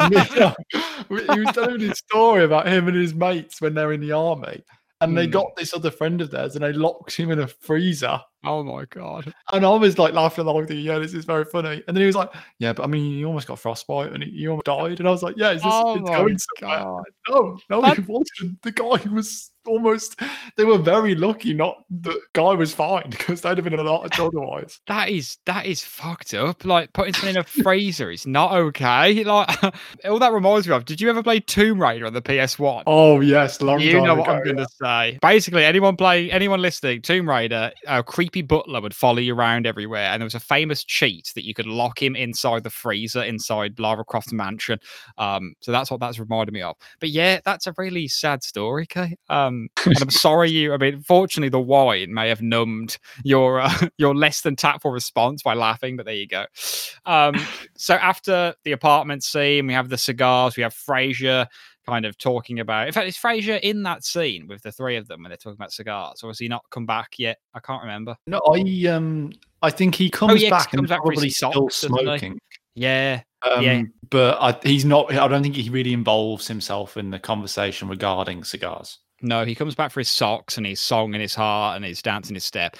and- 0.00 0.14
he 1.34 1.40
was 1.40 1.54
telling 1.54 1.78
me 1.80 1.86
this 1.88 1.98
story 1.98 2.44
about 2.44 2.68
him 2.68 2.88
and 2.88 2.96
his 2.96 3.14
mates 3.14 3.60
when 3.62 3.74
they're 3.74 3.92
in 3.92 4.00
the 4.00 4.12
army. 4.12 4.62
And 5.00 5.16
they 5.16 5.26
Hmm. 5.26 5.30
got 5.32 5.56
this 5.56 5.72
other 5.74 5.90
friend 5.92 6.20
of 6.20 6.30
theirs, 6.32 6.56
and 6.56 6.64
they 6.64 6.72
locked 6.72 7.14
him 7.16 7.30
in 7.30 7.38
a 7.38 7.46
freezer. 7.46 8.20
oh 8.44 8.62
my 8.62 8.84
god. 8.86 9.32
And 9.52 9.64
I 9.66 9.70
was 9.70 9.98
like 9.98 10.12
laughing 10.14 10.46
along, 10.46 10.66
thinking, 10.66 10.84
"Yeah, 10.86 10.98
this 10.98 11.12
is 11.14 11.24
very 11.24 11.44
funny." 11.44 11.82
And 11.86 11.96
then 11.96 12.02
he 12.02 12.06
was 12.06 12.16
like, 12.16 12.30
"Yeah, 12.58 12.72
but 12.72 12.84
I 12.84 12.86
mean, 12.86 13.12
you 13.18 13.26
almost 13.26 13.46
got 13.48 13.58
frostbite 13.58 14.12
and 14.12 14.24
you 14.24 14.50
almost 14.50 14.64
died." 14.66 14.98
And 15.00 15.08
I 15.08 15.10
was 15.12 15.22
like, 15.22 15.34
"Yeah, 15.36 15.50
is 15.50 15.62
this 15.62 15.72
Oh 15.72 15.94
it's 16.00 16.08
going 16.10 16.38
somewhere?" 16.38 16.78
God. 16.80 17.04
No, 17.28 17.58
no, 17.70 17.80
That- 17.82 17.98
it 17.98 18.08
wasn't. 18.08 18.60
The 18.62 18.72
guy 18.72 19.00
was 19.12 19.50
almost. 19.68 20.20
They 20.56 20.64
were 20.64 20.78
very 20.78 21.14
lucky. 21.14 21.54
Not 21.54 21.84
the 21.90 22.20
guy 22.32 22.54
was 22.54 22.74
fine 22.74 23.04
because 23.10 23.40
they'd 23.40 23.56
have 23.56 23.64
been 23.64 23.78
a 23.78 23.82
lot 23.82 24.04
of 24.04 24.26
otherwise. 24.26 24.80
That 24.88 25.10
is 25.10 25.36
that 25.44 25.66
is 25.66 25.84
fucked 25.84 26.34
up. 26.34 26.64
Like 26.64 26.92
putting 26.92 27.12
something 27.12 27.36
in 27.36 27.40
a 27.40 27.44
freezer 27.44 28.10
is 28.10 28.26
not 28.26 28.52
okay. 28.52 29.24
Like 29.28 29.74
all 30.04 30.18
that 30.18 30.32
reminds 30.32 30.66
me 30.66 30.74
of. 30.74 30.84
Did 30.86 31.00
you 31.00 31.10
ever 31.10 31.22
play 31.22 31.40
Tomb 31.40 31.80
Raider 31.80 32.06
on 32.06 32.14
the 32.14 32.22
PS 32.22 32.58
One? 32.58 32.84
Oh 32.86 33.20
yes, 33.20 33.60
long 33.60 33.80
you 33.80 33.92
time 33.92 34.04
know 34.04 34.14
what 34.14 34.28
ago, 34.28 34.38
I'm 34.38 34.56
yeah. 34.56 34.64
to 34.64 34.68
say. 34.80 35.18
Basically, 35.20 35.64
anyone 35.64 35.96
playing, 35.96 36.30
anyone 36.30 36.62
listening, 36.62 37.02
Tomb 37.02 37.28
Raider, 37.28 37.70
a 37.86 38.02
creepy 38.02 38.42
butler 38.42 38.80
would 38.80 38.94
follow 38.94 39.18
you 39.18 39.34
around 39.34 39.66
everywhere, 39.66 40.04
and 40.10 40.20
there 40.20 40.26
was 40.26 40.34
a 40.34 40.40
famous 40.40 40.82
cheat 40.84 41.30
that 41.34 41.44
you 41.44 41.52
could 41.52 41.66
lock 41.66 42.02
him 42.02 42.16
inside 42.16 42.64
the 42.64 42.70
freezer 42.70 43.22
inside 43.22 43.78
Lara 43.78 44.04
Croft's 44.04 44.32
mansion. 44.32 44.78
Um, 45.18 45.54
so 45.60 45.72
that's 45.72 45.90
what 45.90 46.00
that's 46.00 46.18
reminded 46.18 46.52
me 46.52 46.62
of. 46.62 46.76
But 47.00 47.10
yeah, 47.10 47.40
that's 47.44 47.66
a 47.66 47.74
really 47.76 48.08
sad 48.08 48.42
story, 48.42 48.84
okay? 48.84 49.16
Um, 49.28 49.57
and 49.86 50.02
I'm 50.02 50.10
sorry 50.10 50.50
you. 50.50 50.72
I 50.72 50.76
mean, 50.76 51.00
fortunately, 51.02 51.48
the 51.48 51.60
wine 51.60 52.12
may 52.14 52.28
have 52.28 52.42
numbed 52.42 52.98
your 53.24 53.60
uh, 53.60 53.72
your 53.98 54.14
less 54.14 54.42
than 54.42 54.56
tactful 54.56 54.90
response 54.90 55.42
by 55.42 55.54
laughing, 55.54 55.96
but 55.96 56.06
there 56.06 56.14
you 56.14 56.28
go. 56.28 56.44
Um, 57.06 57.34
so 57.76 57.94
after 57.94 58.54
the 58.64 58.72
apartment 58.72 59.24
scene, 59.24 59.66
we 59.66 59.72
have 59.72 59.88
the 59.88 59.98
cigars, 59.98 60.56
we 60.56 60.62
have 60.62 60.74
Frasier 60.74 61.46
kind 61.86 62.04
of 62.04 62.18
talking 62.18 62.60
about. 62.60 62.86
In 62.86 62.92
fact, 62.92 63.08
is 63.08 63.16
Frasier 63.16 63.58
in 63.60 63.82
that 63.84 64.04
scene 64.04 64.46
with 64.46 64.62
the 64.62 64.70
three 64.70 64.96
of 64.96 65.08
them 65.08 65.22
when 65.22 65.30
they're 65.30 65.38
talking 65.38 65.56
about 65.56 65.72
cigars, 65.72 66.22
or 66.22 66.28
has 66.28 66.38
he 66.38 66.48
not 66.48 66.62
come 66.70 66.84
back 66.86 67.12
yet? 67.18 67.38
I 67.54 67.60
can't 67.60 67.82
remember. 67.82 68.14
No, 68.26 68.40
I 68.52 68.86
um, 68.88 69.32
I 69.62 69.70
think 69.70 69.94
he 69.94 70.10
comes 70.10 70.32
Oh, 70.32 70.36
yeah, 70.36 70.50
back 70.50 70.70
he 70.70 70.76
and 70.76 70.80
comes 70.80 70.90
back 70.90 71.00
probably 71.00 71.30
still 71.30 71.52
socks, 71.52 71.80
doesn't 71.82 72.04
smoking. 72.04 72.38
Yeah, 72.74 73.22
Um, 73.42 73.64
Yeah. 73.64 73.82
but 74.10 74.38
I, 74.40 74.56
he's 74.68 74.84
not. 74.84 75.12
I 75.12 75.26
don't 75.26 75.42
think 75.42 75.56
he 75.56 75.68
really 75.70 75.92
involves 75.92 76.46
himself 76.46 76.96
in 76.96 77.10
the 77.10 77.18
conversation 77.18 77.88
regarding 77.88 78.44
cigars. 78.44 78.98
No, 79.22 79.44
he 79.44 79.54
comes 79.54 79.74
back 79.74 79.90
for 79.90 80.00
his 80.00 80.10
socks 80.10 80.56
and 80.56 80.66
his 80.66 80.80
song 80.80 81.14
in 81.14 81.20
his 81.20 81.34
heart 81.34 81.76
and 81.76 81.84
his 81.84 82.02
dance 82.02 82.28
in 82.28 82.34
his 82.34 82.44
step. 82.44 82.76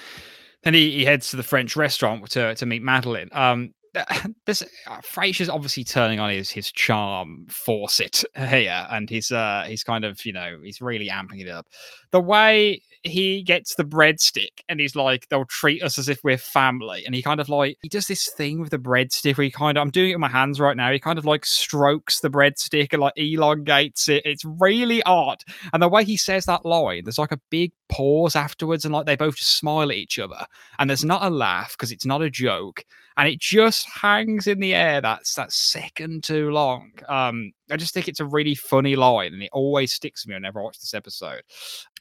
Then 0.63 0.73
he, 0.73 0.91
he 0.91 1.05
heads 1.05 1.29
to 1.29 1.37
the 1.37 1.43
French 1.43 1.75
restaurant 1.75 2.29
to 2.31 2.55
to 2.55 2.65
meet 2.65 2.81
Madeline. 2.81 3.29
Um, 3.31 3.73
this 4.45 4.61
uh, 4.87 4.97
Frasier's 5.01 5.49
obviously 5.49 5.83
turning 5.83 6.19
on 6.19 6.29
his 6.29 6.49
his 6.49 6.71
charm 6.71 7.45
faucet 7.49 8.23
here, 8.35 8.87
and 8.91 9.09
he's 9.09 9.31
uh 9.31 9.63
he's 9.67 9.83
kind 9.83 10.05
of 10.05 10.23
you 10.25 10.33
know 10.33 10.59
he's 10.63 10.81
really 10.81 11.07
amping 11.07 11.41
it 11.41 11.49
up. 11.49 11.67
The 12.11 12.19
way 12.19 12.81
he 13.03 13.43
gets 13.43 13.75
the 13.75 13.83
breadstick 13.83 14.61
and 14.67 14.79
he's 14.79 14.95
like 14.95 15.27
they'll 15.29 15.45
treat 15.45 15.81
us 15.81 15.97
as 15.97 16.09
if 16.09 16.19
we're 16.23 16.37
family, 16.37 17.03
and 17.05 17.15
he 17.15 17.21
kind 17.21 17.39
of 17.39 17.49
like 17.49 17.77
he 17.81 17.89
does 17.89 18.07
this 18.07 18.29
thing 18.29 18.59
with 18.59 18.71
the 18.71 18.77
breadstick 18.77 19.37
where 19.37 19.45
he 19.45 19.51
kind 19.51 19.77
of 19.77 19.81
I'm 19.81 19.91
doing 19.91 20.11
it 20.11 20.15
with 20.15 20.21
my 20.21 20.29
hands 20.29 20.59
right 20.59 20.75
now. 20.75 20.91
He 20.91 20.99
kind 20.99 21.17
of 21.19 21.25
like 21.25 21.45
strokes 21.45 22.19
the 22.19 22.29
breadstick 22.29 22.93
and 22.93 23.01
like 23.01 23.13
elongates 23.15 24.09
it. 24.09 24.23
It's 24.25 24.45
really 24.45 25.01
odd, 25.03 25.43
and 25.73 25.81
the 25.81 25.89
way 25.89 26.03
he 26.03 26.17
says 26.17 26.45
that 26.45 26.65
line, 26.65 27.03
there's 27.05 27.19
like 27.19 27.31
a 27.31 27.41
big 27.49 27.71
pause 27.89 28.35
afterwards, 28.35 28.85
and 28.85 28.93
like 28.93 29.05
they 29.05 29.15
both 29.15 29.35
just 29.37 29.57
smile 29.57 29.91
at 29.91 29.97
each 29.97 30.19
other, 30.19 30.45
and 30.77 30.89
there's 30.89 31.05
not 31.05 31.23
a 31.23 31.29
laugh 31.29 31.71
because 31.73 31.91
it's 31.91 32.05
not 32.05 32.21
a 32.21 32.29
joke 32.29 32.83
and 33.17 33.27
it 33.27 33.39
just 33.39 33.85
hangs 33.89 34.47
in 34.47 34.59
the 34.59 34.73
air 34.73 35.01
that's 35.01 35.35
that 35.35 35.51
second 35.51 36.23
too 36.23 36.51
long 36.51 36.91
um 37.09 37.51
i 37.71 37.77
just 37.77 37.93
think 37.93 38.07
it's 38.07 38.19
a 38.19 38.25
really 38.25 38.55
funny 38.55 38.95
line 38.95 39.33
and 39.33 39.43
it 39.43 39.49
always 39.53 39.93
sticks 39.93 40.25
with 40.25 40.29
me 40.29 40.35
whenever 40.35 40.59
i 40.59 40.63
watch 40.63 40.79
this 40.79 40.93
episode 40.93 41.41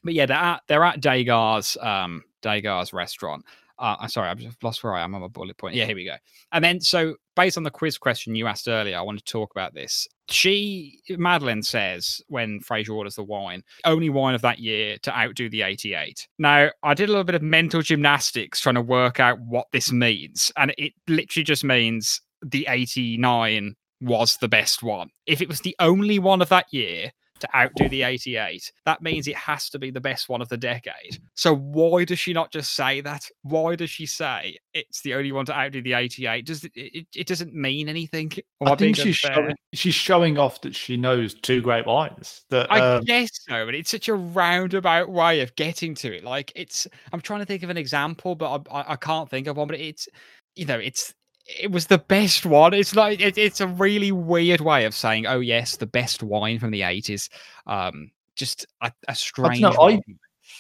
but 0.03 0.15
yeah 0.15 0.27
they're 0.27 0.37
at 0.37 0.63
they're 0.69 0.85
at 0.85 1.01
Dagar's 1.01 1.77
um 1.81 2.23
Dagar's 2.43 2.93
restaurant 2.93 3.45
uh, 3.79 3.97
I'm 4.01 4.09
sorry, 4.09 4.29
I've 4.29 4.57
lost 4.63 4.83
where 4.83 4.95
I 4.95 5.03
am 5.03 5.15
on 5.15 5.21
my 5.21 5.29
bullet 5.29 5.57
point. 5.57 5.77
Yeah, 5.77 5.85
here 5.85 5.95
we 5.95 6.05
go. 6.05 6.17
And 6.51 6.65
then, 6.65 6.81
so 6.81 7.15
based 7.37 7.57
on 7.57 7.63
the 7.63 7.71
quiz 7.71 7.97
question 7.97 8.35
you 8.35 8.47
asked 8.47 8.67
earlier, 8.67 8.99
I 8.99 9.03
want 9.03 9.19
to 9.19 9.25
talk 9.25 9.53
about 9.53 9.73
this. 9.73 10.09
She, 10.31 11.01
Madeline 11.11 11.63
says, 11.63 12.21
when 12.27 12.61
Frasier 12.61 12.97
orders 12.97 13.15
the 13.15 13.23
wine, 13.23 13.63
only 13.85 14.11
wine 14.11 14.35
of 14.35 14.43
that 14.43 14.59
year 14.59 14.99
to 15.03 15.17
outdo 15.17 15.49
the 15.49 15.63
88. 15.63 16.27
Now, 16.39 16.71
I 16.83 16.95
did 16.95 17.09
a 17.09 17.13
little 17.13 17.25
bit 17.25 17.37
of 17.37 17.43
mental 17.43 17.81
gymnastics 17.81 18.61
trying 18.61 18.75
to 18.75 18.83
work 18.83 19.21
out 19.21 19.39
what 19.41 19.69
this 19.73 19.93
means. 19.93 20.51
And 20.57 20.75
it 20.77 20.93
literally 21.07 21.45
just 21.45 21.63
means 21.63 22.21
the 22.43 22.67
89 22.69 23.77
was 24.01 24.37
the 24.37 24.49
best 24.49 24.83
one. 24.83 25.11
If 25.27 25.41
it 25.41 25.49
was 25.49 25.61
the 25.61 25.77
only 25.79 26.19
one 26.19 26.43
of 26.43 26.49
that 26.51 26.67
year, 26.73 27.13
to 27.41 27.57
outdo 27.57 27.89
the 27.89 28.03
88. 28.03 28.73
That 28.85 29.03
means 29.03 29.27
it 29.27 29.37
has 29.37 29.69
to 29.71 29.79
be 29.79 29.91
the 29.91 30.01
best 30.01 30.29
one 30.29 30.43
of 30.43 30.49
the 30.49 30.57
decade. 30.57 31.19
So 31.35 31.55
why 31.55 32.05
does 32.05 32.19
she 32.19 32.33
not 32.33 32.53
just 32.53 32.75
say 32.75 33.01
that? 33.01 33.25
Why 33.43 33.77
does 33.77 33.91
she 33.91 34.07
say 34.07 34.59
it's 34.75 35.03
the 35.03 35.15
only 35.15 35.33
one 35.33 35.47
to 35.47 35.57
outdo 35.57 35.83
the 35.83 35.95
88? 35.95 36.47
Does 36.47 36.65
it? 36.65 36.73
It, 36.75 37.07
it 37.15 37.27
doesn't 37.27 37.55
mean 37.55 37.89
anything. 37.89 38.33
I 38.65 38.75
think 38.75 38.97
she's 38.97 39.17
showing, 39.17 39.55
she's 39.73 39.95
showing 39.95 40.39
off 40.39 40.61
that 40.63 40.75
she 40.75 40.97
knows 40.97 41.35
two 41.35 41.61
great 41.61 41.87
wines. 41.87 42.45
That 42.51 42.71
I 42.73 42.97
um, 42.97 43.05
guess 43.05 43.31
so, 43.33 43.65
but 43.65 43.75
it's 43.75 43.91
such 43.91 44.09
a 44.09 44.15
roundabout 44.15 45.09
way 45.09 45.41
of 45.41 45.55
getting 45.57 45.95
to 45.97 46.17
it. 46.17 46.25
Like 46.25 46.53
it's, 46.55 46.87
I'm 47.13 47.21
trying 47.21 47.41
to 47.41 47.47
think 47.47 47.63
of 47.63 47.71
an 47.71 47.79
example, 47.79 48.35
but 48.35 48.67
I, 48.71 48.81
I, 48.81 48.93
I 48.93 48.97
can't 48.97 49.31
think 49.31 49.47
of 49.47 49.57
one. 49.57 49.69
But 49.69 49.81
it's, 49.81 50.09
you 50.57 50.67
know, 50.67 50.79
it's, 50.79 51.15
it 51.49 51.71
was 51.71 51.87
the 51.87 51.99
best 51.99 52.45
one. 52.47 52.75
It's 52.75 52.95
like 52.95 53.21
it, 53.21 53.39
it's 53.39 53.61
a 53.61 53.67
really 53.67 54.13
weird 54.13 54.61
way 54.61 54.85
of 54.85 54.95
saying, 54.95 55.27
oh 55.27 55.41
yes, 55.41 55.77
the 55.77 55.87
best 55.87 56.23
wine 56.23 56.59
from 56.59 56.71
the 56.71 56.83
80s. 56.83 57.29
Um, 57.67 58.11
just 58.37 58.67
a, 58.83 58.93
a 59.09 59.15
strange. 59.15 59.61
know, 59.61 59.73
I- 59.81 60.01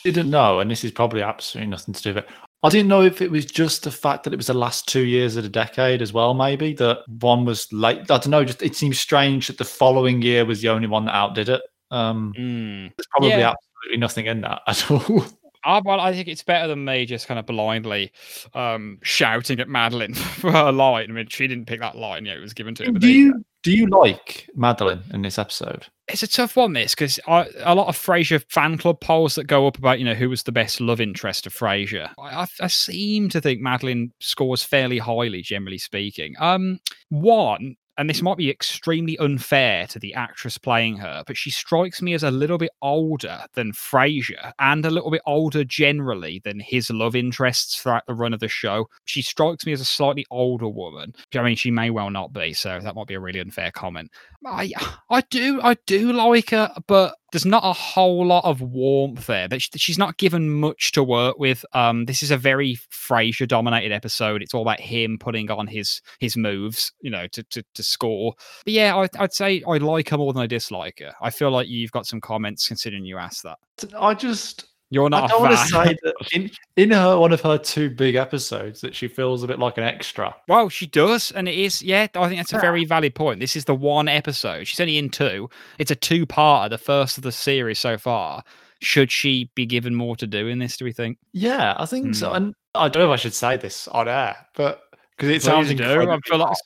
didn't 0.04 0.30
know, 0.30 0.60
and 0.60 0.70
this 0.70 0.84
is 0.84 0.92
probably 0.92 1.22
absolutely 1.22 1.70
nothing 1.70 1.92
to 1.94 2.02
do 2.02 2.10
with 2.14 2.24
it. 2.24 2.30
I 2.62 2.68
didn't 2.70 2.88
know 2.88 3.02
if 3.02 3.20
it 3.20 3.30
was 3.30 3.44
just 3.46 3.82
the 3.84 3.90
fact 3.90 4.24
that 4.24 4.32
it 4.32 4.36
was 4.36 4.46
the 4.48 4.54
last 4.54 4.88
two 4.88 5.04
years 5.04 5.36
of 5.36 5.42
the 5.44 5.48
decade 5.48 6.02
as 6.02 6.12
well. 6.12 6.34
Maybe 6.34 6.72
that 6.74 6.98
one 7.20 7.44
was 7.44 7.72
late. 7.72 7.98
I 8.02 8.04
don't 8.18 8.28
know. 8.28 8.44
Just 8.44 8.62
it 8.62 8.74
seems 8.76 8.98
strange 8.98 9.46
that 9.48 9.58
the 9.58 9.64
following 9.64 10.22
year 10.22 10.44
was 10.44 10.60
the 10.62 10.68
only 10.68 10.88
one 10.88 11.04
that 11.04 11.14
outdid 11.14 11.48
it. 11.48 11.62
Um, 11.90 12.32
Mm. 12.36 12.92
there's 12.96 13.06
probably 13.10 13.30
Yeah. 13.30 13.52
absolutely 13.52 13.98
nothing 13.98 14.26
in 14.26 14.40
that 14.42 14.62
at 14.68 14.90
all. 14.90 15.24
Well, 15.66 16.00
I 16.00 16.12
think 16.12 16.28
it's 16.28 16.42
better 16.42 16.68
than 16.68 16.84
me 16.84 17.06
just 17.06 17.26
kind 17.26 17.38
of 17.38 17.46
blindly 17.46 18.12
um, 18.54 18.98
shouting 19.02 19.60
at 19.60 19.68
Madeline 19.68 20.14
for 20.14 20.52
her 20.52 20.72
line. 20.72 21.10
I 21.10 21.12
mean, 21.12 21.26
she 21.28 21.46
didn't 21.46 21.66
pick 21.66 21.80
that 21.80 21.96
line; 21.96 22.24
yeah, 22.24 22.34
it 22.34 22.40
was 22.40 22.54
given 22.54 22.74
to 22.76 22.84
her. 22.84 22.92
do 22.92 23.08
you 23.08 23.26
you 23.26 23.44
do 23.62 23.72
you 23.72 23.86
like 23.88 24.48
Madeline 24.54 25.02
in 25.12 25.22
this 25.22 25.38
episode? 25.38 25.86
It's 26.06 26.22
a 26.22 26.28
tough 26.28 26.56
one, 26.56 26.72
this, 26.72 26.94
because 26.94 27.18
a 27.26 27.74
lot 27.74 27.88
of 27.88 27.98
Frasier 27.98 28.42
fan 28.50 28.78
club 28.78 29.00
polls 29.00 29.34
that 29.34 29.46
go 29.46 29.66
up 29.66 29.76
about, 29.76 29.98
you 29.98 30.06
know, 30.06 30.14
who 30.14 30.30
was 30.30 30.44
the 30.44 30.52
best 30.52 30.80
love 30.80 31.02
interest 31.02 31.46
of 31.46 31.52
Frasier. 31.54 32.10
I, 32.18 32.42
I, 32.42 32.46
I 32.62 32.66
seem 32.68 33.28
to 33.30 33.40
think 33.40 33.60
Madeline 33.60 34.12
scores 34.20 34.62
fairly 34.62 34.98
highly, 34.98 35.42
generally 35.42 35.76
speaking. 35.76 36.34
Um, 36.38 36.78
one, 37.10 37.76
and 37.98 38.08
this 38.08 38.22
might 38.22 38.36
be 38.36 38.48
extremely 38.48 39.18
unfair 39.18 39.86
to 39.88 39.98
the 39.98 40.14
actress 40.14 40.56
playing 40.56 40.96
her, 40.98 41.24
but 41.26 41.36
she 41.36 41.50
strikes 41.50 42.00
me 42.00 42.14
as 42.14 42.22
a 42.22 42.30
little 42.30 42.56
bit 42.56 42.70
older 42.80 43.40
than 43.54 43.72
Frasier 43.72 44.52
and 44.60 44.86
a 44.86 44.90
little 44.90 45.10
bit 45.10 45.20
older 45.26 45.64
generally 45.64 46.40
than 46.44 46.60
his 46.60 46.90
love 46.90 47.16
interests 47.16 47.76
throughout 47.76 48.06
the 48.06 48.14
run 48.14 48.32
of 48.32 48.38
the 48.38 48.46
show. 48.46 48.88
She 49.04 49.20
strikes 49.20 49.66
me 49.66 49.72
as 49.72 49.80
a 49.80 49.84
slightly 49.84 50.24
older 50.30 50.68
woman. 50.68 51.12
I 51.34 51.42
mean, 51.42 51.56
she 51.56 51.72
may 51.72 51.90
well 51.90 52.10
not 52.10 52.32
be, 52.32 52.52
so 52.52 52.78
that 52.80 52.94
might 52.94 53.08
be 53.08 53.14
a 53.14 53.20
really 53.20 53.40
unfair 53.40 53.72
comment. 53.72 54.12
I 54.46 54.72
I 55.10 55.22
do 55.22 55.60
I 55.60 55.76
do 55.86 56.12
like 56.12 56.50
her, 56.50 56.72
but 56.86 57.17
there's 57.32 57.44
not 57.44 57.64
a 57.64 57.72
whole 57.72 58.26
lot 58.26 58.44
of 58.44 58.62
warmth 58.62 59.26
there. 59.26 59.48
That 59.48 59.60
she's 59.60 59.98
not 59.98 60.16
given 60.16 60.50
much 60.50 60.92
to 60.92 61.02
work 61.02 61.38
with. 61.38 61.64
Um, 61.72 62.06
this 62.06 62.22
is 62.22 62.30
a 62.30 62.36
very 62.36 62.78
Frasier 62.90 63.46
dominated 63.46 63.92
episode. 63.92 64.42
It's 64.42 64.54
all 64.54 64.62
about 64.62 64.80
him 64.80 65.18
putting 65.18 65.50
on 65.50 65.66
his 65.66 66.00
his 66.20 66.36
moves, 66.36 66.92
you 67.00 67.10
know, 67.10 67.26
to 67.28 67.42
to, 67.44 67.64
to 67.74 67.82
score. 67.82 68.34
But 68.64 68.72
yeah, 68.72 68.96
I, 68.96 69.08
I'd 69.18 69.32
say 69.32 69.62
I 69.66 69.76
like 69.78 70.08
her 70.10 70.18
more 70.18 70.32
than 70.32 70.42
I 70.42 70.46
dislike 70.46 71.00
her. 71.00 71.12
I 71.20 71.30
feel 71.30 71.50
like 71.50 71.68
you've 71.68 71.92
got 71.92 72.06
some 72.06 72.20
comments 72.20 72.66
considering 72.66 73.04
you 73.04 73.18
asked 73.18 73.42
that. 73.44 73.58
I 73.98 74.14
just 74.14 74.66
You're 74.90 75.10
not. 75.10 75.24
I 75.24 75.26
don't 75.26 75.40
a 75.40 75.42
want 75.42 75.58
to 75.58 75.66
say 75.66 75.96
that 76.02 76.14
in 76.32 76.50
in 76.76 76.90
her 76.92 77.18
one 77.18 77.32
of 77.32 77.40
her 77.42 77.58
two 77.58 77.90
big 77.90 78.14
episodes 78.14 78.80
that 78.80 78.94
she 78.94 79.06
feels 79.06 79.42
a 79.42 79.46
bit 79.46 79.58
like 79.58 79.76
an 79.76 79.84
extra. 79.84 80.34
Well, 80.48 80.68
she 80.68 80.86
does, 80.86 81.30
and 81.32 81.48
it 81.48 81.54
is. 81.54 81.82
Yeah, 81.82 82.06
I 82.14 82.28
think 82.28 82.40
that's 82.40 82.52
a 82.52 82.60
very 82.60 82.84
valid 82.84 83.14
point. 83.14 83.40
This 83.40 83.54
is 83.54 83.66
the 83.66 83.74
one 83.74 84.08
episode. 84.08 84.66
She's 84.66 84.80
only 84.80 84.96
in 84.96 85.10
two. 85.10 85.50
It's 85.78 85.90
a 85.90 85.96
two-parter, 85.96 86.70
the 86.70 86.78
first 86.78 87.18
of 87.18 87.22
the 87.22 87.32
series 87.32 87.78
so 87.78 87.98
far. 87.98 88.42
Should 88.80 89.10
she 89.10 89.50
be 89.54 89.66
given 89.66 89.94
more 89.94 90.16
to 90.16 90.26
do 90.26 90.46
in 90.46 90.58
this? 90.60 90.76
Do 90.76 90.84
we 90.84 90.92
think? 90.92 91.18
Yeah, 91.32 91.74
I 91.78 91.84
think 91.84 92.14
so. 92.14 92.30
Hmm. 92.30 92.36
And 92.36 92.54
I 92.74 92.88
don't 92.88 93.02
know 93.02 93.12
if 93.12 93.18
I 93.18 93.20
should 93.20 93.34
say 93.34 93.56
this 93.56 93.88
on 93.88 94.08
air, 94.08 94.36
but 94.54 94.84
because 95.16 95.30
it 95.30 95.42
Please 95.42 95.44
sounds 95.44 95.74
do. 95.74 95.84
I 95.84 96.18
feel 96.24 96.38
like 96.38 96.56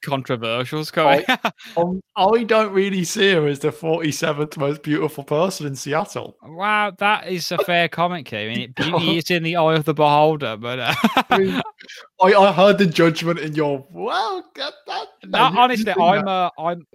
it's 0.00 0.08
harsh. 0.08 0.12
controversial, 0.12 0.84
Scott. 0.84 1.24
Um, 1.76 2.00
I 2.16 2.44
don't 2.44 2.72
really 2.72 3.04
see 3.04 3.32
her 3.32 3.46
as 3.46 3.58
the 3.58 3.68
47th 3.68 4.56
most 4.56 4.82
beautiful 4.82 5.24
person 5.24 5.66
in 5.66 5.74
Seattle. 5.74 6.36
wow, 6.42 6.92
that 6.98 7.28
is 7.28 7.50
a 7.52 7.58
fair 7.58 7.88
comment, 7.88 8.26
Key. 8.26 8.36
I 8.36 8.54
mean, 8.54 8.72
beauty 8.76 9.18
is 9.18 9.30
in 9.30 9.42
the 9.42 9.56
eye 9.56 9.74
of 9.74 9.84
the 9.84 9.94
beholder, 9.94 10.56
but 10.56 10.78
uh, 10.78 10.94
I, 11.30 11.38
mean, 11.38 11.62
I, 12.22 12.32
I 12.32 12.52
heard 12.52 12.78
the 12.78 12.86
judgment 12.86 13.38
in 13.40 13.54
your 13.54 13.86
well. 13.90 14.44
Get 14.54 14.72
that. 14.86 15.06
no, 15.24 15.38
honestly, 15.38 15.92
I'm 15.92 16.50
I'm. 16.58 16.86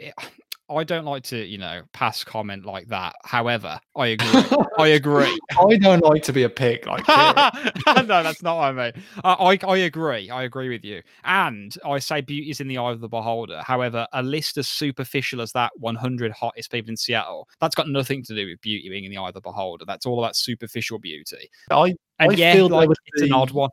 I 0.71 0.83
don't 0.83 1.05
like 1.05 1.23
to, 1.25 1.37
you 1.45 1.57
know, 1.57 1.81
pass 1.93 2.23
comment 2.23 2.65
like 2.65 2.87
that. 2.87 3.13
However, 3.23 3.79
I 3.95 4.07
agree. 4.17 4.43
I 4.79 4.87
agree. 4.87 5.39
I 5.59 5.77
don't 5.77 6.03
like 6.03 6.23
to 6.23 6.33
be 6.33 6.43
a 6.43 6.49
pig. 6.49 6.87
Like 6.87 7.07
no, 7.07 8.23
that's 8.23 8.41
not 8.41 8.57
what 8.57 8.63
I 8.63 8.71
mean. 8.71 9.03
Uh, 9.23 9.35
I 9.39 9.59
I 9.67 9.77
agree. 9.77 10.29
I 10.29 10.43
agree 10.43 10.69
with 10.69 10.83
you. 10.83 11.01
And 11.23 11.75
I 11.85 11.99
say 11.99 12.21
beauty 12.21 12.49
is 12.49 12.59
in 12.61 12.67
the 12.67 12.77
eye 12.77 12.91
of 12.91 13.01
the 13.01 13.09
beholder. 13.09 13.61
However, 13.63 14.07
a 14.13 14.23
list 14.23 14.57
as 14.57 14.67
superficial 14.67 15.41
as 15.41 15.51
that 15.53 15.71
100 15.77 16.31
hottest 16.31 16.71
people 16.71 16.89
in 16.89 16.97
Seattle, 16.97 17.47
that's 17.59 17.75
got 17.75 17.89
nothing 17.89 18.23
to 18.23 18.35
do 18.35 18.47
with 18.47 18.61
beauty 18.61 18.89
being 18.89 19.03
in 19.05 19.11
the 19.11 19.17
eye 19.17 19.27
of 19.29 19.33
the 19.33 19.41
beholder. 19.41 19.85
That's 19.85 20.05
all 20.05 20.19
about 20.23 20.35
superficial 20.35 20.99
beauty. 20.99 21.49
I 21.69 21.95
And 22.19 22.31
I 22.31 22.35
yeah, 22.35 22.53
feel 22.53 22.69
like, 22.69 22.87
would 22.89 22.97
it's 23.07 23.23
an 23.23 23.33
odd 23.33 23.51
one. 23.51 23.69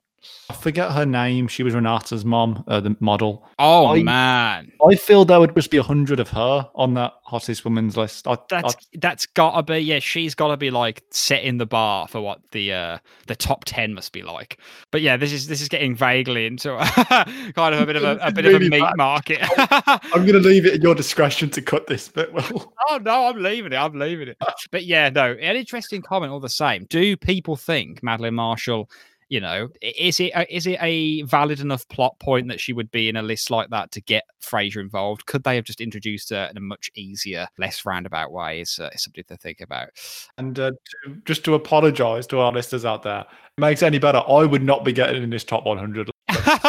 I 0.50 0.54
forget 0.54 0.90
her 0.92 1.06
name. 1.06 1.46
She 1.46 1.62
was 1.62 1.74
Renata's 1.74 2.24
mom, 2.24 2.64
uh, 2.66 2.80
the 2.80 2.96
model. 3.00 3.46
Oh 3.58 3.88
I- 3.88 4.02
man, 4.02 4.72
I 4.84 4.96
feel 4.96 5.24
there 5.24 5.38
would 5.38 5.54
just 5.54 5.70
be 5.70 5.76
a 5.76 5.82
hundred 5.82 6.18
of 6.20 6.28
her 6.30 6.68
on 6.74 6.94
that 6.94 7.14
hottest 7.22 7.64
woman's 7.64 7.96
list. 7.96 8.26
I, 8.26 8.36
that's 8.48 8.74
that's 8.94 9.26
gotta 9.26 9.62
be 9.62 9.78
yeah. 9.78 9.98
She's 10.00 10.34
gotta 10.34 10.56
be 10.56 10.70
like 10.70 11.04
setting 11.10 11.58
the 11.58 11.66
bar 11.66 12.08
for 12.08 12.20
what 12.20 12.40
the 12.52 12.72
uh 12.72 12.98
the 13.26 13.36
top 13.36 13.64
ten 13.66 13.94
must 13.94 14.12
be 14.12 14.22
like. 14.22 14.58
But 14.90 15.02
yeah, 15.02 15.16
this 15.16 15.32
is 15.32 15.46
this 15.46 15.60
is 15.60 15.68
getting 15.68 15.94
vaguely 15.94 16.46
into 16.46 16.76
kind 17.54 17.74
of 17.74 17.80
a 17.80 17.86
bit 17.86 17.96
of 17.96 18.02
a, 18.02 18.16
a 18.22 18.26
It's 18.28 18.32
bit 18.34 18.46
of 18.46 18.54
a 18.54 18.58
meat 18.60 18.80
bad. 18.80 18.96
market. 18.96 19.38
I, 19.42 20.00
am 20.14 20.22
going 20.26 20.42
to 20.42 20.48
leave 20.48 20.66
it 20.66 20.74
at 20.74 20.82
your 20.82 20.94
discretion 20.94 21.50
to 21.50 21.62
cut 21.62 21.86
this 21.86 22.08
bit. 22.08 22.32
Well, 22.32 22.72
Oh 22.88 22.98
no, 23.02 23.26
I'm 23.26 23.40
leaving 23.42 23.72
it. 23.72 23.76
I'm 23.76 23.98
leaving 23.98 24.28
it. 24.28 24.38
But 24.70 24.84
yeah, 24.84 25.10
no, 25.10 25.32
an 25.32 25.56
interesting 25.56 26.02
comment 26.02 26.32
all 26.32 26.40
the 26.40 26.48
same. 26.48 26.86
Do 26.88 27.16
people 27.16 27.54
think 27.56 28.02
Madeline 28.02 28.34
Marshall, 28.34 28.90
you 29.28 29.40
know, 29.40 29.68
is 29.82 30.20
it 30.20 30.32
is 30.48 30.66
it 30.66 30.78
a 30.80 31.22
valid 31.22 31.60
enough 31.60 31.86
plot 31.88 32.18
point 32.18 32.48
that 32.48 32.60
she 32.60 32.72
would 32.72 32.90
be 32.90 33.08
in 33.08 33.16
a 33.16 33.22
list 33.22 33.50
like 33.50 33.68
that 33.70 33.92
to 33.92 34.00
get 34.00 34.24
Frasier 34.42 34.80
involved? 34.80 35.26
Could 35.26 35.44
they 35.44 35.56
have 35.56 35.64
just 35.64 35.80
introduced 35.80 36.30
her 36.30 36.48
in 36.50 36.56
a 36.56 36.60
much 36.60 36.90
easier, 36.94 37.46
less 37.58 37.84
roundabout 37.84 38.32
way? 38.32 38.60
Is, 38.60 38.78
uh, 38.78 38.88
is 38.94 39.02
something 39.02 39.24
to 39.28 39.36
think 39.36 39.60
about. 39.60 39.90
and 40.38 40.58
uh, 40.58 40.70
to, 40.70 41.16
just 41.26 41.44
to 41.44 41.54
apologise 41.54 42.26
to 42.28 42.38
our 42.38 42.52
listeners 42.52 42.84
out 42.84 43.02
there, 43.02 43.26
makes 43.58 43.82
any 43.82 43.98
better. 43.98 44.22
I 44.26 44.44
would 44.44 44.62
not 44.62 44.84
be 44.84 44.92
getting 44.92 45.22
in 45.22 45.30
this 45.30 45.44
top 45.44 45.66
100. 45.66 46.10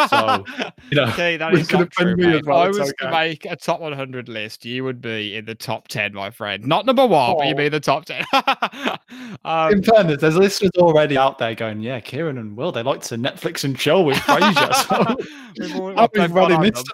So, 0.08 0.44
you 0.90 0.96
know, 0.96 1.04
okay, 1.08 1.36
that 1.36 1.52
is 1.54 1.70
not 1.70 1.90
true, 1.90 2.16
mate. 2.16 2.44
well, 2.46 2.62
If 2.70 2.76
I 2.76 2.78
was 2.80 2.92
to 3.00 3.10
make 3.10 3.44
a 3.44 3.56
top 3.56 3.80
100 3.80 4.28
list, 4.28 4.64
you 4.64 4.84
would 4.84 5.00
be 5.00 5.36
in 5.36 5.44
the 5.44 5.54
top 5.54 5.88
10, 5.88 6.14
my 6.14 6.30
friend. 6.30 6.66
Not 6.66 6.86
number 6.86 7.06
one, 7.06 7.36
but 7.36 7.46
you'd 7.46 7.56
be 7.56 7.64
Oh. 7.64 7.66
in 7.66 7.72
the 7.72 7.80
top 7.80 8.04
10. 8.06 8.24
um, 9.44 9.72
in 9.72 9.82
fairness, 9.82 10.20
there's 10.20 10.36
listeners 10.36 10.70
already 10.78 11.16
out 11.18 11.38
there 11.38 11.54
going, 11.54 11.80
"Yeah, 11.80 12.00
Kieran 12.00 12.38
and 12.38 12.56
Will, 12.56 12.72
they 12.72 12.82
like 12.82 13.02
to 13.02 13.16
Netflix 13.16 13.64
and 13.64 13.78
chill 13.78 14.04
with 14.04 14.16
Frasier." 14.26 14.74
So 14.86 15.16
We've 15.58 15.76
all- 15.76 15.98
I'll 16.00 16.08
they've 16.12 16.28
be 16.30 16.34
gone 16.34 16.50
running 16.50 16.72
this 16.72 16.84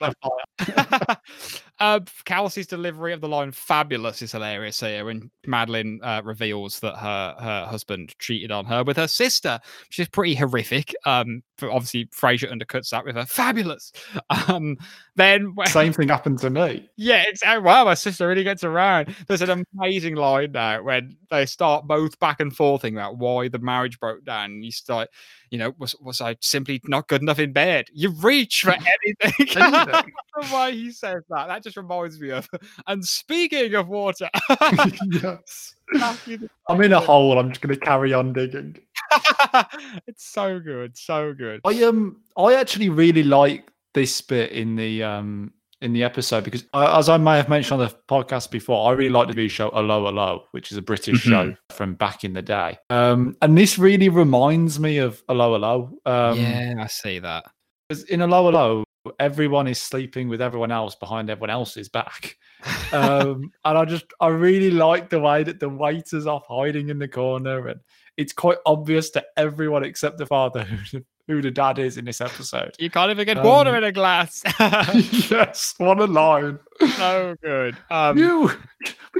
uh, 1.78 2.00
Kelsey's 2.24 2.66
delivery 2.66 3.12
of 3.12 3.20
the 3.20 3.28
line 3.28 3.52
"fabulous" 3.52 4.22
is 4.22 4.32
hilarious 4.32 4.80
here 4.80 5.04
when 5.04 5.30
Madeline 5.46 6.00
uh, 6.02 6.22
reveals 6.24 6.80
that 6.80 6.96
her 6.96 7.34
her 7.38 7.66
husband 7.66 8.14
cheated 8.18 8.50
on 8.50 8.64
her 8.66 8.82
with 8.84 8.96
her 8.96 9.08
sister, 9.08 9.60
which 9.88 9.98
is 9.98 10.08
pretty 10.08 10.34
horrific. 10.34 10.94
Um, 11.04 11.42
but 11.58 11.70
obviously 11.70 12.06
Frasier 12.06 12.50
undercuts 12.52 12.90
that 12.90 13.04
with 13.04 13.16
her 13.16 13.26
"fabulous." 13.26 13.92
Um, 14.48 14.76
then 15.16 15.54
Same 15.66 15.92
thing 15.92 16.08
happened 16.08 16.38
to 16.40 16.50
me. 16.50 16.88
yeah, 16.96 17.24
exactly. 17.26 17.62
Wow, 17.62 17.84
my 17.84 17.94
sister 17.94 18.28
really 18.28 18.44
gets 18.44 18.64
around. 18.64 19.14
There's 19.26 19.42
an 19.42 19.64
amazing 19.74 20.14
line 20.16 20.52
now 20.52 20.82
when 20.82 21.16
they 21.30 21.46
start 21.46 21.86
both 21.86 22.18
back 22.18 22.40
and 22.40 22.54
forthing 22.54 22.94
about 22.94 23.16
why 23.18 23.48
the 23.48 23.58
marriage 23.58 23.98
broke 23.98 24.24
down. 24.24 24.52
And 24.52 24.64
you 24.64 24.70
start, 24.72 25.08
you 25.50 25.58
know, 25.58 25.74
was 25.78 25.94
was 26.00 26.20
I 26.20 26.36
simply 26.40 26.80
not 26.84 27.08
good 27.08 27.22
enough 27.22 27.38
in 27.38 27.52
bed? 27.52 27.86
You 27.92 28.10
reach 28.10 28.62
for 28.62 28.72
anything. 29.24 29.56
Anything. 29.56 30.12
way 30.52 30.72
he 30.72 30.90
says 30.90 31.22
that, 31.30 31.48
that 31.48 31.62
just 31.62 31.76
reminds 31.76 32.20
me 32.20 32.30
of. 32.30 32.48
And 32.86 33.04
speaking 33.04 33.74
of 33.74 33.88
water, 33.88 34.28
yes. 35.10 35.74
I'm 36.68 36.80
in 36.82 36.92
a 36.92 37.00
hole. 37.00 37.38
I'm 37.38 37.50
just 37.50 37.60
going 37.60 37.74
to 37.74 37.80
carry 37.80 38.12
on 38.12 38.32
digging. 38.32 38.76
it's 40.06 40.24
so 40.24 40.58
good, 40.58 40.96
so 40.96 41.32
good. 41.32 41.60
I 41.64 41.82
um 41.84 42.22
I 42.36 42.54
actually 42.54 42.88
really 42.88 43.22
like 43.22 43.70
this 43.94 44.20
bit 44.20 44.52
in 44.52 44.76
the 44.76 45.02
um 45.02 45.52
in 45.82 45.92
the 45.92 46.02
episode 46.02 46.42
because 46.44 46.64
I, 46.72 46.98
as 46.98 47.08
I 47.08 47.16
may 47.18 47.36
have 47.36 47.48
mentioned 47.48 47.80
on 47.80 47.88
the 47.88 47.94
podcast 48.08 48.50
before, 48.50 48.88
I 48.88 48.92
really 48.92 49.10
like 49.10 49.28
the 49.28 49.34
TV 49.34 49.50
show 49.50 49.68
'Allo 49.70 50.06
'Allo, 50.06 50.44
which 50.52 50.72
is 50.72 50.78
a 50.78 50.82
British 50.82 51.20
show 51.20 51.54
from 51.70 51.94
back 51.94 52.24
in 52.24 52.32
the 52.32 52.42
day. 52.42 52.78
Um, 52.90 53.36
and 53.42 53.56
this 53.56 53.78
really 53.78 54.08
reminds 54.08 54.80
me 54.80 54.98
of 54.98 55.22
'Allo 55.28 55.54
'Allo. 55.54 55.98
Um, 56.06 56.38
yeah, 56.38 56.74
I 56.80 56.86
see 56.86 57.18
that. 57.20 57.44
'cause 57.90 58.04
in 58.04 58.22
'Allo 58.22 58.48
'Allo, 58.48 58.84
everyone 59.20 59.68
is 59.68 59.80
sleeping 59.80 60.28
with 60.28 60.40
everyone 60.42 60.72
else 60.72 60.94
behind 60.96 61.30
everyone 61.30 61.50
else's 61.50 61.88
back. 61.88 62.36
Um, 62.92 63.50
and 63.64 63.78
I 63.78 63.84
just 63.84 64.06
I 64.20 64.28
really 64.28 64.70
like 64.70 65.10
the 65.10 65.20
way 65.20 65.42
that 65.42 65.60
the 65.60 65.68
waiter's 65.68 66.26
off 66.26 66.44
hiding 66.48 66.88
in 66.88 66.98
the 66.98 67.08
corner 67.08 67.68
and 67.68 67.80
it's 68.16 68.32
quite 68.32 68.58
obvious 68.64 69.10
to 69.10 69.24
everyone 69.36 69.84
except 69.84 70.18
the 70.18 70.26
father 70.26 70.62
who, 70.64 71.00
who 71.28 71.42
the 71.42 71.50
dad 71.50 71.78
is 71.78 71.96
in 71.98 72.04
this 72.04 72.20
episode. 72.20 72.74
you 72.78 72.88
can't 72.90 73.10
even 73.10 73.24
get 73.26 73.42
water 73.42 73.70
Um, 73.70 73.76
in 73.76 73.84
a 73.84 73.92
glass. 73.92 74.42
yes, 75.30 75.74
what 75.78 75.98
a 75.98 76.04
line. 76.06 76.58
so 76.96 77.34
good. 77.42 77.76
Um, 77.90 78.16
you, 78.18 78.50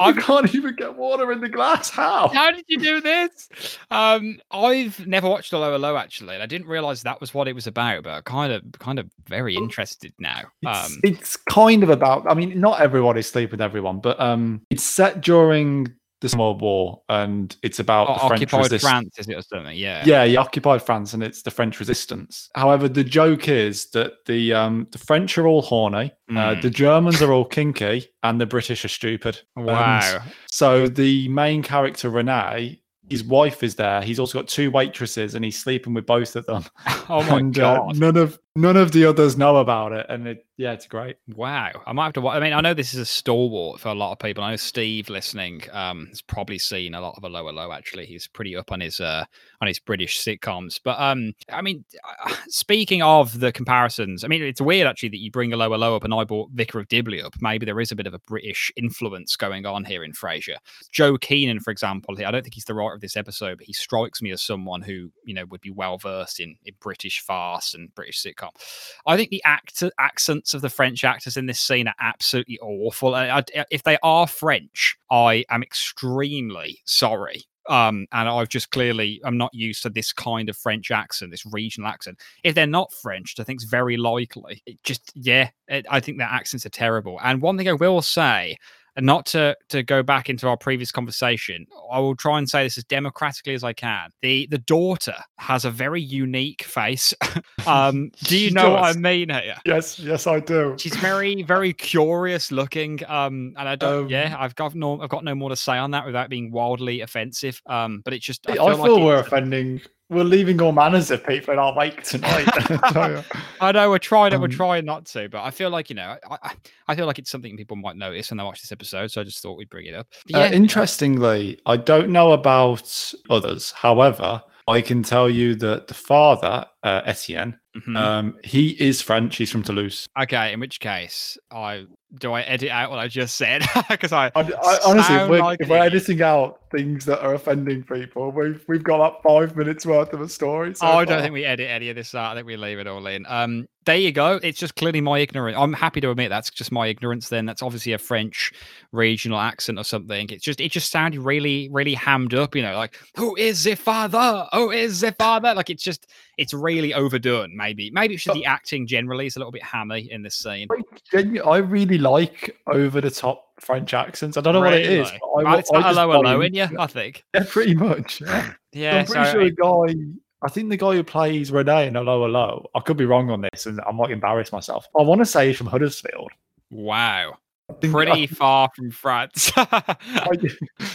I'm- 0.01 0.21
can't 0.21 0.55
even 0.55 0.77
get 0.77 0.95
water 0.97 1.33
in 1.33 1.41
the 1.41 1.49
glass. 1.49 1.91
How? 1.91 2.29
How 2.29 2.51
did 2.51 2.65
you 2.69 2.79
do 2.79 3.01
this? 3.01 3.49
Um, 3.91 4.39
I've 4.51 5.07
never 5.07 5.29
watched 5.29 5.53
'Allo 5.53 5.75
'Allo 5.75 5.97
actually, 5.97 6.35
and 6.35 6.43
I 6.43 6.47
didn't 6.47 6.69
realize 6.69 7.03
that 7.03 7.21
was 7.21 7.33
what 7.35 7.49
it 7.49 7.55
was 7.55 7.67
about. 7.67 8.05
But 8.05 8.25
kind 8.25 8.53
of, 8.53 8.63
kind 8.79 8.99
of 8.99 9.11
very 9.27 9.57
interested 9.57 10.13
now. 10.19 10.43
It's, 10.63 10.87
Um, 10.93 11.01
it's 11.03 11.37
kind 11.37 11.83
of 11.83 11.91
about. 11.91 12.31
I 12.31 12.35
mean, 12.35 12.61
not 12.61 12.81
everyone 12.81 13.17
is 13.17 13.29
sleeping 13.29 13.53
with 13.53 13.61
everyone, 13.63 14.01
but 14.01 14.21
um, 14.21 14.63
it's 14.71 14.85
set 14.85 15.23
during 15.23 15.93
the 16.21 16.35
World 16.37 16.61
War, 16.63 17.03
and 17.09 17.55
it's 17.63 17.79
about 17.79 18.09
O- 18.09 18.15
the 18.15 18.29
French 18.47 18.53
resistance. 18.53 18.83
France, 18.83 19.19
is 19.19 19.29
it 19.29 19.35
or 19.35 19.43
something? 19.43 19.77
Yeah. 19.77 20.03
Yeah, 20.07 20.25
he 20.25 20.37
occupied 20.37 20.83
France, 20.83 21.13
and 21.15 21.23
it's 21.23 21.43
the 21.43 21.51
French 21.51 21.79
resistance. 21.79 22.49
However, 22.55 22.89
the 22.89 23.05
joke 23.05 23.49
is 23.49 23.91
that 23.91 24.13
the 24.27 24.55
um, 24.55 24.87
the 24.93 24.99
French 24.99 25.37
are 25.39 25.47
all 25.47 25.63
horny, 25.63 26.13
uh, 26.31 26.33
Mm. 26.33 26.63
the 26.63 26.71
Germans 26.71 27.21
are 27.23 27.33
all 27.33 27.45
kinky, 27.45 28.07
and 28.23 28.41
the 28.41 28.47
British 28.47 28.85
are 28.85 28.89
stupid. 28.89 29.41
And 29.57 29.67
Wow. 29.67 30.23
so 30.51 30.89
the 30.89 31.29
main 31.29 31.63
character 31.63 32.09
Renee, 32.11 32.81
his 33.11 33.23
wife 33.23 33.63
is 33.63 33.75
there. 33.77 34.03
He's 34.03 34.19
also 34.19 34.39
got 34.39 34.49
two 34.49 34.71
waitresses, 34.71 35.35
and 35.35 35.45
he's 35.45 35.59
sleeping 35.63 35.95
with 35.95 36.07
both 36.07 36.35
of 36.37 36.47
them. 36.47 36.65
Oh 37.09 37.23
my 37.31 37.39
and, 37.39 37.57
uh, 37.59 37.77
god. 37.77 37.99
none 37.99 38.17
of 38.17 38.37
none 38.57 38.77
of 38.77 38.93
the 38.93 39.05
others 39.05 39.37
know 39.37 39.57
about 39.57 39.93
it, 39.93 40.07
and 40.09 40.27
it, 40.27 40.47
yeah, 40.57 40.73
it's 40.73 40.87
great. 40.87 41.17
Wow, 41.29 41.71
I 41.87 41.93
might 41.93 42.05
have 42.07 42.13
to. 42.15 42.29
I 42.29 42.41
mean, 42.41 42.55
I 42.55 42.61
know 42.63 42.73
this 42.73 42.95
is 42.95 43.01
a 43.01 43.07
stalwart 43.07 43.79
for 43.79 43.91
a 43.91 43.95
lot 43.95 44.13
of 44.13 44.19
people. 44.19 44.43
I 44.43 44.53
know 44.53 44.57
Steve 44.57 45.11
listening 45.11 45.63
um, 45.73 46.07
has 46.07 46.23
probably 46.23 46.59
seen 46.59 46.95
a 46.95 47.01
lot 47.01 47.15
of 47.17 47.25
'Allo 47.25 47.49
'Allo. 47.49 47.73
Actually, 47.73 48.07
he's 48.07 48.27
pretty 48.27 48.57
up 48.57 48.73
on 48.73 48.81
his 48.81 48.99
uh, 48.99 49.25
on 49.61 49.69
his 49.69 49.79
British 49.79 50.19
sitcoms. 50.19 50.81
But 50.83 50.99
um, 50.99 51.35
I 51.53 51.61
mean, 51.61 51.85
uh, 52.25 52.35
speaking 52.49 53.03
of 53.03 53.39
the 53.39 53.53
comparisons, 53.53 54.25
I 54.25 54.29
mean, 54.29 54.43
it's 54.43 54.61
weird 54.61 54.87
actually 54.87 55.11
that 55.11 55.21
you 55.21 55.31
bring 55.31 55.53
'Allo 55.53 55.73
'Allo 55.73 55.95
up, 55.95 56.05
and 56.05 56.15
I 56.15 56.25
brought 56.25 56.51
Vicar 56.53 56.81
of 56.81 56.89
Dibley 56.89 57.21
up. 57.21 57.35
Maybe 57.41 57.67
there 57.67 57.81
is 57.81 57.93
a 57.93 57.97
bit 57.97 58.07
of 58.07 58.15
a 58.15 58.21
British 58.21 58.73
influence 58.77 59.37
going 59.37 59.67
on 59.67 59.85
here 59.85 60.03
in 60.03 60.13
Frasier. 60.13 60.57
Joe 60.91 61.19
Keenan, 61.19 61.61
for 61.61 61.71
example, 61.71 62.15
I 62.19 62.31
don't 62.31 62.43
think 62.43 62.55
he's 62.55 62.65
the 62.65 62.75
writer 62.75 62.95
of 62.95 63.03
this 63.03 63.17
episode, 63.17 63.59
but 63.59 63.67
he 63.67 63.75
strikes 63.75 64.23
me 64.23 64.31
as 64.33 64.41
someone 64.41 64.81
who 64.83 65.11
you 65.25 65.35
know 65.35 65.45
would 65.51 65.61
be 65.61 65.71
well 65.71 65.99
versed 65.99 66.41
in, 66.41 66.57
in 66.65 66.75
British 66.81 67.21
farce 67.21 67.75
and 67.75 67.95
British 67.95 68.23
sitcom. 68.47 69.01
I 69.07 69.17
think 69.17 69.31
the 69.31 69.43
actor 69.45 69.91
accents 69.99 70.55
of 70.55 70.63
the 70.63 70.69
French 70.71 71.05
actors 71.05 71.37
in 71.37 71.47
this 71.47 71.61
scene 71.61 71.89
are 71.89 71.95
absolutely 72.01 72.59
awful. 72.61 73.15
I, 73.15 73.39
I- 73.39 73.65
if 73.71 73.83
they 73.83 73.99
are 74.03 74.27
French, 74.27 74.97
I 75.11 75.45
am 75.51 75.63
extremely 75.63 76.79
sorry. 76.85 77.43
Um, 77.69 78.07
and 78.13 78.29
I've 78.29 78.49
just 78.49 78.71
clearly 78.71 79.21
I'm 79.25 79.37
not 79.37 79.53
used 79.53 79.83
to 79.83 79.91
this 79.91 80.13
kind 80.13 80.49
of 80.49 80.57
French 80.57 80.93
accent, 80.93 81.33
this 81.33 81.45
regional 81.53 81.89
accent. 81.91 82.21
If 82.45 82.55
they're 82.55 82.65
not 82.67 82.93
French, 82.93 83.35
I 83.41 83.43
think 83.43 83.57
it's 83.61 83.69
very 83.69 83.97
likely. 83.97 84.63
It 84.67 84.79
just 84.85 85.11
yeah, 85.17 85.51
it, 85.67 85.85
I 85.91 85.99
think 85.99 86.19
their 86.19 86.29
accents 86.29 86.65
are 86.65 86.69
terrible. 86.71 87.19
And 87.25 87.43
one 87.43 87.59
thing 87.59 87.69
I 87.69 87.73
will 87.73 88.03
say, 88.03 88.57
and 88.97 89.05
not 89.05 89.27
to 89.27 89.57
to 89.69 89.83
go 89.83 90.03
back 90.03 90.29
into 90.29 90.49
our 90.49 90.57
previous 90.57 90.91
conversation, 90.91 91.67
I 91.93 91.99
will 92.01 92.17
try 92.17 92.39
and 92.39 92.49
say 92.49 92.65
this 92.65 92.79
as 92.79 92.85
democratically 92.85 93.55
as 93.55 93.63
I 93.63 93.73
can. 93.73 94.11
The 94.23 94.47
the 94.51 94.59
daughter 94.59 95.17
has 95.39 95.65
a 95.65 95.71
very 95.71 96.01
unique 96.01 96.65
face. 96.65 97.15
um, 97.67 98.11
do 98.25 98.39
you 98.39 98.51
know 98.51 98.71
what 98.71 98.83
I 98.85 98.93
mean 98.95 99.29
here? 99.29 99.57
Yes, 99.65 99.99
yes, 99.99 100.27
I 100.27 100.41
do. 100.41 100.75
She's 100.79 100.97
very, 100.97 101.43
very 101.43 101.73
curious 101.73 102.51
looking. 102.51 103.01
Um, 103.07 103.55
and 103.59 103.69
I 103.69 103.77
don't. 103.77 104.05
Um, 104.05 104.09
yeah, 104.09 104.35
I've 104.39 104.55
got 104.55 104.75
no, 104.75 105.01
I've 105.01 105.11
got 105.11 105.25
no 105.25 105.35
more 105.35 105.51
to 105.51 105.57
say 105.57 105.77
on 105.77 105.91
that 105.93 106.07
without 106.07 106.31
being 106.31 106.51
wildly 106.51 107.03
offensive. 107.03 107.61
Um, 107.67 108.03
but 108.05 108.15
it's 108.15 108.25
just, 108.25 108.49
I 108.49 108.53
I 108.53 108.57
feel, 108.57 108.85
feel, 108.85 108.95
like 108.95 109.05
we're 109.05 109.19
offending. 109.19 109.81
We're 110.09 110.25
leaving 110.25 110.61
all 110.63 110.71
manners 110.73 111.11
of 111.11 111.27
people 111.27 111.53
in 111.53 111.59
our 111.59 111.75
wake 111.77 112.03
tonight. 112.05 112.47
I 113.61 113.73
know 113.73 113.91
we're 113.91 113.99
trying 113.99 114.31
to, 114.31 114.39
we're 114.39 114.45
Um, 114.45 114.51
trying 114.51 114.85
not 114.85 115.05
to, 115.07 115.29
but 115.29 115.43
I 115.43 115.51
feel 115.51 115.71
like 115.71 115.91
you 115.91 115.97
know, 115.97 116.17
I, 116.31 116.53
I, 116.87 116.95
feel 116.95 117.07
like 117.07 117.19
it's 117.19 117.31
something 117.31 117.57
people 117.57 117.77
might 117.77 117.97
notice 117.97 118.31
when 118.31 118.39
they 118.39 118.45
watch 118.45 118.61
this 118.61 118.71
episode. 118.71 119.11
So 119.11 119.21
I 119.21 119.25
just 119.25 119.43
thought 119.43 119.59
we'd 119.59 119.69
bring 119.69 119.87
it 119.87 119.95
up. 119.95 120.07
But 120.31 120.37
uh, 120.37 120.39
yeah, 120.45 120.53
interestingly, 120.53 121.59
I 121.67 121.77
don't 121.77 122.11
know 122.11 122.33
about 122.33 123.13
others. 123.31 123.73
However, 123.73 124.43
I 124.69 124.81
can 124.81 125.03
tell 125.03 125.29
you 125.29 125.55
that 125.57 125.89
the 125.89 125.95
father, 125.95 126.67
uh, 126.85 127.03
Etienne, 127.05 127.59
mhm. 127.77 127.97
um, 127.97 128.37
he 128.45 128.71
is 128.81 129.03
French. 129.03 129.37
He's 129.37 129.51
from 129.51 129.65
Toulouse. 129.65 130.07
okay. 130.21 130.53
In 130.53 130.61
which 130.61 130.79
case, 130.79 131.37
I 131.51 131.87
do 132.15 132.33
I 132.33 132.43
edit 132.43 132.71
out 132.71 132.91
what 132.91 132.99
I 132.99 133.09
just 133.09 133.37
said 133.37 133.63
because 133.91 134.13
I, 134.13 134.27
I, 134.35 134.41
I, 134.41 134.79
honestly, 134.87 135.17
if 135.17 135.29
we're, 135.29 135.41
like 135.41 135.61
if 135.61 135.69
we're 135.69 135.77
editing 135.77 136.23
out 136.23 136.61
things 136.71 137.05
that 137.07 137.21
are 137.21 137.35
offending 137.35 137.83
people, 137.83 138.31
we've 138.31 138.65
we've 138.69 138.85
got 138.85 138.99
like 138.99 139.23
five 139.23 139.57
minutes 139.57 139.85
worth 139.85 140.13
of 140.13 140.21
a 140.21 140.29
story. 140.29 140.75
So 140.75 140.87
oh, 140.87 140.99
I 140.99 141.05
don't 141.05 141.17
far. 141.17 141.23
think 141.23 141.35
we 141.35 141.45
edit 141.45 141.69
any 141.69 141.91
of 141.91 141.97
this 141.97 142.15
out. 142.15 142.33
I 142.33 142.35
think 142.37 142.47
we 142.47 142.57
leave 142.57 142.79
it 142.79 142.87
all 142.87 143.07
in. 143.07 143.27
Um, 143.29 143.67
there 143.87 143.97
you 143.97 144.11
go. 144.13 144.41
It's 144.43 144.59
just 144.59 144.75
clearly 144.75 145.01
my 145.01 145.21
ignorance. 145.21 145.57
I'm 145.59 145.73
happy 145.73 146.01
to 146.01 146.11
admit 146.11 146.29
that's 146.29 146.51
just 146.51 146.73
my 146.73 146.89
ignorance. 146.89 147.29
Then 147.29 147.47
that's 147.47 147.63
obviously 147.63 147.93
a 147.93 147.99
French 147.99 148.53
regional 148.93 149.39
accent 149.39 149.79
or 149.79 149.85
something. 149.85 150.29
It's 150.31 150.45
just 150.45 150.61
it 150.61 150.73
just 150.73 150.91
sounded 150.91 151.21
really 151.21 151.69
really 151.71 151.95
hammed 151.95 152.35
up. 152.35 152.55
You 152.55 152.63
know, 152.63 152.77
like 152.77 152.97
who 153.17 153.37
is 153.37 153.65
the 153.65 153.75
father? 153.75 154.47
Who 154.53 154.71
is 154.71 155.01
the 155.01 155.13
father? 155.13 155.55
Like 155.55 155.71
it's 155.71 155.83
just 155.85 156.07
it's 156.37 156.53
really 156.53 156.95
overdone. 156.95 157.57
Maybe 157.57 157.91
maybe 157.91 158.15
it's 158.15 158.25
just 158.25 158.35
But- 158.35 158.41
the 158.41 158.47
acting 158.47 158.87
generally 158.87 159.27
is 159.27 159.37
a 159.37 159.39
little 159.39 159.53
bit 159.53 159.63
hammy 159.63 160.09
in 160.11 160.23
this 160.23 160.37
scene. 160.37 160.69
I 161.15 161.57
really 161.59 161.96
like 161.99 162.57
over 162.67 163.01
the 163.01 163.11
top 163.11 163.45
French 163.61 163.95
accents. 163.95 164.37
I 164.37 164.41
don't 164.41 164.55
know 164.55 164.61
what 164.61 164.75
it 164.75 164.87
is. 164.91 165.11
But 165.35 165.47
I, 165.47 165.59
it's 165.59 165.71
I 165.71 165.81
just 165.83 165.97
lower 165.97 166.19
low 166.19 166.41
in. 166.43 166.55
you, 166.55 166.69
I 166.79 166.87
think. 166.87 167.25
Yeah, 167.35 167.45
pretty 167.49 167.75
much. 167.75 168.21
Yeah. 168.21 168.53
Yeah, 168.73 168.97
I'm 168.99 169.07
pretty 169.07 169.25
so 169.25 169.33
sure 169.33 169.45
the 169.45 169.51
guy. 169.95 169.95
I 170.43 170.49
think 170.51 170.69
the 170.69 170.77
guy 170.77 170.93
who 170.95 171.03
plays 171.03 171.51
Renee 171.51 171.87
in 171.89 171.97
'Allo 171.97 172.25
'Allo. 172.25 172.69
I 172.75 172.81
could 172.81 172.97
be 172.99 173.07
wrong 173.07 173.31
on 173.31 173.41
this, 173.41 173.67
and 173.67 173.81
I 173.87 173.91
might 173.93 174.11
embarrass 174.11 174.53
myself. 174.53 174.87
I 174.99 175.03
want 175.03 175.21
to 175.21 175.25
say 175.27 175.49
he's 175.49 175.57
from 175.57 175.67
Huddersfield. 175.69 176.31
wow, 176.71 177.39
I 177.71 177.73
pretty 177.89 178.27
far 178.27 178.69
from 178.77 178.91
France. 178.91 179.51
I- 179.57 179.97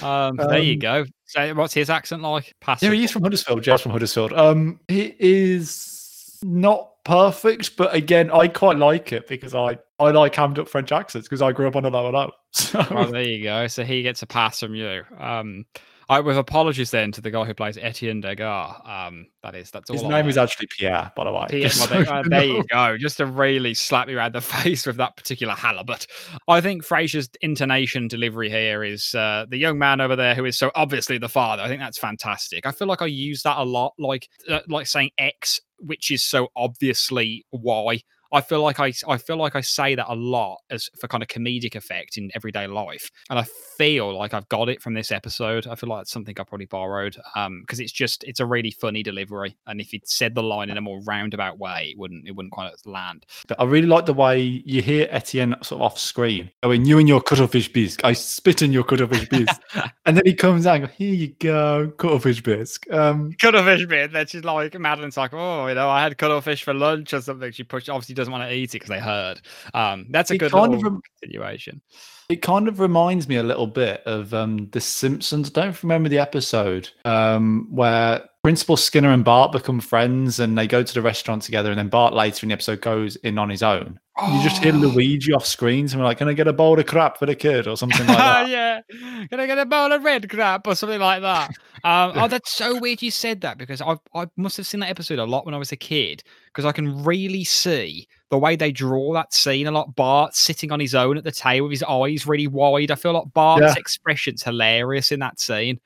um, 0.01 0.37
there 0.37 0.59
you 0.59 0.73
Um, 0.73 0.79
go. 0.79 1.05
So, 1.25 1.53
what's 1.55 1.73
his 1.73 1.89
accent 1.89 2.21
like? 2.21 2.45
yeah, 2.47 2.51
Passive. 2.61 2.93
he 2.93 3.03
is 3.03 3.11
from 3.11 3.23
Huddersfield. 3.23 3.63
Jeff's 3.63 3.81
from 3.83 3.91
Huddersfield. 3.93 4.33
Um, 4.33 4.79
he 4.87 5.15
is 5.19 6.37
not 6.43 6.90
perfect, 7.03 7.77
but 7.77 7.93
again, 7.93 8.31
I 8.31 8.47
quite 8.47 8.77
like 8.77 9.11
it 9.11 9.27
because 9.27 9.55
I 9.55 9.77
I 9.99 10.11
like 10.11 10.35
hammed 10.35 10.59
up 10.59 10.67
French 10.67 10.91
accents 10.91 11.27
because 11.27 11.41
I 11.41 11.51
grew 11.51 11.67
up 11.67 11.75
on 11.75 11.85
'Allo 11.85 12.07
'Allo. 12.07 12.31
So 12.53 12.81
there 13.11 13.21
you 13.21 13.43
go. 13.43 13.67
So 13.67 13.83
he 13.83 14.01
gets 14.03 14.23
a 14.23 14.27
pass 14.27 14.59
from 14.59 14.75
you. 14.75 15.03
Um, 15.17 15.65
I, 16.11 16.19
with 16.19 16.37
apologies 16.37 16.91
then 16.91 17.13
to 17.13 17.21
the 17.21 17.31
guy 17.31 17.45
who 17.45 17.53
plays 17.53 17.77
Etienne 17.77 18.19
Degas. 18.19 18.75
Um, 18.83 19.27
that 19.43 19.55
is 19.55 19.71
that's 19.71 19.89
all. 19.89 19.95
his 19.95 20.03
I 20.03 20.09
name 20.09 20.25
know. 20.25 20.29
is 20.29 20.37
actually 20.37 20.67
Pierre, 20.67 21.09
by 21.15 21.23
the 21.23 21.31
way. 21.31 21.45
Pierre- 21.49 21.69
well, 21.79 21.87
there, 21.87 22.13
uh, 22.13 22.17
you 22.23 22.23
there 22.29 22.43
you 22.43 22.63
go. 22.69 22.97
Just 22.97 23.15
to 23.17 23.25
really 23.25 23.73
slap 23.73 24.07
me 24.07 24.15
around 24.15 24.35
the 24.35 24.41
face 24.63 24.85
with 24.85 24.97
that 24.97 25.15
particular 25.15 25.53
halibut. 25.53 26.07
I 26.49 26.59
think 26.59 26.85
Frasier's 26.85 27.29
intonation 27.39 28.09
delivery 28.09 28.49
here 28.49 28.83
is 28.83 29.15
uh, 29.15 29.45
the 29.47 29.55
young 29.57 29.79
man 29.79 30.01
over 30.01 30.17
there 30.17 30.35
who 30.35 30.43
is 30.43 30.57
so 30.57 30.69
obviously 30.75 31.17
the 31.17 31.29
father. 31.29 31.63
I 31.63 31.69
think 31.69 31.79
that's 31.79 31.97
fantastic. 31.97 32.65
I 32.65 32.71
feel 32.71 32.89
like 32.89 33.01
I 33.01 33.05
use 33.05 33.43
that 33.43 33.57
a 33.57 33.63
lot, 33.63 33.93
like 33.97 34.27
uh, 34.49 34.59
like 34.67 34.87
saying 34.87 35.11
X, 35.17 35.61
which 35.79 36.11
is 36.11 36.23
so 36.23 36.49
obviously 36.57 37.45
Y. 37.53 38.01
I 38.31 38.41
feel 38.41 38.61
like 38.61 38.79
I 38.79 38.93
I 39.07 39.17
feel 39.17 39.37
like 39.37 39.55
I 39.55 39.61
say 39.61 39.95
that 39.95 40.11
a 40.11 40.15
lot 40.15 40.59
as 40.69 40.89
for 40.99 41.07
kind 41.07 41.23
of 41.23 41.29
comedic 41.29 41.75
effect 41.75 42.17
in 42.17 42.31
everyday 42.35 42.67
life, 42.67 43.09
and 43.29 43.39
I 43.39 43.45
feel 43.77 44.17
like 44.17 44.33
I've 44.33 44.49
got 44.49 44.69
it 44.69 44.81
from 44.81 44.93
this 44.93 45.11
episode. 45.11 45.67
I 45.67 45.75
feel 45.75 45.89
like 45.89 46.03
it's 46.03 46.11
something 46.11 46.35
I 46.39 46.43
probably 46.43 46.65
borrowed, 46.65 47.17
um, 47.35 47.61
because 47.61 47.79
it's 47.79 47.91
just 47.91 48.23
it's 48.23 48.39
a 48.39 48.45
really 48.45 48.71
funny 48.71 49.03
delivery, 49.03 49.57
and 49.67 49.81
if 49.81 49.93
you'd 49.93 50.07
said 50.07 50.35
the 50.35 50.43
line 50.43 50.69
in 50.69 50.77
a 50.77 50.81
more 50.81 51.01
roundabout 51.01 51.59
way, 51.59 51.89
it 51.91 51.97
wouldn't 51.97 52.27
it 52.27 52.35
wouldn't 52.35 52.53
quite 52.53 52.73
land. 52.85 53.25
I 53.57 53.63
really 53.65 53.87
like 53.87 54.05
the 54.05 54.13
way 54.13 54.39
you 54.41 54.81
hear 54.81 55.07
Etienne 55.11 55.55
sort 55.61 55.81
of 55.81 55.81
off 55.81 55.99
screen 55.99 56.51
I 56.63 56.67
mean, 56.67 56.85
"You 56.85 56.99
and 56.99 57.07
your 57.07 57.21
cuttlefish 57.21 57.71
bisque. 57.71 58.03
I 58.03 58.13
spit 58.13 58.61
in 58.61 58.71
your 58.71 58.83
cuttlefish 58.83 59.27
bisque," 59.29 59.61
and 60.05 60.17
then 60.17 60.23
he 60.25 60.33
comes 60.33 60.65
out 60.65 60.75
and 60.75 60.85
goes, 60.85 60.95
"Here 60.95 61.13
you 61.13 61.27
go, 61.39 61.91
cuttlefish 61.97 62.41
bisque." 62.41 62.89
Um, 62.91 63.31
cuttlefish 63.39 63.85
bit. 63.87 64.11
Then 64.11 64.27
she's 64.27 64.43
like, 64.43 64.77
Madeline's 64.79 65.17
like, 65.17 65.33
oh, 65.33 65.67
you 65.67 65.75
know, 65.75 65.89
I 65.89 66.01
had 66.01 66.17
cuttlefish 66.17 66.63
for 66.63 66.73
lunch 66.73 67.13
or 67.13 67.21
something. 67.21 67.51
She 67.51 67.63
pushed, 67.63 67.89
obviously 67.89 68.15
doesn't 68.21 68.31
want 68.31 68.49
to 68.49 68.55
eat 68.55 68.69
it 68.69 68.73
because 68.73 68.89
they 68.89 68.99
heard. 68.99 69.41
Um, 69.73 70.07
that's 70.09 70.31
a 70.31 70.35
It 70.35 70.37
good 70.37 70.51
kind 70.51 70.73
of 70.73 70.83
rem- 70.83 71.01
continuation. 71.19 71.81
It 72.29 72.41
kind 72.41 72.67
of 72.67 72.79
reminds 72.79 73.27
me 73.27 73.35
a 73.35 73.43
little 73.43 73.67
bit 73.67 74.01
of 74.05 74.33
um, 74.33 74.69
The 74.71 74.79
Simpsons. 74.79 75.49
I 75.49 75.61
don't 75.61 75.83
remember 75.83 76.07
the 76.07 76.19
episode 76.19 76.89
um, 77.03 77.67
where 77.69 78.23
Principal 78.43 78.75
Skinner 78.75 79.11
and 79.11 79.23
Bart 79.23 79.51
become 79.51 79.79
friends 79.79 80.39
and 80.39 80.57
they 80.57 80.65
go 80.65 80.81
to 80.81 80.93
the 80.95 81.01
restaurant 81.01 81.43
together, 81.43 81.69
and 81.69 81.77
then 81.77 81.89
Bart 81.89 82.13
later 82.13 82.43
in 82.43 82.49
the 82.49 82.53
episode 82.53 82.81
goes 82.81 83.15
in 83.17 83.37
on 83.37 83.49
his 83.51 83.61
own. 83.61 83.99
You 84.19 84.41
just 84.43 84.63
hear 84.63 84.73
Oh. 84.73 84.77
Luigi 84.77 85.31
off 85.31 85.45
screens 85.45 85.93
and 85.93 86.01
we're 86.01 86.07
like, 86.07 86.17
"Can 86.17 86.27
I 86.27 86.33
get 86.33 86.47
a 86.47 86.53
bowl 86.53 86.79
of 86.79 86.85
crap 86.87 87.17
for 87.19 87.27
the 87.27 87.35
kid?" 87.35 87.67
or 87.67 87.77
something 87.77 88.05
like 88.07 88.17
that. 88.17 88.49
yeah. 88.49 88.81
Can 89.27 89.39
I 89.39 89.45
get 89.45 89.59
a 89.59 89.65
bowl 89.65 89.91
of 89.91 90.03
red 90.03 90.27
crap 90.29 90.65
or 90.67 90.73
something 90.75 90.99
like 90.99 91.21
that? 91.21 91.49
Um, 91.83 92.13
oh, 92.15 92.27
that's 92.27 92.51
so 92.51 92.77
weird 92.79 93.01
you 93.03 93.11
said 93.11 93.41
that 93.41 93.59
because 93.59 93.79
I 93.79 93.95
I 94.15 94.25
must 94.37 94.57
have 94.57 94.65
seen 94.65 94.79
that 94.79 94.89
episode 94.89 95.19
a 95.19 95.25
lot 95.25 95.45
when 95.45 95.53
I 95.53 95.59
was 95.59 95.71
a 95.71 95.77
kid 95.77 96.23
because 96.47 96.65
I 96.65 96.71
can 96.71 97.03
really 97.03 97.43
see 97.43 98.07
the 98.31 98.39
way 98.39 98.55
they 98.55 98.71
draw 98.71 99.13
that 99.13 99.33
scene 99.35 99.67
a 99.67 99.71
lot. 99.71 99.95
Bart 99.95 100.35
sitting 100.35 100.71
on 100.71 100.79
his 100.79 100.95
own 100.95 101.15
at 101.17 101.23
the 101.23 101.31
table 101.31 101.67
with 101.67 101.73
his 101.73 101.83
eyes 101.83 102.25
really 102.25 102.47
wide. 102.47 102.89
I 102.91 102.95
feel 102.95 103.13
like 103.13 103.33
Bart's 103.33 103.61
Yeah. 103.61 103.73
expression's 103.77 104.41
hilarious 104.43 105.11
in 105.11 105.19
that 105.19 105.39
scene. 105.39 105.79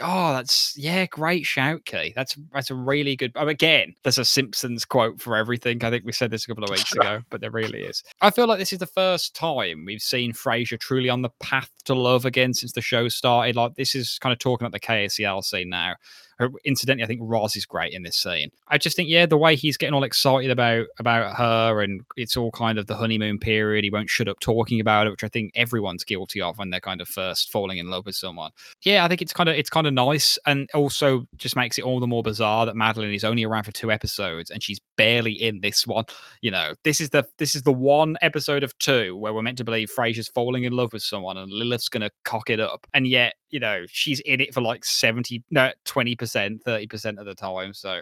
Oh, 0.00 0.32
that's 0.32 0.74
yeah, 0.76 1.04
great 1.06 1.44
shout, 1.44 1.84
Key. 1.84 2.12
That's 2.16 2.36
that's 2.52 2.70
a 2.70 2.74
really 2.74 3.14
good. 3.14 3.32
Again, 3.34 3.94
there's 4.02 4.18
a 4.18 4.24
Simpsons 4.24 4.84
quote 4.84 5.20
for 5.20 5.36
everything. 5.36 5.84
I 5.84 5.90
think 5.90 6.04
we 6.04 6.12
said 6.12 6.30
this 6.30 6.44
a 6.44 6.46
couple 6.46 6.64
of 6.64 6.70
weeks 6.70 6.92
ago, 6.96 7.20
but 7.28 7.40
there 7.40 7.50
really 7.50 7.82
is. 7.82 8.02
I 8.22 8.30
feel 8.30 8.46
like 8.46 8.58
this 8.58 8.72
is 8.72 8.78
the 8.78 8.86
first 8.86 9.36
time 9.36 9.84
we've 9.84 10.00
seen 10.00 10.32
Frasier 10.32 10.80
truly 10.80 11.10
on 11.10 11.22
the 11.22 11.30
path 11.40 11.70
to 11.84 11.94
love 11.94 12.24
again 12.24 12.54
since 12.54 12.72
the 12.72 12.80
show 12.80 13.08
started. 13.08 13.54
Like 13.56 13.74
this 13.74 13.94
is 13.94 14.18
kind 14.18 14.32
of 14.32 14.38
talking 14.38 14.66
about 14.66 14.72
the 14.72 14.80
KACL 14.80 15.44
scene 15.44 15.68
now. 15.68 15.94
Uh, 16.42 16.48
incidentally, 16.64 17.04
I 17.04 17.06
think 17.06 17.20
Roz 17.22 17.56
is 17.56 17.66
great 17.66 17.92
in 17.92 18.02
this 18.02 18.16
scene. 18.16 18.50
I 18.68 18.78
just 18.78 18.96
think, 18.96 19.08
yeah, 19.08 19.26
the 19.26 19.36
way 19.36 19.56
he's 19.56 19.76
getting 19.76 19.94
all 19.94 20.04
excited 20.04 20.50
about 20.50 20.86
about 20.98 21.36
her, 21.36 21.82
and 21.82 22.02
it's 22.16 22.36
all 22.36 22.50
kind 22.50 22.78
of 22.78 22.86
the 22.86 22.96
honeymoon 22.96 23.38
period. 23.38 23.84
He 23.84 23.90
won't 23.90 24.10
shut 24.10 24.28
up 24.28 24.40
talking 24.40 24.80
about 24.80 25.06
it, 25.06 25.10
which 25.10 25.24
I 25.24 25.28
think 25.28 25.52
everyone's 25.54 26.04
guilty 26.04 26.40
of 26.40 26.58
when 26.58 26.70
they're 26.70 26.80
kind 26.80 27.00
of 27.00 27.08
first 27.08 27.50
falling 27.50 27.78
in 27.78 27.88
love 27.88 28.06
with 28.06 28.16
someone. 28.16 28.52
Yeah, 28.82 29.04
I 29.04 29.08
think 29.08 29.22
it's 29.22 29.32
kind 29.32 29.48
of 29.48 29.56
it's 29.56 29.70
kind 29.70 29.86
of 29.86 29.92
nice, 29.92 30.38
and 30.46 30.68
also 30.74 31.26
just 31.36 31.56
makes 31.56 31.78
it 31.78 31.84
all 31.84 32.00
the 32.00 32.06
more 32.06 32.22
bizarre 32.22 32.66
that 32.66 32.76
Madeline 32.76 33.14
is 33.14 33.24
only 33.24 33.44
around 33.44 33.64
for 33.64 33.72
two 33.72 33.90
episodes 33.90 34.50
and 34.50 34.62
she's 34.62 34.80
barely 34.96 35.32
in 35.32 35.60
this 35.60 35.86
one. 35.86 36.04
You 36.40 36.50
know, 36.50 36.74
this 36.84 37.00
is 37.00 37.10
the 37.10 37.24
this 37.38 37.54
is 37.54 37.62
the 37.62 37.72
one 37.72 38.16
episode 38.22 38.62
of 38.62 38.76
two 38.78 39.16
where 39.16 39.32
we're 39.32 39.42
meant 39.42 39.58
to 39.58 39.64
believe 39.64 39.90
Frasier's 39.90 40.28
falling 40.28 40.64
in 40.64 40.72
love 40.72 40.92
with 40.92 41.02
someone 41.02 41.36
and 41.36 41.50
Lilith's 41.50 41.88
gonna 41.88 42.10
cock 42.24 42.50
it 42.50 42.60
up, 42.60 42.86
and 42.94 43.06
yet 43.06 43.34
you 43.50 43.60
know 43.60 43.84
she's 43.88 44.20
in 44.20 44.40
it 44.40 44.54
for 44.54 44.60
like 44.60 44.84
70 44.84 45.42
no 45.50 45.70
20% 45.84 46.62
30% 46.62 47.18
of 47.18 47.26
the 47.26 47.34
time. 47.34 47.74
So 47.74 48.00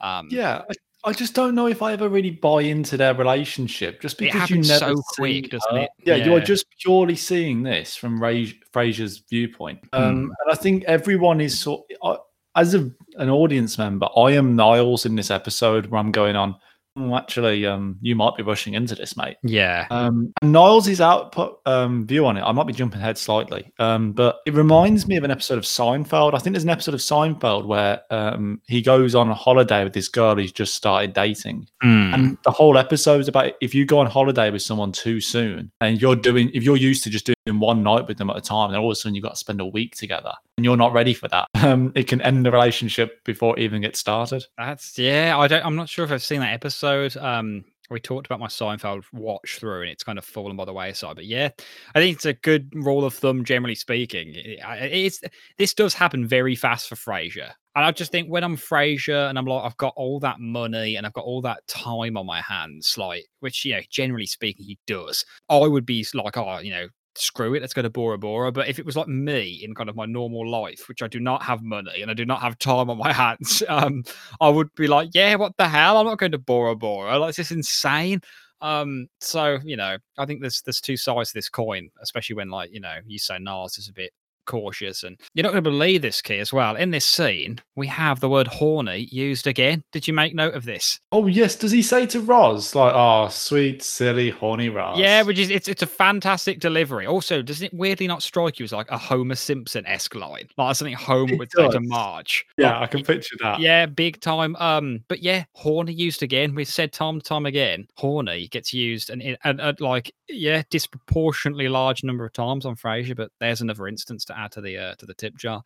um 0.00 0.28
Yeah, 0.30 0.62
I, 0.68 1.10
I 1.10 1.12
just 1.12 1.34
don't 1.34 1.54
know 1.54 1.66
if 1.66 1.82
I 1.82 1.92
ever 1.92 2.08
really 2.08 2.30
buy 2.30 2.62
into 2.62 2.96
their 2.96 3.14
relationship 3.14 4.00
just 4.00 4.18
because 4.18 4.48
you 4.48 4.56
never 4.56 4.94
so 4.94 4.94
see 5.14 5.40
quick 5.42 5.50
doesn't 5.50 5.76
it? 5.76 5.90
Yeah, 6.04 6.14
you're 6.14 6.40
just 6.40 6.66
purely 6.80 7.16
seeing 7.16 7.62
this 7.62 7.96
from 7.96 8.22
Ray, 8.22 8.52
Frasier's 8.72 9.22
viewpoint, 9.28 9.80
um, 9.92 10.32
and 10.44 10.52
I 10.52 10.54
think 10.54 10.84
everyone 10.84 11.40
is 11.40 11.58
sort. 11.58 11.84
I, 12.04 12.16
as 12.56 12.74
a, 12.74 12.90
an 13.16 13.30
audience 13.30 13.78
member, 13.78 14.08
I 14.16 14.32
am 14.32 14.56
Niles 14.56 15.06
in 15.06 15.16
this 15.16 15.30
episode 15.30 15.86
where 15.86 16.00
I'm 16.00 16.12
going 16.12 16.36
on. 16.36 16.56
"Oh, 16.96 17.16
actually, 17.16 17.64
um, 17.66 17.96
you 18.02 18.14
might 18.14 18.36
be 18.36 18.42
rushing 18.42 18.74
into 18.74 18.94
this, 18.94 19.16
mate. 19.16 19.38
yeah 19.42 19.86
Um, 19.90 20.32
and 20.42 20.52
Niles' 20.52 21.00
output 21.00 21.60
um, 21.64 22.06
view 22.06 22.26
on 22.26 22.36
it, 22.36 22.42
I 22.42 22.52
might 22.52 22.66
be 22.66 22.72
jumping 22.72 23.00
ahead 23.00 23.16
slightly, 23.16 23.72
um, 23.78 24.12
but 24.12 24.40
it 24.46 24.52
reminds 24.54 25.08
me 25.08 25.16
of 25.16 25.24
an 25.24 25.30
episode 25.30 25.56
of 25.58 25.64
Seinfeld. 25.64 26.34
I 26.34 26.38
think 26.38 26.54
there's 26.54 26.64
an 26.64 26.70
episode 26.70 26.94
of 26.94 27.00
Seinfeld 27.00 27.66
where 27.66 28.02
um, 28.10 28.60
he 28.66 28.82
goes 28.82 29.14
on 29.14 29.30
a 29.30 29.34
holiday 29.34 29.84
with 29.84 29.94
this 29.94 30.08
girl 30.08 30.36
he's 30.36 30.52
just 30.52 30.74
started 30.74 31.14
dating. 31.14 31.66
Mm. 31.82 32.14
And 32.14 32.38
the 32.44 32.50
whole 32.50 32.76
episode 32.76 33.20
is 33.20 33.28
about 33.28 33.52
if 33.62 33.74
you 33.74 33.86
go 33.86 33.98
on 33.98 34.06
holiday 34.06 34.50
with 34.50 34.62
someone 34.62 34.92
too 34.92 35.20
soon 35.20 35.72
and 35.80 36.00
you're 36.00 36.16
doing, 36.16 36.50
if 36.52 36.62
you're 36.62 36.76
used 36.76 37.04
to 37.04 37.10
just 37.10 37.26
doing 37.26 37.58
one 37.58 37.82
night 37.82 38.06
with 38.06 38.18
them 38.18 38.28
at 38.28 38.36
a 38.36 38.42
time, 38.42 38.70
then 38.70 38.80
all 38.80 38.90
of 38.90 38.92
a 38.92 38.96
sudden 38.96 39.14
you've 39.14 39.24
got 39.24 39.30
to 39.30 39.36
spend 39.36 39.60
a 39.60 39.66
week 39.66 39.96
together 39.96 40.32
and 40.62 40.64
you're 40.64 40.76
not 40.76 40.92
ready 40.92 41.12
for 41.12 41.26
that. 41.28 41.48
Um, 41.62 41.92
it 41.94 42.08
can 42.08 42.20
end 42.22 42.44
the 42.44 42.50
relationship 42.50 43.22
before 43.24 43.56
it 43.56 43.62
even 43.62 43.82
gets 43.82 44.00
started. 44.00 44.44
That's 44.58 44.98
yeah. 44.98 45.38
I 45.38 45.46
don't. 45.46 45.64
I'm 45.64 45.76
not 45.76 45.88
sure 45.88 46.04
if 46.04 46.10
I've 46.10 46.22
seen 46.22 46.40
that 46.40 46.52
episode. 46.52 47.16
Um, 47.16 47.64
we 47.88 48.00
talked 48.00 48.26
about 48.26 48.40
my 48.40 48.48
Seinfeld 48.48 49.04
watch 49.12 49.58
through, 49.60 49.82
and 49.82 49.90
it's 49.90 50.02
kind 50.02 50.18
of 50.18 50.24
fallen 50.24 50.56
by 50.56 50.64
the 50.64 50.72
wayside. 50.72 51.14
But 51.14 51.26
yeah, 51.26 51.50
I 51.94 52.00
think 52.00 52.16
it's 52.16 52.26
a 52.26 52.32
good 52.32 52.72
rule 52.74 53.04
of 53.04 53.14
thumb, 53.14 53.44
generally 53.44 53.76
speaking. 53.76 54.32
It- 54.34 54.58
It's 54.92 55.20
this 55.56 55.72
does 55.72 55.94
happen 55.94 56.26
very 56.26 56.56
fast 56.56 56.88
for 56.88 56.96
Frasier, 56.96 57.52
and 57.76 57.84
I 57.84 57.92
just 57.92 58.10
think 58.10 58.28
when 58.28 58.42
I'm 58.42 58.56
Frasier 58.56 59.30
and 59.30 59.38
I'm 59.38 59.46
like, 59.46 59.64
I've 59.64 59.76
got 59.76 59.94
all 59.96 60.18
that 60.20 60.40
money 60.40 60.96
and 60.96 61.06
I've 61.06 61.12
got 61.12 61.24
all 61.24 61.42
that 61.42 61.64
time 61.68 62.16
on 62.16 62.26
my 62.26 62.40
hands, 62.40 62.96
like 62.98 63.26
which 63.38 63.64
you 63.64 63.74
know, 63.74 63.82
generally 63.88 64.26
speaking, 64.26 64.64
he 64.66 64.78
does. 64.88 65.24
I 65.48 65.58
would 65.58 65.86
be 65.86 66.04
like, 66.12 66.36
oh, 66.36 66.58
you 66.58 66.72
know. 66.72 66.88
Screw 67.14 67.54
it, 67.54 67.60
let's 67.60 67.74
go 67.74 67.82
to 67.82 67.90
Bora 67.90 68.18
Bora. 68.18 68.52
But 68.52 68.68
if 68.68 68.78
it 68.78 68.86
was 68.86 68.96
like 68.96 69.08
me 69.08 69.60
in 69.62 69.74
kind 69.74 69.90
of 69.90 69.96
my 69.96 70.06
normal 70.06 70.48
life, 70.48 70.88
which 70.88 71.02
I 71.02 71.08
do 71.08 71.20
not 71.20 71.42
have 71.42 71.62
money 71.62 72.02
and 72.02 72.10
I 72.10 72.14
do 72.14 72.24
not 72.24 72.40
have 72.40 72.58
time 72.58 72.88
on 72.88 72.98
my 72.98 73.12
hands, 73.12 73.62
um, 73.68 74.04
I 74.40 74.48
would 74.48 74.74
be 74.74 74.86
like, 74.86 75.10
yeah, 75.12 75.34
what 75.36 75.56
the 75.58 75.68
hell? 75.68 75.98
I'm 75.98 76.06
not 76.06 76.18
going 76.18 76.32
to 76.32 76.38
Bora 76.38 76.74
Bora. 76.74 77.18
Like, 77.18 77.34
this 77.34 77.50
is 77.50 77.56
insane. 77.56 78.20
Um, 78.62 79.08
so 79.20 79.58
you 79.64 79.76
know, 79.76 79.98
I 80.16 80.24
think 80.24 80.40
there's 80.40 80.62
there's 80.62 80.80
two 80.80 80.96
sides 80.96 81.30
to 81.30 81.34
this 81.34 81.48
coin, 81.48 81.90
especially 82.00 82.36
when 82.36 82.48
like 82.48 82.72
you 82.72 82.80
know 82.80 82.94
you 83.06 83.18
say 83.18 83.38
Niles 83.38 83.76
is 83.76 83.88
a 83.88 83.92
bit 83.92 84.12
cautious, 84.46 85.02
and 85.02 85.18
you're 85.34 85.42
not 85.42 85.52
going 85.52 85.64
to 85.64 85.70
believe 85.70 86.02
this 86.02 86.22
key 86.22 86.38
as 86.38 86.52
well. 86.52 86.76
In 86.76 86.90
this 86.90 87.06
scene, 87.06 87.60
we 87.76 87.86
have 87.86 88.20
the 88.20 88.28
word 88.28 88.46
horny 88.46 89.08
used 89.10 89.46
again. 89.46 89.82
Did 89.92 90.06
you 90.08 90.14
make 90.14 90.34
note 90.34 90.54
of 90.54 90.64
this? 90.64 90.98
Oh 91.10 91.26
yes, 91.26 91.56
does 91.56 91.70
he 91.72 91.82
say 91.82 92.06
to 92.06 92.20
Roz 92.20 92.74
like, 92.74 92.92
"Oh, 92.94 93.28
sweet, 93.30 93.82
silly, 93.82 94.30
horny 94.30 94.68
Roz"? 94.68 94.98
Yeah, 94.98 95.22
which 95.22 95.38
is 95.38 95.50
it's 95.50 95.68
it's 95.68 95.82
a 95.82 95.86
fantastic 95.86 96.60
delivery. 96.60 97.06
Also, 97.06 97.42
doesn't 97.42 97.66
it 97.66 97.74
weirdly 97.74 98.06
not 98.06 98.22
strike 98.22 98.58
you 98.58 98.64
as 98.64 98.72
like 98.72 98.90
a 98.90 98.98
Homer 98.98 99.34
Simpson 99.34 99.86
esque 99.86 100.14
line, 100.14 100.48
like 100.56 100.76
something 100.76 100.94
Homer 100.94 101.34
It 101.34 101.38
would 101.38 101.52
say 101.52 101.68
to. 101.68 101.80
Marge? 101.80 102.44
yeah, 102.58 102.78
Like, 102.78 102.82
I 102.82 102.86
can 102.86 103.04
picture 103.04 103.36
that. 103.40 103.60
Yeah, 103.60 103.86
big 103.86 104.20
time. 104.20 104.56
Um, 104.56 105.04
but 105.08 105.22
yeah, 105.22 105.44
horny 105.54 105.92
used 105.92 106.22
again. 106.22 106.54
We've 106.54 106.68
said 106.68 106.92
time 106.92 107.14
and 107.16 107.24
time 107.24 107.46
again. 107.46 107.86
Horny 107.96 108.48
gets 108.48 108.72
used 108.72 109.10
and 109.10 109.22
and, 109.22 109.38
and, 109.44 109.60
and, 109.60 109.80
like 109.80 110.12
yeah, 110.28 110.62
disproportionately 110.70 111.68
large 111.68 112.02
number 112.04 112.24
of 112.24 112.32
times 112.32 112.64
on 112.64 112.76
Frasier. 112.76 113.16
But 113.16 113.30
there's 113.40 113.60
another 113.60 113.86
instance 113.88 114.24
to 114.32 114.38
add 114.38 114.52
to 114.52 114.60
the 114.60 114.78
uh, 114.78 114.94
to 114.96 115.06
the 115.06 115.14
tip 115.14 115.36
jar. 115.36 115.62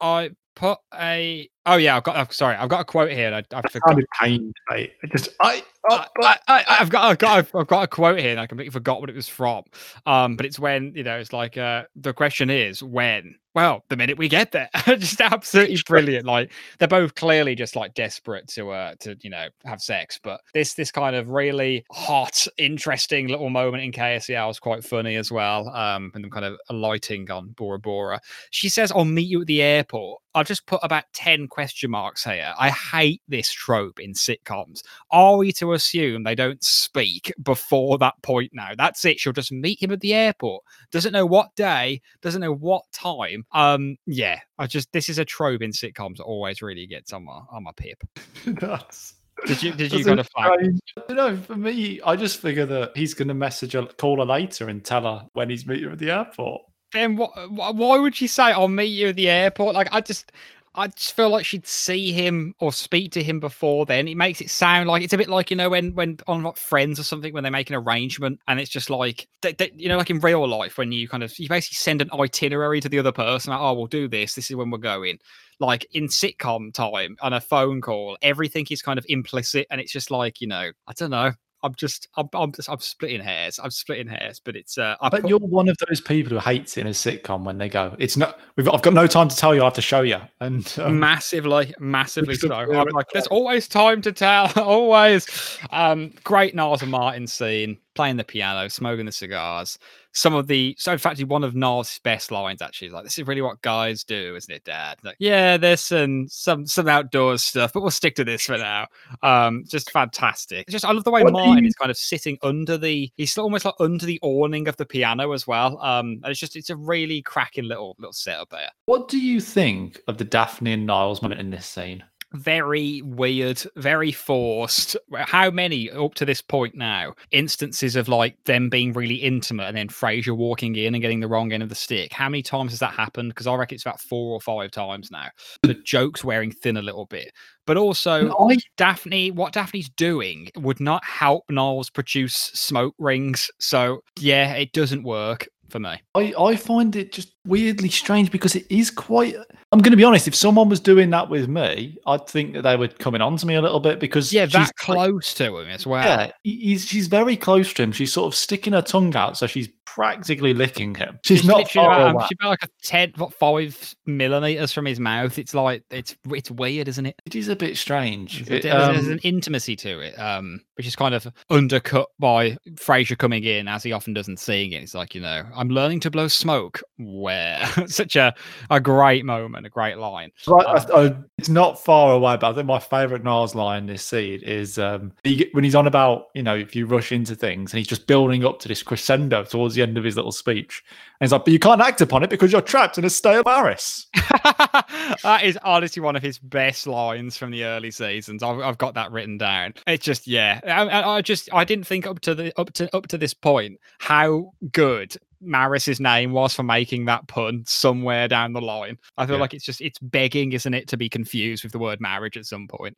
I 0.00 0.30
put 0.54 0.78
a 0.94 1.48
oh 1.66 1.76
yeah, 1.76 1.96
I've 1.96 2.02
got 2.02 2.16
I've, 2.16 2.32
sorry, 2.32 2.56
I've 2.56 2.68
got 2.68 2.80
a 2.80 2.84
quote 2.84 3.10
here. 3.10 3.32
And 3.32 3.36
I, 3.36 3.58
I 3.58 3.62
forgot. 3.68 3.98
pained, 4.20 4.54
mate. 4.70 4.92
I 5.02 5.06
just 5.06 5.30
I, 5.40 5.62
I, 5.88 6.06
I, 6.20 6.38
I, 6.48 6.64
I've 6.80 6.90
got, 6.90 7.10
I've 7.10 7.18
got, 7.18 7.38
I've, 7.38 7.54
I've 7.54 7.66
got 7.66 7.84
a 7.84 7.88
quote 7.88 8.18
here, 8.20 8.30
and 8.30 8.40
I 8.40 8.46
completely 8.46 8.70
forgot 8.70 9.00
what 9.00 9.10
it 9.10 9.16
was 9.16 9.28
from. 9.28 9.64
Um, 10.06 10.36
but 10.36 10.46
it's 10.46 10.58
when 10.58 10.92
you 10.94 11.02
know, 11.02 11.18
it's 11.18 11.32
like, 11.32 11.56
uh, 11.56 11.84
the 11.96 12.12
question 12.12 12.50
is 12.50 12.82
when. 12.82 13.36
Well, 13.54 13.84
the 13.88 13.96
minute 13.96 14.16
we 14.16 14.28
get 14.28 14.52
there, 14.52 14.68
just 14.86 15.20
absolutely 15.20 15.78
brilliant. 15.84 16.24
Like 16.24 16.52
they're 16.78 16.86
both 16.86 17.16
clearly 17.16 17.56
just 17.56 17.74
like 17.74 17.94
desperate 17.94 18.46
to, 18.48 18.70
uh, 18.70 18.94
to 19.00 19.16
you 19.22 19.30
know, 19.30 19.48
have 19.64 19.80
sex. 19.82 20.20
But 20.22 20.40
this, 20.54 20.74
this 20.74 20.92
kind 20.92 21.16
of 21.16 21.30
really 21.30 21.84
hot, 21.90 22.46
interesting 22.58 23.26
little 23.26 23.50
moment 23.50 23.82
in 23.82 23.90
KACL 23.90 24.46
was 24.46 24.60
quite 24.60 24.84
funny 24.84 25.16
as 25.16 25.32
well. 25.32 25.68
Um, 25.70 26.12
and 26.14 26.30
kind 26.30 26.44
of 26.44 26.58
alighting 26.68 27.30
on 27.30 27.48
Bora 27.56 27.78
Bora. 27.78 28.20
She 28.50 28.68
says, 28.68 28.92
"I'll 28.92 29.04
meet 29.04 29.28
you 29.28 29.40
at 29.40 29.46
the 29.46 29.62
airport." 29.62 30.22
I've 30.32 30.46
just 30.46 30.66
put 30.66 30.78
about 30.84 31.04
ten 31.12 31.48
question 31.48 31.90
marks 31.90 32.22
here. 32.24 32.54
I 32.58 32.70
hate 32.70 33.20
this 33.26 33.50
trope 33.50 33.98
in 33.98 34.12
sitcoms. 34.12 34.82
Are 35.10 35.36
we 35.36 35.50
to 35.54 35.72
assume 35.72 36.22
they 36.22 36.36
don't 36.36 36.62
speak 36.62 37.32
before 37.42 37.98
that 37.98 38.14
point 38.22 38.52
now? 38.54 38.70
That's 38.76 39.04
it. 39.04 39.18
She'll 39.18 39.32
just 39.32 39.50
meet 39.50 39.82
him 39.82 39.90
at 39.90 40.00
the 40.00 40.14
airport. 40.14 40.62
Doesn't 40.92 41.12
know 41.12 41.26
what 41.26 41.54
day, 41.56 42.00
doesn't 42.22 42.40
know 42.40 42.54
what 42.54 42.84
time. 42.92 43.39
Um, 43.52 43.96
yeah, 44.06 44.40
I 44.58 44.66
just 44.66 44.92
this 44.92 45.08
is 45.08 45.18
a 45.18 45.24
trope 45.24 45.62
in 45.62 45.70
sitcoms 45.72 46.16
that 46.16 46.24
always 46.24 46.62
really 46.62 46.86
gets 46.86 47.12
on 47.12 47.24
my 47.24 47.40
on 47.50 47.64
my 47.64 47.72
pip. 47.76 48.02
That's 48.46 49.14
Did 49.46 49.62
you 49.62 49.72
did 49.72 49.92
you 49.92 50.04
kind 50.04 50.20
of 50.20 50.28
flag? 50.28 50.52
strange- 50.58 50.80
know. 51.10 51.36
For 51.36 51.56
me, 51.56 52.00
I 52.04 52.16
just 52.16 52.40
figure 52.40 52.66
that 52.66 52.96
he's 52.96 53.14
going 53.14 53.28
to 53.28 53.34
message 53.34 53.72
her, 53.72 53.84
call 53.86 54.18
her 54.18 54.24
later, 54.24 54.68
and 54.68 54.84
tell 54.84 55.02
her 55.02 55.26
when 55.32 55.50
he's 55.50 55.66
meeting 55.66 55.84
her 55.86 55.92
at 55.92 55.98
the 55.98 56.10
airport. 56.10 56.62
Then 56.92 57.16
what? 57.16 57.32
Why 57.50 57.98
would 57.98 58.16
she 58.16 58.26
say 58.26 58.44
I'll 58.44 58.68
meet 58.68 58.86
you 58.86 59.08
at 59.08 59.16
the 59.16 59.28
airport? 59.28 59.74
Like 59.74 59.88
I 59.92 60.00
just. 60.00 60.32
I 60.72 60.86
just 60.86 61.16
feel 61.16 61.30
like 61.30 61.44
she'd 61.44 61.66
see 61.66 62.12
him 62.12 62.54
or 62.60 62.72
speak 62.72 63.10
to 63.12 63.22
him 63.24 63.40
before 63.40 63.86
then. 63.86 64.06
It 64.06 64.16
makes 64.16 64.40
it 64.40 64.50
sound 64.50 64.88
like 64.88 65.02
it's 65.02 65.12
a 65.12 65.18
bit 65.18 65.28
like 65.28 65.50
you 65.50 65.56
know 65.56 65.68
when 65.68 65.94
when 65.96 66.18
on 66.28 66.44
like 66.44 66.56
Friends 66.56 67.00
or 67.00 67.02
something 67.02 67.34
when 67.34 67.42
they 67.42 67.50
make 67.50 67.70
an 67.70 67.76
arrangement 67.76 68.38
and 68.46 68.60
it's 68.60 68.70
just 68.70 68.88
like 68.88 69.26
they, 69.42 69.52
they- 69.52 69.72
you 69.74 69.88
know 69.88 69.96
like 69.98 70.10
in 70.10 70.20
real 70.20 70.46
life 70.46 70.78
when 70.78 70.92
you 70.92 71.08
kind 71.08 71.24
of 71.24 71.36
you 71.40 71.48
basically 71.48 71.74
send 71.74 72.00
an 72.00 72.10
itinerary 72.12 72.80
to 72.80 72.88
the 72.88 73.00
other 73.00 73.10
person. 73.10 73.50
Like, 73.52 73.60
oh, 73.60 73.74
we'll 73.74 73.86
do 73.88 74.06
this. 74.06 74.34
This 74.34 74.48
is 74.48 74.56
when 74.56 74.70
we're 74.70 74.78
going. 74.78 75.18
Like 75.58 75.86
in 75.92 76.06
sitcom 76.06 76.72
time 76.72 77.16
on 77.20 77.32
a 77.32 77.40
phone 77.40 77.80
call, 77.80 78.16
everything 78.22 78.66
is 78.70 78.80
kind 78.80 78.98
of 78.98 79.04
implicit 79.08 79.66
and 79.70 79.80
it's 79.80 79.92
just 79.92 80.10
like 80.12 80.40
you 80.40 80.46
know 80.46 80.70
I 80.86 80.92
don't 80.96 81.10
know. 81.10 81.32
I'm 81.62 81.74
just 81.74 82.08
I'm 82.16 82.28
I'm 82.32 82.52
just 82.52 82.70
I'm 82.70 82.78
splitting 82.80 83.20
hairs. 83.20 83.58
I'm 83.62 83.70
splitting 83.70 84.06
hairs, 84.08 84.40
but 84.42 84.56
it's 84.56 84.78
uh 84.78 84.96
I 85.00 85.08
But 85.08 85.22
put- 85.22 85.30
you're 85.30 85.38
one 85.38 85.68
of 85.68 85.76
those 85.88 86.00
people 86.00 86.32
who 86.32 86.38
hates 86.38 86.76
it 86.76 86.82
in 86.82 86.86
a 86.86 86.90
sitcom 86.90 87.44
when 87.44 87.58
they 87.58 87.68
go, 87.68 87.94
"It's 87.98 88.16
not. 88.16 88.38
We've. 88.56 88.68
I've 88.68 88.82
got 88.82 88.94
no 88.94 89.06
time 89.06 89.28
to 89.28 89.36
tell 89.36 89.54
you. 89.54 89.60
I 89.62 89.64
have 89.64 89.74
to 89.74 89.82
show 89.82 90.00
you." 90.02 90.18
And 90.40 90.72
um, 90.78 90.98
massively, 90.98 91.74
massively 91.78 92.34
so. 92.34 92.52
I'm 92.52 92.88
like, 92.94 93.06
there's 93.12 93.26
always 93.26 93.68
time 93.68 94.00
to 94.02 94.12
tell, 94.12 94.50
always. 94.56 95.26
Um, 95.70 96.12
great 96.24 96.54
Niles 96.54 96.82
and 96.82 96.90
Martin 96.90 97.26
scene, 97.26 97.76
playing 97.94 98.16
the 98.16 98.24
piano, 98.24 98.68
smoking 98.68 99.06
the 99.06 99.12
cigars. 99.12 99.78
Some 100.12 100.34
of 100.34 100.46
the, 100.48 100.74
so 100.78 100.92
in 100.92 100.98
fact, 100.98 101.20
one 101.24 101.44
of 101.44 101.54
Niles' 101.54 102.00
best 102.02 102.32
lines 102.32 102.60
actually 102.62 102.88
is 102.88 102.92
like, 102.94 103.04
"This 103.04 103.18
is 103.18 103.26
really 103.26 103.42
what 103.42 103.62
guys 103.62 104.02
do, 104.02 104.34
isn't 104.36 104.52
it, 104.52 104.64
Dad?" 104.64 104.98
Like, 105.04 105.16
yeah, 105.20 105.56
there's 105.56 105.80
some 105.80 106.26
some 106.28 106.66
some 106.66 106.88
outdoors 106.88 107.44
stuff, 107.44 107.72
but 107.72 107.80
we'll 107.82 107.90
stick 107.90 108.16
to 108.16 108.24
this 108.24 108.42
for 108.42 108.58
now. 108.58 108.88
Um, 109.22 109.64
just 109.68 109.90
fantastic. 109.90 110.68
Just 110.68 110.84
I 110.84 110.92
love 110.92 111.04
the 111.04 111.10
way 111.12 111.22
What 111.22 111.32
Martin 111.32 111.64
you- 111.64 111.68
is 111.68 111.74
kind 111.76 111.90
of 111.90 111.96
sitting 111.96 112.38
under 112.42 112.76
the, 112.76 113.10
he's 113.16 113.36
almost 113.38 113.64
like 113.64 113.74
under 113.78 114.04
the 114.04 114.18
awning 114.22 114.66
of 114.66 114.76
the 114.76 114.86
piano 114.86 115.32
as 115.32 115.46
well. 115.46 115.80
Um, 115.80 116.20
and 116.22 116.26
it's 116.26 116.40
just 116.40 116.56
it's 116.56 116.70
a 116.70 116.76
really 116.76 117.22
cracking 117.22 117.64
little 117.64 117.94
little 117.98 118.12
setup 118.12 118.50
there. 118.50 118.70
what 118.86 119.08
do 119.08 119.18
you 119.20 119.40
think 119.40 120.00
of 120.08 120.18
the 120.18 120.24
Daphne 120.24 120.72
and 120.72 120.86
Niles 120.86 121.22
moment 121.22 121.40
in 121.40 121.50
this 121.50 121.66
scene? 121.66 122.02
Very 122.32 123.02
weird, 123.02 123.62
very 123.76 124.12
forced. 124.12 124.96
How 125.18 125.50
many 125.50 125.90
up 125.90 126.14
to 126.14 126.24
this 126.24 126.40
point 126.40 126.74
now 126.74 127.14
instances 127.30 127.96
of 127.96 128.08
like 128.08 128.36
them 128.44 128.68
being 128.68 128.92
really 128.92 129.16
intimate 129.16 129.64
and 129.64 129.76
then 129.76 129.88
Frasier 129.88 130.36
walking 130.36 130.76
in 130.76 130.94
and 130.94 131.02
getting 131.02 131.20
the 131.20 131.28
wrong 131.28 131.52
end 131.52 131.62
of 131.62 131.68
the 131.68 131.74
stick? 131.74 132.12
How 132.12 132.28
many 132.28 132.42
times 132.42 132.72
has 132.72 132.80
that 132.80 132.94
happened? 132.94 133.30
Because 133.30 133.46
I 133.46 133.54
reckon 133.54 133.74
it's 133.74 133.84
about 133.84 134.00
four 134.00 134.32
or 134.32 134.40
five 134.40 134.70
times 134.70 135.10
now. 135.10 135.28
The 135.62 135.74
joke's 135.74 136.24
wearing 136.24 136.52
thin 136.52 136.76
a 136.76 136.82
little 136.82 137.06
bit, 137.06 137.32
but 137.66 137.76
also 137.76 138.34
I 138.38 138.58
Daphne, 138.76 139.30
what 139.30 139.52
Daphne's 139.52 139.88
doing 139.90 140.50
would 140.56 140.80
not 140.80 141.04
help 141.04 141.44
Niles 141.50 141.90
produce 141.90 142.34
smoke 142.34 142.94
rings. 142.98 143.50
So 143.58 144.00
yeah, 144.18 144.54
it 144.54 144.72
doesn't 144.72 145.02
work 145.02 145.48
for 145.70 145.78
me. 145.78 146.00
I, 146.14 146.34
I 146.38 146.56
find 146.56 146.94
it 146.96 147.12
just 147.12 147.34
weirdly 147.46 147.88
strange 147.88 148.30
because 148.30 148.54
it 148.56 148.66
is 148.70 148.90
quite. 148.90 149.34
I'm 149.72 149.78
going 149.80 149.92
to 149.92 149.96
be 149.96 150.04
honest. 150.04 150.26
If 150.26 150.34
someone 150.34 150.68
was 150.68 150.80
doing 150.80 151.10
that 151.10 151.28
with 151.30 151.48
me, 151.48 151.96
I'd 152.06 152.26
think 152.26 152.54
that 152.54 152.62
they 152.62 152.76
were 152.76 152.88
coming 152.88 153.20
on 153.20 153.36
to 153.36 153.46
me 153.46 153.54
a 153.54 153.62
little 153.62 153.80
bit 153.80 154.00
because 154.00 154.32
Yeah, 154.32 154.44
she's 154.46 154.52
that 154.52 154.60
like- 154.62 154.76
close 154.76 155.34
to 155.34 155.56
him 155.58 155.68
as 155.68 155.86
well. 155.86 156.04
Yeah, 156.04 156.32
he's, 156.42 156.86
she's 156.86 157.06
very 157.06 157.36
close 157.36 157.72
to 157.74 157.82
him. 157.82 157.92
She's 157.92 158.12
sort 158.12 158.26
of 158.32 158.34
sticking 158.36 158.72
her 158.72 158.82
tongue 158.82 159.14
out, 159.14 159.36
so 159.36 159.46
she's 159.46 159.68
practically 159.86 160.54
licking 160.54 160.94
him. 160.94 161.18
She's, 161.24 161.44
not 161.44 161.68
far 161.70 161.92
about, 161.92 162.14
away. 162.14 162.24
she's 162.28 162.36
about 162.40 162.50
like 162.50 162.64
a 162.64 162.68
ten, 162.82 163.12
what, 163.16 163.32
five 163.34 163.94
millimeters 164.06 164.72
from 164.72 164.86
his 164.86 165.00
mouth. 165.00 165.38
It's 165.38 165.54
like 165.54 165.84
it's 165.90 166.16
it's 166.30 166.50
weird, 166.50 166.88
isn't 166.88 167.06
it? 167.06 167.14
It 167.26 167.34
is 167.36 167.48
a 167.48 167.56
bit 167.56 167.76
strange. 167.76 168.44
There's, 168.44 168.64
It, 168.64 168.68
there's 168.68 169.06
um, 169.06 169.12
an 169.12 169.18
intimacy 169.20 169.76
to 169.76 170.00
it, 170.00 170.18
um, 170.18 170.60
which 170.76 170.86
is 170.86 170.96
kind 170.96 171.14
of 171.14 171.26
undercut 171.48 172.08
by 172.18 172.56
Frasier 172.74 173.18
coming 173.18 173.44
in 173.44 173.68
as 173.68 173.82
he 173.82 173.92
often 173.92 174.14
does 174.14 174.28
and 174.28 174.38
seeing 174.38 174.72
it. 174.72 174.82
It's 174.82 174.94
like 174.94 175.14
you 175.14 175.20
know, 175.20 175.44
I'm 175.54 175.68
learning 175.70 176.00
to 176.00 176.10
blow 176.10 176.28
smoke. 176.28 176.82
Where 177.30 177.86
such 177.86 178.16
a 178.16 178.34
a 178.70 178.80
great 178.80 179.24
moment, 179.24 179.66
a 179.66 179.68
great 179.70 179.98
line. 179.98 180.30
Right, 180.46 180.66
Um, 180.66 180.76
I- 180.94 181.00
I- 181.06 181.16
it's 181.38 181.48
not 181.48 181.82
far 181.82 182.12
away, 182.12 182.36
but 182.36 182.50
I 182.50 182.54
think 182.54 182.66
my 182.66 182.78
favourite 182.78 183.24
Niles 183.24 183.54
line 183.54 183.86
this 183.86 184.04
scene 184.04 184.40
is 184.42 184.78
um, 184.78 185.12
he, 185.24 185.48
when 185.52 185.64
he's 185.64 185.74
on 185.74 185.86
about, 185.86 186.24
you 186.34 186.42
know, 186.42 186.54
if 186.56 186.76
you 186.76 186.84
rush 186.86 187.12
into 187.12 187.34
things 187.34 187.72
and 187.72 187.78
he's 187.78 187.86
just 187.86 188.06
building 188.06 188.44
up 188.44 188.58
to 188.60 188.68
this 188.68 188.82
crescendo 188.82 189.44
towards 189.44 189.74
the 189.74 189.80
end 189.82 189.96
of 189.96 190.04
his 190.04 190.16
little 190.16 190.32
speech. 190.32 190.82
And 191.18 191.26
he's 191.26 191.32
like, 191.32 191.44
but 191.44 191.52
you 191.52 191.58
can't 191.58 191.80
act 191.80 192.00
upon 192.02 192.22
it 192.22 192.28
because 192.30 192.52
you're 192.52 192.60
trapped 192.60 192.98
in 192.98 193.04
a 193.06 193.10
stale 193.10 193.42
Paris. 193.44 194.06
that 194.14 195.40
is 195.44 195.58
honestly 195.62 196.02
one 196.02 196.16
of 196.16 196.22
his 196.22 196.38
best 196.38 196.86
lines 196.86 197.36
from 197.36 197.50
the 197.50 197.64
early 197.64 197.90
seasons. 197.90 198.42
I've, 198.42 198.60
I've 198.60 198.78
got 198.78 198.94
that 198.94 199.10
written 199.12 199.38
down. 199.38 199.74
It's 199.86 200.04
just 200.04 200.26
yeah. 200.26 200.60
I, 200.64 200.70
I 200.88 201.16
I 201.16 201.22
just 201.22 201.48
I 201.52 201.64
didn't 201.64 201.86
think 201.86 202.06
up 202.06 202.20
to 202.20 202.34
the 202.34 202.52
up 202.60 202.72
to 202.74 202.94
up 202.94 203.06
to 203.08 203.18
this 203.18 203.34
point 203.34 203.78
how 203.98 204.52
good 204.72 205.16
Maris's 205.40 206.00
name 206.00 206.32
was 206.32 206.54
for 206.54 206.62
making 206.62 207.06
that 207.06 207.26
pun 207.28 207.64
somewhere 207.66 208.28
down 208.28 208.52
the 208.52 208.60
line. 208.60 208.98
I 209.16 209.26
feel 209.26 209.36
Yeah. 209.36 209.40
like 209.40 209.54
it's 209.54 209.64
just 209.64 209.80
it's 209.80 209.98
begging, 210.00 210.52
isn't 210.52 210.74
it, 210.74 210.88
to 210.88 210.96
be 210.96 211.08
confused 211.08 211.62
with 211.62 211.72
the 211.72 211.78
word 211.78 212.00
marriage 212.00 212.36
at 212.36 212.46
some 212.46 212.68
point. 212.68 212.96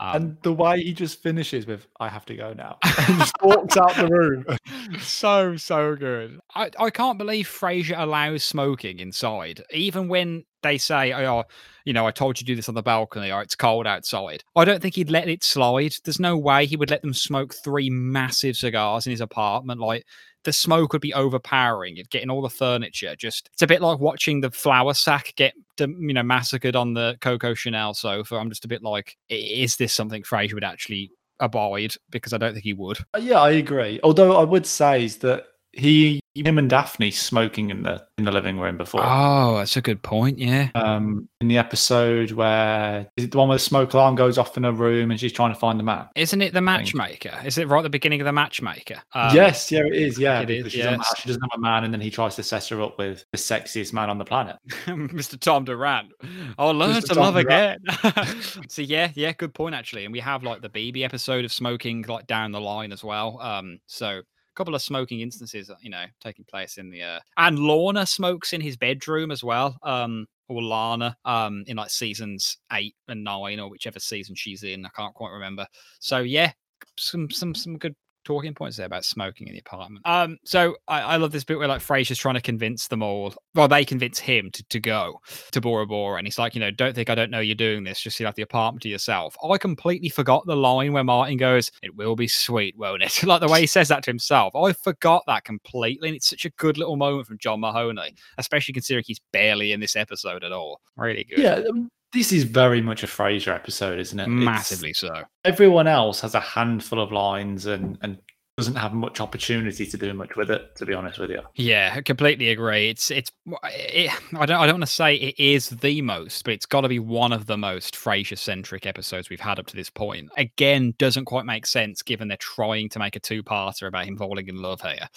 Um, 0.00 0.16
And 0.16 0.36
the 0.42 0.52
way 0.52 0.82
he 0.82 0.92
just 0.92 1.22
finishes 1.22 1.66
with, 1.66 1.86
I 2.00 2.08
have 2.08 2.24
to 2.26 2.34
go 2.36 2.52
now. 2.52 2.78
and 3.08 3.18
just 3.18 3.34
walks 3.42 3.76
out 3.76 3.94
the 3.96 4.08
room. 4.08 4.44
so 5.00 5.56
so 5.56 5.96
good. 5.96 6.38
I, 6.54 6.70
I 6.78 6.90
can't 6.90 7.18
believe 7.18 7.46
Frasier 7.48 7.98
allows 7.98 8.44
smoking 8.44 8.98
inside, 8.98 9.62
even 9.72 10.08
when 10.08 10.44
they 10.62 10.78
say, 10.78 11.12
"Oh, 11.12 11.44
you 11.84 11.92
know, 11.92 12.06
I 12.06 12.10
told 12.10 12.38
you 12.40 12.44
to 12.44 12.44
do 12.44 12.56
this 12.56 12.68
on 12.68 12.74
the 12.74 12.82
balcony, 12.82 13.30
or 13.30 13.42
it's 13.42 13.54
cold 13.54 13.86
outside." 13.86 14.42
I 14.56 14.64
don't 14.64 14.80
think 14.80 14.94
he'd 14.96 15.10
let 15.10 15.28
it 15.28 15.44
slide. 15.44 15.94
There's 16.04 16.18
no 16.20 16.36
way 16.36 16.66
he 16.66 16.76
would 16.76 16.90
let 16.90 17.02
them 17.02 17.14
smoke 17.14 17.54
three 17.54 17.90
massive 17.90 18.56
cigars 18.56 19.06
in 19.06 19.10
his 19.10 19.20
apartment. 19.20 19.80
Like 19.80 20.04
the 20.44 20.52
smoke 20.52 20.92
would 20.92 21.02
be 21.02 21.14
overpowering. 21.14 21.96
You'd 21.96 22.10
get 22.10 22.22
in 22.22 22.30
all 22.30 22.42
the 22.42 22.50
furniture. 22.50 23.16
Just 23.16 23.50
it's 23.52 23.62
a 23.62 23.66
bit 23.66 23.82
like 23.82 23.98
watching 23.98 24.40
the 24.40 24.50
flour 24.50 24.94
sack 24.94 25.32
get 25.36 25.54
you 25.78 26.12
know 26.12 26.22
massacred 26.22 26.76
on 26.76 26.94
the 26.94 27.16
Coco 27.20 27.54
Chanel 27.54 27.94
sofa. 27.94 28.36
I'm 28.36 28.48
just 28.48 28.64
a 28.64 28.68
bit 28.68 28.82
like, 28.82 29.16
is 29.28 29.76
this 29.76 29.92
something 29.92 30.22
Frasier 30.22 30.54
would 30.54 30.64
actually 30.64 31.10
abide? 31.40 31.94
Because 32.10 32.32
I 32.32 32.38
don't 32.38 32.52
think 32.52 32.64
he 32.64 32.74
would. 32.74 32.98
Uh, 33.14 33.18
Yeah, 33.20 33.40
I 33.40 33.52
agree. 33.52 34.00
Although 34.02 34.36
I 34.36 34.44
would 34.44 34.66
say 34.66 35.04
is 35.04 35.18
that 35.18 35.46
he, 35.72 36.20
him 36.34 36.58
and 36.58 36.68
Daphne 36.68 37.10
smoking 37.10 37.70
in 37.70 37.82
the 37.82 38.04
in 38.18 38.24
the 38.24 38.32
living 38.32 38.58
room 38.58 38.76
before. 38.76 39.02
Oh, 39.04 39.56
that's 39.56 39.76
a 39.76 39.82
good 39.82 40.02
point. 40.02 40.38
Yeah. 40.38 40.70
um, 40.74 41.28
in 41.40 41.48
the 41.48 41.58
episode 41.58 42.32
where 42.32 43.06
is 43.16 43.24
it 43.24 43.30
the 43.30 43.38
one 43.38 43.48
where 43.48 43.56
the 43.56 43.62
smoke 43.62 43.92
alarm 43.92 44.14
goes 44.14 44.38
off 44.38 44.56
in 44.56 44.64
her 44.64 44.72
room 44.72 45.10
and 45.10 45.20
she's 45.20 45.32
trying 45.32 45.52
to 45.52 45.58
find 45.58 45.78
the 45.78 45.84
map? 45.84 46.10
Isn't 46.16 46.42
it 46.42 46.52
the 46.52 46.60
matchmaker? 46.60 47.40
Is 47.44 47.58
it 47.58 47.68
right 47.68 47.80
at 47.80 47.82
the 47.82 47.90
beginning 47.90 48.20
of 48.20 48.24
the 48.24 48.32
matchmaker? 48.32 49.02
Um, 49.12 49.34
yes, 49.34 49.70
yeah, 49.70 49.80
it 49.80 49.94
is. 49.94 50.18
Yeah, 50.18 50.40
it 50.40 50.50
is, 50.50 50.58
because 50.58 50.72
she's 50.72 50.86
on 50.86 50.92
the 50.94 50.98
yes. 50.98 51.20
she 51.20 51.28
doesn't 51.28 51.42
have 51.42 51.58
a 51.58 51.60
man, 51.60 51.84
and 51.84 51.92
then 51.92 52.00
he 52.00 52.10
tries 52.10 52.36
to 52.36 52.42
set 52.42 52.66
her 52.68 52.82
up 52.82 52.98
with 52.98 53.24
the 53.32 53.38
sexiest 53.38 53.92
man 53.92 54.10
on 54.10 54.18
the 54.18 54.24
planet. 54.24 54.56
Mr. 54.86 55.38
Tom 55.38 55.64
Duran. 55.64 56.10
I'll 56.58 56.72
learn 56.72 56.96
Mr. 56.96 57.08
to 57.08 57.14
Tom 57.14 57.34
love 57.34 57.34
Duran. 57.34 57.78
again. 57.88 58.40
so 58.68 58.82
yeah, 58.82 59.10
yeah, 59.14 59.32
good 59.32 59.54
point 59.54 59.74
actually. 59.74 60.04
And 60.04 60.12
we 60.12 60.20
have 60.20 60.42
like 60.42 60.62
the 60.62 60.70
BB 60.70 61.02
episode 61.04 61.44
of 61.44 61.52
smoking 61.52 62.04
like 62.08 62.26
down 62.26 62.52
the 62.52 62.60
line 62.60 62.92
as 62.92 63.04
well. 63.04 63.40
Um, 63.40 63.80
so 63.86 64.22
couple 64.54 64.74
of 64.74 64.82
smoking 64.82 65.20
instances, 65.20 65.70
you 65.80 65.90
know, 65.90 66.04
taking 66.20 66.44
place 66.44 66.78
in 66.78 66.90
the 66.90 67.02
uh 67.02 67.20
and 67.36 67.58
Lorna 67.58 68.06
smokes 68.06 68.52
in 68.52 68.60
his 68.60 68.76
bedroom 68.76 69.30
as 69.30 69.42
well. 69.44 69.76
Um 69.82 70.26
or 70.48 70.62
Lana, 70.62 71.16
um, 71.24 71.64
in 71.66 71.76
like 71.76 71.90
seasons 71.90 72.58
eight 72.72 72.94
and 73.08 73.24
nine, 73.24 73.60
or 73.60 73.70
whichever 73.70 73.98
season 73.98 74.34
she's 74.34 74.62
in. 74.62 74.84
I 74.84 74.90
can't 74.94 75.14
quite 75.14 75.30
remember. 75.30 75.66
So 76.00 76.18
yeah, 76.18 76.52
some 76.98 77.30
some 77.30 77.54
some 77.54 77.78
good 77.78 77.94
talking 78.24 78.54
points 78.54 78.76
there 78.76 78.86
about 78.86 79.04
smoking 79.04 79.46
in 79.46 79.54
the 79.54 79.60
apartment. 79.60 80.06
Um, 80.06 80.38
so 80.44 80.76
I, 80.88 81.00
I 81.00 81.16
love 81.16 81.32
this 81.32 81.44
bit 81.44 81.58
where 81.58 81.68
like 81.68 81.80
Frasier's 81.80 82.18
trying 82.18 82.34
to 82.34 82.40
convince 82.40 82.88
them 82.88 83.02
all. 83.02 83.34
Well, 83.54 83.68
they 83.68 83.84
convince 83.84 84.18
him 84.18 84.50
to, 84.52 84.64
to 84.64 84.80
go 84.80 85.20
to 85.52 85.60
Bora 85.60 85.86
Bora, 85.86 86.18
and 86.18 86.26
he's 86.26 86.38
like, 86.38 86.54
you 86.54 86.60
know, 86.60 86.70
don't 86.70 86.94
think 86.94 87.10
I 87.10 87.14
don't 87.14 87.30
know 87.30 87.40
you're 87.40 87.54
doing 87.54 87.84
this. 87.84 88.00
Just 88.00 88.18
you 88.18 88.26
have 88.26 88.34
the 88.34 88.42
apartment 88.42 88.82
to 88.82 88.88
yourself. 88.88 89.36
I 89.48 89.58
completely 89.58 90.08
forgot 90.08 90.46
the 90.46 90.56
line 90.56 90.92
where 90.92 91.04
Martin 91.04 91.36
goes, 91.36 91.70
"It 91.82 91.94
will 91.94 92.16
be 92.16 92.28
sweet, 92.28 92.76
won't 92.76 93.02
it?" 93.02 93.22
like 93.24 93.40
the 93.40 93.48
way 93.48 93.60
he 93.60 93.66
says 93.66 93.88
that 93.88 94.02
to 94.04 94.10
himself. 94.10 94.54
I 94.56 94.72
forgot 94.72 95.22
that 95.26 95.44
completely, 95.44 96.08
and 96.08 96.16
it's 96.16 96.28
such 96.28 96.44
a 96.44 96.50
good 96.50 96.78
little 96.78 96.96
moment 96.96 97.26
from 97.26 97.38
John 97.38 97.60
Mahoney, 97.60 98.14
especially 98.38 98.74
considering 98.74 99.04
he's 99.06 99.20
barely 99.32 99.72
in 99.72 99.80
this 99.80 99.96
episode 99.96 100.44
at 100.44 100.52
all. 100.52 100.80
Really 100.96 101.24
good. 101.24 101.38
Yeah, 101.38 101.60
um, 101.68 101.90
this 102.14 102.32
is 102.32 102.44
very 102.44 102.80
much 102.80 103.02
a 103.02 103.06
Frasier 103.06 103.54
episode, 103.54 103.98
isn't 103.98 104.18
it? 104.18 104.22
It's- 104.24 104.44
massively 104.44 104.92
so. 104.94 105.24
everyone 105.44 105.86
else 105.86 106.20
has 106.22 106.34
a 106.34 106.40
handful 106.40 107.00
of 107.00 107.12
lines 107.12 107.66
and 107.66 107.98
and 108.00 108.18
doesn't 108.56 108.76
have 108.76 108.92
much 108.94 109.20
opportunity 109.20 109.84
to 109.84 109.96
do 109.96 110.14
much 110.14 110.36
with 110.36 110.48
it. 110.48 110.76
To 110.76 110.86
be 110.86 110.94
honest 110.94 111.18
with 111.18 111.28
you, 111.28 111.40
Yeah, 111.56 111.92
I 111.96 112.02
completely 112.02 112.50
agree. 112.50 112.88
It's 112.88 113.10
it's 113.10 113.32
it, 113.64 114.12
I 114.38 114.46
don't 114.46 114.60
I 114.60 114.66
don't 114.66 114.76
want 114.76 114.88
to 114.88 114.94
say 114.94 115.16
it 115.16 115.34
is 115.40 115.70
the 115.70 116.00
most, 116.02 116.44
but 116.44 116.54
it's 116.54 116.64
got 116.64 116.82
to 116.82 116.88
be 116.88 117.00
one 117.00 117.32
of 117.32 117.46
the 117.46 117.58
most 117.58 117.96
Frasier 117.96 118.38
centric 118.38 118.86
episodes 118.86 119.28
we've 119.28 119.40
had 119.40 119.58
up 119.58 119.66
to 119.66 119.76
this 119.76 119.90
point. 119.90 120.30
Again, 120.36 120.94
doesn't 120.98 121.24
quite 121.24 121.44
make 121.46 121.66
sense 121.66 122.00
given 122.02 122.28
they're 122.28 122.36
trying 122.36 122.88
to 122.90 123.00
make 123.00 123.16
a 123.16 123.20
two 123.20 123.42
parter 123.42 123.88
about 123.88 124.06
him 124.06 124.16
falling 124.16 124.46
in 124.46 124.62
love 124.62 124.80
here. 124.82 125.08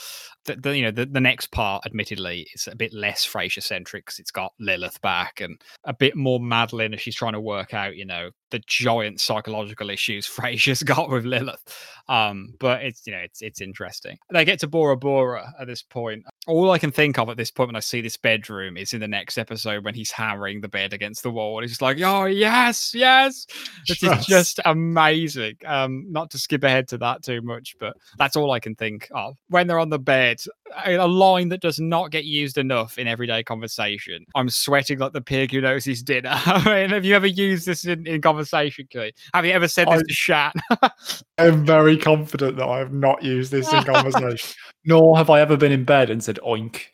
The, 0.48 0.56
the 0.56 0.78
you 0.78 0.84
know 0.84 0.92
the, 0.92 1.06
the 1.06 1.22
next 1.22 1.52
part, 1.52 1.86
admittedly, 1.86 2.48
is 2.54 2.68
a 2.72 2.76
bit 2.76 2.94
less 2.94 3.26
Frasier 3.28 3.62
centric 3.62 4.06
because 4.06 4.20
it's 4.20 4.32
got 4.32 4.54
Lilith 4.60 5.02
back 5.02 5.42
and 5.42 5.62
a 5.84 5.94
bit 5.94 6.16
more 6.16 6.40
Madeline 6.40 6.94
as 6.94 7.02
she's 7.02 7.16
trying 7.16 7.34
to 7.34 7.42
work 7.42 7.74
out 7.74 7.96
you 7.96 8.06
know 8.06 8.32
the 8.50 8.60
giant 8.66 9.20
psychological 9.20 9.90
issues 9.90 10.28
Frasier's 10.38 10.84
got 10.84 11.10
with 11.10 11.26
Lilith. 11.26 11.64
Um, 12.10 12.54
but 12.60 12.84
it's 12.84 13.06
you 13.06 13.14
know 13.14 13.20
it's 13.20 13.42
it's 13.42 13.62
interesting. 13.62 14.18
They 14.32 14.46
get 14.46 14.60
to 14.62 14.68
Bora 14.68 14.96
Bora 14.96 15.54
at 15.60 15.68
this 15.68 15.82
point. 15.82 16.24
All 16.48 16.72
I 16.72 16.80
can 16.80 16.92
think 16.92 17.20
of 17.20 17.30
at 17.30 17.36
this 17.36 17.52
point 17.52 17.68
when 17.68 17.76
I 17.76 17.82
see 17.82 18.00
this 18.00 18.16
bedroom 18.16 18.78
is 18.78 18.94
in 18.94 19.02
the 19.02 19.08
next 19.08 19.38
episode 19.38 19.84
when 19.84 19.94
he's 19.94 20.12
hammering 20.12 20.62
the 20.62 20.70
bed 20.70 20.94
against 20.94 21.24
the 21.24 21.32
wall. 21.32 21.62
He's 21.62 21.72
just 21.72 21.82
like, 21.82 22.00
"Oh 22.02 22.26
yes, 22.26 22.94
yes!" 22.96 23.46
This 23.88 24.02
is 24.02 24.26
just 24.26 24.62
amazing. 24.64 25.58
Um, 25.66 26.06
not 26.10 26.32
to 26.32 26.38
skip 26.38 26.64
ahead 26.64 26.88
to 26.90 26.98
that 27.00 27.24
too 27.24 27.42
much, 27.42 27.76
but 27.80 27.98
that's 28.18 28.38
all 28.38 28.52
I 28.52 28.62
can 28.62 28.76
think 28.76 29.10
of 29.12 29.36
when 29.50 29.68
they're 29.68 29.80
on 29.80 29.90
the 29.90 30.00
bed. 30.00 30.37
A 30.38 30.67
a 30.86 31.08
line 31.08 31.50
that 31.50 31.62
does 31.62 31.80
not 31.80 32.12
get 32.12 32.26
used 32.26 32.58
enough 32.58 32.98
in 32.98 33.08
everyday 33.08 33.44
conversation. 33.44 34.26
I'm 34.36 34.50
sweating 34.50 35.00
like 35.00 35.14
the 35.14 35.22
pig 35.22 35.52
who 35.52 35.62
knows 35.62 35.86
his 35.86 36.04
dinner. 36.04 36.32
I 36.34 36.64
mean, 36.66 36.90
have 36.92 37.06
you 37.06 37.16
ever 37.16 37.28
used 37.28 37.66
this 37.66 37.86
in, 37.86 38.06
in 38.08 38.22
conversation, 38.22 38.88
Keith? 38.90 39.16
Have 39.34 39.46
you 39.46 39.52
ever 39.52 39.68
said 39.68 39.88
this 39.88 40.02
I- 40.02 40.04
to 40.04 40.14
Shat? 40.14 40.54
I'm 41.40 41.66
very 41.66 41.98
confident 41.98 42.58
that 42.58 42.68
I 42.68 42.80
have 42.80 42.94
not 42.94 43.24
used 43.24 43.52
this 43.52 43.72
in 43.72 43.84
conversation. 43.84 44.56
Nor 44.86 45.18
have 45.18 45.30
I 45.30 45.42
ever 45.42 45.58
been 45.58 45.72
in 45.72 45.84
bed 45.84 46.10
and 46.10 46.24
said 46.24 46.40
oink. 46.46 46.84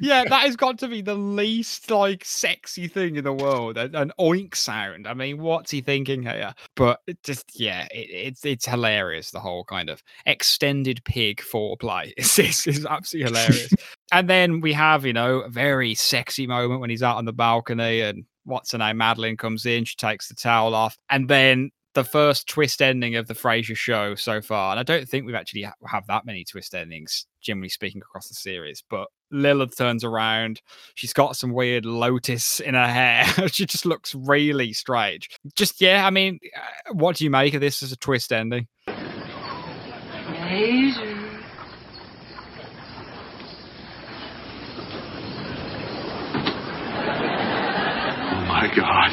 yeah, 0.00 0.24
that 0.24 0.42
has 0.42 0.56
got 0.56 0.78
to 0.80 0.88
be 0.88 1.00
the 1.00 1.14
least 1.14 1.90
like 1.90 2.24
sexy 2.24 2.88
thing 2.88 3.16
in 3.16 3.24
the 3.24 3.32
world. 3.32 3.78
An, 3.78 3.94
an 3.94 4.12
oink 4.20 4.54
sound. 4.56 5.06
I 5.06 5.14
mean, 5.14 5.38
what's 5.38 5.70
he 5.70 5.80
thinking 5.80 6.22
here? 6.22 6.52
But 6.76 7.00
just 7.22 7.58
yeah, 7.58 7.86
it, 7.92 8.10
it's 8.10 8.44
it's 8.44 8.66
hilarious. 8.66 9.30
The 9.30 9.40
whole 9.40 9.64
kind 9.64 9.88
of 9.88 10.02
extended 10.26 11.02
pig 11.04 11.40
foreplay 11.40 12.12
is 12.16 12.30
is, 12.66 12.86
absolutely 12.86 13.30
hilarious. 13.30 13.72
and 14.12 14.28
then 14.28 14.60
we 14.60 14.72
have 14.72 15.04
you 15.04 15.12
know 15.12 15.40
a 15.40 15.48
very 15.48 15.94
sexy 15.94 16.46
moment 16.46 16.80
when 16.80 16.90
he's 16.90 17.02
out 17.02 17.16
on 17.16 17.24
the 17.24 17.32
balcony 17.32 18.00
and 18.00 18.24
what's 18.44 18.72
her 18.72 18.78
name, 18.78 18.98
Madeline 18.98 19.36
comes 19.36 19.66
in. 19.66 19.84
She 19.84 19.96
takes 19.96 20.28
the 20.28 20.34
towel 20.34 20.74
off, 20.74 20.96
and 21.08 21.28
then 21.28 21.70
the 21.94 22.04
first 22.04 22.46
twist 22.48 22.80
ending 22.80 23.16
of 23.16 23.26
the 23.26 23.34
Frasier 23.34 23.76
show 23.76 24.14
so 24.14 24.40
far. 24.40 24.70
And 24.70 24.80
I 24.80 24.82
don't 24.82 25.08
think 25.08 25.26
we've 25.26 25.34
actually 25.34 25.62
ha- 25.62 25.74
have 25.86 26.06
that 26.06 26.24
many 26.24 26.44
twist 26.44 26.74
endings, 26.74 27.26
generally 27.40 27.68
speaking, 27.68 28.00
across 28.00 28.28
the 28.28 28.34
series. 28.34 28.84
But 28.88 29.08
Lilith 29.32 29.76
turns 29.76 30.04
around. 30.04 30.60
She's 30.94 31.12
got 31.12 31.36
some 31.36 31.52
weird 31.52 31.84
lotus 31.84 32.60
in 32.60 32.74
her 32.74 32.86
hair. 32.86 33.48
she 33.52 33.66
just 33.66 33.86
looks 33.86 34.14
really 34.14 34.72
strange. 34.72 35.28
Just, 35.56 35.80
yeah, 35.80 36.06
I 36.06 36.10
mean, 36.10 36.38
uh, 36.56 36.92
what 36.94 37.16
do 37.16 37.24
you 37.24 37.30
make 37.30 37.54
of 37.54 37.60
this 37.60 37.82
as 37.82 37.90
a 37.92 37.96
twist 37.96 38.32
ending? 38.32 38.68
God. 48.76 49.10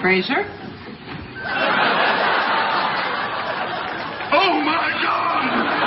Frasier? 0.00 0.48
Oh 4.30 4.60
my 4.60 4.90
God! 5.02 5.78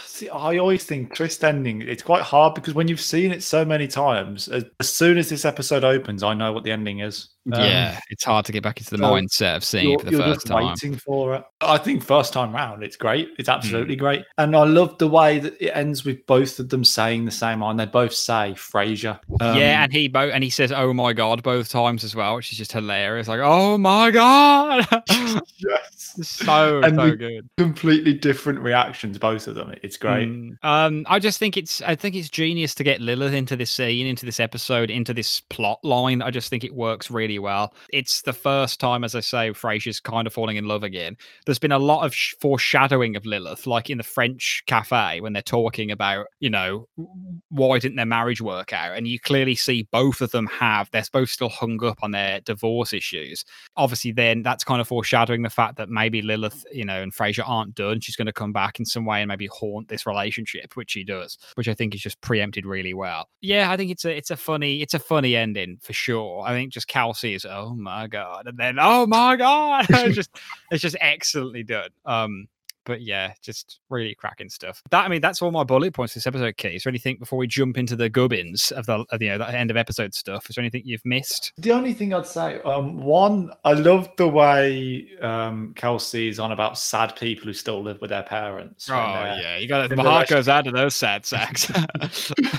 See, 0.00 0.28
I, 0.28 0.52
I 0.52 0.58
always 0.58 0.84
think 0.84 1.14
twist 1.14 1.44
ending. 1.44 1.82
It's 1.82 2.02
quite 2.02 2.22
hard 2.22 2.54
because 2.54 2.74
when 2.74 2.88
you've 2.88 3.00
seen 3.00 3.32
it 3.32 3.42
so 3.42 3.64
many 3.64 3.86
times, 3.88 4.48
as, 4.48 4.64
as 4.80 4.88
soon 4.88 5.18
as 5.18 5.28
this 5.28 5.44
episode 5.44 5.84
opens, 5.84 6.22
I 6.22 6.34
know 6.34 6.52
what 6.52 6.64
the 6.64 6.72
ending 6.72 7.00
is. 7.00 7.28
Um, 7.52 7.60
yeah, 7.60 7.98
it's 8.08 8.22
hard 8.24 8.44
to 8.44 8.52
get 8.52 8.62
back 8.62 8.78
into 8.78 8.90
the 8.90 8.98
so 8.98 9.02
mindset 9.04 9.56
of 9.56 9.64
seeing 9.64 9.90
you're, 9.90 9.94
it 9.94 10.04
for 10.04 10.04
the 10.06 10.10
you're 10.12 10.20
first 10.22 10.34
just 10.42 10.46
time. 10.46 10.66
waiting 10.66 10.94
for 10.96 11.34
it. 11.34 11.42
I 11.60 11.76
think 11.78 12.04
first 12.04 12.32
time 12.32 12.54
round, 12.54 12.84
it's 12.84 12.96
great. 12.96 13.30
It's 13.38 13.48
Hmm. 13.48 13.54
absolutely 13.56 13.96
great, 13.96 14.22
and 14.38 14.54
I 14.54 14.62
love 14.64 14.96
the 14.98 15.08
way 15.08 15.40
that 15.40 15.60
it 15.60 15.70
ends 15.70 16.04
with 16.04 16.24
both 16.26 16.58
of 16.60 16.68
them 16.68 16.84
saying 16.84 17.24
the 17.24 17.30
same 17.32 17.60
line. 17.60 17.76
They 17.78 17.86
both 17.86 18.14
say 18.14 18.54
Frasier. 18.56 19.18
Um, 19.40 19.56
yeah, 19.56 19.82
and 19.82 19.92
he 19.92 20.06
bo- 20.08 20.30
and 20.30 20.44
he 20.44 20.50
says 20.50 20.70
"Oh 20.70 20.92
my 20.92 21.12
god" 21.12 21.42
both 21.42 21.68
times 21.68 22.04
as 22.04 22.14
well, 22.14 22.36
which 22.36 22.52
is 22.52 22.58
just 22.58 22.72
hilarious. 22.72 23.26
Like, 23.26 23.40
"Oh 23.42 23.76
my 23.76 24.10
god," 24.12 24.86
yes, 25.58 26.14
so 26.22 26.80
And 26.82 26.96
so 26.96 27.16
good. 27.16 27.48
completely 27.58 28.12
different 28.14 28.60
reactions, 28.60 29.18
both 29.18 29.48
of 29.48 29.54
them. 29.54 29.74
It's 29.82 29.96
great. 29.96 30.28
Mm. 30.28 30.56
Um, 30.62 31.04
I 31.08 31.18
just 31.18 31.38
think 31.38 31.56
it's 31.56 31.82
I 31.82 31.94
think 31.96 32.14
it's 32.14 32.28
genius 32.28 32.74
to 32.76 32.84
get 32.84 33.00
Lilith 33.00 33.34
into 33.34 33.56
this 33.56 33.70
scene, 33.70 34.06
into 34.06 34.26
this 34.26 34.38
episode, 34.40 34.90
into 34.90 35.12
this 35.14 35.40
plot 35.40 35.80
line. 35.84 36.22
I 36.22 36.30
just 36.30 36.48
think 36.48 36.64
it 36.64 36.74
works 36.74 37.10
really 37.10 37.31
well. 37.38 37.74
It's 37.92 38.22
the 38.22 38.32
first 38.32 38.80
time, 38.80 39.04
as 39.04 39.14
I 39.14 39.20
say, 39.20 39.50
Frasier's 39.50 40.00
kind 40.00 40.26
of 40.26 40.32
falling 40.32 40.56
in 40.56 40.66
love 40.66 40.82
again. 40.82 41.16
There's 41.46 41.58
been 41.58 41.72
a 41.72 41.78
lot 41.78 42.04
of 42.04 42.14
sh- 42.14 42.34
foreshadowing 42.40 43.16
of 43.16 43.26
Lilith, 43.26 43.66
like 43.66 43.90
in 43.90 43.98
the 43.98 44.04
French 44.04 44.62
cafe 44.66 45.20
when 45.20 45.32
they're 45.32 45.42
talking 45.42 45.90
about, 45.90 46.26
you 46.40 46.50
know, 46.50 46.86
why 47.50 47.78
didn't 47.78 47.96
their 47.96 48.06
marriage 48.06 48.40
work 48.40 48.72
out, 48.72 48.96
and 48.96 49.06
you 49.06 49.18
clearly 49.18 49.54
see 49.54 49.88
both 49.90 50.20
of 50.20 50.30
them 50.30 50.46
have. 50.46 50.90
They're 50.90 51.02
both 51.12 51.30
still 51.30 51.48
hung 51.48 51.82
up 51.84 51.98
on 52.02 52.10
their 52.10 52.40
divorce 52.40 52.92
issues. 52.92 53.44
Obviously, 53.76 54.12
then 54.12 54.42
that's 54.42 54.64
kind 54.64 54.80
of 54.80 54.88
foreshadowing 54.88 55.42
the 55.42 55.50
fact 55.50 55.76
that 55.76 55.88
maybe 55.88 56.22
Lilith, 56.22 56.64
you 56.72 56.84
know, 56.84 57.02
and 57.02 57.14
Frasier 57.14 57.48
aren't 57.48 57.74
done. 57.74 58.00
She's 58.00 58.16
going 58.16 58.26
to 58.26 58.32
come 58.32 58.52
back 58.52 58.78
in 58.78 58.86
some 58.86 59.04
way 59.04 59.20
and 59.20 59.28
maybe 59.28 59.46
haunt 59.46 59.88
this 59.88 60.06
relationship, 60.06 60.76
which 60.76 60.92
she 60.92 61.04
does, 61.04 61.38
which 61.54 61.68
I 61.68 61.74
think 61.74 61.94
is 61.94 62.00
just 62.00 62.20
preempted 62.20 62.66
really 62.66 62.94
well. 62.94 63.28
Yeah, 63.40 63.70
I 63.70 63.76
think 63.76 63.90
it's 63.90 64.04
a 64.04 64.16
it's 64.16 64.30
a 64.30 64.36
funny 64.36 64.82
it's 64.82 64.94
a 64.94 64.98
funny 64.98 65.36
ending 65.36 65.78
for 65.80 65.92
sure. 65.92 66.42
I 66.46 66.50
think 66.50 66.72
just 66.72 66.88
Kelsey 66.88 67.21
is 67.24 67.44
oh 67.44 67.74
my 67.74 68.06
god, 68.06 68.46
and 68.46 68.58
then 68.58 68.78
oh 68.80 69.06
my 69.06 69.36
god, 69.36 69.86
it's 69.90 70.16
just 70.16 70.30
it's 70.70 70.82
just 70.82 70.96
excellently 71.00 71.62
done. 71.62 71.90
Um, 72.04 72.48
but 72.84 73.02
yeah, 73.02 73.32
just 73.42 73.80
really 73.88 74.14
cracking 74.14 74.48
stuff. 74.48 74.82
That 74.90 75.04
I 75.04 75.08
mean, 75.08 75.20
that's 75.20 75.42
all 75.42 75.50
my 75.50 75.64
bullet 75.64 75.94
points 75.94 76.14
this 76.14 76.26
episode, 76.26 76.56
Key. 76.56 76.76
Is 76.76 76.84
there 76.84 76.90
anything 76.90 77.18
before 77.18 77.38
we 77.38 77.46
jump 77.46 77.78
into 77.78 77.96
the 77.96 78.08
gubbins 78.08 78.72
of 78.72 78.86
the 78.86 79.04
of, 79.10 79.22
you 79.22 79.28
know 79.28 79.38
that 79.38 79.54
end 79.54 79.70
of 79.70 79.76
episode 79.76 80.14
stuff? 80.14 80.48
Is 80.48 80.56
there 80.56 80.62
anything 80.62 80.82
you've 80.84 81.04
missed? 81.04 81.52
The 81.58 81.72
only 81.72 81.94
thing 81.94 82.14
I'd 82.14 82.26
say, 82.26 82.60
um, 82.62 82.98
one, 82.98 83.52
I 83.64 83.72
love 83.72 84.08
the 84.16 84.28
way 84.28 85.08
um, 85.20 85.72
Kelsey 85.74 86.28
is 86.28 86.38
on 86.38 86.52
about 86.52 86.78
sad 86.78 87.16
people 87.16 87.46
who 87.46 87.52
still 87.52 87.82
live 87.82 88.00
with 88.00 88.10
their 88.10 88.22
parents. 88.22 88.88
Oh 88.90 88.94
yeah, 88.94 89.58
you 89.58 89.68
got 89.68 89.90
my 89.90 90.02
the 90.02 90.10
heart 90.10 90.28
goes 90.28 90.48
out 90.48 90.64
to 90.64 90.70
those 90.70 90.94
sad 90.94 91.24
sacks. 91.26 91.70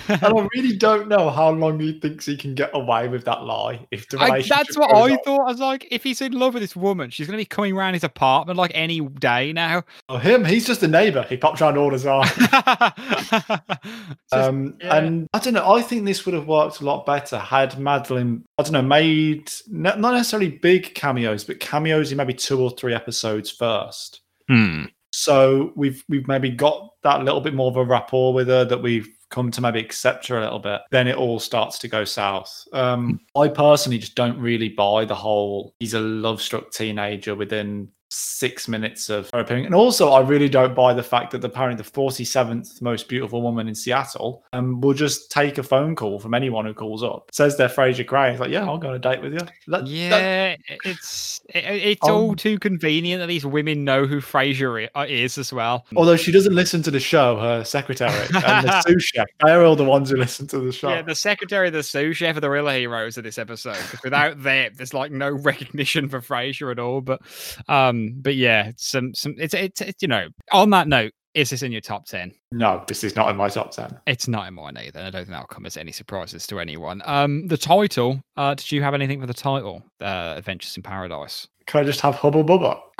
and 0.07 0.23
I 0.23 0.47
really 0.55 0.75
don't 0.77 1.07
know 1.07 1.29
how 1.29 1.49
long 1.51 1.79
he 1.79 1.99
thinks 1.99 2.25
he 2.25 2.37
can 2.37 2.55
get 2.55 2.71
away 2.73 3.07
with 3.07 3.25
that 3.25 3.43
lie. 3.43 3.85
If 3.91 4.07
the 4.09 4.19
I, 4.19 4.41
that's 4.41 4.77
what 4.77 4.93
I 4.93 5.11
on. 5.11 5.17
thought. 5.25 5.41
I 5.41 5.51
was 5.51 5.59
like, 5.59 5.87
if 5.91 6.03
he's 6.03 6.21
in 6.21 6.33
love 6.33 6.53
with 6.53 6.63
this 6.63 6.75
woman, 6.75 7.09
she's 7.09 7.27
going 7.27 7.37
to 7.37 7.41
be 7.41 7.45
coming 7.45 7.75
around 7.75 7.93
his 7.93 8.03
apartment 8.03 8.57
like 8.57 8.71
any 8.73 9.01
day 9.01 9.53
now. 9.53 9.83
Oh, 10.13 10.17
him, 10.17 10.45
he's 10.45 10.65
just 10.67 10.83
a 10.83 10.87
neighbour. 10.87 11.23
He 11.27 11.37
pops 11.37 11.61
around 11.61 11.77
all 11.77 11.91
his 11.91 12.03
time. 12.03 12.27
Just- 13.31 14.33
Um, 14.33 14.75
yeah. 14.79 14.95
And 14.97 15.27
I 15.33 15.39
don't 15.39 15.53
know. 15.53 15.71
I 15.73 15.81
think 15.81 16.05
this 16.05 16.25
would 16.25 16.35
have 16.35 16.47
worked 16.47 16.79
a 16.81 16.85
lot 16.85 17.05
better 17.05 17.37
had 17.37 17.77
Madeline, 17.79 18.43
I 18.57 18.63
don't 18.63 18.73
know, 18.73 18.81
made 18.81 19.49
n- 19.71 19.81
not 19.81 19.99
necessarily 20.13 20.49
big 20.49 20.93
cameos, 20.95 21.43
but 21.43 21.59
cameos 21.59 22.11
in 22.11 22.17
maybe 22.17 22.33
two 22.33 22.61
or 22.61 22.71
three 22.71 22.93
episodes 22.93 23.49
first. 23.51 24.21
Hmm. 24.47 24.85
So 25.11 25.71
we've 25.75 26.03
we've 26.09 26.27
maybe 26.27 26.49
got 26.49 26.89
that 27.03 27.23
little 27.23 27.41
bit 27.41 27.53
more 27.53 27.69
of 27.69 27.77
a 27.77 27.83
rapport 27.85 28.33
with 28.33 28.47
her 28.47 28.65
that 28.65 28.81
we've 28.81 29.07
come 29.29 29.51
to 29.51 29.61
maybe 29.61 29.79
accept 29.79 30.27
her 30.27 30.37
a 30.37 30.41
little 30.41 30.59
bit. 30.59 30.81
Then 30.91 31.07
it 31.07 31.15
all 31.15 31.39
starts 31.39 31.77
to 31.79 31.87
go 31.87 32.03
south. 32.03 32.63
Um, 32.73 33.19
I 33.35 33.47
personally 33.47 33.97
just 33.99 34.15
don't 34.15 34.37
really 34.39 34.69
buy 34.69 35.05
the 35.05 35.15
whole 35.15 35.73
he's 35.79 35.93
a 35.93 35.99
love 35.99 36.41
struck 36.41 36.71
teenager 36.71 37.35
within 37.35 37.89
six 38.13 38.67
minutes 38.67 39.09
of 39.09 39.29
her 39.33 39.39
appearing. 39.39 39.65
And 39.65 39.73
also, 39.75 40.09
I 40.11 40.21
really 40.21 40.49
don't 40.49 40.75
buy 40.75 40.93
the 40.93 41.03
fact 41.03 41.31
that 41.31 41.43
apparently 41.43 41.81
the 41.83 41.89
47th 41.89 42.81
most 42.81 43.07
beautiful 43.07 43.41
woman 43.41 43.67
in 43.67 43.75
Seattle 43.75 44.43
um, 44.53 44.79
will 44.81 44.93
just 44.93 45.31
take 45.31 45.57
a 45.57 45.63
phone 45.63 45.95
call 45.95 46.19
from 46.19 46.33
anyone 46.33 46.65
who 46.65 46.73
calls 46.73 47.03
up. 47.03 47.29
Says 47.31 47.57
they're 47.57 47.69
Frasier 47.69 48.05
Crane. 48.05 48.31
It's 48.33 48.39
like, 48.39 48.51
yeah, 48.51 48.65
I'll 48.65 48.77
go 48.77 48.89
on 48.89 48.95
a 48.95 48.99
date 48.99 49.21
with 49.21 49.33
you. 49.33 49.39
That- 49.39 49.51
that- 49.67 49.87
Yeah, 49.87 50.55
it's 50.85 51.41
it, 51.49 51.63
it's 51.65 52.07
all 52.07 52.29
Um, 52.31 52.35
too 52.35 52.59
convenient 52.59 53.19
that 53.21 53.27
these 53.27 53.45
women 53.45 53.83
know 53.83 54.05
who 54.05 54.21
Frasier 54.21 54.87
i- 54.95 54.99
uh, 55.01 55.05
is 55.07 55.37
as 55.37 55.51
well. 55.51 55.85
Although 55.95 56.15
she 56.17 56.31
doesn't 56.31 56.53
listen 56.55 56.81
to 56.83 56.91
the 56.91 56.99
show, 56.99 57.39
her 57.39 57.63
secretary 57.63 58.27
and 58.33 58.67
the 58.67 58.81
sous 58.87 59.03
chef, 59.03 59.25
they're 59.43 59.63
all 59.65 59.75
the 59.75 59.83
ones 59.83 60.09
who 60.09 60.17
listen 60.17 60.47
to 60.47 60.59
the 60.59 60.71
show. 60.71 60.89
Yeah, 60.89 61.01
the 61.01 61.15
secretary, 61.15 61.69
the 61.69 61.83
sous 61.83 62.17
chef, 62.17 62.37
are 62.37 62.41
the 62.41 62.49
real 62.49 62.67
heroes 62.67 63.17
of 63.17 63.23
this 63.23 63.37
episode. 63.37 63.77
without 64.03 64.41
them, 64.43 64.71
there's 64.75 64.93
like 64.93 65.11
no 65.11 65.29
recognition 65.31 66.09
for 66.09 66.21
Frasier 66.21 66.71
at 66.71 66.79
all. 66.79 67.01
But, 67.01 67.21
um, 67.67 68.02
but 68.21 68.35
yeah, 68.35 68.71
some 68.77 69.13
some. 69.13 69.35
It's 69.37 69.53
it's, 69.53 69.81
it's 69.81 70.01
you 70.01 70.07
know. 70.07 70.27
On 70.51 70.69
that 70.71 70.87
note, 70.87 71.11
is 71.33 71.49
this 71.49 71.63
in 71.63 71.71
your 71.71 71.81
top 71.81 72.05
ten? 72.05 72.33
No, 72.51 72.83
this 72.87 73.03
is 73.03 73.15
not 73.15 73.29
in 73.29 73.35
my 73.35 73.49
top 73.49 73.71
10. 73.71 73.99
It's 74.05 74.27
not 74.27 74.47
in 74.47 74.53
mine 74.53 74.77
either. 74.77 74.99
I 74.99 75.09
don't 75.09 75.13
think 75.13 75.29
that'll 75.29 75.47
come 75.47 75.65
as 75.65 75.75
any 75.75 75.91
surprises 75.91 76.45
to 76.47 76.59
anyone. 76.59 77.01
Um, 77.05 77.47
the 77.47 77.57
title. 77.57 78.21
Uh, 78.37 78.53
did 78.53 78.71
you 78.71 78.83
have 78.83 78.93
anything 78.93 79.19
for 79.19 79.25
the 79.25 79.33
title? 79.33 79.83
Uh, 79.99 80.35
Adventures 80.37 80.77
in 80.77 80.83
Paradise. 80.83 81.47
Can 81.65 81.81
I 81.81 81.83
just 81.83 82.01
have 82.01 82.15
Hubba 82.15 82.43
Hubba? 82.43 82.81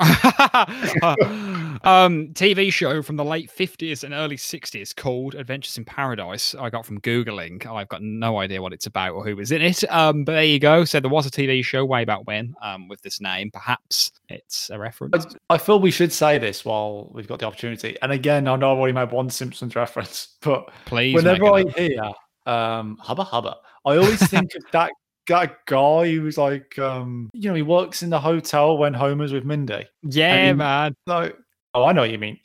um, 1.84 2.28
TV 2.34 2.72
show 2.72 3.02
from 3.02 3.16
the 3.16 3.24
late 3.24 3.50
50s 3.50 4.04
and 4.04 4.12
early 4.12 4.36
60s 4.36 4.94
called 4.94 5.34
Adventures 5.34 5.78
in 5.78 5.84
Paradise. 5.84 6.54
I 6.54 6.70
got 6.70 6.84
from 6.84 7.00
Googling. 7.00 7.64
I've 7.66 7.88
got 7.88 8.02
no 8.02 8.38
idea 8.38 8.60
what 8.60 8.72
it's 8.72 8.86
about 8.86 9.14
or 9.14 9.24
who 9.24 9.36
was 9.36 9.52
in 9.52 9.62
it. 9.62 9.84
Um, 9.90 10.24
but 10.24 10.32
there 10.32 10.44
you 10.44 10.58
go. 10.58 10.84
So 10.84 11.00
there 11.00 11.10
was 11.10 11.26
a 11.26 11.30
TV 11.30 11.64
show 11.64 11.84
way 11.84 12.04
back 12.04 12.26
when 12.26 12.54
um, 12.62 12.88
with 12.88 13.02
this 13.02 13.20
name. 13.20 13.50
Perhaps 13.50 14.12
it's 14.28 14.70
a 14.70 14.78
reference. 14.78 15.26
I, 15.48 15.54
I 15.54 15.58
feel 15.58 15.78
we 15.78 15.90
should 15.90 16.12
say 16.12 16.38
this 16.38 16.64
while 16.64 17.10
we've 17.12 17.28
got 17.28 17.38
the 17.38 17.46
opportunity. 17.46 17.96
And 18.02 18.12
again, 18.12 18.48
I 18.48 18.56
know 18.56 18.72
I've 18.72 18.78
already 18.78 18.94
made 18.94 19.12
one 19.12 19.30
Simpsons 19.30 19.76
reference, 19.76 20.36
but 20.40 20.70
Please. 20.86 21.14
whenever 21.14 21.46
I 21.46 21.64
hear 21.76 22.02
um, 22.46 22.98
Hubba 23.00 23.24
Hubba, 23.24 23.56
I 23.86 23.96
always 23.96 24.26
think 24.28 24.54
of 24.54 24.64
that, 24.72 24.90
that 25.28 25.64
guy 25.66 26.14
who's 26.14 26.38
like, 26.38 26.78
um, 26.78 27.30
you 27.32 27.48
know, 27.48 27.54
he 27.54 27.62
works 27.62 28.02
in 28.02 28.10
the 28.10 28.20
hotel 28.20 28.76
when 28.78 28.94
Homer's 28.94 29.32
with 29.32 29.44
Mindy. 29.44 29.86
yeah, 30.02 30.48
mean- 30.48 30.58
man. 30.58 30.96
Like, 31.06 31.36
oh, 31.74 31.84
I 31.84 31.92
know 31.92 32.02
what 32.02 32.10
you 32.10 32.18
mean. 32.18 32.38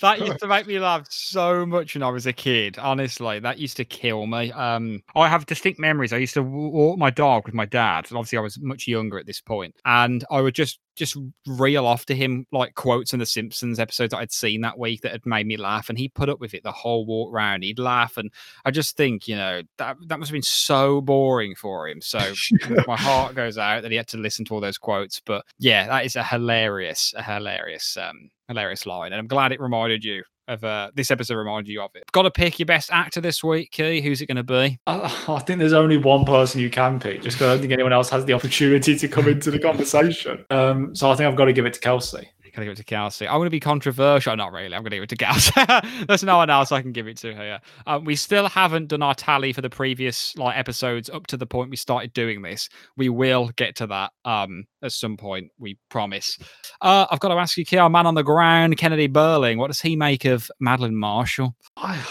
That 0.00 0.18
used 0.20 0.40
to 0.40 0.46
make 0.46 0.66
me 0.66 0.78
laugh 0.78 1.06
so 1.10 1.66
much 1.66 1.94
when 1.94 2.02
I 2.02 2.08
was 2.10 2.26
a 2.26 2.32
kid. 2.32 2.78
Honestly, 2.78 3.38
that 3.40 3.58
used 3.58 3.76
to 3.78 3.84
kill 3.84 4.26
me. 4.26 4.52
Um, 4.52 5.02
I 5.14 5.28
have 5.28 5.46
distinct 5.46 5.78
memories. 5.78 6.12
I 6.12 6.18
used 6.18 6.34
to 6.34 6.42
walk 6.42 6.98
my 6.98 7.10
dog 7.10 7.46
with 7.46 7.54
my 7.54 7.66
dad. 7.66 8.06
and 8.08 8.18
Obviously, 8.18 8.38
I 8.38 8.42
was 8.42 8.58
much 8.60 8.86
younger 8.86 9.18
at 9.18 9.26
this 9.26 9.40
point, 9.40 9.74
and 9.84 10.24
I 10.30 10.40
would 10.40 10.54
just 10.54 10.78
just 10.96 11.16
reel 11.46 11.86
off 11.86 12.06
to 12.06 12.16
him 12.16 12.46
like 12.52 12.74
quotes 12.74 13.12
in 13.12 13.18
the 13.18 13.26
Simpsons 13.26 13.78
episodes 13.78 14.10
that 14.10 14.18
I'd 14.18 14.32
seen 14.32 14.62
that 14.62 14.78
week 14.78 15.02
that 15.02 15.12
had 15.12 15.26
made 15.26 15.46
me 15.46 15.56
laugh, 15.56 15.88
and 15.88 15.98
he 15.98 16.08
put 16.08 16.28
up 16.28 16.40
with 16.40 16.54
it 16.54 16.62
the 16.62 16.72
whole 16.72 17.06
walk 17.06 17.32
round. 17.32 17.62
He'd 17.62 17.78
laugh, 17.78 18.16
and 18.16 18.32
I 18.64 18.70
just 18.70 18.96
think, 18.96 19.28
you 19.28 19.36
know, 19.36 19.62
that 19.78 19.96
that 20.06 20.18
must 20.18 20.30
have 20.30 20.34
been 20.34 20.42
so 20.42 21.00
boring 21.00 21.54
for 21.54 21.88
him. 21.88 22.00
So 22.00 22.18
my 22.86 22.96
heart 22.96 23.34
goes 23.34 23.58
out 23.58 23.82
that 23.82 23.90
he 23.90 23.96
had 23.96 24.08
to 24.08 24.18
listen 24.18 24.44
to 24.46 24.54
all 24.54 24.60
those 24.60 24.78
quotes. 24.78 25.20
But 25.20 25.44
yeah, 25.58 25.86
that 25.86 26.04
is 26.04 26.16
a 26.16 26.24
hilarious, 26.24 27.14
a 27.16 27.22
hilarious, 27.22 27.96
um, 27.96 28.30
hilarious 28.48 28.86
line, 28.86 29.12
and 29.12 29.20
I'm 29.20 29.28
glad 29.28 29.52
it 29.52 29.60
reminded 29.60 30.04
you 30.04 30.24
of 30.48 30.64
uh, 30.64 30.90
this 30.94 31.10
episode. 31.10 31.36
Reminded 31.36 31.70
you 31.70 31.82
of 31.82 31.94
it. 31.94 32.04
Got 32.12 32.22
to 32.22 32.30
pick 32.30 32.58
your 32.58 32.66
best 32.66 32.90
actor 32.92 33.20
this 33.20 33.42
week, 33.42 33.72
Key. 33.72 34.00
Who's 34.00 34.20
it 34.20 34.26
going 34.26 34.36
to 34.36 34.42
be? 34.42 34.78
I, 34.86 35.24
I 35.28 35.38
think 35.40 35.58
there's 35.58 35.72
only 35.72 35.96
one 35.96 36.24
person 36.24 36.60
you 36.60 36.70
can 36.70 36.98
pick, 37.00 37.22
just 37.22 37.36
because 37.36 37.48
I 37.48 37.52
don't 37.54 37.60
think 37.60 37.72
anyone 37.72 37.92
else 37.92 38.08
has 38.10 38.24
the 38.24 38.32
opportunity 38.32 38.96
to 38.96 39.08
come 39.08 39.28
into 39.28 39.50
the 39.50 39.58
conversation. 39.58 40.44
Um, 40.50 40.94
so 40.94 41.10
I 41.10 41.16
think 41.16 41.28
I've 41.28 41.36
got 41.36 41.46
to 41.46 41.52
give 41.52 41.66
it 41.66 41.74
to 41.74 41.80
Kelsey. 41.80 42.28
Gotta 42.56 42.64
give 42.64 42.72
it 42.72 42.76
to 42.76 42.84
Kelsey. 42.84 43.28
I'm 43.28 43.34
going 43.34 43.44
to 43.44 43.50
be 43.50 43.60
controversial. 43.60 44.34
Not 44.34 44.50
really. 44.50 44.74
I'm 44.74 44.82
going 44.82 44.92
to 44.92 44.96
give 44.96 45.02
it 45.02 45.10
to 45.10 45.16
Kelsey. 45.16 45.52
There's 46.08 46.24
no 46.24 46.38
one 46.38 46.48
else 46.48 46.72
I 46.72 46.80
can 46.80 46.90
give 46.90 47.06
it 47.06 47.18
to 47.18 47.34
here. 47.34 47.60
Um, 47.86 48.06
we 48.06 48.16
still 48.16 48.48
haven't 48.48 48.88
done 48.88 49.02
our 49.02 49.14
tally 49.14 49.52
for 49.52 49.60
the 49.60 49.68
previous 49.68 50.34
like 50.38 50.56
episodes 50.56 51.10
up 51.10 51.26
to 51.26 51.36
the 51.36 51.44
point 51.44 51.68
we 51.68 51.76
started 51.76 52.14
doing 52.14 52.40
this. 52.40 52.70
We 52.96 53.10
will 53.10 53.50
get 53.56 53.76
to 53.76 53.86
that 53.88 54.12
um 54.24 54.64
at 54.82 54.92
some 54.92 55.18
point. 55.18 55.50
We 55.58 55.76
promise. 55.90 56.38
Uh, 56.80 57.04
I've 57.10 57.20
got 57.20 57.28
to 57.28 57.34
ask 57.34 57.58
you, 57.58 57.78
our 57.78 57.90
man 57.90 58.06
on 58.06 58.14
the 58.14 58.22
ground, 58.22 58.78
Kennedy 58.78 59.06
Burling. 59.06 59.58
What 59.58 59.66
does 59.66 59.82
he 59.82 59.94
make 59.94 60.24
of 60.24 60.50
Madeline 60.58 60.96
Marshall? 60.96 61.54
I, 61.76 62.02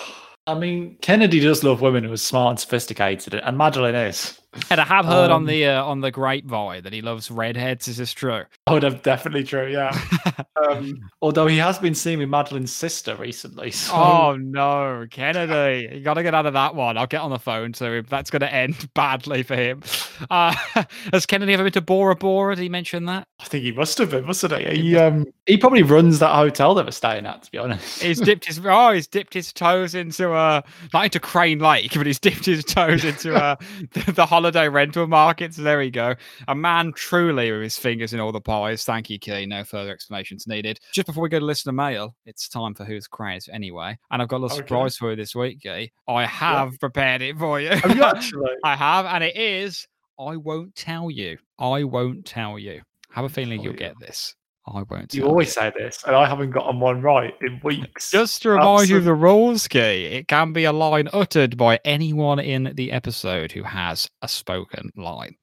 I 0.46 0.54
mean, 0.54 0.98
Kennedy 1.02 1.39
does 1.39 1.64
love 1.64 1.82
women 1.82 2.04
who 2.04 2.14
are 2.14 2.18
smart 2.18 2.52
and 2.52 2.60
sophisticated, 2.60 3.34
and 3.34 3.58
Madeline 3.58 3.96
is. 3.96 4.39
And 4.70 4.80
I 4.80 4.86
have 4.86 5.06
heard 5.06 5.32
on 5.32 5.41
Um, 5.41 5.45
the 5.45 5.66
uh, 5.68 5.84
on 5.84 6.01
the 6.01 6.12
grapevine 6.12 6.84
that 6.84 6.93
he 6.93 7.01
loves 7.01 7.30
redheads. 7.30 7.88
Is 7.88 7.97
this 7.97 8.14
true? 8.14 8.43
Oh, 8.68 8.80
that's 8.80 9.01
definitely 9.01 9.43
true. 9.43 9.68
Yeah. 9.72 9.97
um, 10.70 10.99
although 11.22 11.47
he 11.47 11.58
has 11.58 11.78
been 11.80 11.95
seen 11.95 12.20
with 12.20 12.30
Madeline's 12.30 12.72
sister 12.72 13.16
recently. 13.16 13.72
So 13.72 13.93
Oh 13.93 14.38
no, 14.39 15.06
Kennedy! 15.12 15.89
You 15.95 16.01
got 16.01 16.16
to 16.16 16.24
get 16.24 16.34
out 16.34 16.45
of 16.45 16.53
that 16.53 16.76
one. 16.76 16.97
I'll 16.97 17.08
get 17.08 17.22
on 17.22 17.32
the 17.32 17.39
phone 17.39 17.74
to 17.74 17.86
him. 17.91 18.06
That's 18.10 18.30
going 18.30 18.41
to 18.41 18.53
end 18.53 18.89
badly 18.93 19.43
for 19.43 19.56
him. 19.56 19.84
Uh, 20.30 20.56
has 21.14 21.26
Kennedy 21.26 21.53
ever 21.53 21.64
been 21.64 21.74
to 21.74 21.82
Bora 21.82 22.16
Bora? 22.16 22.56
Did 22.56 22.64
he 22.64 22.70
mention 22.70 23.06
that? 23.06 23.28
I 23.39 23.45
think 23.45 23.64
he 23.64 23.72
must 23.72 23.97
have 23.97 24.12
been, 24.12 24.26
mustn't 24.26 24.53
he? 24.58 24.82
He 24.82 24.97
um 24.97 25.26
he 25.45 25.58
probably 25.58 25.84
runs 25.84 26.20
that 26.20 26.34
hotel 26.34 26.74
they 26.76 26.84
were 26.84 26.91
staying 26.91 27.26
at. 27.26 27.43
To 27.43 27.51
be 27.51 27.58
honest, 27.58 28.01
He's 28.01 28.20
dipped 28.22 28.45
his 28.45 28.60
oh, 28.64 28.91
he's 28.93 29.08
dipped 29.08 29.34
his 29.34 29.51
toes 29.51 29.93
into 29.93 30.32
uh 30.32 30.62
not 30.93 31.06
into 31.06 31.20
Crane 31.20 31.60
Lake, 31.60 31.91
but 31.93 32.06
he's 32.08 32.20
dipped 32.20 32.45
his 32.45 32.64
toes 32.64 33.03
into 33.03 33.36
uh 33.36 33.56
the, 33.91 34.12
the 34.14 34.26
holiday 34.46 34.70
rental 34.70 35.08
markets. 35.08 35.58
There 35.58 35.80
we 35.80 35.89
go. 35.89 36.14
A 36.48 36.54
man 36.54 36.93
truly 36.93 37.52
with 37.52 37.64
his 37.64 37.80
fingers 37.80 38.14
in 38.14 38.20
all 38.20 38.32
the 38.32 38.39
pies. 38.39 38.84
Thank 38.84 39.10
you, 39.10 39.18
Key. 39.18 39.48
No 39.48 39.64
further 39.64 39.91
explanations 39.91 40.46
needed. 40.46 40.80
Just 40.93 41.08
before 41.08 41.24
we 41.24 41.30
go 41.30 41.39
to 41.39 41.46
listener 41.46 41.72
mail, 41.74 42.16
it's 42.28 42.48
time 42.48 42.76
for 42.76 42.86
who's 42.86 43.08
craze 43.08 43.50
anyway. 43.52 43.98
And 44.12 44.22
I've 44.22 44.28
got 44.28 44.38
a 44.38 44.43
little 44.43 44.56
Okay. 44.58 44.68
surprise 44.68 44.98
for 44.98 45.10
you 45.10 45.16
this 45.16 45.34
week, 45.34 45.62
Key. 45.62 45.91
I 46.08 46.28
have 46.28 46.80
prepared 46.80 47.24
it 47.24 47.39
for 47.39 47.60
you. 47.60 47.70
have 47.70 47.96
you 47.98 48.04
actually? 48.04 48.52
I 48.64 48.76
have, 48.76 49.08
and 49.08 49.24
it 49.24 49.36
is 49.36 49.88
I 50.20 50.36
won't 50.36 50.76
tell 50.76 51.10
you. 51.10 51.39
I 51.58 51.84
won't 51.86 52.24
tell 52.28 52.60
you. 52.60 52.82
have 53.14 53.26
a 53.26 53.30
feeling 53.30 53.58
tell 53.58 53.64
you'll 53.64 53.74
you. 53.74 53.80
get 53.80 53.96
this. 54.00 54.36
I 54.68 54.82
won't 54.89 55.13
You 55.13 55.26
always 55.26 55.53
say 55.53 55.72
this, 55.78 56.03
and 56.07 56.16
I 56.16 56.26
haven't 56.28 56.49
gotten 56.51 56.80
one 56.80 57.01
right 57.01 57.36
in 57.41 57.59
weeks. 57.63 58.09
Just 58.11 58.41
to 58.41 58.49
remind 58.49 58.89
you 58.89 58.97
of 58.97 59.03
the 59.03 59.13
rules, 59.13 59.68
Key, 59.68 60.05
it 60.05 60.28
can 60.28 60.53
be 60.53 60.63
a 60.63 60.72
line 60.74 61.07
uttered 61.13 61.55
by 61.55 61.80
anyone 61.86 62.39
in 62.39 62.72
the 62.76 62.91
episode 62.91 63.51
who 63.51 63.61
has 63.63 64.09
a 64.24 64.28
spoken 64.28 64.91
line. 64.95 65.36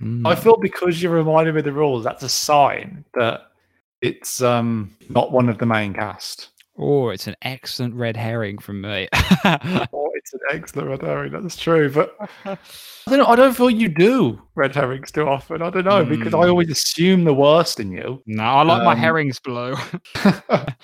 I 0.00 0.04
Hmm. 0.04 0.32
feel 0.34 0.56
because 0.56 1.02
you 1.02 1.10
reminded 1.10 1.54
me 1.54 1.58
of 1.58 1.64
the 1.64 1.72
rules, 1.72 2.04
that's 2.04 2.22
a 2.22 2.28
sign 2.28 3.04
that 3.14 3.42
it's 4.00 4.40
um 4.40 4.96
not 5.10 5.32
one 5.32 5.48
of 5.48 5.58
the 5.58 5.66
main 5.66 5.92
cast. 5.92 6.48
Oh, 6.78 7.08
it's 7.08 7.26
an 7.26 7.34
excellent 7.42 7.94
red 7.96 8.16
herring 8.16 8.58
from 8.58 8.80
me. 8.80 9.08
It's 10.30 10.42
an 10.50 10.58
excellent 10.58 10.88
red 10.88 11.02
herring. 11.02 11.32
That's 11.32 11.56
true, 11.56 11.90
but 11.90 12.14
I 12.44 12.56
don't 13.08 13.18
know. 13.18 13.26
I 13.26 13.36
don't 13.36 13.56
feel 13.56 13.70
you 13.70 13.88
do 13.88 14.42
red 14.54 14.74
herrings 14.74 15.10
too 15.10 15.26
often. 15.26 15.62
I 15.62 15.70
don't 15.70 15.86
know 15.86 16.04
because 16.04 16.34
I 16.34 16.38
Hmm. 16.44 16.50
always 16.50 16.70
assume 16.70 17.24
the 17.24 17.32
worst 17.32 17.80
in 17.80 17.90
you. 17.90 18.22
no, 18.26 18.42
I 18.42 18.62
like 18.62 18.82
my 18.84 18.92
Um, 18.92 18.98
herrings 18.98 19.38
blue. 19.40 19.74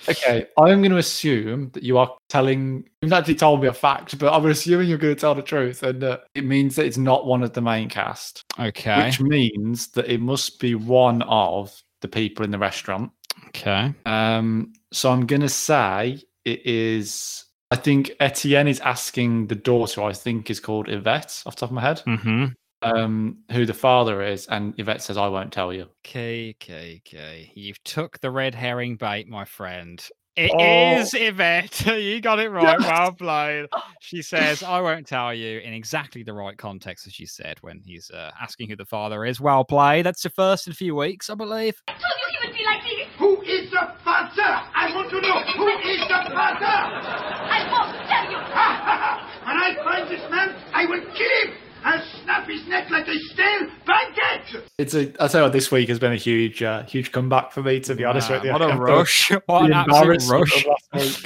okay, 0.09 0.47
I'm 0.57 0.81
going 0.81 0.91
to 0.91 0.97
assume 0.97 1.69
that 1.73 1.83
you 1.83 1.97
are 1.97 2.11
telling. 2.29 2.85
You've 3.01 3.13
actually 3.13 3.35
told 3.35 3.61
me 3.61 3.67
a 3.67 3.73
fact, 3.73 4.17
but 4.17 4.33
I'm 4.33 4.45
assuming 4.47 4.89
you're 4.89 4.97
going 4.97 5.13
to 5.15 5.19
tell 5.19 5.35
the 5.35 5.41
truth, 5.41 5.83
and 5.83 6.01
that 6.01 6.23
it 6.33 6.43
means 6.45 6.75
that 6.75 6.85
it's 6.85 6.97
not 6.97 7.25
one 7.27 7.43
of 7.43 7.53
the 7.53 7.61
main 7.61 7.89
cast, 7.89 8.43
okay. 8.59 9.05
which 9.05 9.19
means 9.21 9.87
that 9.91 10.09
it 10.09 10.21
must 10.21 10.59
be 10.59 10.73
one 10.75 11.21
of 11.23 11.71
the 12.01 12.07
people 12.07 12.43
in 12.45 12.51
the 12.51 12.57
restaurant. 12.59 13.11
Okay. 13.49 13.93
Um, 14.05 14.73
so 14.91 15.11
I'm 15.11 15.25
going 15.27 15.41
to 15.41 15.49
say 15.49 16.21
it 16.45 16.65
is. 16.65 17.44
I 17.75 17.77
think 17.77 18.11
Etienne 18.21 18.69
is 18.69 18.79
asking 18.79 19.47
the 19.47 19.55
daughter. 19.55 20.01
I 20.01 20.13
think 20.13 20.49
is 20.49 20.61
called 20.61 20.87
Yvette, 20.87 21.43
off 21.45 21.57
the 21.57 21.59
top 21.59 21.71
of 21.71 21.73
my 21.73 21.81
head. 21.81 22.01
Mm-hmm. 22.07 22.45
Um, 22.81 23.39
who 23.51 23.65
the 23.65 23.73
father 23.73 24.21
is, 24.21 24.47
and 24.47 24.73
Yvette 24.77 25.01
says, 25.01 25.17
"I 25.17 25.27
won't 25.27 25.51
tell 25.51 25.73
you." 25.73 25.87
Okay, 26.05 26.51
okay, 26.51 27.01
okay. 27.05 27.51
You've 27.53 27.83
took 27.83 28.17
the 28.21 28.31
red 28.31 28.55
herring 28.55 28.95
bait, 28.95 29.27
my 29.27 29.43
friend. 29.43 30.01
It 30.35 30.51
is 30.99 31.13
Oh. 31.13 31.17
Yvette. 31.17 31.85
You 32.05 32.19
got 32.19 32.39
it 32.39 32.49
right. 32.49 32.77
Well 32.79 33.13
played. 33.13 33.67
She 34.01 34.21
says, 34.21 34.61
I 34.63 34.81
won't 34.81 35.07
tell 35.07 35.33
you 35.33 35.59
in 35.59 35.73
exactly 35.73 36.23
the 36.23 36.33
right 36.33 36.57
context 36.57 37.07
as 37.07 37.13
she 37.13 37.25
said 37.25 37.57
when 37.61 37.79
he's 37.79 38.11
uh, 38.11 38.31
asking 38.41 38.69
who 38.69 38.75
the 38.75 38.85
father 38.85 39.23
is. 39.25 39.39
Well 39.39 39.63
played. 39.63 40.05
That's 40.05 40.21
the 40.23 40.29
first 40.29 40.67
in 40.67 40.71
a 40.71 40.75
few 40.75 40.93
weeks, 40.95 41.29
I 41.29 41.35
believe. 41.35 41.81
told 41.87 41.99
you 41.99 42.37
he 42.41 42.47
would 42.47 42.57
be 42.57 42.65
like 42.65 42.83
this. 42.83 43.07
Who 43.17 43.41
is 43.43 43.71
the 43.71 43.93
father? 44.03 44.41
I 44.75 44.91
want 44.93 45.09
to 45.11 45.21
know 45.21 45.39
who 45.55 45.67
is 45.89 46.01
the 46.01 46.29
father? 46.31 46.65
I 46.65 47.59
won't 47.71 47.95
tell 48.09 48.31
you. 48.31 48.37
when 49.47 49.57
I 49.57 49.75
find 49.83 50.09
this 50.09 50.29
man, 50.29 50.55
I 50.73 50.85
will 50.85 51.01
kill 51.15 51.51
him. 51.51 51.57
I'll 51.85 52.03
snap 52.23 52.47
his 52.49 52.67
neck 52.67 52.89
like 52.89 53.07
a 53.07 53.13
stale 53.31 53.69
baguette. 53.85 54.63
It's 54.79 54.95
a. 54.95 55.13
I 55.23 55.27
tell 55.27 55.41
you 55.41 55.45
what, 55.45 55.53
this 55.53 55.71
week 55.71 55.87
has 55.89 55.99
been 55.99 56.13
a 56.13 56.17
huge, 56.17 56.63
uh, 56.63 56.81
huge 56.83 57.11
comeback 57.11 57.51
for 57.51 57.61
me. 57.61 57.79
To 57.81 57.93
be 57.93 58.03
honest 58.03 58.31
with 58.31 58.43
you, 58.43 58.51
What 58.51 58.63
a 58.63 58.65
After 58.65 58.77
rush. 58.83 59.31
What 59.45 59.59
the 59.59 59.65
an 59.65 59.73
absolute 59.73 60.21
embarrassment 60.23 60.65
rush. 60.93 61.25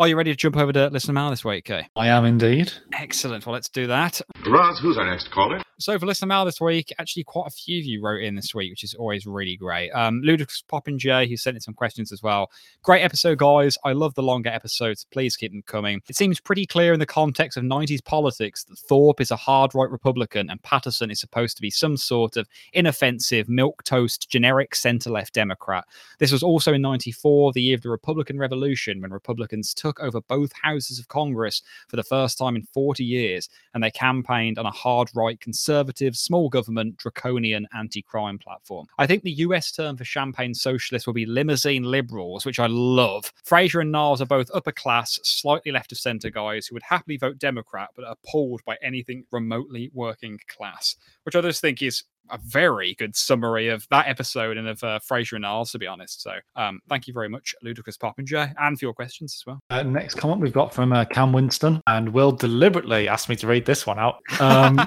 Of 0.00 0.06
last 0.06 0.06
week. 0.06 0.06
Are 0.06 0.08
you 0.08 0.16
ready 0.16 0.32
to 0.32 0.36
jump 0.36 0.56
over 0.56 0.72
to 0.72 0.88
Listener 0.88 1.14
Mail 1.14 1.30
this 1.30 1.44
week, 1.44 1.66
Kay? 1.66 1.86
I 1.94 2.08
am 2.08 2.24
indeed. 2.24 2.72
Excellent. 2.94 3.44
Well, 3.44 3.52
let's 3.52 3.68
do 3.68 3.86
that. 3.86 4.20
Roz, 4.46 4.78
who's 4.80 4.96
our 4.96 5.04
next 5.04 5.30
caller? 5.30 5.60
So 5.80 5.98
for 5.98 6.04
listener 6.04 6.28
mail 6.28 6.44
this 6.44 6.60
week, 6.60 6.92
actually 6.98 7.24
quite 7.24 7.46
a 7.46 7.50
few 7.50 7.78
of 7.78 7.86
you 7.86 8.02
wrote 8.02 8.22
in 8.22 8.34
this 8.34 8.54
week, 8.54 8.70
which 8.70 8.84
is 8.84 8.92
always 8.92 9.24
really 9.24 9.56
great. 9.56 9.90
Um, 9.92 10.20
Ludicrous 10.22 10.62
Popinjay, 10.70 11.26
who 11.26 11.38
sent 11.38 11.56
in 11.56 11.62
some 11.62 11.72
questions 11.72 12.12
as 12.12 12.22
well. 12.22 12.50
Great 12.82 13.00
episode, 13.00 13.38
guys. 13.38 13.78
I 13.82 13.92
love 13.92 14.14
the 14.14 14.22
longer 14.22 14.50
episodes. 14.50 15.06
Please 15.10 15.36
keep 15.36 15.52
them 15.52 15.62
coming. 15.66 16.02
It 16.06 16.16
seems 16.16 16.38
pretty 16.38 16.66
clear 16.66 16.92
in 16.92 17.00
the 17.00 17.06
context 17.06 17.56
of 17.56 17.64
90s 17.64 18.04
politics 18.04 18.64
that 18.64 18.78
Thorpe 18.78 19.22
is 19.22 19.30
a 19.30 19.36
hard 19.36 19.74
right 19.74 19.90
Republican 19.90 20.50
and 20.50 20.62
Patterson 20.62 21.10
is 21.10 21.18
supposed 21.18 21.56
to 21.56 21.62
be 21.62 21.70
some 21.70 21.96
sort 21.96 22.36
of 22.36 22.46
inoffensive, 22.74 23.48
milk 23.48 23.82
toast, 23.82 24.28
generic 24.28 24.74
centre 24.74 25.08
left 25.10 25.32
Democrat. 25.32 25.86
This 26.18 26.30
was 26.30 26.42
also 26.42 26.74
in 26.74 26.82
94, 26.82 27.52
the 27.52 27.62
year 27.62 27.76
of 27.76 27.82
the 27.82 27.88
Republican 27.88 28.38
Revolution, 28.38 29.00
when 29.00 29.12
Republicans 29.12 29.72
took 29.72 29.89
over 30.00 30.20
both 30.20 30.52
houses 30.62 30.98
of 30.98 31.08
Congress 31.08 31.62
for 31.88 31.96
the 31.96 32.04
first 32.04 32.38
time 32.38 32.56
in 32.56 32.62
40 32.62 33.04
years 33.04 33.48
and 33.74 33.82
they 33.82 33.90
campaigned 33.90 34.58
on 34.58 34.66
a 34.66 34.70
hard 34.70 35.08
right, 35.14 35.40
conservative, 35.40 36.16
small 36.16 36.48
government, 36.48 36.96
draconian 36.98 37.66
anti 37.74 38.02
crime 38.02 38.38
platform. 38.38 38.86
I 38.98 39.06
think 39.06 39.22
the 39.22 39.32
US 39.32 39.72
term 39.72 39.96
for 39.96 40.04
champagne 40.04 40.54
socialists 40.54 41.06
will 41.06 41.14
be 41.14 41.26
limousine 41.26 41.84
liberals, 41.84 42.44
which 42.44 42.58
I 42.58 42.66
love. 42.68 43.32
Frasier 43.44 43.80
and 43.80 43.92
Niles 43.92 44.20
are 44.20 44.26
both 44.26 44.50
upper 44.54 44.72
class, 44.72 45.18
slightly 45.22 45.72
left 45.72 45.92
of 45.92 45.98
centre 45.98 46.30
guys 46.30 46.66
who 46.66 46.74
would 46.74 46.82
happily 46.82 47.16
vote 47.16 47.38
Democrat 47.38 47.90
but 47.96 48.04
are 48.04 48.16
appalled 48.22 48.60
by 48.64 48.76
anything 48.82 49.24
remotely 49.32 49.90
working 49.94 50.38
class, 50.48 50.96
which 51.24 51.34
I 51.34 51.40
just 51.40 51.60
think 51.60 51.82
is 51.82 52.04
a 52.32 52.38
very 52.44 52.94
good 52.94 53.16
summary 53.16 53.68
of 53.68 53.86
that 53.90 54.08
episode 54.08 54.56
and 54.56 54.68
of 54.68 54.82
uh, 54.82 54.98
Frasier 55.00 55.34
and 55.34 55.42
Niles, 55.42 55.72
to 55.72 55.78
be 55.78 55.86
honest. 55.86 56.22
So, 56.22 56.32
um, 56.56 56.80
thank 56.88 57.06
you 57.06 57.14
very 57.14 57.28
much, 57.28 57.54
Ludicrous 57.62 57.96
Popinjay, 57.96 58.52
and 58.58 58.78
for 58.78 58.84
your 58.84 58.94
questions 58.94 59.36
as 59.40 59.46
well. 59.46 59.60
Uh, 59.70 59.82
next 59.82 60.14
comment 60.14 60.40
we've 60.40 60.52
got 60.52 60.72
from 60.74 60.92
uh, 60.92 61.04
Cam 61.06 61.32
Winston, 61.32 61.82
and 61.86 62.08
Will 62.12 62.32
deliberately 62.32 63.08
asked 63.08 63.28
me 63.28 63.36
to 63.36 63.46
read 63.46 63.66
this 63.66 63.86
one 63.86 63.98
out. 63.98 64.18
Um, 64.40 64.80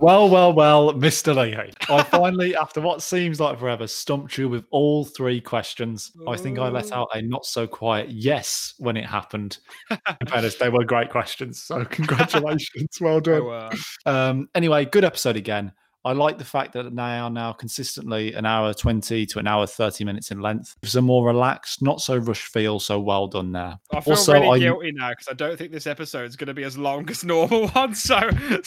well, 0.00 0.28
well, 0.28 0.52
well, 0.52 0.92
Mr. 0.94 1.34
Leahy. 1.34 1.72
I 1.88 2.04
finally, 2.04 2.54
after 2.60 2.80
what 2.80 3.02
seems 3.02 3.40
like 3.40 3.58
forever, 3.58 3.88
stumped 3.88 4.38
you 4.38 4.48
with 4.48 4.64
all 4.70 5.04
three 5.04 5.40
questions. 5.40 6.12
I 6.28 6.36
think 6.36 6.60
I 6.60 6.68
let 6.68 6.92
out 6.92 7.08
a 7.14 7.22
not 7.22 7.44
so 7.44 7.66
quiet 7.66 8.08
yes 8.08 8.74
when 8.78 8.96
it 8.96 9.04
happened. 9.04 9.58
In 9.90 10.26
fairness, 10.28 10.54
they 10.54 10.68
were 10.68 10.84
great 10.84 11.10
questions. 11.10 11.62
So, 11.64 11.84
congratulations. 11.84 12.98
well 13.00 13.20
done. 13.20 13.40
So, 13.40 13.50
uh, 13.50 13.70
Um, 14.06 14.48
anyway, 14.54 14.84
good 14.84 15.04
episode 15.04 15.36
again. 15.36 15.72
I 16.04 16.12
like 16.12 16.38
the 16.38 16.44
fact 16.44 16.72
that 16.74 16.94
they 16.94 17.02
are 17.02 17.28
now 17.28 17.52
consistently 17.52 18.32
an 18.34 18.46
hour 18.46 18.72
20 18.72 19.26
to 19.26 19.38
an 19.38 19.46
hour 19.46 19.66
30 19.66 20.04
minutes 20.04 20.30
in 20.30 20.40
length. 20.40 20.76
It's 20.82 20.94
a 20.94 21.02
more 21.02 21.26
relaxed, 21.26 21.82
not 21.82 22.00
so 22.00 22.16
rush 22.16 22.42
feel. 22.44 22.78
So 22.78 22.98
well 23.00 23.26
done 23.26 23.52
there. 23.52 23.78
I 23.92 24.00
feel 24.00 24.12
Also, 24.14 24.32
really 24.34 24.48
I- 24.48 24.58
guilty 24.58 24.92
now 24.92 25.10
because 25.10 25.28
I 25.28 25.34
don't 25.34 25.58
think 25.58 25.72
this 25.72 25.86
episode 25.86 26.24
is 26.28 26.36
going 26.36 26.46
to 26.48 26.54
be 26.54 26.62
as 26.64 26.78
long 26.78 27.10
as 27.10 27.24
normal 27.24 27.68
ones. 27.74 28.02
So 28.02 28.20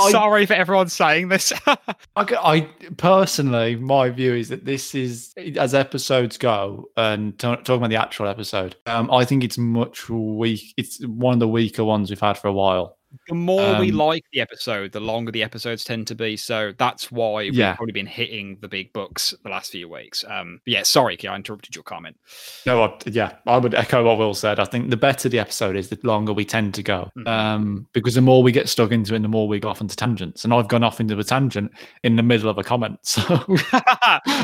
sorry 0.10 0.46
for 0.46 0.54
everyone 0.54 0.90
saying 0.90 1.30
this. 1.30 1.54
I 2.16 2.68
personally, 2.98 3.76
my 3.78 4.10
view 4.10 4.34
is 4.36 4.50
that 4.50 4.66
this 4.66 4.94
is, 4.94 5.34
as 5.58 5.74
episodes 5.74 6.38
go, 6.38 6.90
and 6.98 7.38
t- 7.40 7.48
talking 7.48 7.76
about 7.78 7.90
the 7.90 7.96
actual 7.96 8.28
episode, 8.28 8.76
um, 8.86 9.10
I 9.12 9.26
think 9.26 9.44
it's 9.44 9.58
much 9.58 10.10
weak. 10.10 10.74
It's 10.78 11.04
one 11.06 11.34
of 11.34 11.40
the 11.40 11.48
weaker 11.48 11.84
ones 11.84 12.10
we've 12.10 12.20
had 12.20 12.38
for 12.38 12.48
a 12.48 12.54
while. 12.54 12.98
The 13.28 13.36
more 13.36 13.80
we 13.80 13.92
Um, 13.92 13.98
like 13.98 14.24
the 14.34 14.42
episode, 14.42 14.92
the 14.92 15.00
longer 15.00 15.32
the 15.32 15.44
episodes 15.44 15.84
tend 15.84 16.08
to 16.08 16.16
be. 16.16 16.38
So 16.38 16.74
that's 16.78 17.12
why 17.12 17.44
we've 17.44 17.54
Yeah. 17.56 17.76
probably 17.76 17.94
been 17.94 18.06
hitting 18.08 18.58
the 18.62 18.68
big 18.68 18.92
books 18.94 19.34
the 19.44 19.50
last 19.50 19.72
few 19.72 19.88
weeks. 19.90 20.24
Um, 20.28 20.60
yeah, 20.66 20.84
sorry, 20.84 21.18
I 21.28 21.36
interrupted 21.36 21.76
your 21.76 21.84
comment. 21.84 22.18
No, 22.66 22.84
I, 22.84 22.94
yeah, 23.08 23.34
I 23.48 23.58
would 23.58 23.74
echo 23.76 24.04
what 24.04 24.18
Will 24.18 24.34
said. 24.34 24.60
I 24.60 24.66
think 24.66 24.90
the 24.90 24.98
better 24.98 25.30
the 25.30 25.40
episode 25.40 25.76
is, 25.76 25.90
the 25.90 26.00
longer 26.04 26.34
we 26.34 26.46
tend 26.46 26.74
to 26.76 26.84
go. 26.84 27.10
Mhm. 27.18 27.28
Um, 27.28 27.88
because 27.94 28.16
the 28.16 28.22
more 28.22 28.42
we 28.44 28.52
get 28.52 28.70
stuck 28.70 28.92
into 28.92 29.14
it, 29.16 29.22
the 29.22 29.28
more 29.28 29.48
we 29.48 29.60
go 29.60 29.70
off 29.70 29.82
into 29.82 29.96
tangents. 29.96 30.44
And 30.44 30.54
I've 30.54 30.68
gone 30.68 30.84
off 30.84 31.00
into 31.00 31.18
a 31.20 31.24
tangent 31.24 31.72
in 32.04 32.16
the 32.16 32.24
middle 32.24 32.50
of 32.50 32.58
a 32.58 32.64
comment. 32.64 33.00
So 33.12 33.22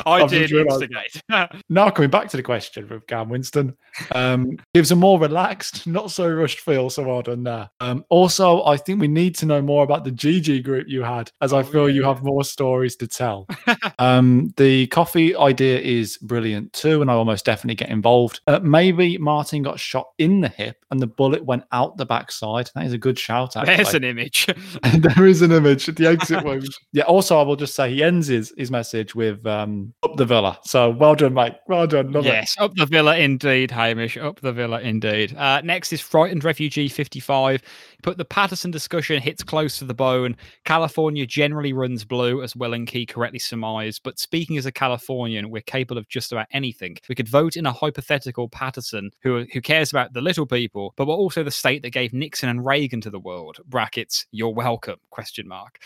I 0.05 0.25
did 0.27 0.51
instigate. 0.51 1.21
now 1.69 1.89
coming 1.89 2.09
back 2.09 2.29
to 2.29 2.37
the 2.37 2.43
question 2.43 2.87
from 2.87 3.01
Cam 3.07 3.29
Winston, 3.29 3.75
um, 4.13 4.57
gives 4.73 4.91
a 4.91 4.95
more 4.95 5.19
relaxed, 5.19 5.87
not 5.87 6.11
so 6.11 6.29
rushed 6.29 6.59
feel. 6.61 6.89
So 6.89 7.03
well 7.03 7.21
done 7.21 7.43
there. 7.43 7.69
Um, 7.79 8.05
also, 8.09 8.56
I 8.65 8.77
think 8.77 8.99
we 8.99 9.07
need 9.07 9.35
to 9.35 9.45
know 9.45 9.61
more 9.61 9.83
about 9.83 10.03
the 10.03 10.11
GG 10.11 10.63
group 10.63 10.87
you 10.87 11.03
had, 11.03 11.31
as 11.41 11.53
I 11.53 11.59
Oh, 11.59 11.63
feel 11.63 11.89
you 11.89 12.03
have 12.03 12.23
more 12.23 12.43
stories 12.43 12.95
to 12.97 13.07
tell. 13.07 13.47
um, 13.99 14.53
the 14.57 14.87
coffee 14.87 15.35
idea 15.35 15.79
is 15.79 16.17
brilliant 16.17 16.73
too, 16.73 17.01
and 17.01 17.11
I 17.11 17.13
almost 17.15 17.45
definitely 17.45 17.75
get 17.75 17.89
involved. 17.89 18.41
Uh, 18.47 18.59
maybe 18.61 19.17
Martin 19.17 19.63
got 19.63 19.79
shot 19.79 20.07
in 20.17 20.41
the 20.41 20.49
hip 20.49 20.83
and 20.91 21.01
the 21.01 21.07
bullet 21.07 21.43
went 21.45 21.63
out 21.71 21.97
the 21.97 22.05
backside. 22.05 22.69
That 22.75 22.85
is 22.85 22.93
a 22.93 22.97
good 22.97 23.19
shout. 23.19 23.53
There's 23.65 23.93
an 23.93 24.03
image. 24.03 24.47
there 24.97 25.25
is 25.25 25.41
an 25.41 25.51
image 25.51 25.89
at 25.89 25.95
the 25.95 26.07
exit 26.07 26.43
wound. 26.43 26.67
yeah. 26.93 27.03
Also, 27.03 27.37
I 27.37 27.43
will 27.43 27.55
just 27.55 27.75
say 27.75 27.91
he 27.91 28.03
ends 28.03 28.27
his, 28.27 28.53
his 28.57 28.71
message 28.71 29.15
with 29.15 29.45
um, 29.45 29.93
"up 30.03 30.15
the 30.17 30.25
villa." 30.25 30.59
So 30.63 30.91
well 30.91 31.15
done, 31.15 31.33
mate. 31.33 31.55
Well 31.67 31.87
done. 31.87 32.11
Love 32.11 32.25
yes, 32.25 32.55
up 32.59 32.73
the 32.75 32.85
villa 32.85 33.17
indeed, 33.17 33.71
Hamish. 33.71 34.17
Up 34.17 34.39
the 34.39 34.53
villa 34.53 34.79
indeed. 34.81 35.35
Uh, 35.35 35.61
next 35.61 35.91
is 35.93 36.01
frightened 36.01 36.43
refugee 36.43 36.87
55. 36.87 37.61
Put 38.03 38.17
the 38.17 38.25
Patterson 38.25 38.71
discussion 38.71 39.21
hits 39.21 39.43
close 39.43 39.79
to 39.79 39.85
the 39.85 39.93
bone. 39.93 40.35
California 40.65 41.25
generally 41.25 41.73
runs 41.73 42.05
blue, 42.05 42.43
as 42.43 42.55
Will 42.55 42.73
and 42.73 42.87
Key 42.87 43.05
correctly 43.05 43.39
surmised. 43.39 44.01
But 44.03 44.19
speaking 44.19 44.57
as 44.57 44.65
a 44.65 44.71
Californian, 44.71 45.49
we're 45.49 45.61
capable 45.61 45.97
of 45.97 46.07
just 46.07 46.31
about 46.31 46.47
anything. 46.51 46.97
We 47.09 47.15
could 47.15 47.27
vote 47.27 47.57
in 47.57 47.65
a 47.65 47.71
hypothetical 47.71 48.49
Patterson 48.49 49.11
who 49.23 49.45
who 49.51 49.61
cares 49.61 49.91
about 49.91 50.13
the 50.13 50.21
little 50.21 50.45
people, 50.45 50.76
but 50.95 51.07
we're 51.07 51.13
also 51.13 51.43
the 51.43 51.51
state 51.51 51.81
that 51.83 51.89
gave 51.91 52.13
Nixon 52.13 52.49
and 52.49 52.65
Reagan 52.65 53.01
to 53.01 53.09
the 53.09 53.19
world. 53.19 53.57
Brackets. 53.65 54.25
You're 54.31 54.53
welcome. 54.53 54.97
Question 55.09 55.47
mark. 55.47 55.79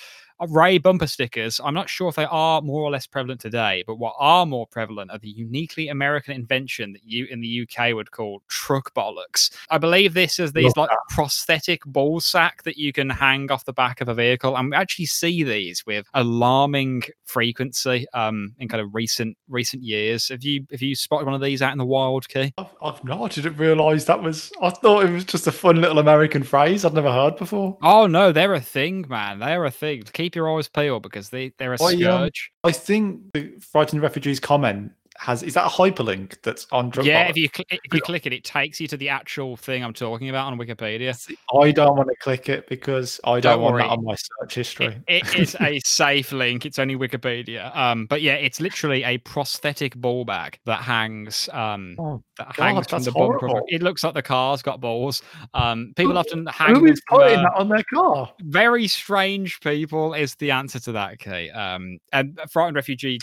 Ray 0.50 0.78
bumper 0.78 1.08
stickers, 1.08 1.60
I'm 1.64 1.74
not 1.74 1.90
sure 1.90 2.10
if 2.10 2.16
they 2.16 2.26
are 2.26 2.62
more 2.62 2.82
or 2.82 2.92
less 2.92 3.08
prevalent 3.08 3.42
today, 3.42 3.84
but 3.86 3.96
what 3.96 4.16
are 4.18 4.46
more 4.46 4.68
prevalent 4.68 5.12
are 5.12 5.20
the 5.20 5.30
uniquely 5.30 5.90
American 5.90 6.34
invention 6.34 6.94
that 6.94 7.04
you 7.04 7.26
in 7.26 7.42
the 7.42 7.68
UK 7.68 7.94
would 7.94 8.12
call 8.12 8.42
truck 8.48 8.94
bollocks. 8.94 9.52
I 9.70 9.78
believe 9.78 10.14
this 10.14 10.40
is 10.40 10.52
these 10.54 10.76
like 10.76 10.90
prosthetic 11.10 11.84
ball 11.86 12.20
sack 12.20 12.64
that 12.64 12.78
you 12.78 12.94
can 12.94 13.10
hang 13.10 13.52
off 13.52 13.66
the 13.66 13.74
back 13.74 14.02
of 14.02 14.08
a 14.08 14.14
vehicle. 14.14 14.58
And 14.58 14.72
we 14.72 14.76
actually 14.76 15.06
see 15.06 15.44
these 15.44 15.86
with 15.86 16.08
alarming 16.14 17.04
frequency 17.26 18.06
um 18.14 18.54
in 18.60 18.68
kind 18.68 18.82
of 18.82 18.94
recent 18.94 19.38
recent 19.48 19.84
years. 19.84 20.30
Have 20.30 20.44
you 20.44 20.66
have 20.72 20.82
you 20.82 20.96
spotted 20.96 21.26
one 21.26 21.36
of 21.36 21.42
these 21.42 21.62
out 21.62 21.72
in 21.72 21.78
the 21.78 21.86
wild, 21.86 22.28
Key? 22.28 22.54
I've, 22.58 22.68
I've 22.82 23.04
not. 23.04 23.22
I 23.22 23.28
didn't 23.28 23.58
realise 23.58 24.06
that 24.06 24.22
was. 24.22 24.52
I 24.62 24.70
thought 24.70 25.06
it 25.06 25.12
was 25.12 25.24
just 25.24 25.48
a 25.48 25.52
fun 25.52 25.80
little 25.82 26.00
American 26.00 26.44
phrase 26.44 26.84
I'd 26.84 26.94
never 26.94 27.12
heard 27.12 27.38
before. 27.38 27.78
Oh 27.82 28.08
no, 28.08 28.32
they're 28.32 28.54
a 28.54 28.62
thing, 28.62 29.06
man. 29.10 29.40
They're 29.40 29.66
a 29.66 29.72
thing. 29.72 30.04
Keep 30.14 30.31
your 30.36 30.58
eyes 30.58 30.68
peeled 30.68 31.04
because 31.04 31.30
they, 31.30 31.54
they're 31.58 31.74
a 31.74 31.82
I, 31.82 31.94
um, 31.94 32.00
scourge. 32.00 32.52
I 32.64 32.72
think 32.72 33.22
the 33.34 33.54
frightened 33.60 34.02
refugees 34.02 34.40
comment 34.40 34.92
has 35.22 35.44
is 35.44 35.54
that 35.54 35.66
a 35.68 35.70
hyperlink 35.70 36.42
that's 36.42 36.66
on 36.72 36.90
drug 36.90 37.06
Yeah, 37.06 37.28
if 37.30 37.38
you 37.38 37.48
cl- 37.56 37.66
if 37.70 37.94
you 37.94 38.02
click 38.02 38.26
it, 38.26 38.34
it 38.34 38.44
takes 38.44 38.82
you 38.82 38.88
to 38.88 38.98
the 38.98 39.10
actual 39.10 39.56
thing 39.56 39.84
I'm 39.84 39.94
talking 39.94 40.30
about 40.30 40.52
on 40.52 40.58
Wikipedia. 40.58 41.16
See, 41.16 41.38
I 41.62 41.70
don't 41.72 41.96
want 41.96 42.10
to 42.10 42.16
click 42.16 42.50
it 42.50 42.68
because 42.68 43.20
I 43.24 43.34
don't, 43.34 43.42
Don't 43.44 43.62
want 43.62 43.74
worry. 43.76 43.84
that 43.84 43.90
on 43.90 44.04
my 44.04 44.16
search 44.16 44.56
history. 44.56 45.00
It, 45.08 45.28
it 45.28 45.36
is 45.40 45.56
a 45.62 45.80
safe 45.86 46.32
link. 46.32 46.66
It's 46.66 46.80
only 46.80 46.96
Wikipedia. 46.96 47.76
Um, 47.78 48.08
but 48.08 48.24
yeah, 48.24 48.34
it's 48.34 48.60
literally 48.60 49.04
a 49.04 49.20
prosthetic 49.20 49.96
ball 49.96 50.26
bag 50.26 50.58
that 50.66 50.82
hangs 50.82 51.48
um 51.54 51.96
Oh, 52.00 52.24
that 52.40 52.56
God, 52.56 52.74
hangs 52.74 52.88
from 52.88 53.04
the 53.04 53.12
of. 53.12 53.62
It 53.68 53.84
looks 53.84 54.04
like 54.04 54.16
the 54.16 54.24
car's 54.24 54.64
got 54.64 54.82
balls. 54.82 55.22
Um, 55.54 55.94
people 55.96 56.14
Who- 56.14 56.18
often 56.18 56.48
hang 56.48 56.74
Who 56.76 56.86
is 56.88 57.00
from, 57.08 57.20
putting 57.20 57.38
uh, 57.38 57.44
that 57.44 57.54
on 57.58 57.70
their 57.70 57.84
car? 57.94 58.32
very 58.40 58.88
strange 58.88 59.60
people 59.62 60.16
is 60.16 60.34
the 60.36 60.50
answer 60.50 60.80
to 60.80 60.92
that 60.94 61.20
key 61.20 61.50
um 61.52 62.00
and 62.12 62.40
frightened 62.50 62.76
refugee 62.76 63.20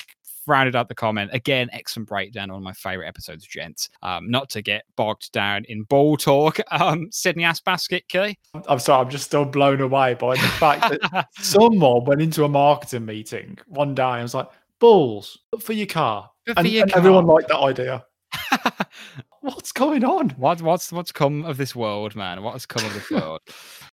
rounded 0.48 0.74
out 0.74 0.88
the 0.88 0.94
comment. 0.94 1.30
Again 1.32 1.68
excellent 1.72 2.08
breakdown 2.08 2.50
one 2.50 2.58
of 2.58 2.64
my 2.64 2.72
favorite 2.72 3.06
episodes 3.06 3.46
gents. 3.46 3.88
Um 4.02 4.30
not 4.30 4.50
to 4.50 4.62
get 4.62 4.84
bogged 4.96 5.32
down 5.32 5.64
in 5.68 5.82
ball 5.82 6.16
talk. 6.16 6.58
Um 6.70 7.08
sydney 7.10 7.44
ass 7.44 7.60
basket 7.60 8.06
key 8.08 8.38
I'm 8.68 8.78
sorry, 8.78 9.04
I'm 9.04 9.10
just 9.10 9.24
still 9.24 9.44
blown 9.44 9.80
away 9.80 10.14
by 10.14 10.34
the 10.34 10.48
fact 10.58 10.90
that 10.90 11.28
someone 11.38 12.04
went 12.04 12.22
into 12.22 12.44
a 12.44 12.48
marketing 12.48 13.06
meeting 13.06 13.58
one 13.66 13.94
day 13.94 14.02
and 14.02 14.22
was 14.22 14.34
like, 14.34 14.48
"Balls 14.78 15.38
for 15.60 15.72
your 15.72 15.86
car," 15.86 16.30
and, 16.56 16.66
your 16.66 16.84
and 16.84 16.92
everyone 16.94 17.26
liked 17.26 17.48
that 17.48 17.58
idea. 17.58 18.04
What's 19.40 19.72
going 19.72 20.04
on? 20.04 20.30
what 20.30 20.60
what's 20.62 20.92
what's 20.92 21.12
come 21.12 21.44
of 21.44 21.56
this 21.56 21.74
world 21.74 22.16
man? 22.16 22.42
What 22.42 22.52
has 22.52 22.66
come 22.66 22.84
of 22.84 22.92
this 22.92 23.10
world? 23.10 23.40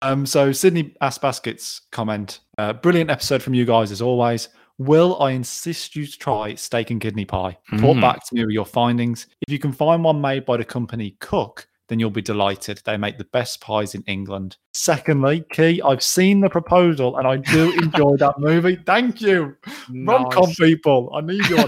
Um, 0.01 0.25
so 0.25 0.51
Sydney 0.51 0.95
Ass 1.01 1.17
Baskets 1.17 1.81
comment, 1.91 2.39
uh, 2.57 2.73
brilliant 2.73 3.09
episode 3.09 3.41
from 3.41 3.53
you 3.53 3.63
guys 3.63 3.91
as 3.91 4.01
always. 4.01 4.49
Will 4.77 5.21
I 5.21 5.31
insist 5.31 5.95
you 5.95 6.05
to 6.05 6.19
try 6.19 6.53
steak 6.55 6.91
and 6.91 6.99
kidney 6.99 7.25
pie? 7.25 7.57
Report 7.71 7.97
Mm. 7.97 8.01
back 8.01 8.25
to 8.25 8.35
me 8.35 8.41
with 8.45 8.53
your 8.53 8.65
findings. 8.65 9.27
If 9.47 9.51
you 9.53 9.59
can 9.59 9.71
find 9.71 10.03
one 10.03 10.19
made 10.19 10.45
by 10.45 10.57
the 10.57 10.65
company 10.65 11.15
Cook, 11.19 11.67
then 11.87 11.99
you'll 11.99 12.09
be 12.09 12.21
delighted. 12.21 12.81
They 12.85 12.97
make 12.97 13.17
the 13.17 13.23
best 13.25 13.61
pies 13.61 13.93
in 13.95 14.03
England. 14.07 14.57
Secondly, 14.73 15.45
Key, 15.51 15.81
I've 15.81 16.03
seen 16.03 16.41
the 16.41 16.49
proposal 16.49 17.17
and 17.17 17.27
I 17.27 17.37
do 17.37 17.71
enjoy 17.81 18.17
that 18.17 18.39
movie. 18.39 18.75
Thank 18.85 19.21
you. 19.21 19.55
Rom 19.93 20.29
com 20.31 20.51
people. 20.55 21.11
I 21.15 21.21
need 21.21 21.45
you 21.47 21.57
on 21.59 21.67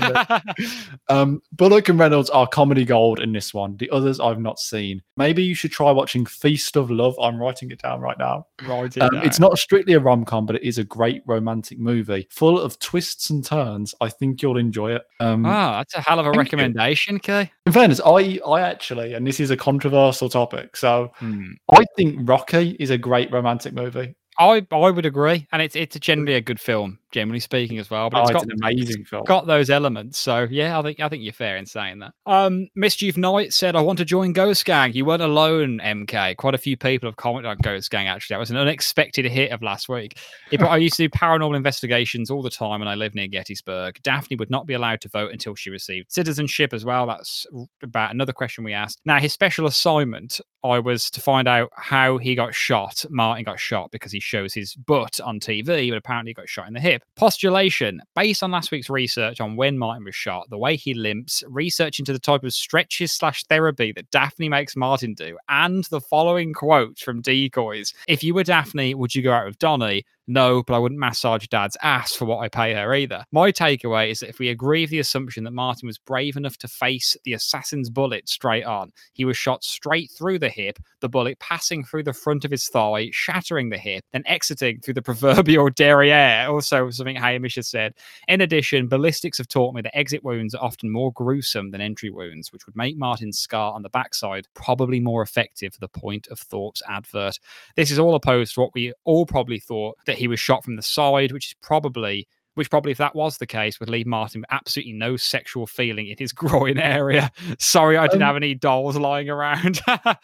this. 0.58 0.88
Um, 1.10 1.42
Bullock 1.54 1.88
and 1.88 1.98
Reynolds 1.98 2.30
are 2.32 2.46
comedy 2.48 2.84
gold 2.84 3.22
in 3.22 3.32
this 3.32 3.54
one. 3.54 3.78
The 3.78 3.90
others 3.92 4.20
I've 4.20 4.42
not 4.42 4.60
seen. 4.60 5.02
Maybe 5.16 5.42
you 5.42 5.56
should 5.56 5.72
try 5.72 5.90
watching 5.92 6.26
Feast 6.26 6.76
of 6.76 6.92
Love. 6.92 7.16
I'm 7.22 7.38
writing 7.40 7.72
it 7.72 7.82
down 7.82 8.02
right 8.02 8.18
now. 8.20 8.48
right 8.68 8.96
it 8.96 9.02
Um, 9.02 9.16
it's 9.24 9.40
not 9.40 9.58
strictly 9.58 9.94
a 9.94 10.00
rom 10.02 10.26
com, 10.26 10.46
but 10.46 10.58
it 10.58 10.64
is 10.64 10.80
a 10.80 10.84
great 10.84 11.22
romantic 11.26 11.80
movie 11.80 12.28
full 12.30 12.60
of 12.60 12.78
twists 12.80 13.30
and 13.30 13.46
turns. 13.46 13.96
I 14.02 14.10
think 14.10 14.42
you'll 14.42 14.58
enjoy 14.58 14.96
it. 14.96 15.04
Um, 15.22 15.46
Ah, 15.46 15.78
that's 15.78 15.96
a 15.96 16.02
hell 16.02 16.20
of 16.20 16.26
a 16.26 16.32
Thank 16.34 16.52
you. 16.52 16.58
recommendation, 16.58 17.20
Key. 17.20 17.50
In 17.66 17.72
fairness, 17.72 18.02
I, 18.06 18.40
I 18.46 18.62
actually, 18.62 19.14
and 19.14 19.26
this 19.26 19.40
is 19.40 19.50
a 19.50 19.56
controversial 19.58 20.07
topic, 20.30 20.76
so 20.76 21.12
Hmm. 21.18 21.52
I 21.72 21.86
think 21.96 22.30
Rocky 22.30 22.76
is 22.80 22.90
a 22.90 22.98
great 22.98 23.32
romantic 23.32 23.74
movie. 23.74 24.16
I 24.40 24.66
I 24.72 24.90
would 24.92 25.06
agree, 25.06 25.48
and 25.52 25.62
it's 25.62 25.76
it's 25.76 25.98
generally 26.00 26.36
a 26.36 26.42
good 26.42 26.60
film, 26.60 27.00
generally 27.12 27.40
speaking 27.40 27.80
as 27.80 27.90
well. 27.90 28.10
But 28.10 28.20
Oh, 28.20 28.22
it's 28.22 28.30
it's 28.32 28.46
got 28.46 28.54
an 28.54 28.60
amazing 28.64 29.06
film. 29.06 29.24
got 29.26 29.48
those 29.48 29.70
elements. 29.70 30.20
So 30.20 30.48
yeah, 30.50 30.78
I 30.78 30.82
think 30.84 31.00
I 31.00 31.10
think 31.10 31.24
you're 31.24 31.34
fair 31.34 31.58
in 31.58 31.66
saying 31.66 32.00
that. 32.00 32.14
Um, 32.26 32.68
Mischief 32.76 33.18
Knight 33.18 33.54
said, 33.54 33.76
"I 33.76 33.82
want 33.82 33.98
to 34.00 34.06
join 34.06 34.34
Ghost 34.34 34.64
Gang." 34.66 34.94
You 34.94 35.06
weren't 35.06 35.22
alone, 35.24 35.80
MK. 35.84 36.36
Quite 36.38 36.54
a 36.56 36.60
few 36.60 36.78
people 36.78 37.08
have 37.10 37.16
commented 37.16 37.50
on 37.50 37.58
Ghost 37.64 37.90
Gang. 37.90 38.08
Actually, 38.08 38.36
that 38.36 38.40
was 38.40 38.52
an 38.52 38.58
unexpected 38.58 39.26
hit 39.26 39.52
of 39.52 39.62
last 39.64 39.90
week. 39.90 40.18
It- 40.52 40.62
I 40.62 40.78
used 40.78 40.96
to 40.98 41.04
do 41.04 41.10
paranormal 41.10 41.56
investigations 41.56 42.30
all 42.30 42.42
the 42.42 42.50
time, 42.50 42.82
and 42.82 42.90
I 42.90 42.96
live 42.96 43.16
near 43.16 43.28
Gettysburg. 43.28 44.00
Daphne 44.04 44.38
would 44.38 44.50
not 44.50 44.66
be 44.68 44.74
allowed 44.76 45.02
to 45.02 45.10
vote 45.10 45.32
until 45.32 45.56
she 45.56 45.70
received 45.70 46.12
citizenship 46.12 46.74
as 46.74 46.86
well. 46.86 47.06
That's 47.08 47.46
about 47.84 48.14
another 48.14 48.34
question 48.34 48.64
we 48.64 48.74
asked. 48.74 49.02
Now, 49.06 49.20
his 49.20 49.34
special 49.34 49.66
assignment. 49.68 50.40
I 50.72 50.80
was 50.80 51.10
to 51.12 51.22
find 51.22 51.48
out 51.48 51.70
how 51.76 52.18
he 52.18 52.36
got 52.36 52.54
shot. 52.54 53.06
Martin 53.10 53.44
got 53.44 53.60
shot 53.60 53.92
because 53.92 54.12
he 54.12 54.20
shows 54.20 54.54
his 54.54 54.76
butt 54.76 55.20
on 55.22 55.40
TV, 55.40 55.90
but 55.90 55.98
apparently 55.98 56.32
he 56.32 56.34
got 56.34 56.50
shot 56.50 56.68
in 56.68 56.74
the 56.74 56.80
hip. 56.80 57.04
Postulation 57.16 58.02
based 58.16 58.44
on 58.44 58.52
last 58.52 58.72
week's 58.72 58.90
research 58.90 59.40
on 59.42 59.56
when 59.56 59.78
Martin 59.78 60.04
was 60.04 60.16
shot, 60.16 60.50
the 60.50 60.58
way 60.58 60.76
he 60.76 60.94
limps, 60.94 61.44
research 61.48 62.00
into 62.00 62.14
the 62.14 62.20
type 62.20 62.44
of 62.44 62.54
stretches 62.54 63.12
slash 63.12 63.44
therapy 63.46 63.92
that 63.94 64.10
Daphne 64.12 64.50
makes 64.50 64.76
Martin 64.76 65.14
do, 65.14 65.38
and 65.50 65.84
the 65.86 66.02
following 66.02 66.54
quote 66.54 67.00
from 67.00 67.22
Decoys: 67.22 67.94
"If 68.08 68.24
you 68.24 68.34
were 68.34 68.44
Daphne, 68.44 68.96
would 68.96 69.16
you 69.16 69.22
go 69.22 69.32
out 69.32 69.46
with 69.46 69.60
Donny?" 69.60 70.06
No, 70.30 70.62
but 70.62 70.74
I 70.74 70.80
wouldn't 70.80 71.00
massage 71.00 71.48
dad's 71.48 71.78
ass 71.82 72.14
for 72.14 72.26
what 72.26 72.40
I 72.40 72.50
pay 72.50 72.74
her 72.74 72.94
either. 72.94 73.24
My 73.32 73.50
takeaway 73.50 74.12
is 74.12 74.20
that 74.20 74.30
if 74.30 74.40
we 74.40 74.50
agree 74.50 74.82
with 74.82 74.90
the 74.90 75.00
assumption 75.00 75.46
that 75.46 75.52
Martin 75.52 75.88
was 75.88 75.98
brave 75.98 76.36
enough 76.36 76.58
to 76.58 76.68
face 76.68 77.16
the 77.24 77.32
assassin's 77.32 77.90
bullet 77.90 78.28
straight 78.28 78.66
on, 78.66 78.92
he 79.14 79.24
was 79.24 79.38
shot 79.38 79.64
straight 79.64 80.12
through 80.12 80.40
the 80.40 80.50
hip, 80.50 80.80
the 81.00 81.08
bullet 81.08 81.40
passing 81.40 81.86
through 81.86 82.04
the 82.04 82.12
front 82.12 82.44
of 82.44 82.52
his 82.52 82.68
thigh, 82.68 83.10
shattering 83.14 83.70
the 83.70 83.78
hip, 83.78 84.04
then 84.12 84.24
exiting 84.26 84.82
through 84.82 84.96
the 84.96 85.02
proverbial 85.08 85.70
derriere. 85.70 86.48
Also, 86.50 86.90
something 86.90 87.16
Hamish 87.16 87.56
has 87.56 87.70
said. 87.70 87.94
In 88.28 88.42
addition, 88.42 88.90
ballistics 88.90 89.38
have 89.38 89.48
taught 89.48 89.76
me 89.76 89.82
that 89.82 89.98
exit 89.98 90.26
wounds 90.26 90.54
are 90.54 90.64
often 90.64 90.90
more 90.90 91.14
gruesome 91.14 91.72
than 91.72 91.80
entry 91.80 92.10
wounds, 92.10 92.52
which 92.52 92.66
would 92.66 92.76
make 92.76 92.98
Martin's 92.98 93.40
scar 93.40 93.74
on 93.74 93.82
the 93.82 93.90
backside 93.90 94.46
probably 94.54 95.00
more 95.00 95.22
effective 95.22 95.74
for 95.74 95.80
the 95.80 95.88
point 95.88 96.28
of 96.28 96.38
thought's 96.38 96.82
advert. 96.90 97.40
This 97.78 97.92
is 97.92 98.00
all 98.00 98.16
opposed 98.16 98.56
to 98.56 98.60
what 98.60 98.74
we 98.74 98.92
all 99.06 99.26
probably 99.26 99.60
thought 99.60 99.96
that 100.06 100.17
he 100.18 100.28
was 100.28 100.40
shot 100.40 100.64
from 100.64 100.76
the 100.76 100.82
side, 100.84 101.32
which 101.32 101.48
is 101.48 101.56
probably 101.62 102.28
which 102.56 102.72
probably 102.72 102.92
if 102.92 102.98
that 102.98 103.14
was 103.14 103.38
the 103.38 103.46
case 103.46 103.80
would 103.80 103.88
leave 103.88 104.08
Martin 104.08 104.42
with 104.42 104.48
absolutely 104.52 104.92
no 104.94 105.16
sexual 105.16 105.68
feeling 105.68 106.08
in 106.08 106.16
his 106.18 106.34
groin 106.34 106.80
area. 106.80 107.30
Sorry, 107.60 107.98
I 107.98 108.08
didn't 108.08 108.24
Um, 108.24 108.28
have 108.30 108.36
any 108.36 108.56
dolls 108.56 108.98
lying 108.98 109.30
around. 109.30 109.80
I 109.88 110.16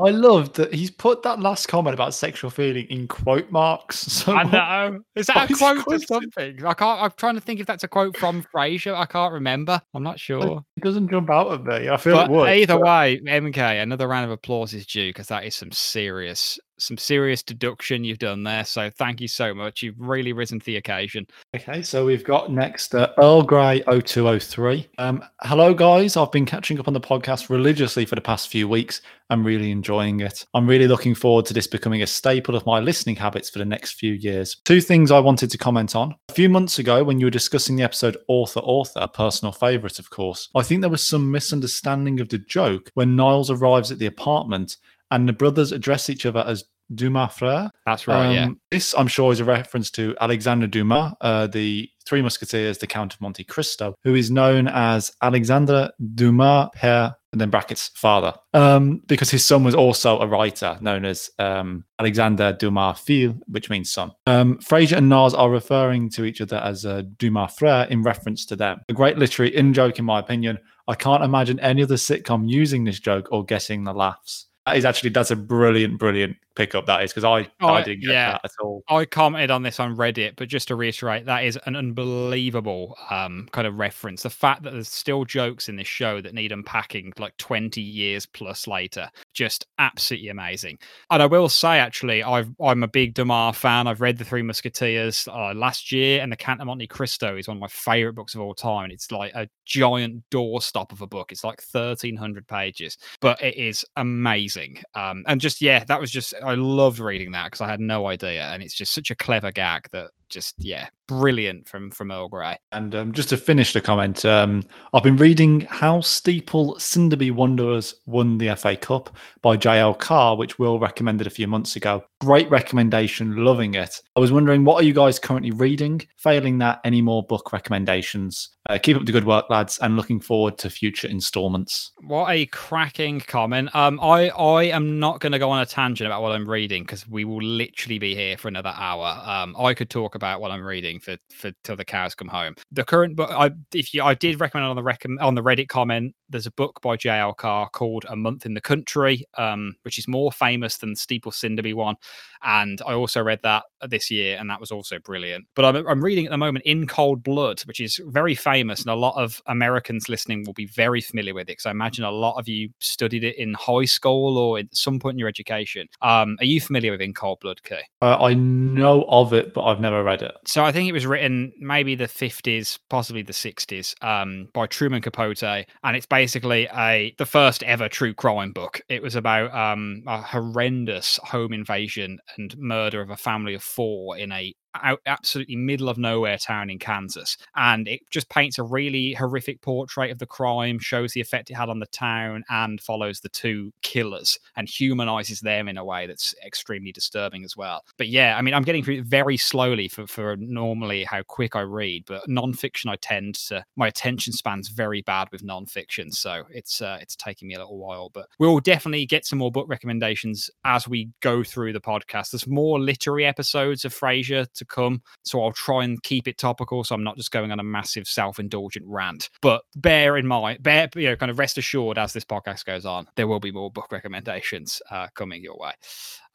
love 0.00 0.54
that 0.54 0.74
he's 0.74 0.90
put 0.90 1.22
that 1.22 1.38
last 1.38 1.68
comment 1.68 1.94
about 1.94 2.12
sexual 2.12 2.50
feeling 2.50 2.86
in 2.90 3.06
quote 3.06 3.52
marks. 3.52 4.04
So 4.26 4.34
I 4.34 4.42
know. 4.42 4.98
Is 5.14 5.28
that 5.28 5.48
a 5.48 5.54
quote 5.54 5.84
or 5.86 6.00
something? 6.00 6.66
I 6.66 6.74
can't. 6.74 7.02
I'm 7.02 7.12
trying 7.16 7.36
to 7.36 7.40
think 7.40 7.60
if 7.60 7.66
that's 7.66 7.84
a 7.84 7.88
quote 7.88 8.16
from 8.16 8.44
Frasier. 8.52 8.96
I 8.96 9.06
can't 9.06 9.32
remember. 9.32 9.80
I'm 9.94 10.02
not 10.02 10.18
sure. 10.18 10.62
it 10.76 10.82
doesn't 10.82 11.08
jump 11.08 11.30
out 11.30 11.52
at 11.52 11.62
me. 11.64 11.88
I 11.88 11.96
feel 11.98 12.16
But 12.16 12.30
it 12.30 12.32
would. 12.32 12.48
either 12.50 12.74
but- 12.78 12.82
way, 12.82 13.20
MK, 13.24 13.80
another 13.80 14.08
round 14.08 14.24
of 14.24 14.32
applause 14.32 14.74
is 14.74 14.86
due 14.86 15.10
because 15.10 15.28
that 15.28 15.44
is 15.44 15.54
some 15.54 15.70
serious, 15.70 16.58
some 16.78 16.98
serious 16.98 17.42
deduction 17.42 18.04
you've 18.04 18.18
done 18.18 18.42
there. 18.42 18.64
So 18.64 18.90
thank 18.90 19.20
you 19.20 19.28
so 19.28 19.54
much. 19.54 19.82
You've 19.82 19.98
really 19.98 20.32
risen 20.32 20.58
to 20.60 20.66
the 20.66 20.76
occasion. 20.76 21.26
Okay, 21.54 21.82
so 21.82 22.04
we've 22.04 22.24
got 22.24 22.52
next 22.52 22.94
uh, 22.94 23.12
Earl 23.18 23.42
Grey 23.42 23.82
0203. 23.82 24.88
Um, 24.98 25.24
hello, 25.42 25.74
guys. 25.74 26.16
I've 26.16 26.32
been 26.32 26.46
catching 26.46 26.78
up 26.78 26.88
on 26.88 26.94
the 26.94 27.00
podcast 27.00 27.50
religiously 27.50 28.04
for 28.04 28.14
the 28.14 28.20
past 28.20 28.48
few 28.48 28.68
weeks. 28.68 29.00
I'm 29.28 29.44
really 29.44 29.70
enjoying 29.70 30.20
it. 30.20 30.44
I'm 30.54 30.68
really 30.68 30.86
looking 30.86 31.14
forward 31.14 31.46
to 31.46 31.54
this 31.54 31.66
becoming 31.66 32.02
a 32.02 32.06
staple 32.06 32.54
of 32.54 32.64
my 32.64 32.78
listening 32.78 33.16
habits 33.16 33.50
for 33.50 33.58
the 33.58 33.64
next 33.64 33.92
few 33.92 34.12
years. 34.12 34.56
Two 34.64 34.80
things 34.80 35.10
I 35.10 35.18
wanted 35.18 35.50
to 35.50 35.58
comment 35.58 35.96
on. 35.96 36.14
A 36.28 36.32
few 36.32 36.48
months 36.48 36.78
ago, 36.78 37.02
when 37.02 37.18
you 37.18 37.26
were 37.26 37.30
discussing 37.30 37.76
the 37.76 37.82
episode 37.82 38.16
Author 38.28 38.60
Author, 38.60 39.00
a 39.00 39.08
personal 39.08 39.52
favourite, 39.52 39.98
of 39.98 40.10
course, 40.10 40.48
I 40.54 40.62
think 40.62 40.80
there 40.80 40.90
was 40.90 41.08
some 41.08 41.30
misunderstanding 41.30 42.20
of 42.20 42.28
the 42.28 42.38
joke 42.38 42.90
when 42.94 43.16
Niles 43.16 43.50
arrives 43.50 43.90
at 43.90 43.98
the 43.98 44.06
apartment 44.06 44.76
and 45.10 45.28
the 45.28 45.32
brothers 45.32 45.72
address 45.72 46.10
each 46.10 46.26
other 46.26 46.44
as 46.46 46.64
Dumas 46.94 47.32
frère. 47.32 47.70
That's 47.84 48.06
right. 48.06 48.32
yeah. 48.32 48.44
Um, 48.44 48.60
This, 48.70 48.94
I'm 48.96 49.08
sure, 49.08 49.32
is 49.32 49.40
a 49.40 49.44
reference 49.44 49.90
to 49.92 50.14
Alexander 50.20 50.66
Dumas, 50.66 51.14
uh, 51.20 51.46
the 51.48 51.88
Three 52.06 52.22
Musketeers, 52.22 52.78
the 52.78 52.86
Count 52.86 53.14
of 53.14 53.20
Monte 53.20 53.42
Cristo, 53.44 53.96
who 54.04 54.14
is 54.14 54.30
known 54.30 54.68
as 54.68 55.10
Alexandre 55.22 55.90
Dumas 56.14 56.68
père, 56.76 57.16
and 57.32 57.40
then 57.40 57.50
brackets 57.50 57.90
father, 57.96 58.32
um, 58.54 59.02
because 59.08 59.30
his 59.30 59.44
son 59.44 59.64
was 59.64 59.74
also 59.74 60.20
a 60.20 60.26
writer 60.26 60.78
known 60.80 61.04
as 61.04 61.28
um, 61.40 61.84
Alexander 61.98 62.52
Dumas 62.52 63.00
fils, 63.00 63.34
which 63.48 63.68
means 63.68 63.90
son. 63.90 64.12
Um, 64.26 64.58
Frasier 64.58 64.98
and 64.98 65.08
Nas 65.08 65.34
are 65.34 65.50
referring 65.50 66.08
to 66.10 66.24
each 66.24 66.40
other 66.40 66.58
as 66.58 66.86
uh, 66.86 67.02
Dumas 67.18 67.56
frère 67.58 67.88
in 67.88 68.02
reference 68.02 68.46
to 68.46 68.56
them. 68.56 68.80
A 68.88 68.92
great 68.92 69.18
literary 69.18 69.54
in 69.54 69.74
joke, 69.74 69.98
in 69.98 70.04
my 70.04 70.20
opinion. 70.20 70.58
I 70.88 70.94
can't 70.94 71.24
imagine 71.24 71.58
any 71.58 71.82
other 71.82 71.96
sitcom 71.96 72.48
using 72.48 72.84
this 72.84 73.00
joke 73.00 73.26
or 73.32 73.44
getting 73.44 73.82
the 73.82 73.92
laughs. 73.92 74.46
That 74.66 74.76
is 74.76 74.84
actually 74.84 75.10
that's 75.10 75.30
a 75.30 75.36
brilliant, 75.36 75.98
brilliant 75.98 76.36
pickup. 76.56 76.86
That 76.86 77.04
is 77.04 77.12
because 77.12 77.22
I 77.22 77.48
Oh, 77.60 77.68
I 77.68 77.82
didn't 77.82 78.00
get 78.00 78.10
yeah. 78.10 78.32
that 78.32 78.44
at 78.44 78.50
all. 78.60 78.82
I 78.88 79.04
commented 79.04 79.50
on 79.52 79.62
this 79.62 79.78
on 79.78 79.96
Reddit, 79.96 80.34
but 80.36 80.48
just 80.48 80.68
to 80.68 80.74
reiterate, 80.74 81.26
that 81.26 81.44
is 81.44 81.56
an 81.66 81.76
unbelievable 81.76 82.96
um, 83.10 83.48
kind 83.52 83.66
of 83.66 83.78
reference. 83.78 84.22
The 84.22 84.30
fact 84.30 84.64
that 84.64 84.72
there's 84.72 84.88
still 84.88 85.24
jokes 85.24 85.68
in 85.68 85.76
this 85.76 85.86
show 85.86 86.20
that 86.20 86.34
need 86.34 86.50
unpacking 86.50 87.12
like 87.18 87.36
20 87.36 87.80
years 87.80 88.26
plus 88.26 88.66
later, 88.66 89.08
just 89.34 89.66
absolutely 89.78 90.30
amazing. 90.30 90.78
And 91.10 91.22
I 91.22 91.26
will 91.26 91.48
say, 91.48 91.78
actually, 91.78 92.24
I've, 92.24 92.50
I'm 92.60 92.82
a 92.82 92.88
big 92.88 93.14
Dumas 93.14 93.56
fan. 93.56 93.86
I've 93.86 94.00
read 94.00 94.18
The 94.18 94.24
Three 94.24 94.42
Musketeers 94.42 95.28
uh, 95.28 95.54
last 95.54 95.92
year, 95.92 96.22
and 96.22 96.32
The 96.32 96.36
Count 96.36 96.60
of 96.60 96.66
Monte 96.66 96.88
Cristo 96.88 97.36
is 97.36 97.46
one 97.46 97.58
of 97.58 97.60
my 97.60 97.68
favorite 97.68 98.14
books 98.14 98.34
of 98.34 98.40
all 98.40 98.54
time. 98.54 98.84
And 98.84 98.92
it's 98.92 99.12
like 99.12 99.32
a 99.34 99.48
giant 99.64 100.24
doorstop 100.30 100.90
of 100.90 101.02
a 101.02 101.06
book. 101.06 101.30
It's 101.30 101.44
like 101.44 101.62
1,300 101.70 102.48
pages, 102.48 102.98
but 103.20 103.40
it 103.42 103.56
is 103.56 103.84
amazing. 103.96 104.55
Um, 104.94 105.24
and 105.26 105.40
just, 105.40 105.60
yeah, 105.60 105.84
that 105.84 106.00
was 106.00 106.10
just, 106.10 106.34
I 106.42 106.54
loved 106.54 106.98
reading 106.98 107.32
that 107.32 107.46
because 107.46 107.60
I 107.60 107.68
had 107.68 107.80
no 107.80 108.06
idea. 108.06 108.44
And 108.44 108.62
it's 108.62 108.74
just 108.74 108.92
such 108.92 109.10
a 109.10 109.14
clever 109.14 109.52
gag 109.52 109.88
that 109.92 110.10
just, 110.28 110.54
yeah, 110.58 110.88
brilliant 111.06 111.68
from 111.68 111.90
from 111.90 112.10
Earl 112.10 112.28
Grey. 112.28 112.58
And 112.72 112.94
um, 112.94 113.12
just 113.12 113.28
to 113.30 113.36
finish 113.36 113.72
the 113.72 113.80
comment, 113.80 114.24
um, 114.24 114.62
I've 114.92 115.02
been 115.02 115.16
reading 115.16 115.62
How 115.62 116.00
Steeple 116.00 116.76
Sinderby 116.76 117.32
Wanderers 117.32 117.94
Won 118.06 118.38
the 118.38 118.54
FA 118.56 118.76
Cup 118.76 119.16
by 119.42 119.56
JL 119.56 119.98
Carr, 119.98 120.36
which 120.36 120.58
Will 120.58 120.78
recommended 120.78 121.26
a 121.26 121.30
few 121.30 121.46
months 121.46 121.76
ago. 121.76 122.04
Great 122.20 122.50
recommendation, 122.50 123.44
loving 123.44 123.74
it. 123.74 124.00
I 124.16 124.20
was 124.20 124.32
wondering, 124.32 124.64
what 124.64 124.82
are 124.82 124.86
you 124.86 124.94
guys 124.94 125.18
currently 125.18 125.50
reading? 125.50 126.02
Failing 126.16 126.58
that, 126.58 126.80
any 126.84 127.02
more 127.02 127.22
book 127.22 127.52
recommendations? 127.52 128.50
Uh, 128.68 128.78
keep 128.78 128.96
up 128.96 129.06
the 129.06 129.12
good 129.12 129.24
work, 129.24 129.48
lads, 129.48 129.78
and 129.78 129.96
looking 129.96 130.18
forward 130.18 130.58
to 130.58 130.68
future 130.68 131.06
installments. 131.06 131.92
What 132.00 132.30
a 132.30 132.46
cracking 132.46 133.20
comment. 133.20 133.72
Um, 133.74 134.00
I 134.00 134.30
I 134.30 134.64
am 134.64 134.98
not 134.98 135.20
going 135.20 135.32
to 135.32 135.38
go 135.38 135.50
on 135.50 135.60
a 135.60 135.66
tangent 135.66 136.06
about 136.06 136.22
what 136.22 136.32
I'm 136.32 136.48
reading 136.48 136.82
because 136.82 137.06
we 137.06 137.24
will 137.24 137.42
literally 137.42 138.00
be 138.00 138.16
here 138.16 138.36
for 138.36 138.48
another 138.48 138.72
hour. 138.74 139.22
Um, 139.24 139.54
I 139.56 139.74
could 139.74 139.88
talk 139.88 140.15
about 140.16 140.40
what 140.40 140.50
I'm 140.50 140.64
reading 140.64 141.00
for 141.00 141.16
for 141.30 141.52
till 141.64 141.76
the 141.76 141.84
cows 141.84 142.14
come 142.14 142.28
home. 142.28 142.54
The 142.72 142.84
current 142.84 143.16
book, 143.16 143.30
I 143.30 143.50
if 143.72 143.94
you, 143.94 144.02
I 144.02 144.14
did 144.14 144.40
recommend 144.40 144.68
on 144.68 144.76
the 144.76 144.82
recomm 144.82 145.20
on 145.20 145.34
the 145.34 145.42
Reddit 145.42 145.68
comment. 145.68 146.14
There's 146.28 146.46
a 146.46 146.52
book 146.52 146.80
by 146.82 146.96
J.L. 146.96 147.34
Carr 147.34 147.68
called 147.68 148.04
A 148.08 148.16
Month 148.16 148.46
in 148.46 148.54
the 148.54 148.60
Country, 148.60 149.24
um, 149.38 149.76
which 149.82 149.98
is 149.98 150.08
more 150.08 150.32
famous 150.32 150.78
than 150.78 150.90
the 150.90 150.96
Steeple 150.96 151.30
Sinderby 151.30 151.74
one, 151.74 151.96
and 152.42 152.80
I 152.86 152.94
also 152.94 153.22
read 153.22 153.40
that 153.42 153.64
this 153.88 154.10
year, 154.10 154.36
and 154.38 154.50
that 154.50 154.60
was 154.60 154.70
also 154.70 154.98
brilliant. 154.98 155.46
But 155.54 155.64
I'm 155.64 155.86
I'm 155.86 156.04
reading 156.04 156.26
at 156.26 156.30
the 156.30 156.38
moment 156.38 156.64
In 156.64 156.86
Cold 156.86 157.22
Blood, 157.22 157.60
which 157.62 157.80
is 157.80 158.00
very 158.06 158.34
famous, 158.34 158.80
and 158.80 158.90
a 158.90 158.94
lot 158.94 159.14
of 159.22 159.40
Americans 159.46 160.08
listening 160.08 160.44
will 160.44 160.52
be 160.52 160.66
very 160.66 161.00
familiar 161.00 161.34
with 161.34 161.44
it 161.44 161.52
because 161.52 161.66
I 161.66 161.70
imagine 161.70 162.04
a 162.04 162.10
lot 162.10 162.38
of 162.38 162.48
you 162.48 162.70
studied 162.80 163.24
it 163.24 163.36
in 163.36 163.54
high 163.54 163.84
school 163.84 164.38
or 164.38 164.58
at 164.58 164.66
some 164.72 164.98
point 164.98 165.14
in 165.14 165.18
your 165.18 165.28
education. 165.28 165.88
Um, 166.02 166.36
are 166.40 166.44
you 166.44 166.60
familiar 166.60 166.92
with 166.92 167.00
In 167.00 167.14
Cold 167.14 167.40
Blood, 167.40 167.62
Kay? 167.62 167.82
Uh, 168.02 168.16
I 168.22 168.34
know 168.34 169.04
of 169.08 169.32
it, 169.32 169.54
but 169.54 169.64
I've 169.64 169.80
never 169.80 170.02
read 170.06 170.22
it. 170.22 170.32
So 170.46 170.64
I 170.64 170.72
think 170.72 170.88
it 170.88 170.92
was 170.92 171.06
written 171.06 171.52
maybe 171.58 171.94
the 171.94 172.04
50s, 172.04 172.78
possibly 172.88 173.22
the 173.22 173.32
60s, 173.32 173.94
um, 174.02 174.48
by 174.54 174.66
Truman 174.66 175.02
Capote, 175.02 175.42
and 175.42 175.66
it's 175.96 176.06
basically 176.06 176.68
a 176.74 177.14
the 177.18 177.26
first 177.26 177.62
ever 177.64 177.88
true 177.88 178.14
crime 178.14 178.52
book. 178.52 178.80
It 178.88 179.02
was 179.02 179.16
about 179.16 179.52
um, 179.54 180.02
a 180.06 180.22
horrendous 180.22 181.18
home 181.22 181.52
invasion 181.52 182.18
and 182.38 182.56
murder 182.56 183.00
of 183.02 183.10
a 183.10 183.16
family 183.16 183.54
of 183.54 183.62
four 183.62 184.16
in 184.16 184.32
a 184.32 184.54
out, 184.82 185.00
absolutely 185.06 185.56
middle 185.56 185.88
of 185.88 185.98
nowhere 185.98 186.38
town 186.38 186.70
in 186.70 186.78
Kansas, 186.78 187.36
and 187.54 187.88
it 187.88 188.00
just 188.10 188.28
paints 188.28 188.58
a 188.58 188.62
really 188.62 189.12
horrific 189.14 189.60
portrait 189.62 190.10
of 190.10 190.18
the 190.18 190.26
crime, 190.26 190.78
shows 190.78 191.12
the 191.12 191.20
effect 191.20 191.50
it 191.50 191.54
had 191.54 191.68
on 191.68 191.80
the 191.80 191.86
town, 191.86 192.44
and 192.48 192.80
follows 192.80 193.20
the 193.20 193.28
two 193.28 193.72
killers 193.82 194.38
and 194.56 194.68
humanizes 194.68 195.40
them 195.40 195.68
in 195.68 195.76
a 195.76 195.84
way 195.84 196.06
that's 196.06 196.34
extremely 196.44 196.92
disturbing 196.92 197.44
as 197.44 197.56
well. 197.56 197.84
But 197.96 198.08
yeah, 198.08 198.36
I 198.36 198.42
mean, 198.42 198.54
I'm 198.54 198.62
getting 198.62 198.84
through 198.84 198.96
it 198.96 199.04
very 199.04 199.36
slowly 199.36 199.88
for 199.88 200.06
for 200.06 200.36
normally 200.36 201.04
how 201.04 201.22
quick 201.22 201.56
I 201.56 201.60
read, 201.60 202.04
but 202.06 202.28
nonfiction 202.28 202.90
I 202.90 202.96
tend 202.96 203.34
to 203.46 203.64
my 203.76 203.88
attention 203.88 204.32
span's 204.32 204.68
very 204.68 205.02
bad 205.02 205.28
with 205.32 205.42
nonfiction, 205.42 206.12
so 206.14 206.44
it's 206.50 206.82
uh, 206.82 206.98
it's 207.00 207.16
taking 207.16 207.48
me 207.48 207.54
a 207.54 207.58
little 207.58 207.78
while. 207.78 208.10
But 208.10 208.26
we'll 208.38 208.60
definitely 208.60 209.06
get 209.06 209.24
some 209.24 209.38
more 209.38 209.50
book 209.50 209.66
recommendations 209.68 210.50
as 210.64 210.88
we 210.88 211.10
go 211.20 211.42
through 211.42 211.72
the 211.72 211.80
podcast. 211.80 212.30
There's 212.30 212.46
more 212.46 212.80
literary 212.80 213.24
episodes 213.24 213.84
of 213.84 213.94
Frasier 213.94 214.46
to 214.54 214.64
come. 214.66 215.02
So 215.24 215.42
I'll 215.42 215.52
try 215.52 215.84
and 215.84 216.02
keep 216.02 216.28
it 216.28 216.38
topical 216.38 216.84
so 216.84 216.94
I'm 216.94 217.04
not 217.04 217.16
just 217.16 217.30
going 217.30 217.52
on 217.52 217.60
a 217.60 217.64
massive 217.64 218.06
self 218.06 218.38
indulgent 218.38 218.86
rant. 218.88 219.30
But 219.42 219.62
bear 219.74 220.16
in 220.16 220.26
mind, 220.26 220.62
bear, 220.62 220.88
you 220.94 221.08
know, 221.08 221.16
kind 221.16 221.30
of 221.30 221.38
rest 221.38 221.58
assured 221.58 221.98
as 221.98 222.12
this 222.12 222.24
podcast 222.24 222.64
goes 222.64 222.84
on, 222.86 223.06
there 223.16 223.26
will 223.26 223.40
be 223.40 223.52
more 223.52 223.70
book 223.70 223.90
recommendations 223.90 224.80
uh, 224.90 225.08
coming 225.14 225.42
your 225.42 225.56
way. 225.58 225.72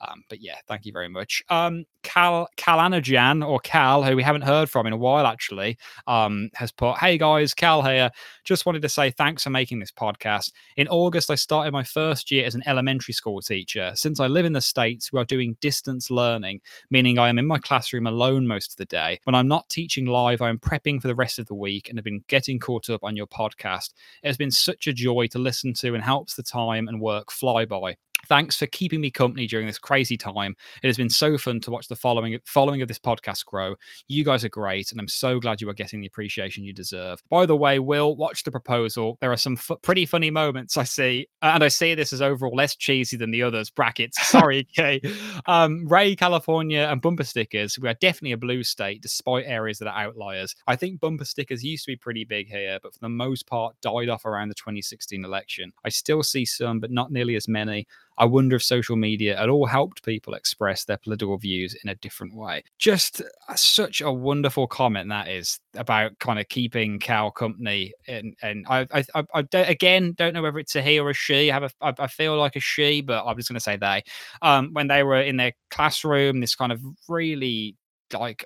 Um, 0.07 0.23
but 0.29 0.41
yeah, 0.41 0.55
thank 0.67 0.85
you 0.85 0.91
very 0.91 1.09
much. 1.09 1.43
Um, 1.49 1.85
Cal 2.03 2.47
Calanajan 2.57 3.47
or 3.47 3.59
Cal, 3.59 4.03
who 4.03 4.15
we 4.15 4.23
haven't 4.23 4.41
heard 4.41 4.69
from 4.69 4.87
in 4.87 4.93
a 4.93 4.97
while 4.97 5.27
actually, 5.27 5.77
um, 6.07 6.49
has 6.55 6.71
put, 6.71 6.97
"Hey 6.97 7.17
guys, 7.17 7.53
Cal 7.53 7.81
here. 7.83 8.09
Just 8.43 8.65
wanted 8.65 8.81
to 8.81 8.89
say 8.89 9.11
thanks 9.11 9.43
for 9.43 9.51
making 9.51 9.79
this 9.79 9.91
podcast. 9.91 10.51
In 10.77 10.87
August, 10.87 11.29
I 11.29 11.35
started 11.35 11.71
my 11.71 11.83
first 11.83 12.31
year 12.31 12.45
as 12.45 12.55
an 12.55 12.63
elementary 12.65 13.13
school 13.13 13.41
teacher. 13.41 13.91
Since 13.95 14.19
I 14.19 14.27
live 14.27 14.45
in 14.45 14.53
the 14.53 14.61
states, 14.61 15.13
we 15.13 15.19
are 15.19 15.25
doing 15.25 15.57
distance 15.61 16.09
learning, 16.09 16.61
meaning 16.89 17.19
I 17.19 17.29
am 17.29 17.37
in 17.37 17.45
my 17.45 17.59
classroom 17.59 18.07
alone 18.07 18.47
most 18.47 18.71
of 18.71 18.77
the 18.77 18.85
day. 18.85 19.19
When 19.25 19.35
I'm 19.35 19.47
not 19.47 19.69
teaching 19.69 20.07
live, 20.07 20.41
I 20.41 20.49
am 20.49 20.59
prepping 20.59 21.01
for 21.01 21.07
the 21.07 21.15
rest 21.15 21.37
of 21.37 21.45
the 21.45 21.55
week 21.55 21.89
and 21.89 21.97
have 21.97 22.05
been 22.05 22.23
getting 22.27 22.59
caught 22.59 22.89
up 22.89 23.03
on 23.03 23.15
your 23.15 23.27
podcast. 23.27 23.91
It 24.23 24.27
has 24.27 24.37
been 24.37 24.51
such 24.51 24.87
a 24.87 24.93
joy 24.93 25.27
to 25.27 25.39
listen 25.39 25.73
to 25.75 25.93
and 25.93 26.03
helps 26.03 26.35
the 26.35 26.43
time 26.43 26.87
and 26.87 26.99
work 26.99 27.31
fly 27.31 27.65
by." 27.65 27.97
Thanks 28.27 28.55
for 28.55 28.67
keeping 28.67 29.01
me 29.01 29.09
company 29.09 29.47
during 29.47 29.65
this 29.65 29.79
crazy 29.91 30.15
time. 30.15 30.55
It 30.83 30.87
has 30.87 30.95
been 30.95 31.09
so 31.09 31.37
fun 31.37 31.59
to 31.59 31.69
watch 31.69 31.89
the 31.89 31.97
following 31.97 32.39
following 32.45 32.81
of 32.81 32.87
this 32.87 32.97
podcast 32.97 33.43
grow. 33.43 33.75
You 34.07 34.23
guys 34.23 34.45
are 34.45 34.49
great, 34.49 34.89
and 34.89 35.01
I'm 35.01 35.09
so 35.09 35.37
glad 35.37 35.59
you 35.59 35.67
are 35.67 35.73
getting 35.73 35.99
the 35.99 36.07
appreciation 36.07 36.63
you 36.63 36.71
deserve. 36.71 37.21
By 37.29 37.45
the 37.45 37.57
way, 37.57 37.77
Will, 37.77 38.15
watch 38.15 38.43
the 38.43 38.51
proposal. 38.51 39.17
There 39.19 39.33
are 39.33 39.37
some 39.37 39.57
f- 39.57 39.81
pretty 39.81 40.05
funny 40.05 40.31
moments 40.31 40.77
I 40.77 40.85
see, 40.85 41.27
and 41.41 41.61
I 41.61 41.67
see 41.67 41.93
this 41.93 42.13
as 42.13 42.21
overall 42.21 42.55
less 42.55 42.73
cheesy 42.73 43.17
than 43.17 43.31
the 43.31 43.43
others. 43.43 43.69
Brackets. 43.69 44.25
Sorry, 44.29 44.65
okay. 44.71 45.01
Um, 45.45 45.85
Ray, 45.89 46.15
California, 46.15 46.87
and 46.89 47.01
bumper 47.01 47.25
stickers. 47.25 47.77
We 47.77 47.89
are 47.89 47.95
definitely 47.95 48.31
a 48.31 48.37
blue 48.37 48.63
state, 48.63 49.01
despite 49.01 49.43
areas 49.45 49.79
that 49.79 49.89
are 49.89 50.03
outliers. 50.05 50.55
I 50.67 50.77
think 50.77 51.01
bumper 51.01 51.25
stickers 51.25 51.65
used 51.65 51.83
to 51.83 51.91
be 51.91 51.97
pretty 51.97 52.23
big 52.23 52.47
here, 52.47 52.79
but 52.81 52.93
for 52.93 52.99
the 52.99 53.09
most 53.09 53.45
part, 53.45 53.75
died 53.81 54.07
off 54.07 54.23
around 54.23 54.47
the 54.47 54.55
2016 54.55 55.25
election. 55.25 55.73
I 55.83 55.89
still 55.89 56.23
see 56.23 56.45
some, 56.45 56.79
but 56.79 56.91
not 56.91 57.11
nearly 57.11 57.35
as 57.35 57.49
many. 57.49 57.87
I 58.21 58.25
wonder 58.25 58.55
if 58.55 58.63
social 58.63 58.95
media 58.95 59.35
at 59.35 59.49
all 59.49 59.65
helped 59.65 60.05
people 60.05 60.35
express 60.35 60.85
their 60.85 60.97
political 60.97 61.39
views 61.39 61.75
in 61.83 61.89
a 61.89 61.95
different 61.95 62.35
way. 62.35 62.63
Just 62.77 63.19
uh, 63.49 63.55
such 63.55 63.99
a 63.99 64.11
wonderful 64.11 64.67
comment 64.67 65.09
that 65.09 65.27
is 65.27 65.59
about 65.75 66.19
kind 66.19 66.37
of 66.37 66.47
keeping 66.47 66.99
cow 66.99 67.31
company. 67.31 67.93
And 68.07 68.35
and 68.43 68.67
I 68.69 68.85
I, 69.15 69.23
I, 69.33 69.41
don't, 69.41 69.67
again 69.67 70.13
don't 70.13 70.35
know 70.35 70.43
whether 70.43 70.59
it's 70.59 70.75
a 70.75 70.83
he 70.83 70.99
or 70.99 71.09
a 71.09 71.15
she. 71.15 71.49
I 71.49 71.53
have 71.55 71.63
a 71.63 71.71
I, 71.81 71.93
I 71.97 72.05
feel 72.05 72.37
like 72.37 72.55
a 72.55 72.59
she, 72.59 73.01
but 73.01 73.25
I'm 73.25 73.37
just 73.37 73.49
going 73.49 73.55
to 73.55 73.59
say 73.59 73.75
they. 73.75 74.03
Um, 74.43 74.69
when 74.71 74.87
they 74.87 75.01
were 75.01 75.19
in 75.19 75.37
their 75.37 75.53
classroom, 75.71 76.41
this 76.41 76.53
kind 76.53 76.71
of 76.71 76.79
really 77.09 77.75
like 78.13 78.45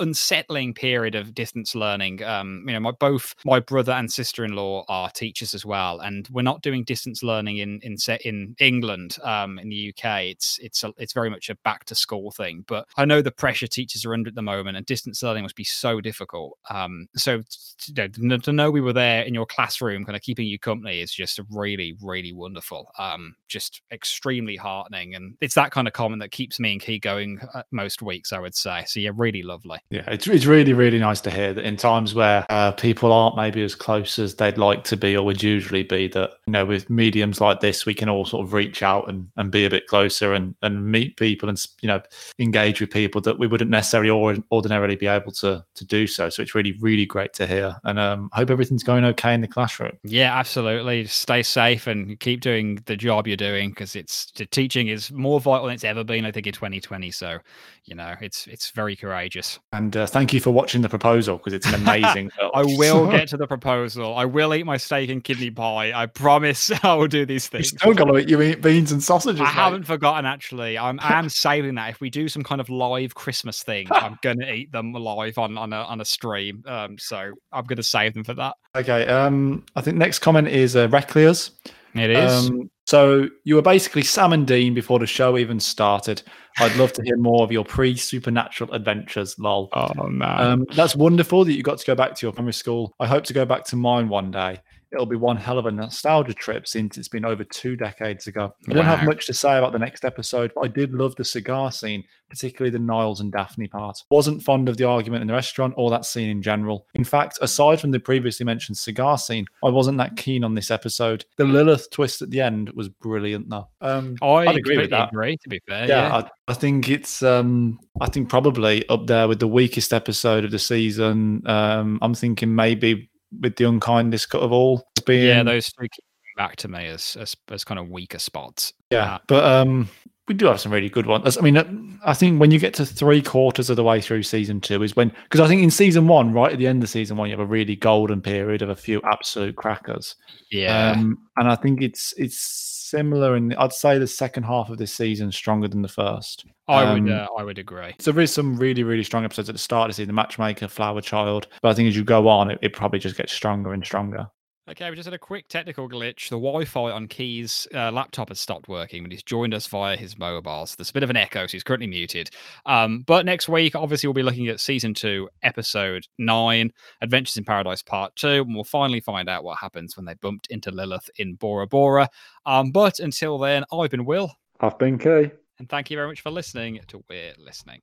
unsettling 0.00 0.74
period 0.74 1.14
of 1.14 1.34
distance 1.34 1.74
learning. 1.74 2.22
Um, 2.22 2.64
you 2.66 2.72
know, 2.72 2.80
my 2.80 2.90
both 2.92 3.34
my 3.44 3.60
brother 3.60 3.92
and 3.92 4.10
sister-in-law 4.10 4.84
are 4.88 5.10
teachers 5.10 5.54
as 5.54 5.64
well, 5.64 6.00
and 6.00 6.28
we're 6.30 6.42
not 6.42 6.62
doing 6.62 6.84
distance 6.84 7.22
learning 7.22 7.58
in 7.58 7.80
in 7.82 7.96
set 7.98 8.22
in 8.22 8.56
England. 8.58 9.16
Um, 9.22 9.58
in 9.58 9.68
the 9.68 9.90
UK, 9.90 10.22
it's 10.24 10.58
it's 10.62 10.84
a, 10.84 10.92
it's 10.98 11.12
very 11.12 11.30
much 11.30 11.50
a 11.50 11.54
back 11.56 11.84
to 11.86 11.94
school 11.94 12.30
thing. 12.30 12.64
But 12.66 12.86
I 12.96 13.04
know 13.04 13.22
the 13.22 13.32
pressure 13.32 13.66
teachers 13.66 14.04
are 14.04 14.14
under 14.14 14.28
at 14.28 14.34
the 14.34 14.42
moment, 14.42 14.76
and 14.76 14.86
distance 14.86 15.22
learning 15.22 15.42
must 15.42 15.56
be 15.56 15.64
so 15.64 16.00
difficult. 16.00 16.58
Um, 16.70 17.08
so 17.16 17.42
you 17.86 18.08
know, 18.18 18.38
to 18.38 18.52
know 18.52 18.70
we 18.70 18.80
were 18.80 18.92
there 18.92 19.22
in 19.22 19.34
your 19.34 19.46
classroom, 19.46 20.04
kind 20.04 20.16
of 20.16 20.22
keeping 20.22 20.46
you 20.46 20.58
company, 20.58 21.00
is 21.00 21.12
just 21.12 21.40
really 21.50 21.96
really 22.02 22.32
wonderful. 22.32 22.92
Um, 22.98 23.36
just 23.48 23.82
extremely 23.92 24.56
heartening, 24.56 25.14
and 25.14 25.36
it's 25.40 25.54
that 25.54 25.70
kind 25.70 25.86
of 25.86 25.94
comment 25.94 26.20
that 26.22 26.30
keeps 26.30 26.58
me 26.58 26.72
and 26.72 26.80
Key 26.80 26.98
going 26.98 27.40
uh, 27.54 27.62
most 27.70 28.02
weeks. 28.02 28.32
I 28.32 28.38
would 28.38 28.54
say. 28.54 28.84
So 28.86 29.00
yeah, 29.00 29.10
really 29.14 29.35
really 29.36 29.48
lovely. 29.48 29.78
Yeah, 29.90 30.04
it's, 30.06 30.26
it's 30.26 30.46
really, 30.46 30.72
really 30.72 30.98
nice 30.98 31.20
to 31.22 31.30
hear 31.30 31.52
that 31.52 31.64
in 31.64 31.76
times 31.76 32.14
where 32.14 32.44
uh, 32.50 32.72
people 32.72 33.12
aren't 33.12 33.36
maybe 33.36 33.62
as 33.62 33.74
close 33.74 34.18
as 34.18 34.34
they'd 34.34 34.58
like 34.58 34.84
to 34.84 34.96
be 34.96 35.16
or 35.16 35.24
would 35.24 35.42
usually 35.42 35.82
be, 35.82 36.08
that, 36.08 36.30
you 36.46 36.52
know, 36.52 36.64
with 36.64 36.88
mediums 36.90 37.40
like 37.40 37.60
this, 37.60 37.86
we 37.86 37.94
can 37.94 38.08
all 38.08 38.24
sort 38.24 38.46
of 38.46 38.52
reach 38.52 38.82
out 38.82 39.08
and, 39.08 39.28
and 39.36 39.50
be 39.50 39.64
a 39.64 39.70
bit 39.70 39.86
closer 39.86 40.32
and, 40.32 40.54
and 40.62 40.86
meet 40.86 41.16
people 41.16 41.48
and, 41.48 41.64
you 41.80 41.88
know, 41.88 42.00
engage 42.38 42.80
with 42.80 42.90
people 42.90 43.20
that 43.22 43.38
we 43.38 43.46
wouldn't 43.46 43.70
necessarily 43.70 44.10
or, 44.10 44.36
ordinarily 44.52 44.96
be 44.96 45.06
able 45.06 45.32
to, 45.32 45.64
to 45.74 45.84
do 45.84 46.06
so. 46.06 46.28
So 46.28 46.42
it's 46.42 46.54
really, 46.54 46.72
really 46.80 47.06
great 47.06 47.32
to 47.34 47.46
hear. 47.46 47.76
And 47.84 47.98
um, 47.98 48.30
I 48.32 48.36
hope 48.36 48.50
everything's 48.50 48.82
going 48.82 49.04
okay 49.04 49.34
in 49.34 49.40
the 49.40 49.48
classroom. 49.48 49.96
Yeah, 50.04 50.36
absolutely. 50.36 51.06
Stay 51.06 51.42
safe 51.42 51.86
and 51.86 52.18
keep 52.20 52.40
doing 52.40 52.82
the 52.86 52.96
job 52.96 53.26
you're 53.26 53.36
doing 53.36 53.70
because 53.70 53.96
it's 53.96 54.30
the 54.32 54.46
teaching 54.46 54.88
is 54.88 55.10
more 55.12 55.40
vital 55.40 55.66
than 55.66 55.74
it's 55.74 55.84
ever 55.84 56.04
been, 56.04 56.24
I 56.24 56.32
think, 56.32 56.46
in 56.46 56.52
2020. 56.52 57.10
So, 57.10 57.38
you 57.84 57.94
know, 57.94 58.14
it's 58.20 58.46
it's 58.46 58.70
very 58.70 58.96
courageous. 58.96 59.25
And 59.72 59.96
uh, 59.96 60.06
thank 60.06 60.32
you 60.32 60.40
for 60.40 60.50
watching 60.50 60.82
the 60.82 60.88
proposal 60.88 61.36
because 61.36 61.52
it's 61.52 61.66
an 61.66 61.74
amazing. 61.74 62.30
I 62.54 62.62
will 62.64 63.06
get 63.10 63.28
to 63.28 63.36
the 63.36 63.46
proposal. 63.46 64.16
I 64.16 64.24
will 64.24 64.54
eat 64.54 64.64
my 64.64 64.76
steak 64.76 65.10
and 65.10 65.22
kidney 65.22 65.50
pie. 65.50 65.92
I 65.94 66.06
promise 66.06 66.70
I 66.82 66.94
will 66.94 67.08
do 67.08 67.26
these 67.26 67.48
things. 67.48 67.72
You 67.72 67.78
still 67.78 67.94
got 67.94 68.04
to 68.04 68.18
eat 68.18 68.28
you 68.28 68.40
eat 68.42 68.62
beans 68.62 68.92
and 68.92 69.02
sausages. 69.02 69.40
I 69.40 69.44
mate. 69.44 69.52
haven't 69.52 69.84
forgotten 69.84 70.26
actually. 70.26 70.78
I'm 70.78 70.98
I 71.00 71.18
am 71.18 71.28
saving 71.28 71.74
that. 71.76 71.90
If 71.90 72.00
we 72.00 72.10
do 72.10 72.28
some 72.28 72.42
kind 72.42 72.60
of 72.60 72.68
live 72.68 73.14
Christmas 73.14 73.62
thing, 73.62 73.88
I'm 73.90 74.18
gonna 74.22 74.50
eat 74.50 74.72
them 74.72 74.92
live 74.92 75.38
on 75.38 75.58
on 75.58 75.72
a 75.72 75.82
on 75.82 76.00
a 76.00 76.04
stream. 76.04 76.62
Um, 76.66 76.98
so 76.98 77.32
I'm 77.52 77.64
gonna 77.64 77.82
save 77.82 78.14
them 78.14 78.24
for 78.24 78.34
that. 78.34 78.56
Okay. 78.74 79.06
Um, 79.06 79.64
I 79.74 79.80
think 79.80 79.96
next 79.96 80.20
comment 80.20 80.48
is 80.48 80.76
uh, 80.76 80.88
Recliers. 80.88 81.50
It 81.98 82.10
is. 82.10 82.50
Um, 82.50 82.70
so 82.86 83.28
you 83.44 83.56
were 83.56 83.62
basically 83.62 84.02
Sam 84.02 84.32
and 84.32 84.46
Dean 84.46 84.72
before 84.72 84.98
the 84.98 85.06
show 85.06 85.36
even 85.36 85.58
started. 85.58 86.22
I'd 86.58 86.76
love 86.76 86.92
to 86.94 87.02
hear 87.02 87.16
more 87.16 87.42
of 87.42 87.50
your 87.50 87.64
pre-supernatural 87.64 88.72
adventures. 88.72 89.38
Lol. 89.38 89.68
oh 89.72 90.08
man. 90.08 90.40
Um, 90.40 90.66
that's 90.72 90.94
wonderful 90.94 91.44
that 91.44 91.52
you 91.52 91.62
got 91.62 91.78
to 91.78 91.86
go 91.86 91.94
back 91.94 92.14
to 92.14 92.26
your 92.26 92.32
primary 92.32 92.52
school. 92.52 92.94
I 93.00 93.06
hope 93.06 93.24
to 93.24 93.32
go 93.32 93.44
back 93.44 93.64
to 93.66 93.76
mine 93.76 94.08
one 94.08 94.30
day. 94.30 94.60
It'll 94.96 95.06
be 95.06 95.16
one 95.16 95.36
hell 95.36 95.58
of 95.58 95.66
a 95.66 95.70
nostalgia 95.70 96.34
trip 96.34 96.66
since 96.66 96.96
it's 96.96 97.08
been 97.08 97.24
over 97.24 97.44
two 97.44 97.76
decades 97.76 98.26
ago. 98.26 98.52
I 98.68 98.72
don't 98.72 98.84
have 98.84 99.04
much 99.04 99.26
to 99.26 99.34
say 99.34 99.58
about 99.58 99.72
the 99.72 99.78
next 99.78 100.04
episode, 100.04 100.52
but 100.54 100.62
I 100.62 100.68
did 100.68 100.92
love 100.92 101.14
the 101.16 101.24
cigar 101.24 101.70
scene, 101.70 102.02
particularly 102.30 102.70
the 102.70 102.78
Niles 102.78 103.20
and 103.20 103.30
Daphne 103.30 103.68
part. 103.68 104.02
Wasn't 104.10 104.42
fond 104.42 104.68
of 104.68 104.76
the 104.76 104.84
argument 104.84 105.22
in 105.22 105.28
the 105.28 105.34
restaurant 105.34 105.74
or 105.76 105.90
that 105.90 106.04
scene 106.04 106.30
in 106.30 106.42
general. 106.42 106.86
In 106.94 107.04
fact, 107.04 107.38
aside 107.42 107.80
from 107.80 107.90
the 107.90 108.00
previously 108.00 108.44
mentioned 108.44 108.78
cigar 108.78 109.18
scene, 109.18 109.46
I 109.62 109.68
wasn't 109.68 109.98
that 109.98 110.16
keen 110.16 110.42
on 110.42 110.54
this 110.54 110.70
episode. 110.70 111.24
The 111.36 111.44
Lilith 111.44 111.90
twist 111.90 112.22
at 112.22 112.30
the 112.30 112.40
end 112.40 112.70
was 112.70 112.88
brilliant, 112.88 113.50
though. 113.50 113.68
Um, 113.80 114.16
I 114.22 114.46
I'd 114.46 114.56
agree 114.56 114.78
with 114.78 114.90
that. 114.90 115.10
agree. 115.10 115.36
To 115.36 115.48
be 115.48 115.60
fair, 115.68 115.86
yeah, 115.86 116.08
yeah. 116.08 116.16
I, 116.16 116.30
I 116.48 116.54
think 116.54 116.88
it's 116.88 117.22
um 117.22 117.78
I 118.00 118.08
think 118.08 118.28
probably 118.28 118.88
up 118.88 119.06
there 119.06 119.28
with 119.28 119.40
the 119.40 119.48
weakest 119.48 119.92
episode 119.92 120.44
of 120.44 120.50
the 120.50 120.58
season. 120.58 121.42
Um 121.46 121.98
I'm 122.02 122.14
thinking 122.14 122.54
maybe 122.54 123.10
with 123.40 123.56
the 123.56 123.64
unkindest 123.64 124.30
cut 124.30 124.42
of 124.42 124.52
all. 124.52 124.86
Being, 125.06 125.28
yeah, 125.28 125.42
those 125.42 125.68
three 125.68 125.88
keep 125.88 126.04
back 126.36 126.56
to 126.56 126.68
me 126.68 126.86
as 126.86 127.16
as, 127.16 127.36
as 127.50 127.64
kind 127.64 127.78
of 127.78 127.88
weaker 127.88 128.18
spots. 128.18 128.72
yeah, 128.90 129.18
but 129.26 129.44
um 129.44 129.88
we 130.28 130.34
do 130.34 130.46
have 130.46 130.60
some 130.60 130.72
really 130.72 130.88
good 130.88 131.06
ones. 131.06 131.38
I 131.38 131.40
mean, 131.40 131.56
uh, 131.56 131.64
I 132.04 132.12
think 132.12 132.40
when 132.40 132.50
you 132.50 132.58
get 132.58 132.74
to 132.74 132.86
three 132.86 133.22
quarters 133.22 133.70
of 133.70 133.76
the 133.76 133.84
way 133.84 134.00
through 134.00 134.24
season 134.24 134.60
two 134.60 134.82
is 134.82 134.96
when 134.96 135.12
because 135.24 135.40
I 135.40 135.46
think 135.46 135.62
in 135.62 135.70
season 135.70 136.08
one, 136.08 136.32
right 136.32 136.52
at 136.52 136.58
the 136.58 136.66
end 136.66 136.82
of 136.82 136.88
season 136.88 137.16
one, 137.16 137.28
you 137.28 137.36
have 137.36 137.46
a 137.46 137.48
really 137.48 137.76
golden 137.76 138.20
period 138.20 138.62
of 138.62 138.68
a 138.68 138.76
few 138.76 139.00
absolute 139.04 139.56
crackers. 139.56 140.16
Yeah. 140.50 140.90
Um, 140.90 141.18
and 141.36 141.48
I 141.48 141.54
think 141.54 141.80
it's 141.80 142.12
it's 142.16 142.75
similar, 142.88 143.34
and 143.34 143.54
I'd 143.54 143.72
say 143.72 143.98
the 143.98 144.06
second 144.06 144.44
half 144.44 144.70
of 144.70 144.78
this 144.78 144.92
season 144.92 145.32
stronger 145.32 145.68
than 145.68 145.82
the 145.82 145.88
first. 145.88 146.46
I 146.68 146.84
um, 146.84 147.04
would 147.04 147.12
uh, 147.12 147.28
I 147.38 147.42
would 147.42 147.58
agree. 147.58 147.94
So 147.98 148.12
there 148.12 148.22
is 148.22 148.32
some 148.32 148.56
really, 148.56 148.82
really 148.82 149.04
strong 149.04 149.24
episodes 149.24 149.48
at 149.48 149.54
the 149.54 149.58
start 149.58 149.90
of 149.90 149.96
the 149.96 150.02
season, 150.02 150.14
Matchmaker, 150.14 150.68
Flower 150.68 151.00
Child. 151.00 151.48
But 151.62 151.70
I 151.70 151.74
think 151.74 151.88
as 151.88 151.96
you 151.96 152.04
go 152.04 152.28
on, 152.28 152.50
it, 152.50 152.58
it 152.62 152.72
probably 152.72 152.98
just 152.98 153.16
gets 153.16 153.32
stronger 153.32 153.72
and 153.72 153.84
stronger. 153.84 154.26
Okay, 154.68 154.90
we 154.90 154.96
just 154.96 155.06
had 155.06 155.14
a 155.14 155.18
quick 155.18 155.46
technical 155.46 155.88
glitch. 155.88 156.28
The 156.28 156.36
Wi-Fi 156.36 156.90
on 156.90 157.06
Key's 157.06 157.68
uh, 157.72 157.92
laptop 157.92 158.30
has 158.30 158.40
stopped 158.40 158.66
working, 158.66 159.04
but 159.04 159.12
he's 159.12 159.22
joined 159.22 159.54
us 159.54 159.68
via 159.68 159.96
his 159.96 160.18
mobile. 160.18 160.66
So 160.66 160.74
there's 160.76 160.90
a 160.90 160.92
bit 160.92 161.04
of 161.04 161.10
an 161.10 161.16
echo, 161.16 161.46
so 161.46 161.52
he's 161.52 161.62
currently 161.62 161.86
muted. 161.86 162.30
Um, 162.66 163.02
but 163.06 163.24
next 163.24 163.48
week, 163.48 163.76
obviously, 163.76 164.08
we'll 164.08 164.14
be 164.14 164.24
looking 164.24 164.48
at 164.48 164.58
season 164.58 164.92
two, 164.92 165.28
episode 165.44 166.08
nine, 166.18 166.72
Adventures 167.00 167.36
in 167.36 167.44
Paradise 167.44 167.80
Part 167.80 168.16
Two, 168.16 168.42
and 168.44 168.56
we'll 168.56 168.64
finally 168.64 168.98
find 168.98 169.28
out 169.28 169.44
what 169.44 169.56
happens 169.58 169.96
when 169.96 170.04
they 170.04 170.14
bumped 170.14 170.48
into 170.48 170.72
Lilith 170.72 171.08
in 171.18 171.36
Bora 171.36 171.68
Bora. 171.68 172.08
Um, 172.44 172.72
but 172.72 172.98
until 172.98 173.38
then, 173.38 173.62
I've 173.72 173.90
been 173.90 174.04
Will, 174.04 174.34
I've 174.58 174.78
been 174.80 174.98
Key. 174.98 175.30
and 175.60 175.68
thank 175.68 175.92
you 175.92 175.96
very 175.96 176.08
much 176.08 176.22
for 176.22 176.30
listening 176.30 176.80
to 176.88 177.04
We're 177.08 177.34
Listening. 177.38 177.82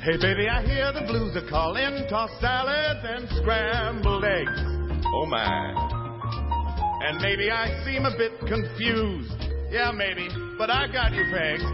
Hey 0.00 0.16
baby, 0.16 0.48
I 0.48 0.62
hear 0.64 0.92
the 0.92 1.00
blues 1.10 1.34
are 1.34 1.50
calling, 1.50 2.06
Toss 2.08 2.30
salads 2.40 3.00
and 3.02 3.28
scrambled 3.42 4.24
eggs. 4.24 4.62
Oh 5.04 5.26
my. 5.26 5.74
And 7.02 7.20
maybe 7.20 7.50
I 7.50 7.82
seem 7.84 8.04
a 8.04 8.16
bit 8.16 8.38
confused. 8.46 9.34
Yeah, 9.72 9.90
maybe, 9.90 10.28
but 10.56 10.70
I 10.70 10.86
got 10.86 11.12
you 11.12 11.24
pegged. 11.34 11.64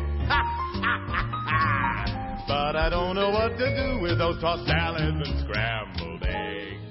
but 2.49 2.77
I 2.77 2.89
don't 2.89 3.15
know 3.15 3.29
what 3.29 3.59
to 3.59 3.77
do 3.77 4.01
with 4.01 4.17
those 4.17 4.41
tossed 4.41 4.67
salads 4.67 5.29
and 5.29 5.41
scrambled 5.45 6.23
eggs. 6.25 6.84